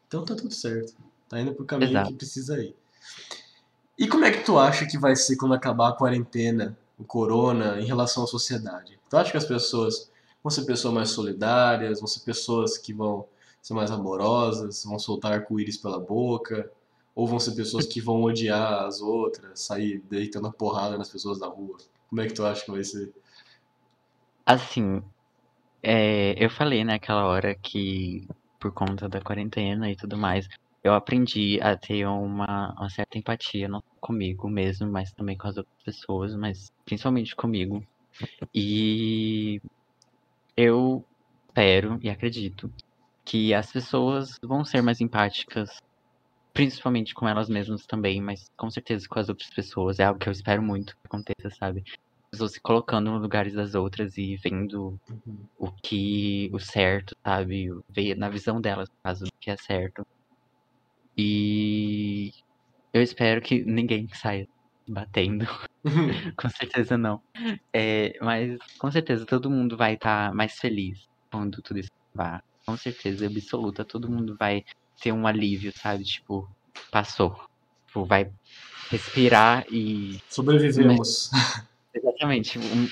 então 0.08 0.24
tá 0.24 0.36
tudo 0.36 0.54
certo. 0.54 0.94
Tá 1.28 1.40
indo 1.40 1.54
pro 1.54 1.66
caminho 1.66 1.92
Exato. 1.92 2.10
que 2.10 2.16
precisa 2.16 2.62
ir. 2.62 2.76
E 3.98 4.08
como 4.08 4.26
é 4.26 4.32
que 4.32 4.44
tu 4.44 4.60
acha 4.60 4.86
que 4.86 4.98
vai 4.98 5.16
ser 5.16 5.36
quando 5.38 5.56
acabar 5.56 5.90
a 5.90 5.94
quarentena, 5.94 6.78
o 7.00 7.04
corona, 7.04 7.82
em 7.82 7.86
relação 7.86 8.24
à 8.24 8.28
sociedade? 8.28 9.00
Tu 9.10 9.18
acha 9.18 9.32
que 9.32 9.38
as 9.38 9.46
pessoas 9.46 10.12
vão 10.44 10.52
ser 10.52 10.66
pessoas 10.66 10.94
mais 10.94 11.10
solidárias, 11.10 12.00
vão 12.00 12.08
ser 12.08 12.20
pessoas 12.20 12.78
que 12.78 12.94
vão 12.94 13.26
ser 13.62 13.74
mais 13.74 13.90
amorosas, 13.90 14.84
vão 14.86 15.00
soltar 15.00 15.34
arco-íris 15.34 15.78
pela 15.78 16.00
boca? 16.00 16.70
Ou 17.18 17.26
vão 17.26 17.40
ser 17.40 17.56
pessoas 17.56 17.88
que 17.88 18.00
vão 18.00 18.22
odiar 18.22 18.86
as 18.86 19.02
outras, 19.02 19.62
sair 19.62 20.00
deitando 20.08 20.50
a 20.50 20.52
porrada 20.52 21.00
nas 21.00 21.10
pessoas 21.10 21.40
da 21.40 21.48
rua? 21.48 21.76
Como 22.08 22.22
é 22.22 22.28
que 22.28 22.34
tu 22.36 22.46
acha 22.46 22.64
que 22.64 22.70
vai 22.70 22.84
ser? 22.84 23.12
Assim, 24.46 25.02
é, 25.82 26.36
eu 26.38 26.48
falei 26.48 26.84
naquela 26.84 27.26
hora 27.26 27.56
que 27.56 28.28
por 28.60 28.72
conta 28.72 29.10
da 29.10 29.20
quarentena 29.20 29.90
e 29.90 29.96
tudo 29.96 30.16
mais, 30.16 30.48
eu 30.84 30.94
aprendi 30.94 31.60
a 31.60 31.76
ter 31.76 32.06
uma, 32.06 32.76
uma 32.78 32.90
certa 32.92 33.18
empatia, 33.18 33.68
não 33.68 33.82
comigo 34.00 34.48
mesmo, 34.48 34.88
mas 34.88 35.12
também 35.12 35.36
com 35.36 35.48
as 35.48 35.58
outras 35.58 35.84
pessoas, 35.84 36.36
mas 36.36 36.72
principalmente 36.86 37.36
comigo. 37.36 37.84
E 38.54 39.60
eu 40.56 41.04
espero 41.48 41.98
e 42.00 42.12
acredito 42.12 42.72
que 43.26 43.56
as 43.56 43.72
pessoas 43.72 44.38
vão 44.44 44.64
ser 44.64 44.84
mais 44.84 45.02
empáticas 45.02 45.82
principalmente 46.58 47.14
com 47.14 47.28
elas 47.28 47.48
mesmas 47.48 47.86
também, 47.86 48.20
mas 48.20 48.52
com 48.58 48.68
certeza 48.72 49.08
com 49.08 49.20
as 49.20 49.30
outras 49.30 49.48
pessoas. 49.52 50.00
É 50.00 50.06
algo 50.06 50.20
que 50.20 50.28
eu 50.28 50.32
espero 50.34 50.60
muito 50.64 50.96
que 50.96 51.02
aconteça, 51.06 51.52
sabe? 51.52 51.84
As 51.86 52.32
pessoas 52.32 52.54
se 52.54 52.60
colocando 52.60 53.12
nos 53.12 53.22
lugares 53.22 53.54
das 53.54 53.76
outras 53.76 54.18
e 54.18 54.36
vendo 54.38 55.00
uhum. 55.08 55.38
o 55.60 55.72
que 55.72 56.50
o 56.52 56.58
certo, 56.58 57.16
sabe? 57.24 57.70
Ver 57.88 58.18
na 58.18 58.28
visão 58.28 58.60
delas, 58.60 58.90
no 58.90 58.96
caso, 59.04 59.26
o 59.26 59.40
que 59.40 59.52
é 59.52 59.56
certo. 59.56 60.06
E 61.16 62.34
eu 62.92 63.04
espero 63.04 63.40
que 63.40 63.64
ninguém 63.64 64.08
saia 64.12 64.48
batendo. 64.88 65.46
com 66.36 66.50
certeza 66.50 66.98
não. 66.98 67.22
É, 67.72 68.18
mas 68.20 68.58
com 68.80 68.92
certeza 68.92 69.28
todo 69.28 69.52
mundo 69.52 69.78
vai 69.78 69.94
estar 69.94 70.30
tá 70.30 70.36
mais 70.36 70.58
feliz 70.58 71.08
quando 71.30 71.62
tudo 71.62 71.78
isso 71.78 71.92
acabar. 72.16 72.44
Com 72.66 72.76
certeza 72.76 73.28
absoluta, 73.28 73.86
todo 73.86 74.10
mundo 74.10 74.36
vai 74.40 74.66
ter 75.02 75.12
um 75.12 75.28
alívio, 75.28 75.72
sabe? 75.76 76.04
Tipo, 76.04 76.50
passou. 76.92 77.40
Tipo, 77.88 78.06
vai 78.06 78.32
respirar 78.90 79.66
e. 79.72 80.22
Sobrevivemos. 80.30 81.32
Exatamente. 81.94 82.60
Um 82.60 82.88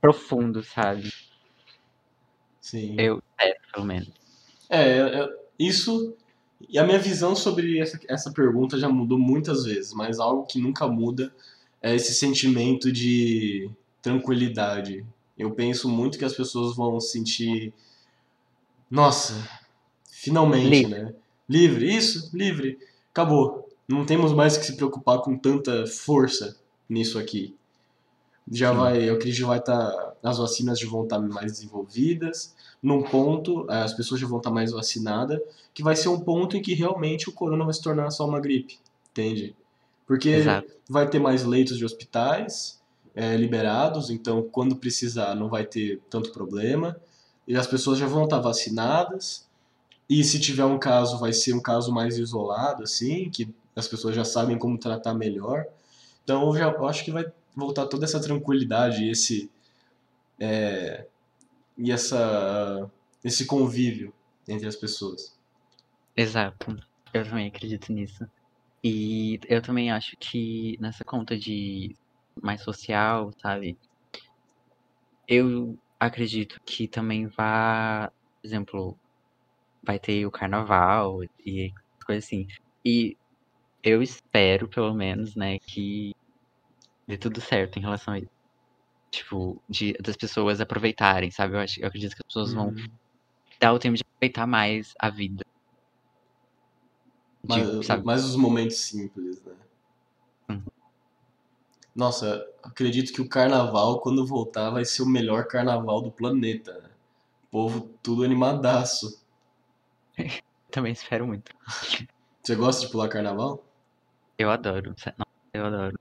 profundo, 0.00 0.62
sabe? 0.62 1.12
Sim. 2.60 2.96
Eu 2.98 3.22
espero, 3.30 3.56
pelo 3.72 3.86
menos. 3.86 4.10
É, 4.68 5.28
isso. 5.58 6.14
E 6.68 6.78
a 6.78 6.84
minha 6.84 6.98
visão 6.98 7.36
sobre 7.36 7.78
essa, 7.78 8.00
essa 8.08 8.32
pergunta 8.32 8.78
já 8.78 8.88
mudou 8.88 9.18
muitas 9.18 9.64
vezes, 9.64 9.92
mas 9.92 10.18
algo 10.18 10.46
que 10.46 10.58
nunca 10.58 10.88
muda 10.88 11.32
é 11.82 11.94
esse 11.94 12.14
sentimento 12.14 12.90
de 12.90 13.70
tranquilidade. 14.00 15.04
Eu 15.36 15.50
penso 15.50 15.88
muito 15.88 16.18
que 16.18 16.24
as 16.24 16.34
pessoas 16.34 16.74
vão 16.74 16.98
sentir. 16.98 17.72
Nossa, 18.90 19.34
finalmente, 20.10 20.86
né? 20.86 21.14
Livre, 21.48 21.94
isso, 21.94 22.30
livre. 22.36 22.78
Acabou. 23.12 23.68
Não 23.88 24.04
temos 24.04 24.32
mais 24.32 24.56
que 24.56 24.66
se 24.66 24.76
preocupar 24.76 25.20
com 25.20 25.36
tanta 25.36 25.86
força 25.86 26.56
nisso 26.88 27.18
aqui. 27.18 27.54
Já 28.50 28.70
Sim. 28.70 28.76
vai, 28.76 29.08
eu 29.08 29.14
acredito 29.14 29.40
que 29.40 29.46
vai 29.46 29.58
estar. 29.58 29.90
Tá, 29.90 30.12
as 30.22 30.38
vacinas 30.38 30.78
já 30.78 30.88
vão 30.88 31.04
estar 31.04 31.20
tá 31.20 31.22
mais 31.22 31.52
desenvolvidas. 31.52 32.54
Num 32.82 33.02
ponto, 33.02 33.66
as 33.68 33.94
pessoas 33.94 34.20
já 34.20 34.26
vão 34.26 34.38
estar 34.38 34.50
tá 34.50 34.54
mais 34.54 34.72
vacinadas, 34.72 35.40
que 35.72 35.82
vai 35.82 35.96
ser 35.96 36.08
um 36.08 36.20
ponto 36.20 36.56
em 36.56 36.62
que 36.62 36.74
realmente 36.74 37.28
o 37.28 37.32
corona 37.32 37.64
vai 37.64 37.74
se 37.74 37.82
tornar 37.82 38.10
só 38.10 38.26
uma 38.26 38.40
gripe. 38.40 38.78
Entende? 39.10 39.54
Porque 40.06 40.30
Exato. 40.30 40.70
vai 40.88 41.08
ter 41.08 41.18
mais 41.18 41.44
leitos 41.44 41.78
de 41.78 41.84
hospitais 41.84 42.80
é, 43.14 43.36
liberados, 43.36 44.10
então 44.10 44.42
quando 44.42 44.76
precisar 44.76 45.34
não 45.34 45.48
vai 45.48 45.64
ter 45.64 46.00
tanto 46.10 46.32
problema. 46.32 46.96
E 47.48 47.56
as 47.56 47.66
pessoas 47.66 47.98
já 47.98 48.06
vão 48.06 48.24
estar 48.24 48.40
vacinadas 48.40 49.45
e 50.08 50.22
se 50.22 50.38
tiver 50.38 50.64
um 50.64 50.78
caso, 50.78 51.18
vai 51.18 51.32
ser 51.32 51.52
um 51.52 51.60
caso 51.60 51.92
mais 51.92 52.16
isolado, 52.16 52.82
assim, 52.84 53.28
que 53.28 53.52
as 53.74 53.88
pessoas 53.88 54.14
já 54.14 54.24
sabem 54.24 54.58
como 54.58 54.78
tratar 54.78 55.14
melhor. 55.14 55.66
Então, 56.22 56.46
eu, 56.46 56.56
já, 56.56 56.70
eu 56.70 56.86
acho 56.86 57.04
que 57.04 57.10
vai 57.10 57.24
voltar 57.54 57.86
toda 57.86 58.04
essa 58.04 58.20
tranquilidade 58.20 59.02
e 59.04 59.10
esse, 59.10 59.50
é, 60.38 61.06
e 61.76 61.90
essa, 61.90 62.90
esse 63.24 63.46
convívio 63.46 64.12
entre 64.46 64.66
as 64.68 64.76
pessoas. 64.76 65.36
Exato. 66.16 66.76
Eu 67.12 67.24
também 67.24 67.48
acredito 67.48 67.92
nisso. 67.92 68.26
E 68.82 69.40
eu 69.48 69.60
também 69.60 69.90
acho 69.90 70.16
que 70.18 70.76
nessa 70.80 71.04
conta 71.04 71.36
de 71.36 71.96
mais 72.40 72.62
social, 72.62 73.32
sabe? 73.42 73.76
Eu 75.26 75.76
acredito 75.98 76.60
que 76.64 76.86
também 76.86 77.26
vá, 77.26 78.12
por 78.40 78.46
exemplo, 78.46 78.98
vai 79.86 79.98
ter 79.98 80.26
o 80.26 80.30
carnaval 80.30 81.22
e 81.44 81.72
coisas 82.04 82.24
assim. 82.24 82.46
E 82.84 83.16
eu 83.82 84.02
espero, 84.02 84.68
pelo 84.68 84.92
menos, 84.92 85.36
né, 85.36 85.58
que 85.60 86.14
dê 87.06 87.16
tudo 87.16 87.40
certo 87.40 87.78
em 87.78 87.82
relação 87.82 88.14
a 88.14 88.18
isso. 88.18 88.30
Tipo, 89.10 89.62
de, 89.68 89.92
das 89.94 90.16
pessoas 90.16 90.60
aproveitarem, 90.60 91.30
sabe? 91.30 91.54
Eu, 91.54 91.60
acho, 91.60 91.80
eu 91.80 91.86
acredito 91.86 92.14
que 92.14 92.22
as 92.22 92.26
pessoas 92.26 92.52
vão 92.52 92.68
uhum. 92.68 92.86
dar 93.60 93.72
o 93.72 93.78
tempo 93.78 93.96
de 93.96 94.02
aproveitar 94.02 94.46
mais 94.46 94.92
a 94.98 95.08
vida. 95.08 95.44
De, 97.44 98.04
mais, 98.04 98.24
os 98.24 98.34
momentos 98.34 98.78
simples, 98.78 99.40
né? 99.44 99.54
Uhum. 100.50 100.62
Nossa, 101.94 102.44
acredito 102.62 103.12
que 103.12 103.22
o 103.22 103.28
carnaval, 103.28 104.00
quando 104.00 104.26
voltar, 104.26 104.70
vai 104.70 104.84
ser 104.84 105.02
o 105.02 105.06
melhor 105.06 105.46
carnaval 105.46 106.02
do 106.02 106.10
planeta. 106.10 106.74
Né? 106.80 106.90
O 107.44 107.46
povo 107.50 107.90
tudo 108.02 108.24
animadaço. 108.24 109.24
Também 110.70 110.92
espero 110.92 111.26
muito. 111.26 111.52
Você 112.42 112.54
gosta 112.54 112.84
de 112.84 112.92
pular 112.92 113.08
carnaval? 113.08 113.64
Eu 114.38 114.50
adoro. 114.50 114.94
Não, 115.18 115.26
eu 115.52 115.66
adoro. 115.66 115.98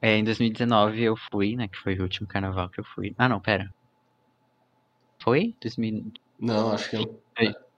É, 0.00 0.16
em 0.16 0.24
2019 0.24 1.02
eu 1.02 1.16
fui, 1.16 1.56
né? 1.56 1.68
Que 1.68 1.78
foi 1.78 1.98
o 1.98 2.02
último 2.02 2.26
carnaval 2.26 2.68
que 2.68 2.80
eu 2.80 2.84
fui. 2.84 3.14
Ah, 3.18 3.28
não, 3.28 3.40
pera. 3.40 3.72
Foi? 5.18 5.54
2000... 5.60 6.12
Não, 6.38 6.72
acho 6.72 6.90
que 6.90 6.96
não. 6.96 7.18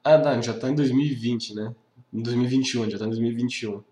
Ah, 0.02 0.18
não, 0.18 0.40
já 0.42 0.56
tá 0.56 0.68
em 0.68 0.74
2020, 0.74 1.54
né? 1.54 1.74
Em 2.12 2.22
2021, 2.22 2.90
já 2.90 2.98
tá 2.98 3.06
em 3.06 3.10
2021. 3.10 3.82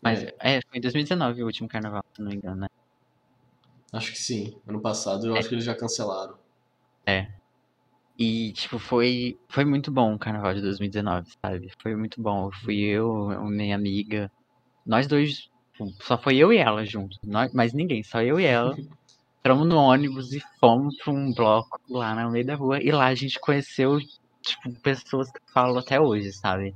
Mas 0.00 0.22
é, 0.22 0.34
é 0.40 0.60
foi 0.68 0.78
em 0.78 0.80
2019 0.80 1.42
o 1.42 1.46
último 1.46 1.68
carnaval, 1.68 2.04
se 2.14 2.20
não 2.20 2.30
me 2.30 2.36
engano, 2.36 2.62
né? 2.62 2.68
Acho 3.92 4.12
que 4.12 4.18
sim. 4.18 4.58
Ano 4.66 4.80
passado 4.80 5.26
eu 5.26 5.36
é. 5.36 5.38
acho 5.38 5.48
que 5.48 5.54
eles 5.54 5.64
já 5.64 5.74
cancelaram. 5.74 6.36
É. 7.06 7.28
E, 8.16 8.52
tipo, 8.52 8.78
foi, 8.78 9.36
foi 9.48 9.64
muito 9.64 9.90
bom 9.90 10.14
o 10.14 10.18
carnaval 10.18 10.54
de 10.54 10.60
2019, 10.60 11.28
sabe? 11.44 11.72
Foi 11.82 11.96
muito 11.96 12.22
bom. 12.22 12.50
Fui 12.62 12.78
eu, 12.78 13.28
minha 13.42 13.74
amiga. 13.74 14.30
Nós 14.86 15.06
dois, 15.06 15.48
tipo, 15.72 15.90
só 16.00 16.16
foi 16.16 16.36
eu 16.36 16.52
e 16.52 16.58
ela 16.58 16.84
juntos. 16.84 17.18
Nós, 17.24 17.52
mas 17.52 17.72
ninguém, 17.72 18.02
só 18.04 18.22
eu 18.22 18.38
e 18.38 18.44
ela. 18.44 18.74
Entramos 19.40 19.68
no 19.68 19.76
ônibus 19.76 20.32
e 20.32 20.40
fomos 20.58 20.96
pra 20.98 21.12
um 21.12 21.30
bloco 21.34 21.78
lá 21.90 22.14
no 22.14 22.30
meio 22.30 22.46
da 22.46 22.54
rua. 22.54 22.82
E 22.82 22.90
lá 22.90 23.06
a 23.06 23.14
gente 23.14 23.38
conheceu, 23.38 23.98
tipo, 24.40 24.72
pessoas 24.80 25.30
que 25.30 25.38
falam 25.52 25.76
até 25.78 26.00
hoje, 26.00 26.32
sabe? 26.32 26.74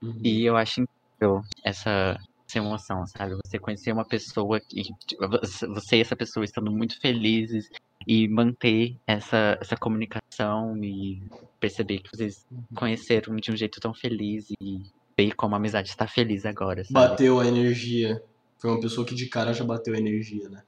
Uhum. 0.00 0.18
E 0.22 0.44
eu 0.44 0.56
acho 0.56 0.80
incrível 0.80 1.42
essa, 1.62 2.16
essa 2.48 2.58
emoção, 2.58 3.06
sabe? 3.06 3.36
Você 3.44 3.58
conhecer 3.58 3.92
uma 3.92 4.06
pessoa 4.06 4.58
que. 4.60 4.82
tipo, 5.06 5.28
Você 5.74 5.96
e 5.96 6.00
essa 6.00 6.16
pessoa 6.16 6.44
estando 6.44 6.70
muito 6.70 6.98
felizes 7.00 7.68
e 8.06 8.28
manter 8.28 8.96
essa, 9.06 9.58
essa 9.60 9.76
comunicação 9.76 10.76
e 10.82 11.22
perceber 11.58 12.00
que 12.00 12.10
vocês 12.14 12.46
conheceram 12.74 13.36
de 13.36 13.50
um 13.50 13.56
jeito 13.56 13.80
tão 13.80 13.94
feliz 13.94 14.50
e 14.60 14.82
ver 15.16 15.34
como 15.34 15.54
a 15.54 15.58
amizade 15.58 15.88
está 15.88 16.06
feliz 16.06 16.44
agora, 16.44 16.84
sabe? 16.84 16.92
Bateu 16.92 17.40
a 17.40 17.46
energia. 17.46 18.22
Foi 18.58 18.70
uma 18.70 18.80
pessoa 18.80 19.06
que 19.06 19.14
de 19.14 19.26
cara 19.26 19.52
já 19.52 19.64
bateu 19.64 19.94
a 19.94 19.98
energia, 19.98 20.48
né? 20.48 20.62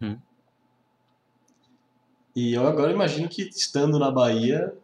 Hum. 0.00 0.18
E 2.34 2.54
eu 2.54 2.66
agora 2.66 2.92
imagino 2.92 3.28
que 3.28 3.42
estando 3.42 3.98
na 3.98 4.10
Bahia 4.10 4.74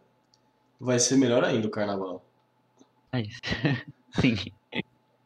vai 0.79 0.99
ser 0.99 1.17
melhor 1.17 1.43
ainda 1.43 1.67
o 1.67 1.71
carnaval. 1.71 2.23
É 3.11 3.21
isso. 3.21 3.41
sim. 4.21 4.35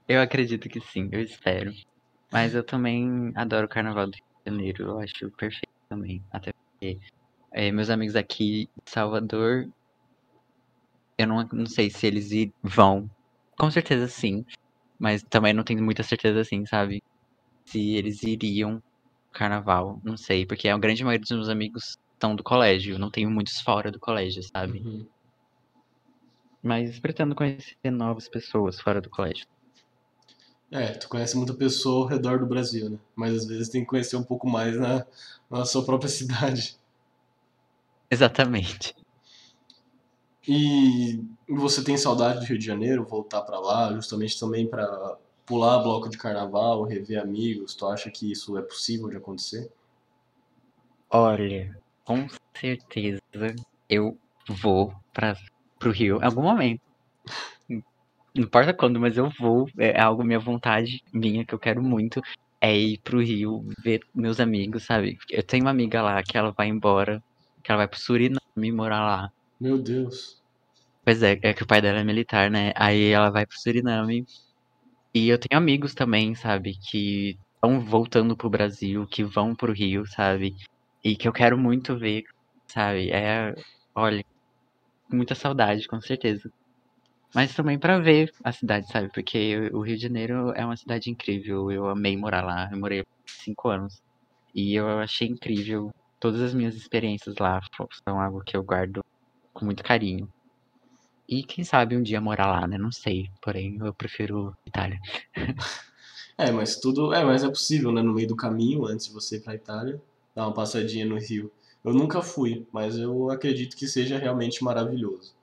Eu 0.07 0.21
acredito 0.21 0.69
que 0.69 0.79
sim, 0.79 1.09
eu 1.11 1.21
espero. 1.21 1.73
Mas 2.31 2.55
eu 2.55 2.63
também 2.63 3.31
adoro 3.35 3.65
o 3.65 3.69
carnaval 3.69 4.07
do 4.07 4.15
Rio 4.15 4.23
de 4.23 4.51
Janeiro, 4.51 4.83
eu 4.85 4.99
acho 4.99 5.29
perfeito 5.31 5.72
também. 5.93 6.23
Até 6.31 6.51
porque 6.51 6.99
eh, 7.53 7.71
meus 7.71 7.89
amigos 7.89 8.15
aqui 8.15 8.67
de 8.83 8.91
Salvador, 8.91 9.69
eu 11.17 11.27
não, 11.27 11.47
não 11.53 11.65
sei 11.65 11.89
se 11.89 12.07
eles 12.07 12.29
vão. 12.61 13.07
Com 13.57 13.69
certeza 13.69 14.07
sim. 14.07 14.43
Mas 14.99 15.21
também 15.23 15.53
não 15.53 15.63
tenho 15.63 15.83
muita 15.83 16.03
certeza 16.03 16.41
assim, 16.41 16.65
sabe? 16.65 17.01
Se 17.67 17.95
eles 17.95 18.23
iriam 18.23 18.79
carnaval, 19.31 19.99
não 20.03 20.17
sei. 20.17 20.45
Porque 20.45 20.67
a 20.67 20.77
grande 20.77 21.03
maioria 21.03 21.21
dos 21.21 21.31
meus 21.31 21.49
amigos 21.49 21.95
estão 22.13 22.35
do 22.35 22.43
colégio, 22.43 22.97
não 22.97 23.11
tenho 23.11 23.29
muitos 23.29 23.59
fora 23.61 23.91
do 23.91 23.99
colégio, 23.99 24.41
sabe? 24.51 24.79
Uhum. 24.79 25.07
Mas 26.63 26.99
pretendo 26.99 27.35
conhecer 27.35 27.75
novas 27.91 28.29
pessoas 28.29 28.79
fora 28.79 29.01
do 29.01 29.09
colégio. 29.09 29.45
É, 30.73 30.87
tu 30.87 31.07
conhece 31.07 31.37
muita 31.37 31.53
pessoa 31.53 32.01
ao 32.01 32.07
redor 32.07 32.39
do 32.39 32.47
Brasil, 32.47 32.89
né? 32.89 32.97
Mas 33.15 33.35
às 33.35 33.45
vezes 33.45 33.69
tem 33.69 33.81
que 33.81 33.87
conhecer 33.87 34.15
um 34.15 34.23
pouco 34.23 34.49
mais 34.49 34.75
na, 34.75 35.05
na 35.47 35.65
sua 35.65 35.85
própria 35.85 36.09
cidade. 36.09 36.75
Exatamente. 38.09 38.95
E 40.47 41.23
você 41.47 41.83
tem 41.83 41.95
saudade 41.95 42.39
do 42.39 42.45
Rio 42.45 42.57
de 42.57 42.65
Janeiro, 42.65 43.05
voltar 43.05 43.41
pra 43.43 43.59
lá, 43.59 43.93
justamente 43.93 44.39
também 44.39 44.67
pra 44.67 45.15
pular 45.45 45.77
bloco 45.83 46.09
de 46.09 46.17
carnaval, 46.17 46.83
rever 46.85 47.21
amigos? 47.21 47.75
Tu 47.75 47.85
acha 47.85 48.09
que 48.09 48.31
isso 48.31 48.57
é 48.57 48.63
possível 48.63 49.09
de 49.09 49.17
acontecer? 49.17 49.71
Olha, 51.07 51.77
com 52.03 52.27
certeza 52.57 53.21
eu 53.87 54.17
vou 54.49 54.91
para 55.13 55.37
pro 55.77 55.91
Rio 55.91 56.17
em 56.17 56.25
algum 56.25 56.41
momento. 56.41 56.81
Não 58.35 58.43
importa 58.43 58.73
quando, 58.73 58.99
mas 58.99 59.17
eu 59.17 59.29
vou. 59.39 59.67
É 59.77 59.99
algo 59.99 60.23
minha 60.23 60.39
vontade 60.39 61.01
minha 61.13 61.45
que 61.45 61.53
eu 61.53 61.59
quero 61.59 61.81
muito 61.81 62.21
é 62.63 62.75
ir 62.75 62.99
pro 63.03 63.19
Rio 63.21 63.61
ver 63.83 63.99
meus 64.15 64.39
amigos, 64.39 64.85
sabe? 64.85 65.17
Eu 65.29 65.43
tenho 65.43 65.65
uma 65.65 65.71
amiga 65.71 66.01
lá 66.01 66.23
que 66.23 66.37
ela 66.37 66.53
vai 66.53 66.67
embora, 66.69 67.21
que 67.61 67.69
ela 67.69 67.79
vai 67.79 67.87
pro 67.89 67.99
Suriname 67.99 68.71
morar 68.71 69.01
lá. 69.01 69.29
Meu 69.59 69.77
Deus. 69.77 70.41
Pois 71.03 71.21
é, 71.21 71.37
é 71.43 71.53
que 71.53 71.63
o 71.63 71.67
pai 71.67 71.81
dela 71.81 71.99
é 71.99 72.03
militar, 72.05 72.49
né? 72.49 72.71
Aí 72.77 73.09
ela 73.09 73.29
vai 73.29 73.45
pro 73.45 73.59
Suriname. 73.59 74.25
E 75.13 75.27
eu 75.27 75.37
tenho 75.37 75.59
amigos 75.61 75.93
também, 75.93 76.33
sabe, 76.35 76.73
que 76.89 77.37
estão 77.55 77.81
voltando 77.81 78.35
pro 78.37 78.49
Brasil, 78.49 79.05
que 79.07 79.23
vão 79.23 79.53
pro 79.55 79.73
Rio, 79.73 80.05
sabe? 80.07 80.55
E 81.03 81.15
que 81.17 81.27
eu 81.27 81.33
quero 81.33 81.57
muito 81.57 81.97
ver, 81.97 82.23
sabe? 82.67 83.11
É, 83.11 83.53
olha, 83.95 84.23
muita 85.11 85.35
saudade, 85.35 85.87
com 85.87 86.01
certeza. 86.01 86.49
Mas 87.33 87.55
também 87.55 87.79
pra 87.79 87.99
ver 87.99 88.31
a 88.43 88.51
cidade, 88.51 88.87
sabe? 88.87 89.09
Porque 89.11 89.69
o 89.73 89.81
Rio 89.81 89.95
de 89.95 90.03
Janeiro 90.03 90.51
é 90.51 90.65
uma 90.65 90.77
cidade 90.77 91.09
incrível. 91.09 91.71
Eu 91.71 91.87
amei 91.87 92.15
morar 92.15 92.43
lá. 92.43 92.69
Eu 92.71 92.79
morei 92.79 93.03
cinco 93.27 93.69
anos. 93.69 94.01
E 94.53 94.75
eu 94.75 94.87
achei 94.99 95.27
incrível. 95.27 95.89
Todas 96.19 96.41
as 96.41 96.53
minhas 96.53 96.75
experiências 96.75 97.35
lá 97.39 97.59
são 98.07 98.19
algo 98.19 98.43
que 98.45 98.55
eu 98.55 98.63
guardo 98.63 99.01
com 99.53 99.65
muito 99.65 99.83
carinho. 99.83 100.29
E 101.27 101.43
quem 101.43 101.63
sabe 101.63 101.97
um 101.97 102.03
dia 102.03 102.21
morar 102.21 102.47
lá, 102.47 102.67
né? 102.67 102.77
Não 102.77 102.91
sei. 102.91 103.29
Porém, 103.41 103.77
eu 103.79 103.93
prefiro 103.93 104.53
Itália. 104.67 104.99
É, 106.35 106.51
mas 106.51 106.77
tudo. 106.77 107.13
É, 107.13 107.23
mas 107.23 107.43
é 107.43 107.47
possível, 107.47 107.91
né? 107.91 108.01
No 108.01 108.13
meio 108.13 108.27
do 108.27 108.35
caminho, 108.35 108.85
antes 108.87 109.05
de 109.05 109.13
você 109.13 109.37
ir 109.37 109.41
pra 109.41 109.53
Itália, 109.53 110.01
dar 110.33 110.47
uma 110.47 110.53
passadinha 110.53 111.05
no 111.05 111.17
Rio. 111.17 111.51
Eu 111.83 111.93
nunca 111.93 112.23
fui, 112.23 112.65
mas 112.71 112.97
eu 112.97 113.29
acredito 113.29 113.77
que 113.77 113.87
seja 113.87 114.17
realmente 114.17 114.63
maravilhoso. 114.63 115.35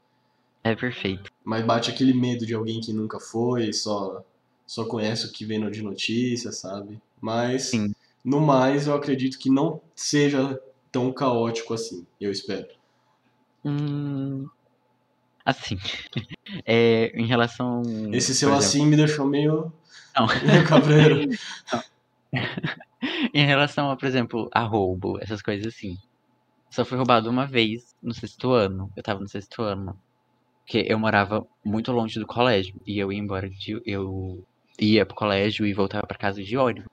É 0.62 0.74
perfeito. 0.74 1.30
Mas 1.44 1.64
bate 1.64 1.90
aquele 1.90 2.12
medo 2.12 2.44
de 2.44 2.54
alguém 2.54 2.80
que 2.80 2.92
nunca 2.92 3.18
foi, 3.18 3.72
só, 3.72 4.22
só 4.66 4.84
conhece 4.84 5.26
o 5.26 5.32
que 5.32 5.44
vem 5.44 5.68
de 5.70 5.82
notícia, 5.82 6.52
sabe? 6.52 7.00
Mas, 7.20 7.70
Sim. 7.70 7.94
no 8.24 8.40
mais, 8.40 8.86
eu 8.86 8.94
acredito 8.94 9.38
que 9.38 9.50
não 9.50 9.80
seja 9.94 10.60
tão 10.92 11.12
caótico 11.12 11.74
assim, 11.74 12.06
eu 12.20 12.30
espero. 12.30 12.68
Hum, 13.64 14.48
assim. 15.44 15.76
É, 16.66 17.12
em 17.14 17.26
relação. 17.26 17.80
Esse 18.12 18.34
seu 18.34 18.48
exemplo, 18.48 18.66
assim 18.66 18.84
me 18.84 18.96
deixou 18.96 19.24
meio, 19.24 19.72
não. 20.16 20.26
meio 20.44 20.66
cabreiro. 20.66 21.30
Em 23.32 23.46
relação 23.46 23.88
a, 23.88 23.96
por 23.96 24.06
exemplo, 24.06 24.48
a 24.52 24.62
roubo, 24.62 25.16
essas 25.20 25.40
coisas 25.40 25.72
assim. 25.72 25.96
Só 26.68 26.84
fui 26.84 26.96
roubado 26.96 27.30
uma 27.30 27.46
vez 27.46 27.94
no 28.02 28.12
sexto 28.12 28.50
ano. 28.50 28.92
Eu 28.96 29.02
tava 29.02 29.20
no 29.20 29.28
sexto 29.28 29.62
ano. 29.62 29.96
Porque 30.64 30.84
eu 30.88 30.98
morava 30.98 31.46
muito 31.64 31.90
longe 31.92 32.18
do 32.18 32.26
colégio. 32.26 32.74
E 32.86 32.98
eu 32.98 33.12
ia 33.12 33.18
embora 33.18 33.48
de. 33.48 33.80
Eu 33.84 34.44
ia 34.78 35.04
pro 35.04 35.16
colégio 35.16 35.66
e 35.66 35.72
voltava 35.72 36.06
pra 36.06 36.18
casa 36.18 36.42
de 36.42 36.56
ônibus. 36.56 36.88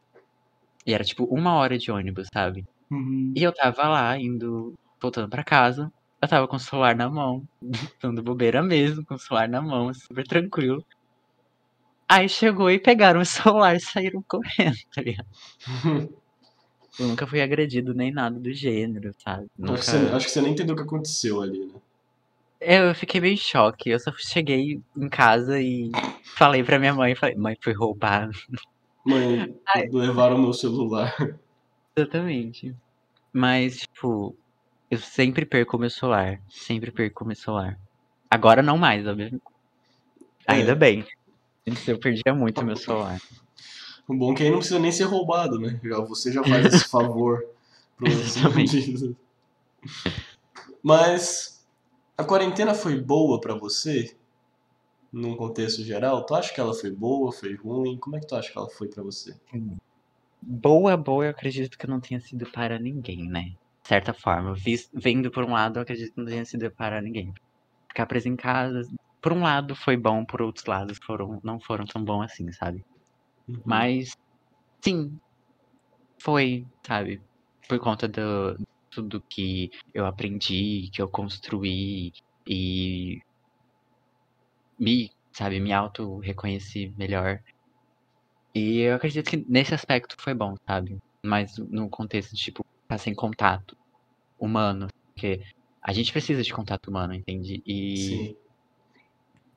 E 0.85 0.94
era 0.94 1.03
tipo 1.03 1.26
uma 1.26 1.56
hora 1.56 1.77
de 1.77 1.91
ônibus, 1.91 2.27
sabe? 2.34 2.65
Uhum. 2.89 3.34
E 3.35 3.44
eu 3.44 3.53
tava 3.53 3.88
lá, 3.88 4.18
indo, 4.18 4.73
voltando 5.02 5.30
pra 5.30 5.44
casa. 5.44 5.91
Eu 6.22 6.27
tava 6.27 6.48
com 6.48 6.56
o 6.56 6.60
celular 6.60 6.95
na 6.95 7.10
mão, 7.10 7.44
dando 8.02 8.23
bobeira 8.23 8.64
mesmo, 8.64 9.06
com 9.06 9.15
o 9.15 9.19
celular 9.19 9.48
na 9.48 9.61
mão, 9.61 9.94
super 9.94 10.26
tranquilo. 10.26 10.84
Aí 12.10 12.30
chegou 12.30 12.72
e 12.72 12.80
pegaram 12.80 13.19
o 13.19 13.26
celular 13.26 13.76
e 13.76 13.80
saíram 13.80 14.23
correndo, 14.27 14.77
tá 14.94 15.02
ligado? 15.02 15.27
Eu 16.99 17.07
nunca 17.07 17.27
fui 17.27 17.41
agredido 17.41 17.94
nem 17.94 18.11
nada 18.11 18.39
do 18.39 18.52
gênero, 18.52 19.11
sabe? 19.23 19.45
Acho 19.61 19.73
que, 19.73 19.85
você, 19.85 19.99
Nunca. 19.99 20.15
acho 20.15 20.26
que 20.26 20.31
você 20.31 20.41
nem 20.41 20.53
entendeu 20.53 20.73
o 20.73 20.77
que 20.77 20.84
aconteceu 20.84 21.41
ali, 21.44 21.60
né? 21.68 21.73
Eu 22.59 22.93
fiquei 22.95 23.21
meio 23.21 23.34
em 23.34 23.38
choque. 23.38 23.89
Eu 23.89 23.99
só 23.99 24.11
cheguei 24.17 24.81
em 24.95 25.09
casa 25.09 25.59
e 25.61 25.91
falei 26.23 26.63
pra 26.63 26.79
minha 26.79 26.93
mãe, 26.93 27.15
falei, 27.15 27.35
mãe, 27.35 27.55
foi 27.61 27.73
roubado. 27.73 28.31
Mãe, 29.05 29.55
Ai. 29.67 29.88
levaram 29.91 30.38
meu 30.38 30.53
celular. 30.53 31.15
Exatamente. 31.95 32.75
Mas, 33.31 33.77
tipo, 33.79 34.35
eu 34.89 34.97
sempre 34.97 35.45
perco 35.45 35.77
meu 35.77 35.89
celular. 35.89 36.41
Sempre 36.49 36.91
perco 36.91 37.23
meu 37.25 37.35
celular. 37.35 37.77
Agora 38.29 38.61
não 38.61 38.77
mais, 38.77 39.05
obviamente. 39.07 39.41
Ainda 40.47 40.71
É. 40.71 40.75
bem. 40.75 41.05
Antes 41.67 41.88
eu 41.88 41.99
perdia 41.99 42.34
muito 42.34 42.63
meu 42.65 42.75
celular. 42.75 43.19
O 44.07 44.13
bom 44.15 44.31
é 44.31 44.35
que 44.35 44.43
aí 44.43 44.49
não 44.49 44.57
precisa 44.59 44.79
nem 44.79 44.91
ser 44.91 45.03
roubado, 45.03 45.59
né? 45.59 45.79
Já, 45.84 45.99
você 45.99 46.31
já 46.31 46.43
faz 46.43 46.65
esse 46.65 46.85
favor 46.89 47.45
bandidos. 47.99 49.13
Mas 50.81 51.56
a 52.18 52.23
quarentena 52.23 52.73
foi 52.73 52.99
boa 52.99 53.39
pra 53.39 53.53
você? 53.53 54.18
Num 55.14 55.35
contexto 55.35 55.84
geral? 55.84 56.26
Tu 56.26 56.35
acha 56.35 56.53
que 56.53 56.60
ela 56.60 56.73
foi 56.73 56.91
boa, 56.91 57.31
foi 57.31 57.56
ruim? 57.56 57.98
Como 57.98 58.15
é 58.15 58.19
que 58.19 58.27
tu 58.27 58.35
acha 58.35 58.52
que 58.52 58.57
ela 58.57 58.69
foi 58.69 58.88
pra 58.88 59.03
você? 59.03 59.39
Boa, 60.41 60.98
boa, 60.98 61.26
eu 61.26 61.30
acredito 61.30 61.77
que 61.77 61.88
não 61.88 61.99
tenha 61.99 62.19
sido 62.19 62.45
para 62.52 62.80
ninguém, 62.80 63.27
né? 63.30 63.53
De 63.84 63.88
certa 63.88 64.14
forma. 64.14 64.56
Vendo 64.94 65.31
por 65.31 65.44
um 65.44 65.53
lado, 65.53 65.77
eu 65.77 65.84
acredito 65.84 66.14
que 66.14 66.19
não 66.19 66.26
tenha 66.26 66.45
sido 66.45 66.69
para 66.72 67.02
ninguém. 67.02 67.34
Ficar 67.88 68.06
preso 68.06 68.27
em 68.27 68.35
casa, 68.35 68.81
por 69.22 69.34
um 69.34 69.41
lado 69.41 69.76
foi 69.76 69.98
bom, 69.98 70.26
por 70.26 70.41
outros 70.41 70.65
lados 70.65 70.98
foram, 71.06 71.39
não 71.44 71.60
foram 71.60 71.85
tão 71.85 72.03
bom 72.03 72.22
assim, 72.22 72.52
sabe? 72.52 72.84
Uhum. 73.48 73.61
Mas, 73.65 74.15
sim, 74.81 75.19
foi, 76.19 76.65
sabe? 76.85 77.22
Por 77.68 77.80
conta 77.80 78.07
do 78.07 78.57
tudo 78.97 79.23
que 79.29 79.69
eu 79.93 80.07
aprendi, 80.07 80.89
que 80.91 80.99
eu 80.99 81.07
construí 81.07 82.11
e 82.47 83.21
me, 84.79 85.11
sabe, 85.31 85.59
me 85.59 85.71
auto-reconheci 85.71 86.91
melhor. 86.97 87.39
E 88.55 88.79
eu 88.79 88.95
acredito 88.95 89.29
que 89.29 89.45
nesse 89.47 89.75
aspecto 89.75 90.15
foi 90.19 90.33
bom, 90.33 90.55
sabe? 90.67 90.97
Mas 91.23 91.57
no 91.59 91.87
contexto 91.91 92.35
de, 92.35 92.41
tipo, 92.41 92.65
estar 92.85 92.97
sem 92.97 93.13
contato 93.13 93.77
humano. 94.39 94.87
Porque 95.13 95.43
a 95.83 95.93
gente 95.93 96.11
precisa 96.11 96.41
de 96.41 96.51
contato 96.51 96.87
humano, 96.87 97.13
entende? 97.13 97.61
E 97.67 97.97
Sim. 97.97 98.35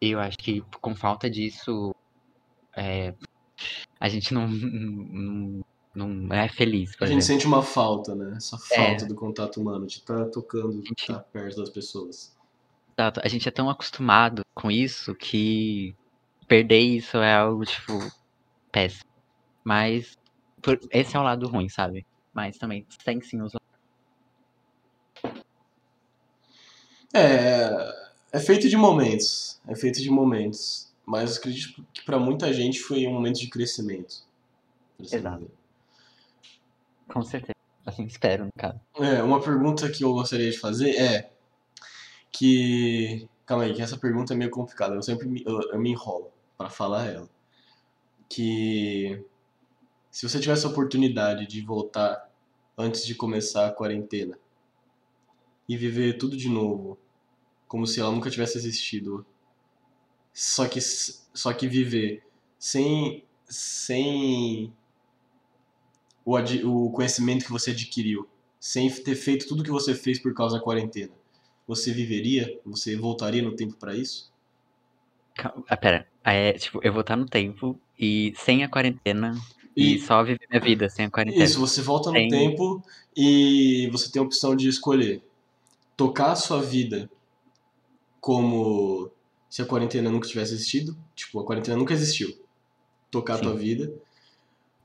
eu 0.02 0.20
acho 0.20 0.36
que 0.36 0.60
com 0.82 0.94
falta 0.94 1.30
disso, 1.30 1.94
é, 2.76 3.14
a 3.98 4.08
gente 4.08 4.34
não, 4.34 4.46
não, 4.52 5.60
não 6.06 6.35
é 6.35 6.48
feliz, 6.48 6.90
A 7.01 7.06
gente 7.06 7.18
exemplo. 7.18 7.22
sente 7.22 7.47
uma 7.47 7.62
falta, 7.62 8.14
né? 8.14 8.35
Essa 8.36 8.56
É. 8.72 8.77
falta 8.77 9.06
do 9.06 9.14
contato 9.14 9.60
humano, 9.60 9.86
de 9.86 9.94
estar 9.98 10.24
tocando, 10.27 10.82
de 10.82 10.93
estar 10.98 11.20
perto 11.20 11.56
das 11.56 11.70
pessoas. 11.70 12.36
Exato. 12.98 13.20
A 13.24 13.28
gente 13.28 13.48
é 13.48 13.51
tão 13.52 13.70
acostumado 13.70 14.43
com 14.55 14.70
isso 14.70 15.14
que 15.14 15.94
perder 16.47 16.81
isso 16.81 17.16
é 17.18 17.35
algo, 17.35 17.64
tipo, 17.64 17.93
péssimo. 18.72 19.05
Mas 19.64 20.18
por- 20.60 20.78
esse 20.90 21.16
é 21.16 21.18
o 21.18 21.22
lado 21.22 21.48
ruim, 21.48 21.68
sabe? 21.68 22.06
Mas 22.32 22.59
também 22.59 22.86
tem 23.05 23.20
sim 23.20 23.40
os 23.43 23.52
É, 27.12 27.94
é 28.32 28.39
feito 28.39 28.68
de 28.68 28.77
momentos, 28.77 29.60
é 29.66 29.74
feito 29.74 30.01
de 30.01 30.09
momentos, 30.10 30.93
mas 31.05 31.36
acredito 31.39 31.85
que 31.93 32.05
para 32.05 32.18
muita 32.18 32.52
gente 32.52 32.81
foi 32.81 33.06
um 33.06 33.12
momento 33.12 33.40
de 33.40 33.48
crescimento. 33.48 34.28
Exato. 35.01 35.39
dizer. 35.44 35.51
Com 37.12 37.23
certeza. 37.23 37.55
Assim, 37.85 38.05
espero, 38.05 38.45
no 38.45 38.53
caso. 38.57 38.81
É, 38.97 39.23
uma 39.23 39.41
pergunta 39.41 39.91
que 39.91 40.05
eu 40.05 40.12
gostaria 40.12 40.51
de 40.51 40.59
fazer 40.59 40.91
é 40.97 41.32
que, 42.31 43.28
calma 43.45 43.65
aí, 43.65 43.74
que 43.74 43.82
essa 43.82 43.97
pergunta 43.97 44.32
é 44.32 44.37
meio 44.37 44.51
complicada, 44.51 44.95
eu 44.95 45.03
sempre 45.03 45.27
me, 45.27 45.43
eu, 45.45 45.61
eu 45.73 45.78
me 45.78 45.91
enrolo 45.91 46.31
para 46.57 46.70
falar 46.70 47.07
ela. 47.07 47.28
Que 48.28 49.24
se 50.11 50.28
você 50.28 50.39
tivesse 50.39 50.66
a 50.66 50.69
oportunidade 50.69 51.47
de 51.47 51.61
voltar 51.62 52.31
antes 52.77 53.05
de 53.05 53.15
começar 53.15 53.66
a 53.66 53.73
quarentena 53.73 54.39
e 55.69 55.77
viver 55.77 56.19
tudo 56.19 56.37
de 56.37 56.49
novo, 56.49 56.99
como 57.66 57.87
se 57.87 58.01
ela 58.01 58.11
nunca 58.11 58.31
tivesse 58.31 58.59
existido, 58.59 59.24
só 60.32 60.69
que 60.69 60.81
só 60.81 61.53
que 61.53 61.66
viver 61.66 62.24
sem 62.59 63.24
sem 63.45 64.73
o, 66.24 66.36
o 66.36 66.90
conhecimento 66.92 67.44
que 67.44 67.51
você 67.52 67.70
adquiriu, 67.72 68.28
sem 68.59 68.90
ter 68.90 69.14
feito 69.14 69.47
tudo 69.48 69.62
que 69.64 69.70
você 69.70 69.94
fez 69.94 70.18
por 70.20 70.34
causa 70.34 70.59
da 70.59 70.62
quarentena, 70.62 71.12
você 71.66 71.92
viveria? 71.92 72.59
Você 72.66 72.97
voltaria 72.97 73.42
no 73.42 73.55
tempo 73.56 73.76
para 73.76 73.97
isso? 73.97 74.30
Calma, 75.34 75.64
ah, 75.68 75.76
pera. 75.76 76.06
É, 76.24 76.52
tipo, 76.52 76.80
eu 76.82 76.92
vou 76.92 77.01
estar 77.01 77.16
no 77.16 77.26
tempo 77.26 77.80
e 77.98 78.32
sem 78.36 78.62
a 78.62 78.68
quarentena 78.68 79.34
e, 79.76 79.97
E 79.97 79.98
só 79.98 80.22
viver 80.22 80.47
minha 80.51 80.60
vida 80.60 80.88
sem 80.88 81.06
a 81.06 81.10
quarentena. 81.10 81.44
isso, 81.44 81.59
você 81.60 81.80
volta 81.82 82.10
no 82.10 82.16
Sem- 82.18 82.28
tempo 82.28 82.82
e 83.16 83.88
você 83.92 84.10
tem 84.10 84.20
a 84.20 84.24
opção 84.24 84.55
de 84.55 84.68
escolher 84.68 85.22
tocar 85.97 86.32
a 86.32 86.36
sua 86.36 86.62
vida 86.62 87.10
como 88.20 89.10
se 89.48 89.62
a 89.62 89.66
quarentena 89.66 90.10
nunca 90.10 90.28
tivesse 90.28 90.55
existido, 90.55 90.97
tipo, 91.14 91.40
a 91.40 91.44
quarentena 91.44 91.76
nunca 91.76 91.92
existiu. 91.94 92.30
Tocar 93.10 93.34
a 93.36 93.38
Sim. 93.38 93.44
tua 93.44 93.56
vida. 93.56 93.92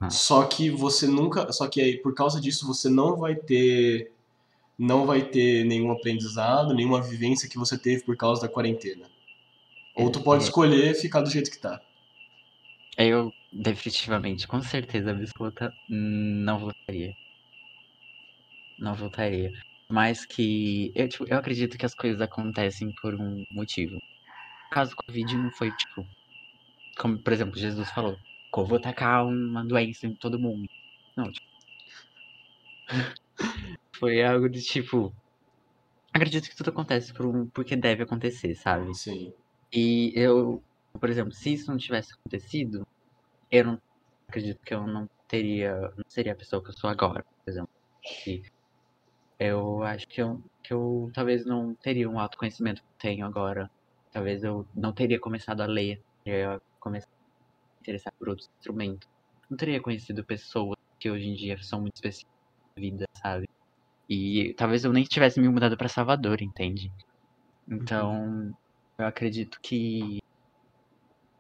Só 0.10 0.44
que 0.46 0.70
você 0.70 1.08
nunca, 1.08 1.52
só 1.52 1.68
que 1.68 1.82
aí 1.82 1.98
por 1.98 2.14
causa 2.14 2.40
disso 2.40 2.66
você 2.68 2.90
não 2.90 3.16
vai 3.18 3.36
ter 3.36 4.12
não 4.78 5.06
vai 5.06 5.22
ter 5.24 5.64
nenhum 5.66 5.90
aprendizado, 5.92 6.74
nenhuma 6.74 7.02
vivência 7.02 7.48
que 7.50 7.58
você 7.58 7.78
teve 7.78 8.04
por 8.04 8.18
causa 8.18 8.42
da 8.42 8.50
quarentena. 8.50 9.06
Ou 9.96 10.12
tu 10.12 10.22
pode 10.22 10.44
É. 10.44 10.46
escolher 10.48 10.94
ficar 10.96 11.22
do 11.22 11.30
jeito 11.30 11.50
que 11.50 11.58
tá. 11.58 11.82
Eu, 12.98 13.32
definitivamente, 13.54 14.46
com 14.48 14.62
certeza 14.62 15.12
absoluta, 15.12 15.74
não 15.90 16.60
voltaria. 16.60 17.14
Não 18.78 18.94
voltaria. 18.96 19.52
Mas 19.90 20.26
que. 20.26 20.92
Eu, 20.96 21.08
tipo, 21.08 21.26
eu 21.28 21.38
acredito 21.38 21.78
que 21.78 21.86
as 21.86 21.96
coisas 21.96 22.20
acontecem 22.20 22.92
por 23.02 23.14
um 23.16 23.46
motivo. 23.52 23.96
O 23.96 24.70
caso 24.72 24.92
do 24.92 24.98
Covid 24.98 25.38
não 25.38 25.52
foi, 25.52 25.72
tipo. 25.72 26.06
Como, 26.98 27.18
por 27.20 27.32
exemplo, 27.32 27.58
Jesus 27.58 27.90
falou: 27.92 28.16
"Que 28.16 28.35
eu 28.62 28.68
vou 28.68 28.80
tacar 28.80 29.26
uma 29.26 29.64
doença 29.64 30.08
em 30.08 30.16
todo 30.16 30.40
mundo. 30.40 30.66
Não, 31.16 31.32
tipo. 31.32 31.46
foi 34.00 34.24
algo 34.24 34.50
de 34.50 34.62
tipo. 34.62 35.14
Acredito 36.14 36.50
que 36.50 36.56
tudo 36.56 36.70
acontece 36.70 37.14
por 37.14 37.26
um, 37.26 37.48
porque 37.50 37.76
deve 37.76 38.04
acontecer, 38.04 38.56
sabe? 38.56 38.94
Sim. 38.96 39.34
E 39.74 40.14
eu, 40.16 40.64
por 41.00 41.10
exemplo, 41.10 41.34
se 41.34 41.54
isso 41.54 41.70
não 41.70 41.78
tivesse 41.78 42.14
acontecido, 42.14 42.88
eu 43.52 43.66
não 43.66 43.78
acredito 44.28 44.62
que 44.62 44.74
eu 44.74 44.88
não 44.88 45.10
teria, 45.28 45.76
não 45.96 46.04
seria 46.08 46.34
a 46.34 46.36
pessoa 46.36 46.64
que 46.64 46.70
eu 46.70 46.74
sou 46.74 46.90
agora, 46.90 47.24
por 47.24 47.52
exemplo. 47.52 47.70
E 48.26 48.44
eu 49.40 49.84
acho 49.84 50.08
que 50.08 50.22
eu, 50.22 50.42
que 50.64 50.74
eu 50.74 51.12
talvez 51.14 51.46
não 51.46 51.76
teria 51.76 52.10
um 52.10 52.20
autoconhecimento 52.20 52.82
que 52.82 52.88
eu 52.88 53.12
tenho 53.12 53.26
agora. 53.26 53.70
Talvez 54.12 54.44
eu 54.44 54.66
não 54.74 54.94
teria 54.94 55.20
começado 55.20 55.62
a 55.62 55.66
ler, 55.66 56.02
teria 56.24 56.62
começado 56.80 57.10
a 57.10 57.15
me 57.15 57.15
interessar 57.86 58.12
por 58.18 58.30
outros 58.30 58.50
instrumentos. 58.58 59.08
Não 59.50 59.58
teria 59.58 59.82
conhecido 59.82 60.26
pessoas 60.26 60.76
que 61.00 61.10
hoje 61.10 61.28
em 61.28 61.36
dia 61.36 61.62
são 61.62 61.82
muito 61.82 61.96
específicas 61.96 62.34
na 62.76 62.82
vida, 62.82 63.06
sabe? 63.22 63.48
E 64.10 64.54
talvez 64.58 64.84
eu 64.84 64.92
nem 64.92 65.04
tivesse 65.04 65.40
me 65.40 65.48
mudado 65.50 65.78
pra 65.78 65.88
Salvador, 65.88 66.42
entende? 66.42 66.92
Então, 67.68 68.56
eu 68.98 69.06
acredito 69.06 69.60
que. 69.62 70.20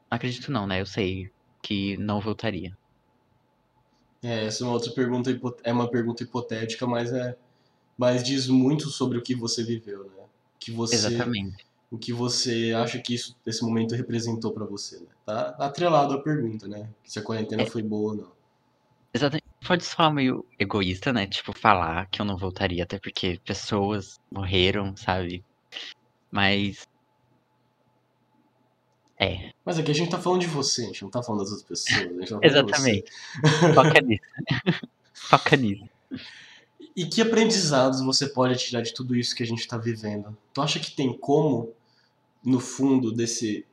Acredito 0.09 0.51
não, 0.51 0.65
né? 0.65 0.81
Eu 0.81 0.85
sei 0.85 1.31
que 1.61 1.97
não 1.97 2.19
voltaria. 2.19 2.75
É, 4.23 4.45
essa 4.45 4.63
é 4.63 4.67
uma 4.67 4.73
outra 4.73 4.91
pergunta, 4.91 5.29
é 5.63 5.71
uma 5.71 5.89
pergunta 5.89 6.23
hipotética, 6.23 6.87
mas 6.87 7.11
é, 7.11 7.37
mas 7.97 8.23
diz 8.23 8.47
muito 8.47 8.89
sobre 8.89 9.17
o 9.17 9.21
que 9.21 9.35
você 9.35 9.63
viveu, 9.63 10.05
né? 10.11 10.25
Que 10.59 10.71
você, 10.71 10.95
Exatamente. 10.95 11.64
O 11.91 11.97
que 11.97 12.11
você 12.11 12.73
acha 12.75 12.99
que 12.99 13.13
isso, 13.15 13.35
esse 13.45 13.63
momento 13.63 13.95
representou 13.95 14.51
pra 14.51 14.65
você, 14.65 14.99
né? 14.99 15.07
Tá 15.25 15.55
atrelado 15.59 16.13
à 16.13 16.21
pergunta, 16.21 16.67
né? 16.67 16.89
Se 17.03 17.19
a 17.19 17.21
quarentena 17.21 17.63
É. 17.63 17.65
foi 17.65 17.81
boa 17.81 18.11
ou 18.11 18.17
não. 18.17 18.31
Exatamente. 19.13 19.45
Pode 19.65 19.83
soar 19.83 20.13
meio 20.13 20.45
egoísta, 20.59 21.11
né? 21.13 21.25
Tipo, 21.25 21.51
falar 21.57 22.07
que 22.07 22.21
eu 22.21 22.25
não 22.25 22.37
voltaria, 22.37 22.83
até 22.83 22.99
porque 22.99 23.39
pessoas 23.45 24.19
morreram, 24.31 24.95
sabe? 24.95 25.43
Mas. 26.31 26.85
É, 29.17 29.51
Mas 29.63 29.79
aqui 29.79 29.89
a 29.91 29.93
gente 29.93 30.11
tá 30.11 30.19
falando 30.19 30.41
de 30.41 30.47
você, 30.47 30.83
a 30.83 30.85
gente 30.87 31.01
não 31.03 31.09
tá 31.09 31.23
falando 31.23 31.41
das 31.41 31.51
outras 31.51 31.67
pessoas, 31.67 32.29
tá 32.29 32.39
exatamente. 32.43 33.09
Foca 33.73 34.01
nisso. 34.01 34.23
Foca 35.13 35.55
nisso. 35.55 35.85
E 36.95 37.05
que 37.05 37.21
aprendizados 37.21 37.99
você 38.01 38.27
pode 38.27 38.57
tirar 38.57 38.81
de 38.81 38.93
tudo 38.93 39.15
isso 39.15 39.35
que 39.35 39.43
a 39.43 39.45
gente 39.45 39.67
tá 39.67 39.77
vivendo? 39.77 40.35
Tu 40.53 40.61
acha 40.61 40.79
que 40.79 40.91
tem 40.91 41.17
como, 41.17 41.73
no 42.43 42.59
fundo 42.59 43.11
desse 43.11 43.65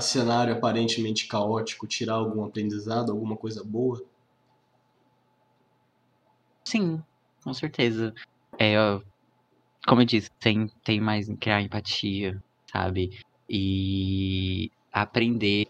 cenário 0.00 0.54
aparentemente 0.54 1.26
caótico, 1.26 1.86
tirar 1.86 2.14
algum 2.14 2.44
aprendizado, 2.44 3.10
alguma 3.10 3.36
coisa 3.36 3.64
boa? 3.64 4.04
Sim, 6.64 7.02
com 7.42 7.54
certeza. 7.54 8.14
É, 8.58 8.78
ó, 8.78 9.00
como 9.86 10.02
eu 10.02 10.06
disse, 10.06 10.30
tem, 10.38 10.68
tem 10.84 11.00
mais 11.00 11.28
em 11.28 11.36
criar 11.36 11.62
empatia, 11.62 12.42
sabe? 12.70 13.18
E 13.48 14.70
aprender 14.92 15.66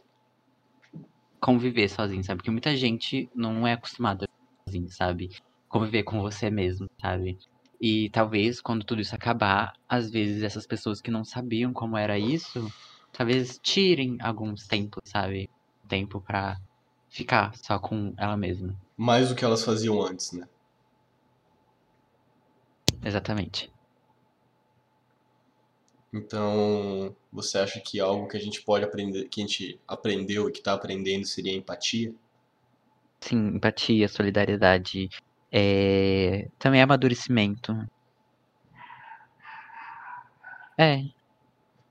conviver 1.40 1.88
sozinho, 1.88 2.24
sabe? 2.24 2.38
Porque 2.38 2.50
muita 2.50 2.76
gente 2.76 3.30
não 3.34 3.66
é 3.66 3.74
acostumada 3.74 4.28
sozinho, 4.64 4.90
sabe? 4.90 5.30
Conviver 5.76 6.04
com 6.04 6.22
você 6.22 6.48
mesmo, 6.50 6.86
sabe? 6.98 7.36
E 7.78 8.08
talvez 8.08 8.62
quando 8.62 8.82
tudo 8.82 9.02
isso 9.02 9.14
acabar, 9.14 9.74
às 9.86 10.10
vezes 10.10 10.42
essas 10.42 10.66
pessoas 10.66 11.02
que 11.02 11.10
não 11.10 11.22
sabiam 11.22 11.70
como 11.70 11.98
era 11.98 12.18
isso, 12.18 12.66
talvez 13.12 13.58
tirem 13.62 14.16
alguns 14.22 14.66
tempos, 14.66 15.02
sabe? 15.06 15.50
Tempo 15.86 16.22
pra 16.22 16.56
ficar 17.10 17.54
só 17.56 17.78
com 17.78 18.14
ela 18.16 18.38
mesma. 18.38 18.74
Mais 18.96 19.28
do 19.28 19.34
que 19.34 19.44
elas 19.44 19.62
faziam 19.62 20.00
antes, 20.00 20.32
né? 20.32 20.48
Exatamente. 23.04 23.70
Então, 26.10 27.14
você 27.30 27.58
acha 27.58 27.78
que 27.80 28.00
algo 28.00 28.28
que 28.28 28.38
a 28.38 28.40
gente 28.40 28.62
pode 28.62 28.82
aprender, 28.82 29.28
que 29.28 29.42
a 29.42 29.46
gente 29.46 29.78
aprendeu 29.86 30.48
e 30.48 30.52
que 30.52 30.62
tá 30.62 30.72
aprendendo 30.72 31.26
seria 31.26 31.52
empatia? 31.52 32.14
Sim, 33.20 33.56
empatia, 33.56 34.08
solidariedade, 34.08 35.10
é... 35.56 36.48
também 36.58 36.82
amadurecimento. 36.82 37.74
É, 40.78 41.04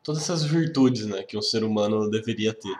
Todas 0.06 0.22
essas 0.22 0.44
virtudes, 0.44 1.08
né, 1.08 1.24
que 1.24 1.36
um 1.36 1.42
ser 1.42 1.64
humano 1.64 2.08
deveria 2.12 2.54
ter. 2.54 2.78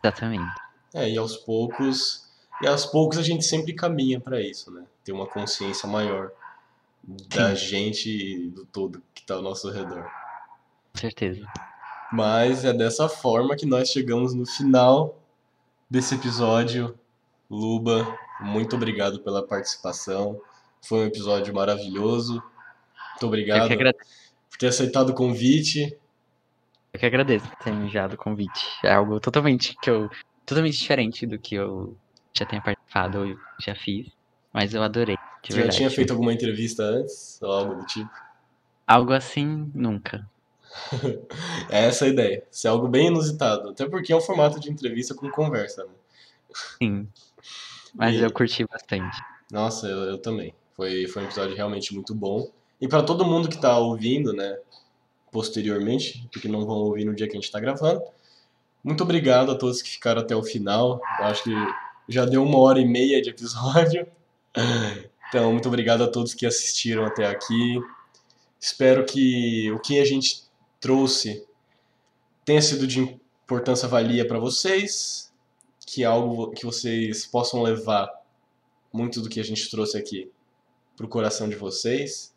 exatamente. 0.00 0.54
É, 0.94 1.10
e 1.10 1.18
aos 1.18 1.36
poucos, 1.36 2.30
e 2.62 2.68
aos 2.68 2.86
poucos 2.86 3.18
a 3.18 3.22
gente 3.22 3.44
sempre 3.44 3.74
caminha 3.74 4.20
para 4.20 4.40
isso, 4.40 4.70
né? 4.70 4.84
Ter 5.02 5.10
uma 5.10 5.26
consciência 5.26 5.88
maior 5.88 6.30
da 7.02 7.52
gente 7.52 8.08
e 8.08 8.48
do 8.48 8.64
todo 8.64 9.02
que 9.12 9.26
tá 9.26 9.34
ao 9.34 9.42
nosso 9.42 9.68
redor. 9.70 10.08
Com 10.92 11.00
certeza. 11.00 11.44
Mas 12.12 12.64
é 12.64 12.72
dessa 12.72 13.08
forma 13.08 13.56
que 13.56 13.66
nós 13.66 13.90
chegamos 13.90 14.32
no 14.32 14.46
final 14.46 15.20
desse 15.90 16.14
episódio. 16.14 16.96
Luba, 17.50 18.06
muito 18.40 18.76
obrigado 18.76 19.20
pela 19.20 19.46
participação. 19.46 20.40
Foi 20.82 21.00
um 21.00 21.06
episódio 21.06 21.54
maravilhoso. 21.54 22.42
Muito 23.10 23.26
obrigado. 23.26 23.68
por 23.68 24.58
ter 24.58 24.68
aceitado 24.68 25.10
o 25.10 25.14
convite. 25.14 25.96
Eu 26.92 27.00
que 27.00 27.06
agradeço 27.06 27.48
por 27.48 27.56
ter 27.56 27.72
me 27.72 27.86
enviado 27.86 28.14
o 28.14 28.18
convite. 28.18 28.66
É 28.84 28.92
algo 28.92 29.20
totalmente 29.20 29.76
que 29.82 29.90
eu. 29.90 30.08
totalmente 30.44 30.78
diferente 30.78 31.26
do 31.26 31.38
que 31.38 31.54
eu 31.54 31.96
já 32.32 32.46
tenha 32.46 32.62
participado 32.62 33.18
ou 33.20 33.38
já 33.60 33.74
fiz. 33.74 34.08
Mas 34.52 34.72
eu 34.72 34.82
adorei. 34.82 35.16
Você 35.42 35.52
verdade. 35.54 35.72
já 35.72 35.78
tinha 35.78 35.90
feito 35.90 36.12
alguma 36.12 36.32
entrevista 36.32 36.82
antes? 36.82 37.38
Ou 37.42 37.52
algo 37.52 37.74
do 37.74 37.86
tipo? 37.86 38.10
Algo 38.86 39.12
assim, 39.12 39.70
nunca. 39.74 40.28
É 41.68 41.86
essa 41.86 42.04
a 42.04 42.08
ideia. 42.08 42.44
Ser 42.50 42.68
algo 42.68 42.86
bem 42.88 43.08
inusitado. 43.08 43.70
Até 43.70 43.88
porque 43.88 44.12
é 44.12 44.16
um 44.16 44.20
formato 44.20 44.60
de 44.60 44.70
entrevista 44.70 45.14
com 45.14 45.30
conversa, 45.30 45.84
né? 45.84 45.92
Sim. 46.78 47.08
Mas 47.96 48.14
E- 48.16 48.20
eu 48.20 48.32
curti 48.32 48.64
bastante. 48.66 49.16
Nossa, 49.50 49.86
eu, 49.86 49.98
eu 50.04 50.18
também. 50.18 50.54
Foi, 50.74 51.06
foi 51.08 51.22
um 51.22 51.26
episódio 51.26 51.56
realmente 51.56 51.94
muito 51.94 52.14
bom. 52.14 52.48
E 52.80 52.86
para 52.88 53.02
todo 53.02 53.24
mundo 53.24 53.48
que 53.48 53.58
tá 53.60 53.78
ouvindo, 53.78 54.32
né, 54.32 54.58
posteriormente, 55.32 56.28
porque 56.32 56.48
não 56.48 56.66
vão 56.66 56.76
ouvir 56.76 57.04
no 57.04 57.14
dia 57.14 57.26
que 57.26 57.36
a 57.36 57.40
gente 57.40 57.50
tá 57.50 57.58
gravando, 57.60 58.02
muito 58.84 59.02
obrigado 59.02 59.50
a 59.50 59.54
todos 59.56 59.82
que 59.82 59.88
ficaram 59.90 60.20
até 60.20 60.36
o 60.36 60.42
final. 60.42 61.00
Eu 61.18 61.24
acho 61.26 61.44
que 61.44 61.50
já 62.08 62.24
deu 62.24 62.42
uma 62.42 62.58
hora 62.58 62.78
e 62.80 62.84
meia 62.86 63.20
de 63.22 63.30
episódio. 63.30 64.06
Então, 65.28 65.52
muito 65.52 65.66
obrigado 65.66 66.04
a 66.04 66.08
todos 66.08 66.32
que 66.34 66.46
assistiram 66.46 67.04
até 67.04 67.26
aqui. 67.26 67.80
Espero 68.60 69.04
que 69.04 69.72
o 69.72 69.80
que 69.80 69.98
a 69.98 70.04
gente 70.04 70.44
trouxe 70.80 71.44
tenha 72.44 72.62
sido 72.62 72.86
de 72.86 73.00
importância 73.00 73.88
valia 73.88 74.26
para 74.26 74.38
vocês, 74.38 75.25
que 75.86 76.02
é 76.02 76.06
algo 76.06 76.50
que 76.50 76.66
vocês 76.66 77.24
possam 77.24 77.62
levar 77.62 78.10
muito 78.92 79.20
do 79.20 79.28
que 79.28 79.38
a 79.38 79.44
gente 79.44 79.70
trouxe 79.70 79.96
aqui 79.96 80.30
pro 80.96 81.06
coração 81.06 81.48
de 81.48 81.54
vocês. 81.54 82.34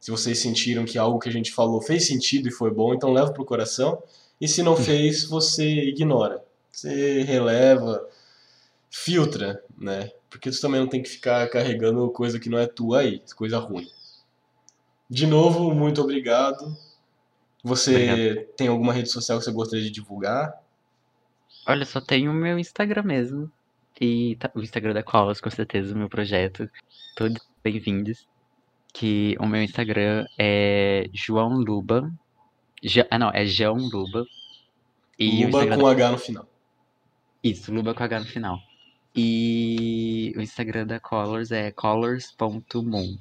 Se 0.00 0.10
vocês 0.10 0.38
sentiram 0.40 0.84
que 0.84 0.98
algo 0.98 1.20
que 1.20 1.28
a 1.28 1.32
gente 1.32 1.52
falou 1.52 1.80
fez 1.80 2.06
sentido 2.06 2.48
e 2.48 2.52
foi 2.52 2.70
bom, 2.72 2.92
então 2.92 3.12
leva 3.12 3.32
pro 3.32 3.44
coração. 3.44 4.02
E 4.40 4.48
se 4.48 4.62
não 4.62 4.74
fez, 4.76 5.24
você 5.24 5.64
ignora. 5.84 6.44
Você 6.72 7.22
releva, 7.22 8.08
filtra, 8.90 9.62
né? 9.78 10.10
Porque 10.28 10.50
você 10.50 10.60
também 10.60 10.80
não 10.80 10.88
tem 10.88 11.02
que 11.02 11.08
ficar 11.08 11.48
carregando 11.50 12.10
coisa 12.10 12.40
que 12.40 12.48
não 12.48 12.58
é 12.58 12.66
tua 12.66 13.00
aí, 13.00 13.22
coisa 13.36 13.58
ruim. 13.58 13.88
De 15.08 15.26
novo, 15.26 15.74
muito 15.74 16.00
obrigado. 16.00 16.76
Você 17.62 18.48
tem 18.56 18.68
alguma 18.68 18.92
rede 18.92 19.10
social 19.10 19.38
que 19.38 19.44
você 19.44 19.52
gostaria 19.52 19.84
de 19.84 19.90
divulgar? 19.90 20.54
Olha, 21.70 21.84
só 21.84 22.00
tem 22.00 22.28
o 22.28 22.32
meu 22.32 22.58
Instagram 22.58 23.04
mesmo. 23.04 23.48
E 24.00 24.34
tá- 24.40 24.50
o 24.56 24.60
Instagram 24.60 24.92
da 24.92 25.04
Colas, 25.04 25.40
com 25.40 25.48
certeza, 25.50 25.94
o 25.94 25.96
meu 25.98 26.08
projeto. 26.08 26.68
Todos 27.14 27.40
bem-vindos. 27.62 28.26
Que 28.92 29.36
o 29.38 29.46
meu 29.46 29.62
Instagram 29.62 30.26
é 30.36 31.08
João 31.12 31.50
Luba. 31.58 32.10
Ja- 32.82 33.06
ah, 33.08 33.20
não, 33.20 33.30
é 33.30 33.46
João 33.46 33.76
Luba. 33.76 34.26
E 35.16 35.44
Luba 35.46 35.76
com 35.76 35.86
H 35.86 36.10
no 36.10 36.18
final. 36.18 36.48
Isso, 37.40 37.72
Luba 37.72 37.94
com 37.94 38.02
H 38.02 38.18
no 38.18 38.26
final. 38.26 38.58
E 39.14 40.32
o 40.36 40.40
Instagram 40.40 40.88
da 40.88 40.98
Colors 40.98 41.52
é 41.52 41.70
colors.moon. 41.70 43.16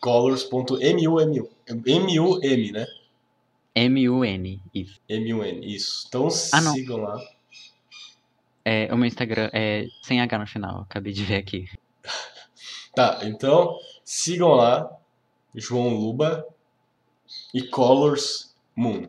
colors.mum, 0.00 1.48
M-U-M, 1.86 2.72
né? 2.72 2.86
M-U-N, 3.74 4.62
isso. 4.74 5.00
M-U-N, 5.08 5.74
isso. 5.74 6.04
Então 6.08 6.26
Ah, 6.26 6.60
sigam 6.72 6.98
lá. 6.98 7.18
É, 8.64 8.92
o 8.92 8.96
meu 8.96 9.06
Instagram 9.06 9.50
é 9.52 9.86
sem 10.02 10.20
H 10.20 10.38
no 10.38 10.46
final, 10.46 10.82
acabei 10.82 11.12
de 11.12 11.24
ver 11.24 11.36
aqui. 11.36 11.66
Tá, 12.94 13.20
então 13.22 13.78
sigam 14.04 14.50
lá, 14.50 14.94
João 15.54 15.94
Luba 15.94 16.46
e 17.54 17.62
Colors 17.62 18.54
Moon. 18.76 19.08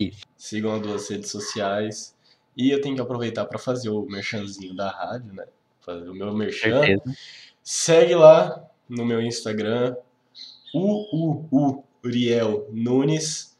Isso. 0.00 0.22
Sigam 0.38 0.74
as 0.74 0.80
duas 0.80 1.10
redes 1.10 1.30
sociais. 1.30 2.16
E 2.56 2.70
eu 2.70 2.80
tenho 2.80 2.94
que 2.94 3.02
aproveitar 3.02 3.44
para 3.44 3.58
fazer 3.58 3.90
o 3.90 4.06
merchanzinho 4.06 4.74
da 4.74 4.90
rádio, 4.90 5.34
né? 5.34 5.46
Fazer 5.80 6.08
o 6.08 6.14
meu 6.14 6.32
merchan. 6.32 6.80
Certeza. 6.80 7.16
Segue 7.62 8.14
lá 8.14 8.64
no 8.88 9.04
meu 9.04 9.20
Instagram, 9.20 9.96
o 10.72 11.44
Uriel 12.02 12.68
Nunes. 12.72 13.53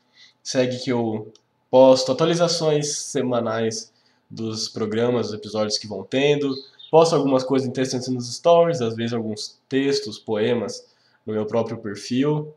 Segue 0.45 0.79
que 0.79 0.91
eu 0.91 1.33
posto 1.71 2.13
atualizações 2.13 2.99
semanais 2.99 3.91
dos 4.31 4.69
programas, 4.69 5.29
dos 5.29 5.35
episódios 5.35 5.79
que 5.79 5.89
vão 5.89 6.05
tendo. 6.05 6.55
Posto 6.91 7.17
algumas 7.17 7.43
coisas 7.43 7.67
interessantes 7.67 8.09
nos 8.09 8.31
stories, 8.33 8.83
às 8.83 8.95
vezes 8.95 9.15
alguns 9.15 9.59
textos, 9.69 10.19
poemas 10.19 10.87
no 11.27 11.33
meu 11.33 11.47
próprio 11.47 11.79
perfil. 11.79 12.55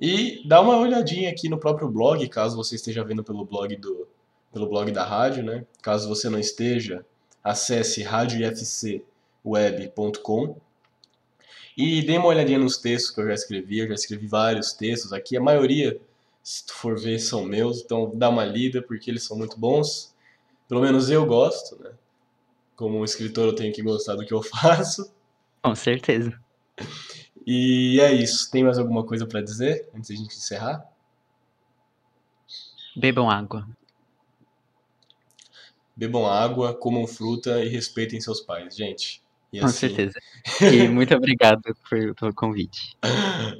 E 0.00 0.42
dá 0.46 0.60
uma 0.60 0.78
olhadinha 0.78 1.28
aqui 1.30 1.48
no 1.48 1.58
próprio 1.58 1.88
blog, 1.88 2.28
caso 2.28 2.56
você 2.56 2.76
esteja 2.76 3.02
vendo 3.04 3.24
pelo 3.24 3.44
blog 3.44 3.74
do 3.76 4.06
pelo 4.52 4.68
blog 4.68 4.92
da 4.92 5.04
rádio, 5.04 5.42
né? 5.42 5.66
Caso 5.82 6.08
você 6.08 6.30
não 6.30 6.38
esteja, 6.38 7.04
acesse 7.42 8.04
radioifcweb.com 8.04 10.56
e 11.76 12.00
dê 12.02 12.16
uma 12.16 12.28
olhadinha 12.28 12.60
nos 12.60 12.78
textos 12.78 13.10
que 13.10 13.20
eu 13.20 13.26
já 13.26 13.34
escrevi. 13.34 13.80
Eu 13.80 13.88
já 13.88 13.94
escrevi 13.94 14.28
vários 14.28 14.72
textos 14.72 15.12
aqui. 15.12 15.36
A 15.36 15.40
maioria, 15.40 16.00
se 16.44 16.66
tu 16.66 16.74
for 16.74 17.00
ver, 17.00 17.18
são 17.18 17.42
meus. 17.42 17.80
Então 17.80 18.12
dá 18.14 18.28
uma 18.28 18.44
lida 18.44 18.82
porque 18.82 19.10
eles 19.10 19.22
são 19.22 19.36
muito 19.36 19.58
bons. 19.58 20.14
Pelo 20.68 20.82
menos 20.82 21.08
eu 21.08 21.24
gosto, 21.24 21.82
né? 21.82 21.92
Como 22.76 23.02
escritor 23.02 23.46
eu 23.46 23.54
tenho 23.54 23.72
que 23.72 23.82
gostar 23.82 24.14
do 24.14 24.26
que 24.26 24.34
eu 24.34 24.42
faço. 24.44 25.10
Com 25.62 25.74
certeza. 25.74 26.38
E 27.46 27.98
é 27.98 28.12
isso. 28.12 28.50
Tem 28.50 28.62
mais 28.62 28.78
alguma 28.78 29.06
coisa 29.06 29.26
pra 29.26 29.40
dizer 29.40 29.88
antes 29.94 30.10
da 30.10 30.16
gente 30.16 30.36
encerrar? 30.36 30.86
Bebam 32.94 33.30
água. 33.30 33.66
Bebam 35.96 36.26
água, 36.26 36.74
comam 36.74 37.06
fruta 37.06 37.64
e 37.64 37.68
respeitem 37.68 38.20
seus 38.20 38.40
pais, 38.40 38.76
gente. 38.76 39.23
E 39.56 39.60
Com 39.60 39.66
assim- 39.66 39.88
certeza. 39.88 40.18
E 40.60 40.88
muito 40.88 41.14
obrigado 41.14 41.60
por- 41.62 42.14
pelo 42.14 42.34
convite. 42.34 42.96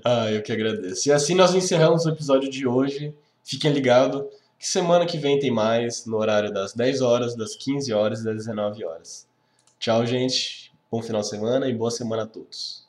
Ah, 0.04 0.30
eu 0.30 0.42
que 0.42 0.52
agradeço. 0.52 1.08
E 1.08 1.12
assim 1.12 1.34
nós 1.34 1.54
encerramos 1.54 2.04
o 2.04 2.10
episódio 2.10 2.50
de 2.50 2.66
hoje. 2.66 3.14
Fiquem 3.44 3.72
ligados 3.72 4.22
que 4.58 4.66
semana 4.68 5.06
que 5.06 5.18
vem 5.18 5.38
tem 5.38 5.50
mais, 5.50 6.04
no 6.06 6.16
horário 6.16 6.52
das 6.52 6.72
10 6.74 7.00
horas, 7.00 7.36
das 7.36 7.54
15 7.54 7.92
horas 7.92 8.20
e 8.20 8.24
das 8.24 8.36
19 8.36 8.84
horas. 8.84 9.26
Tchau, 9.78 10.04
gente. 10.06 10.72
Bom 10.90 11.02
final 11.02 11.20
de 11.20 11.28
semana 11.28 11.68
e 11.68 11.74
boa 11.74 11.90
semana 11.90 12.22
a 12.22 12.26
todos. 12.26 12.83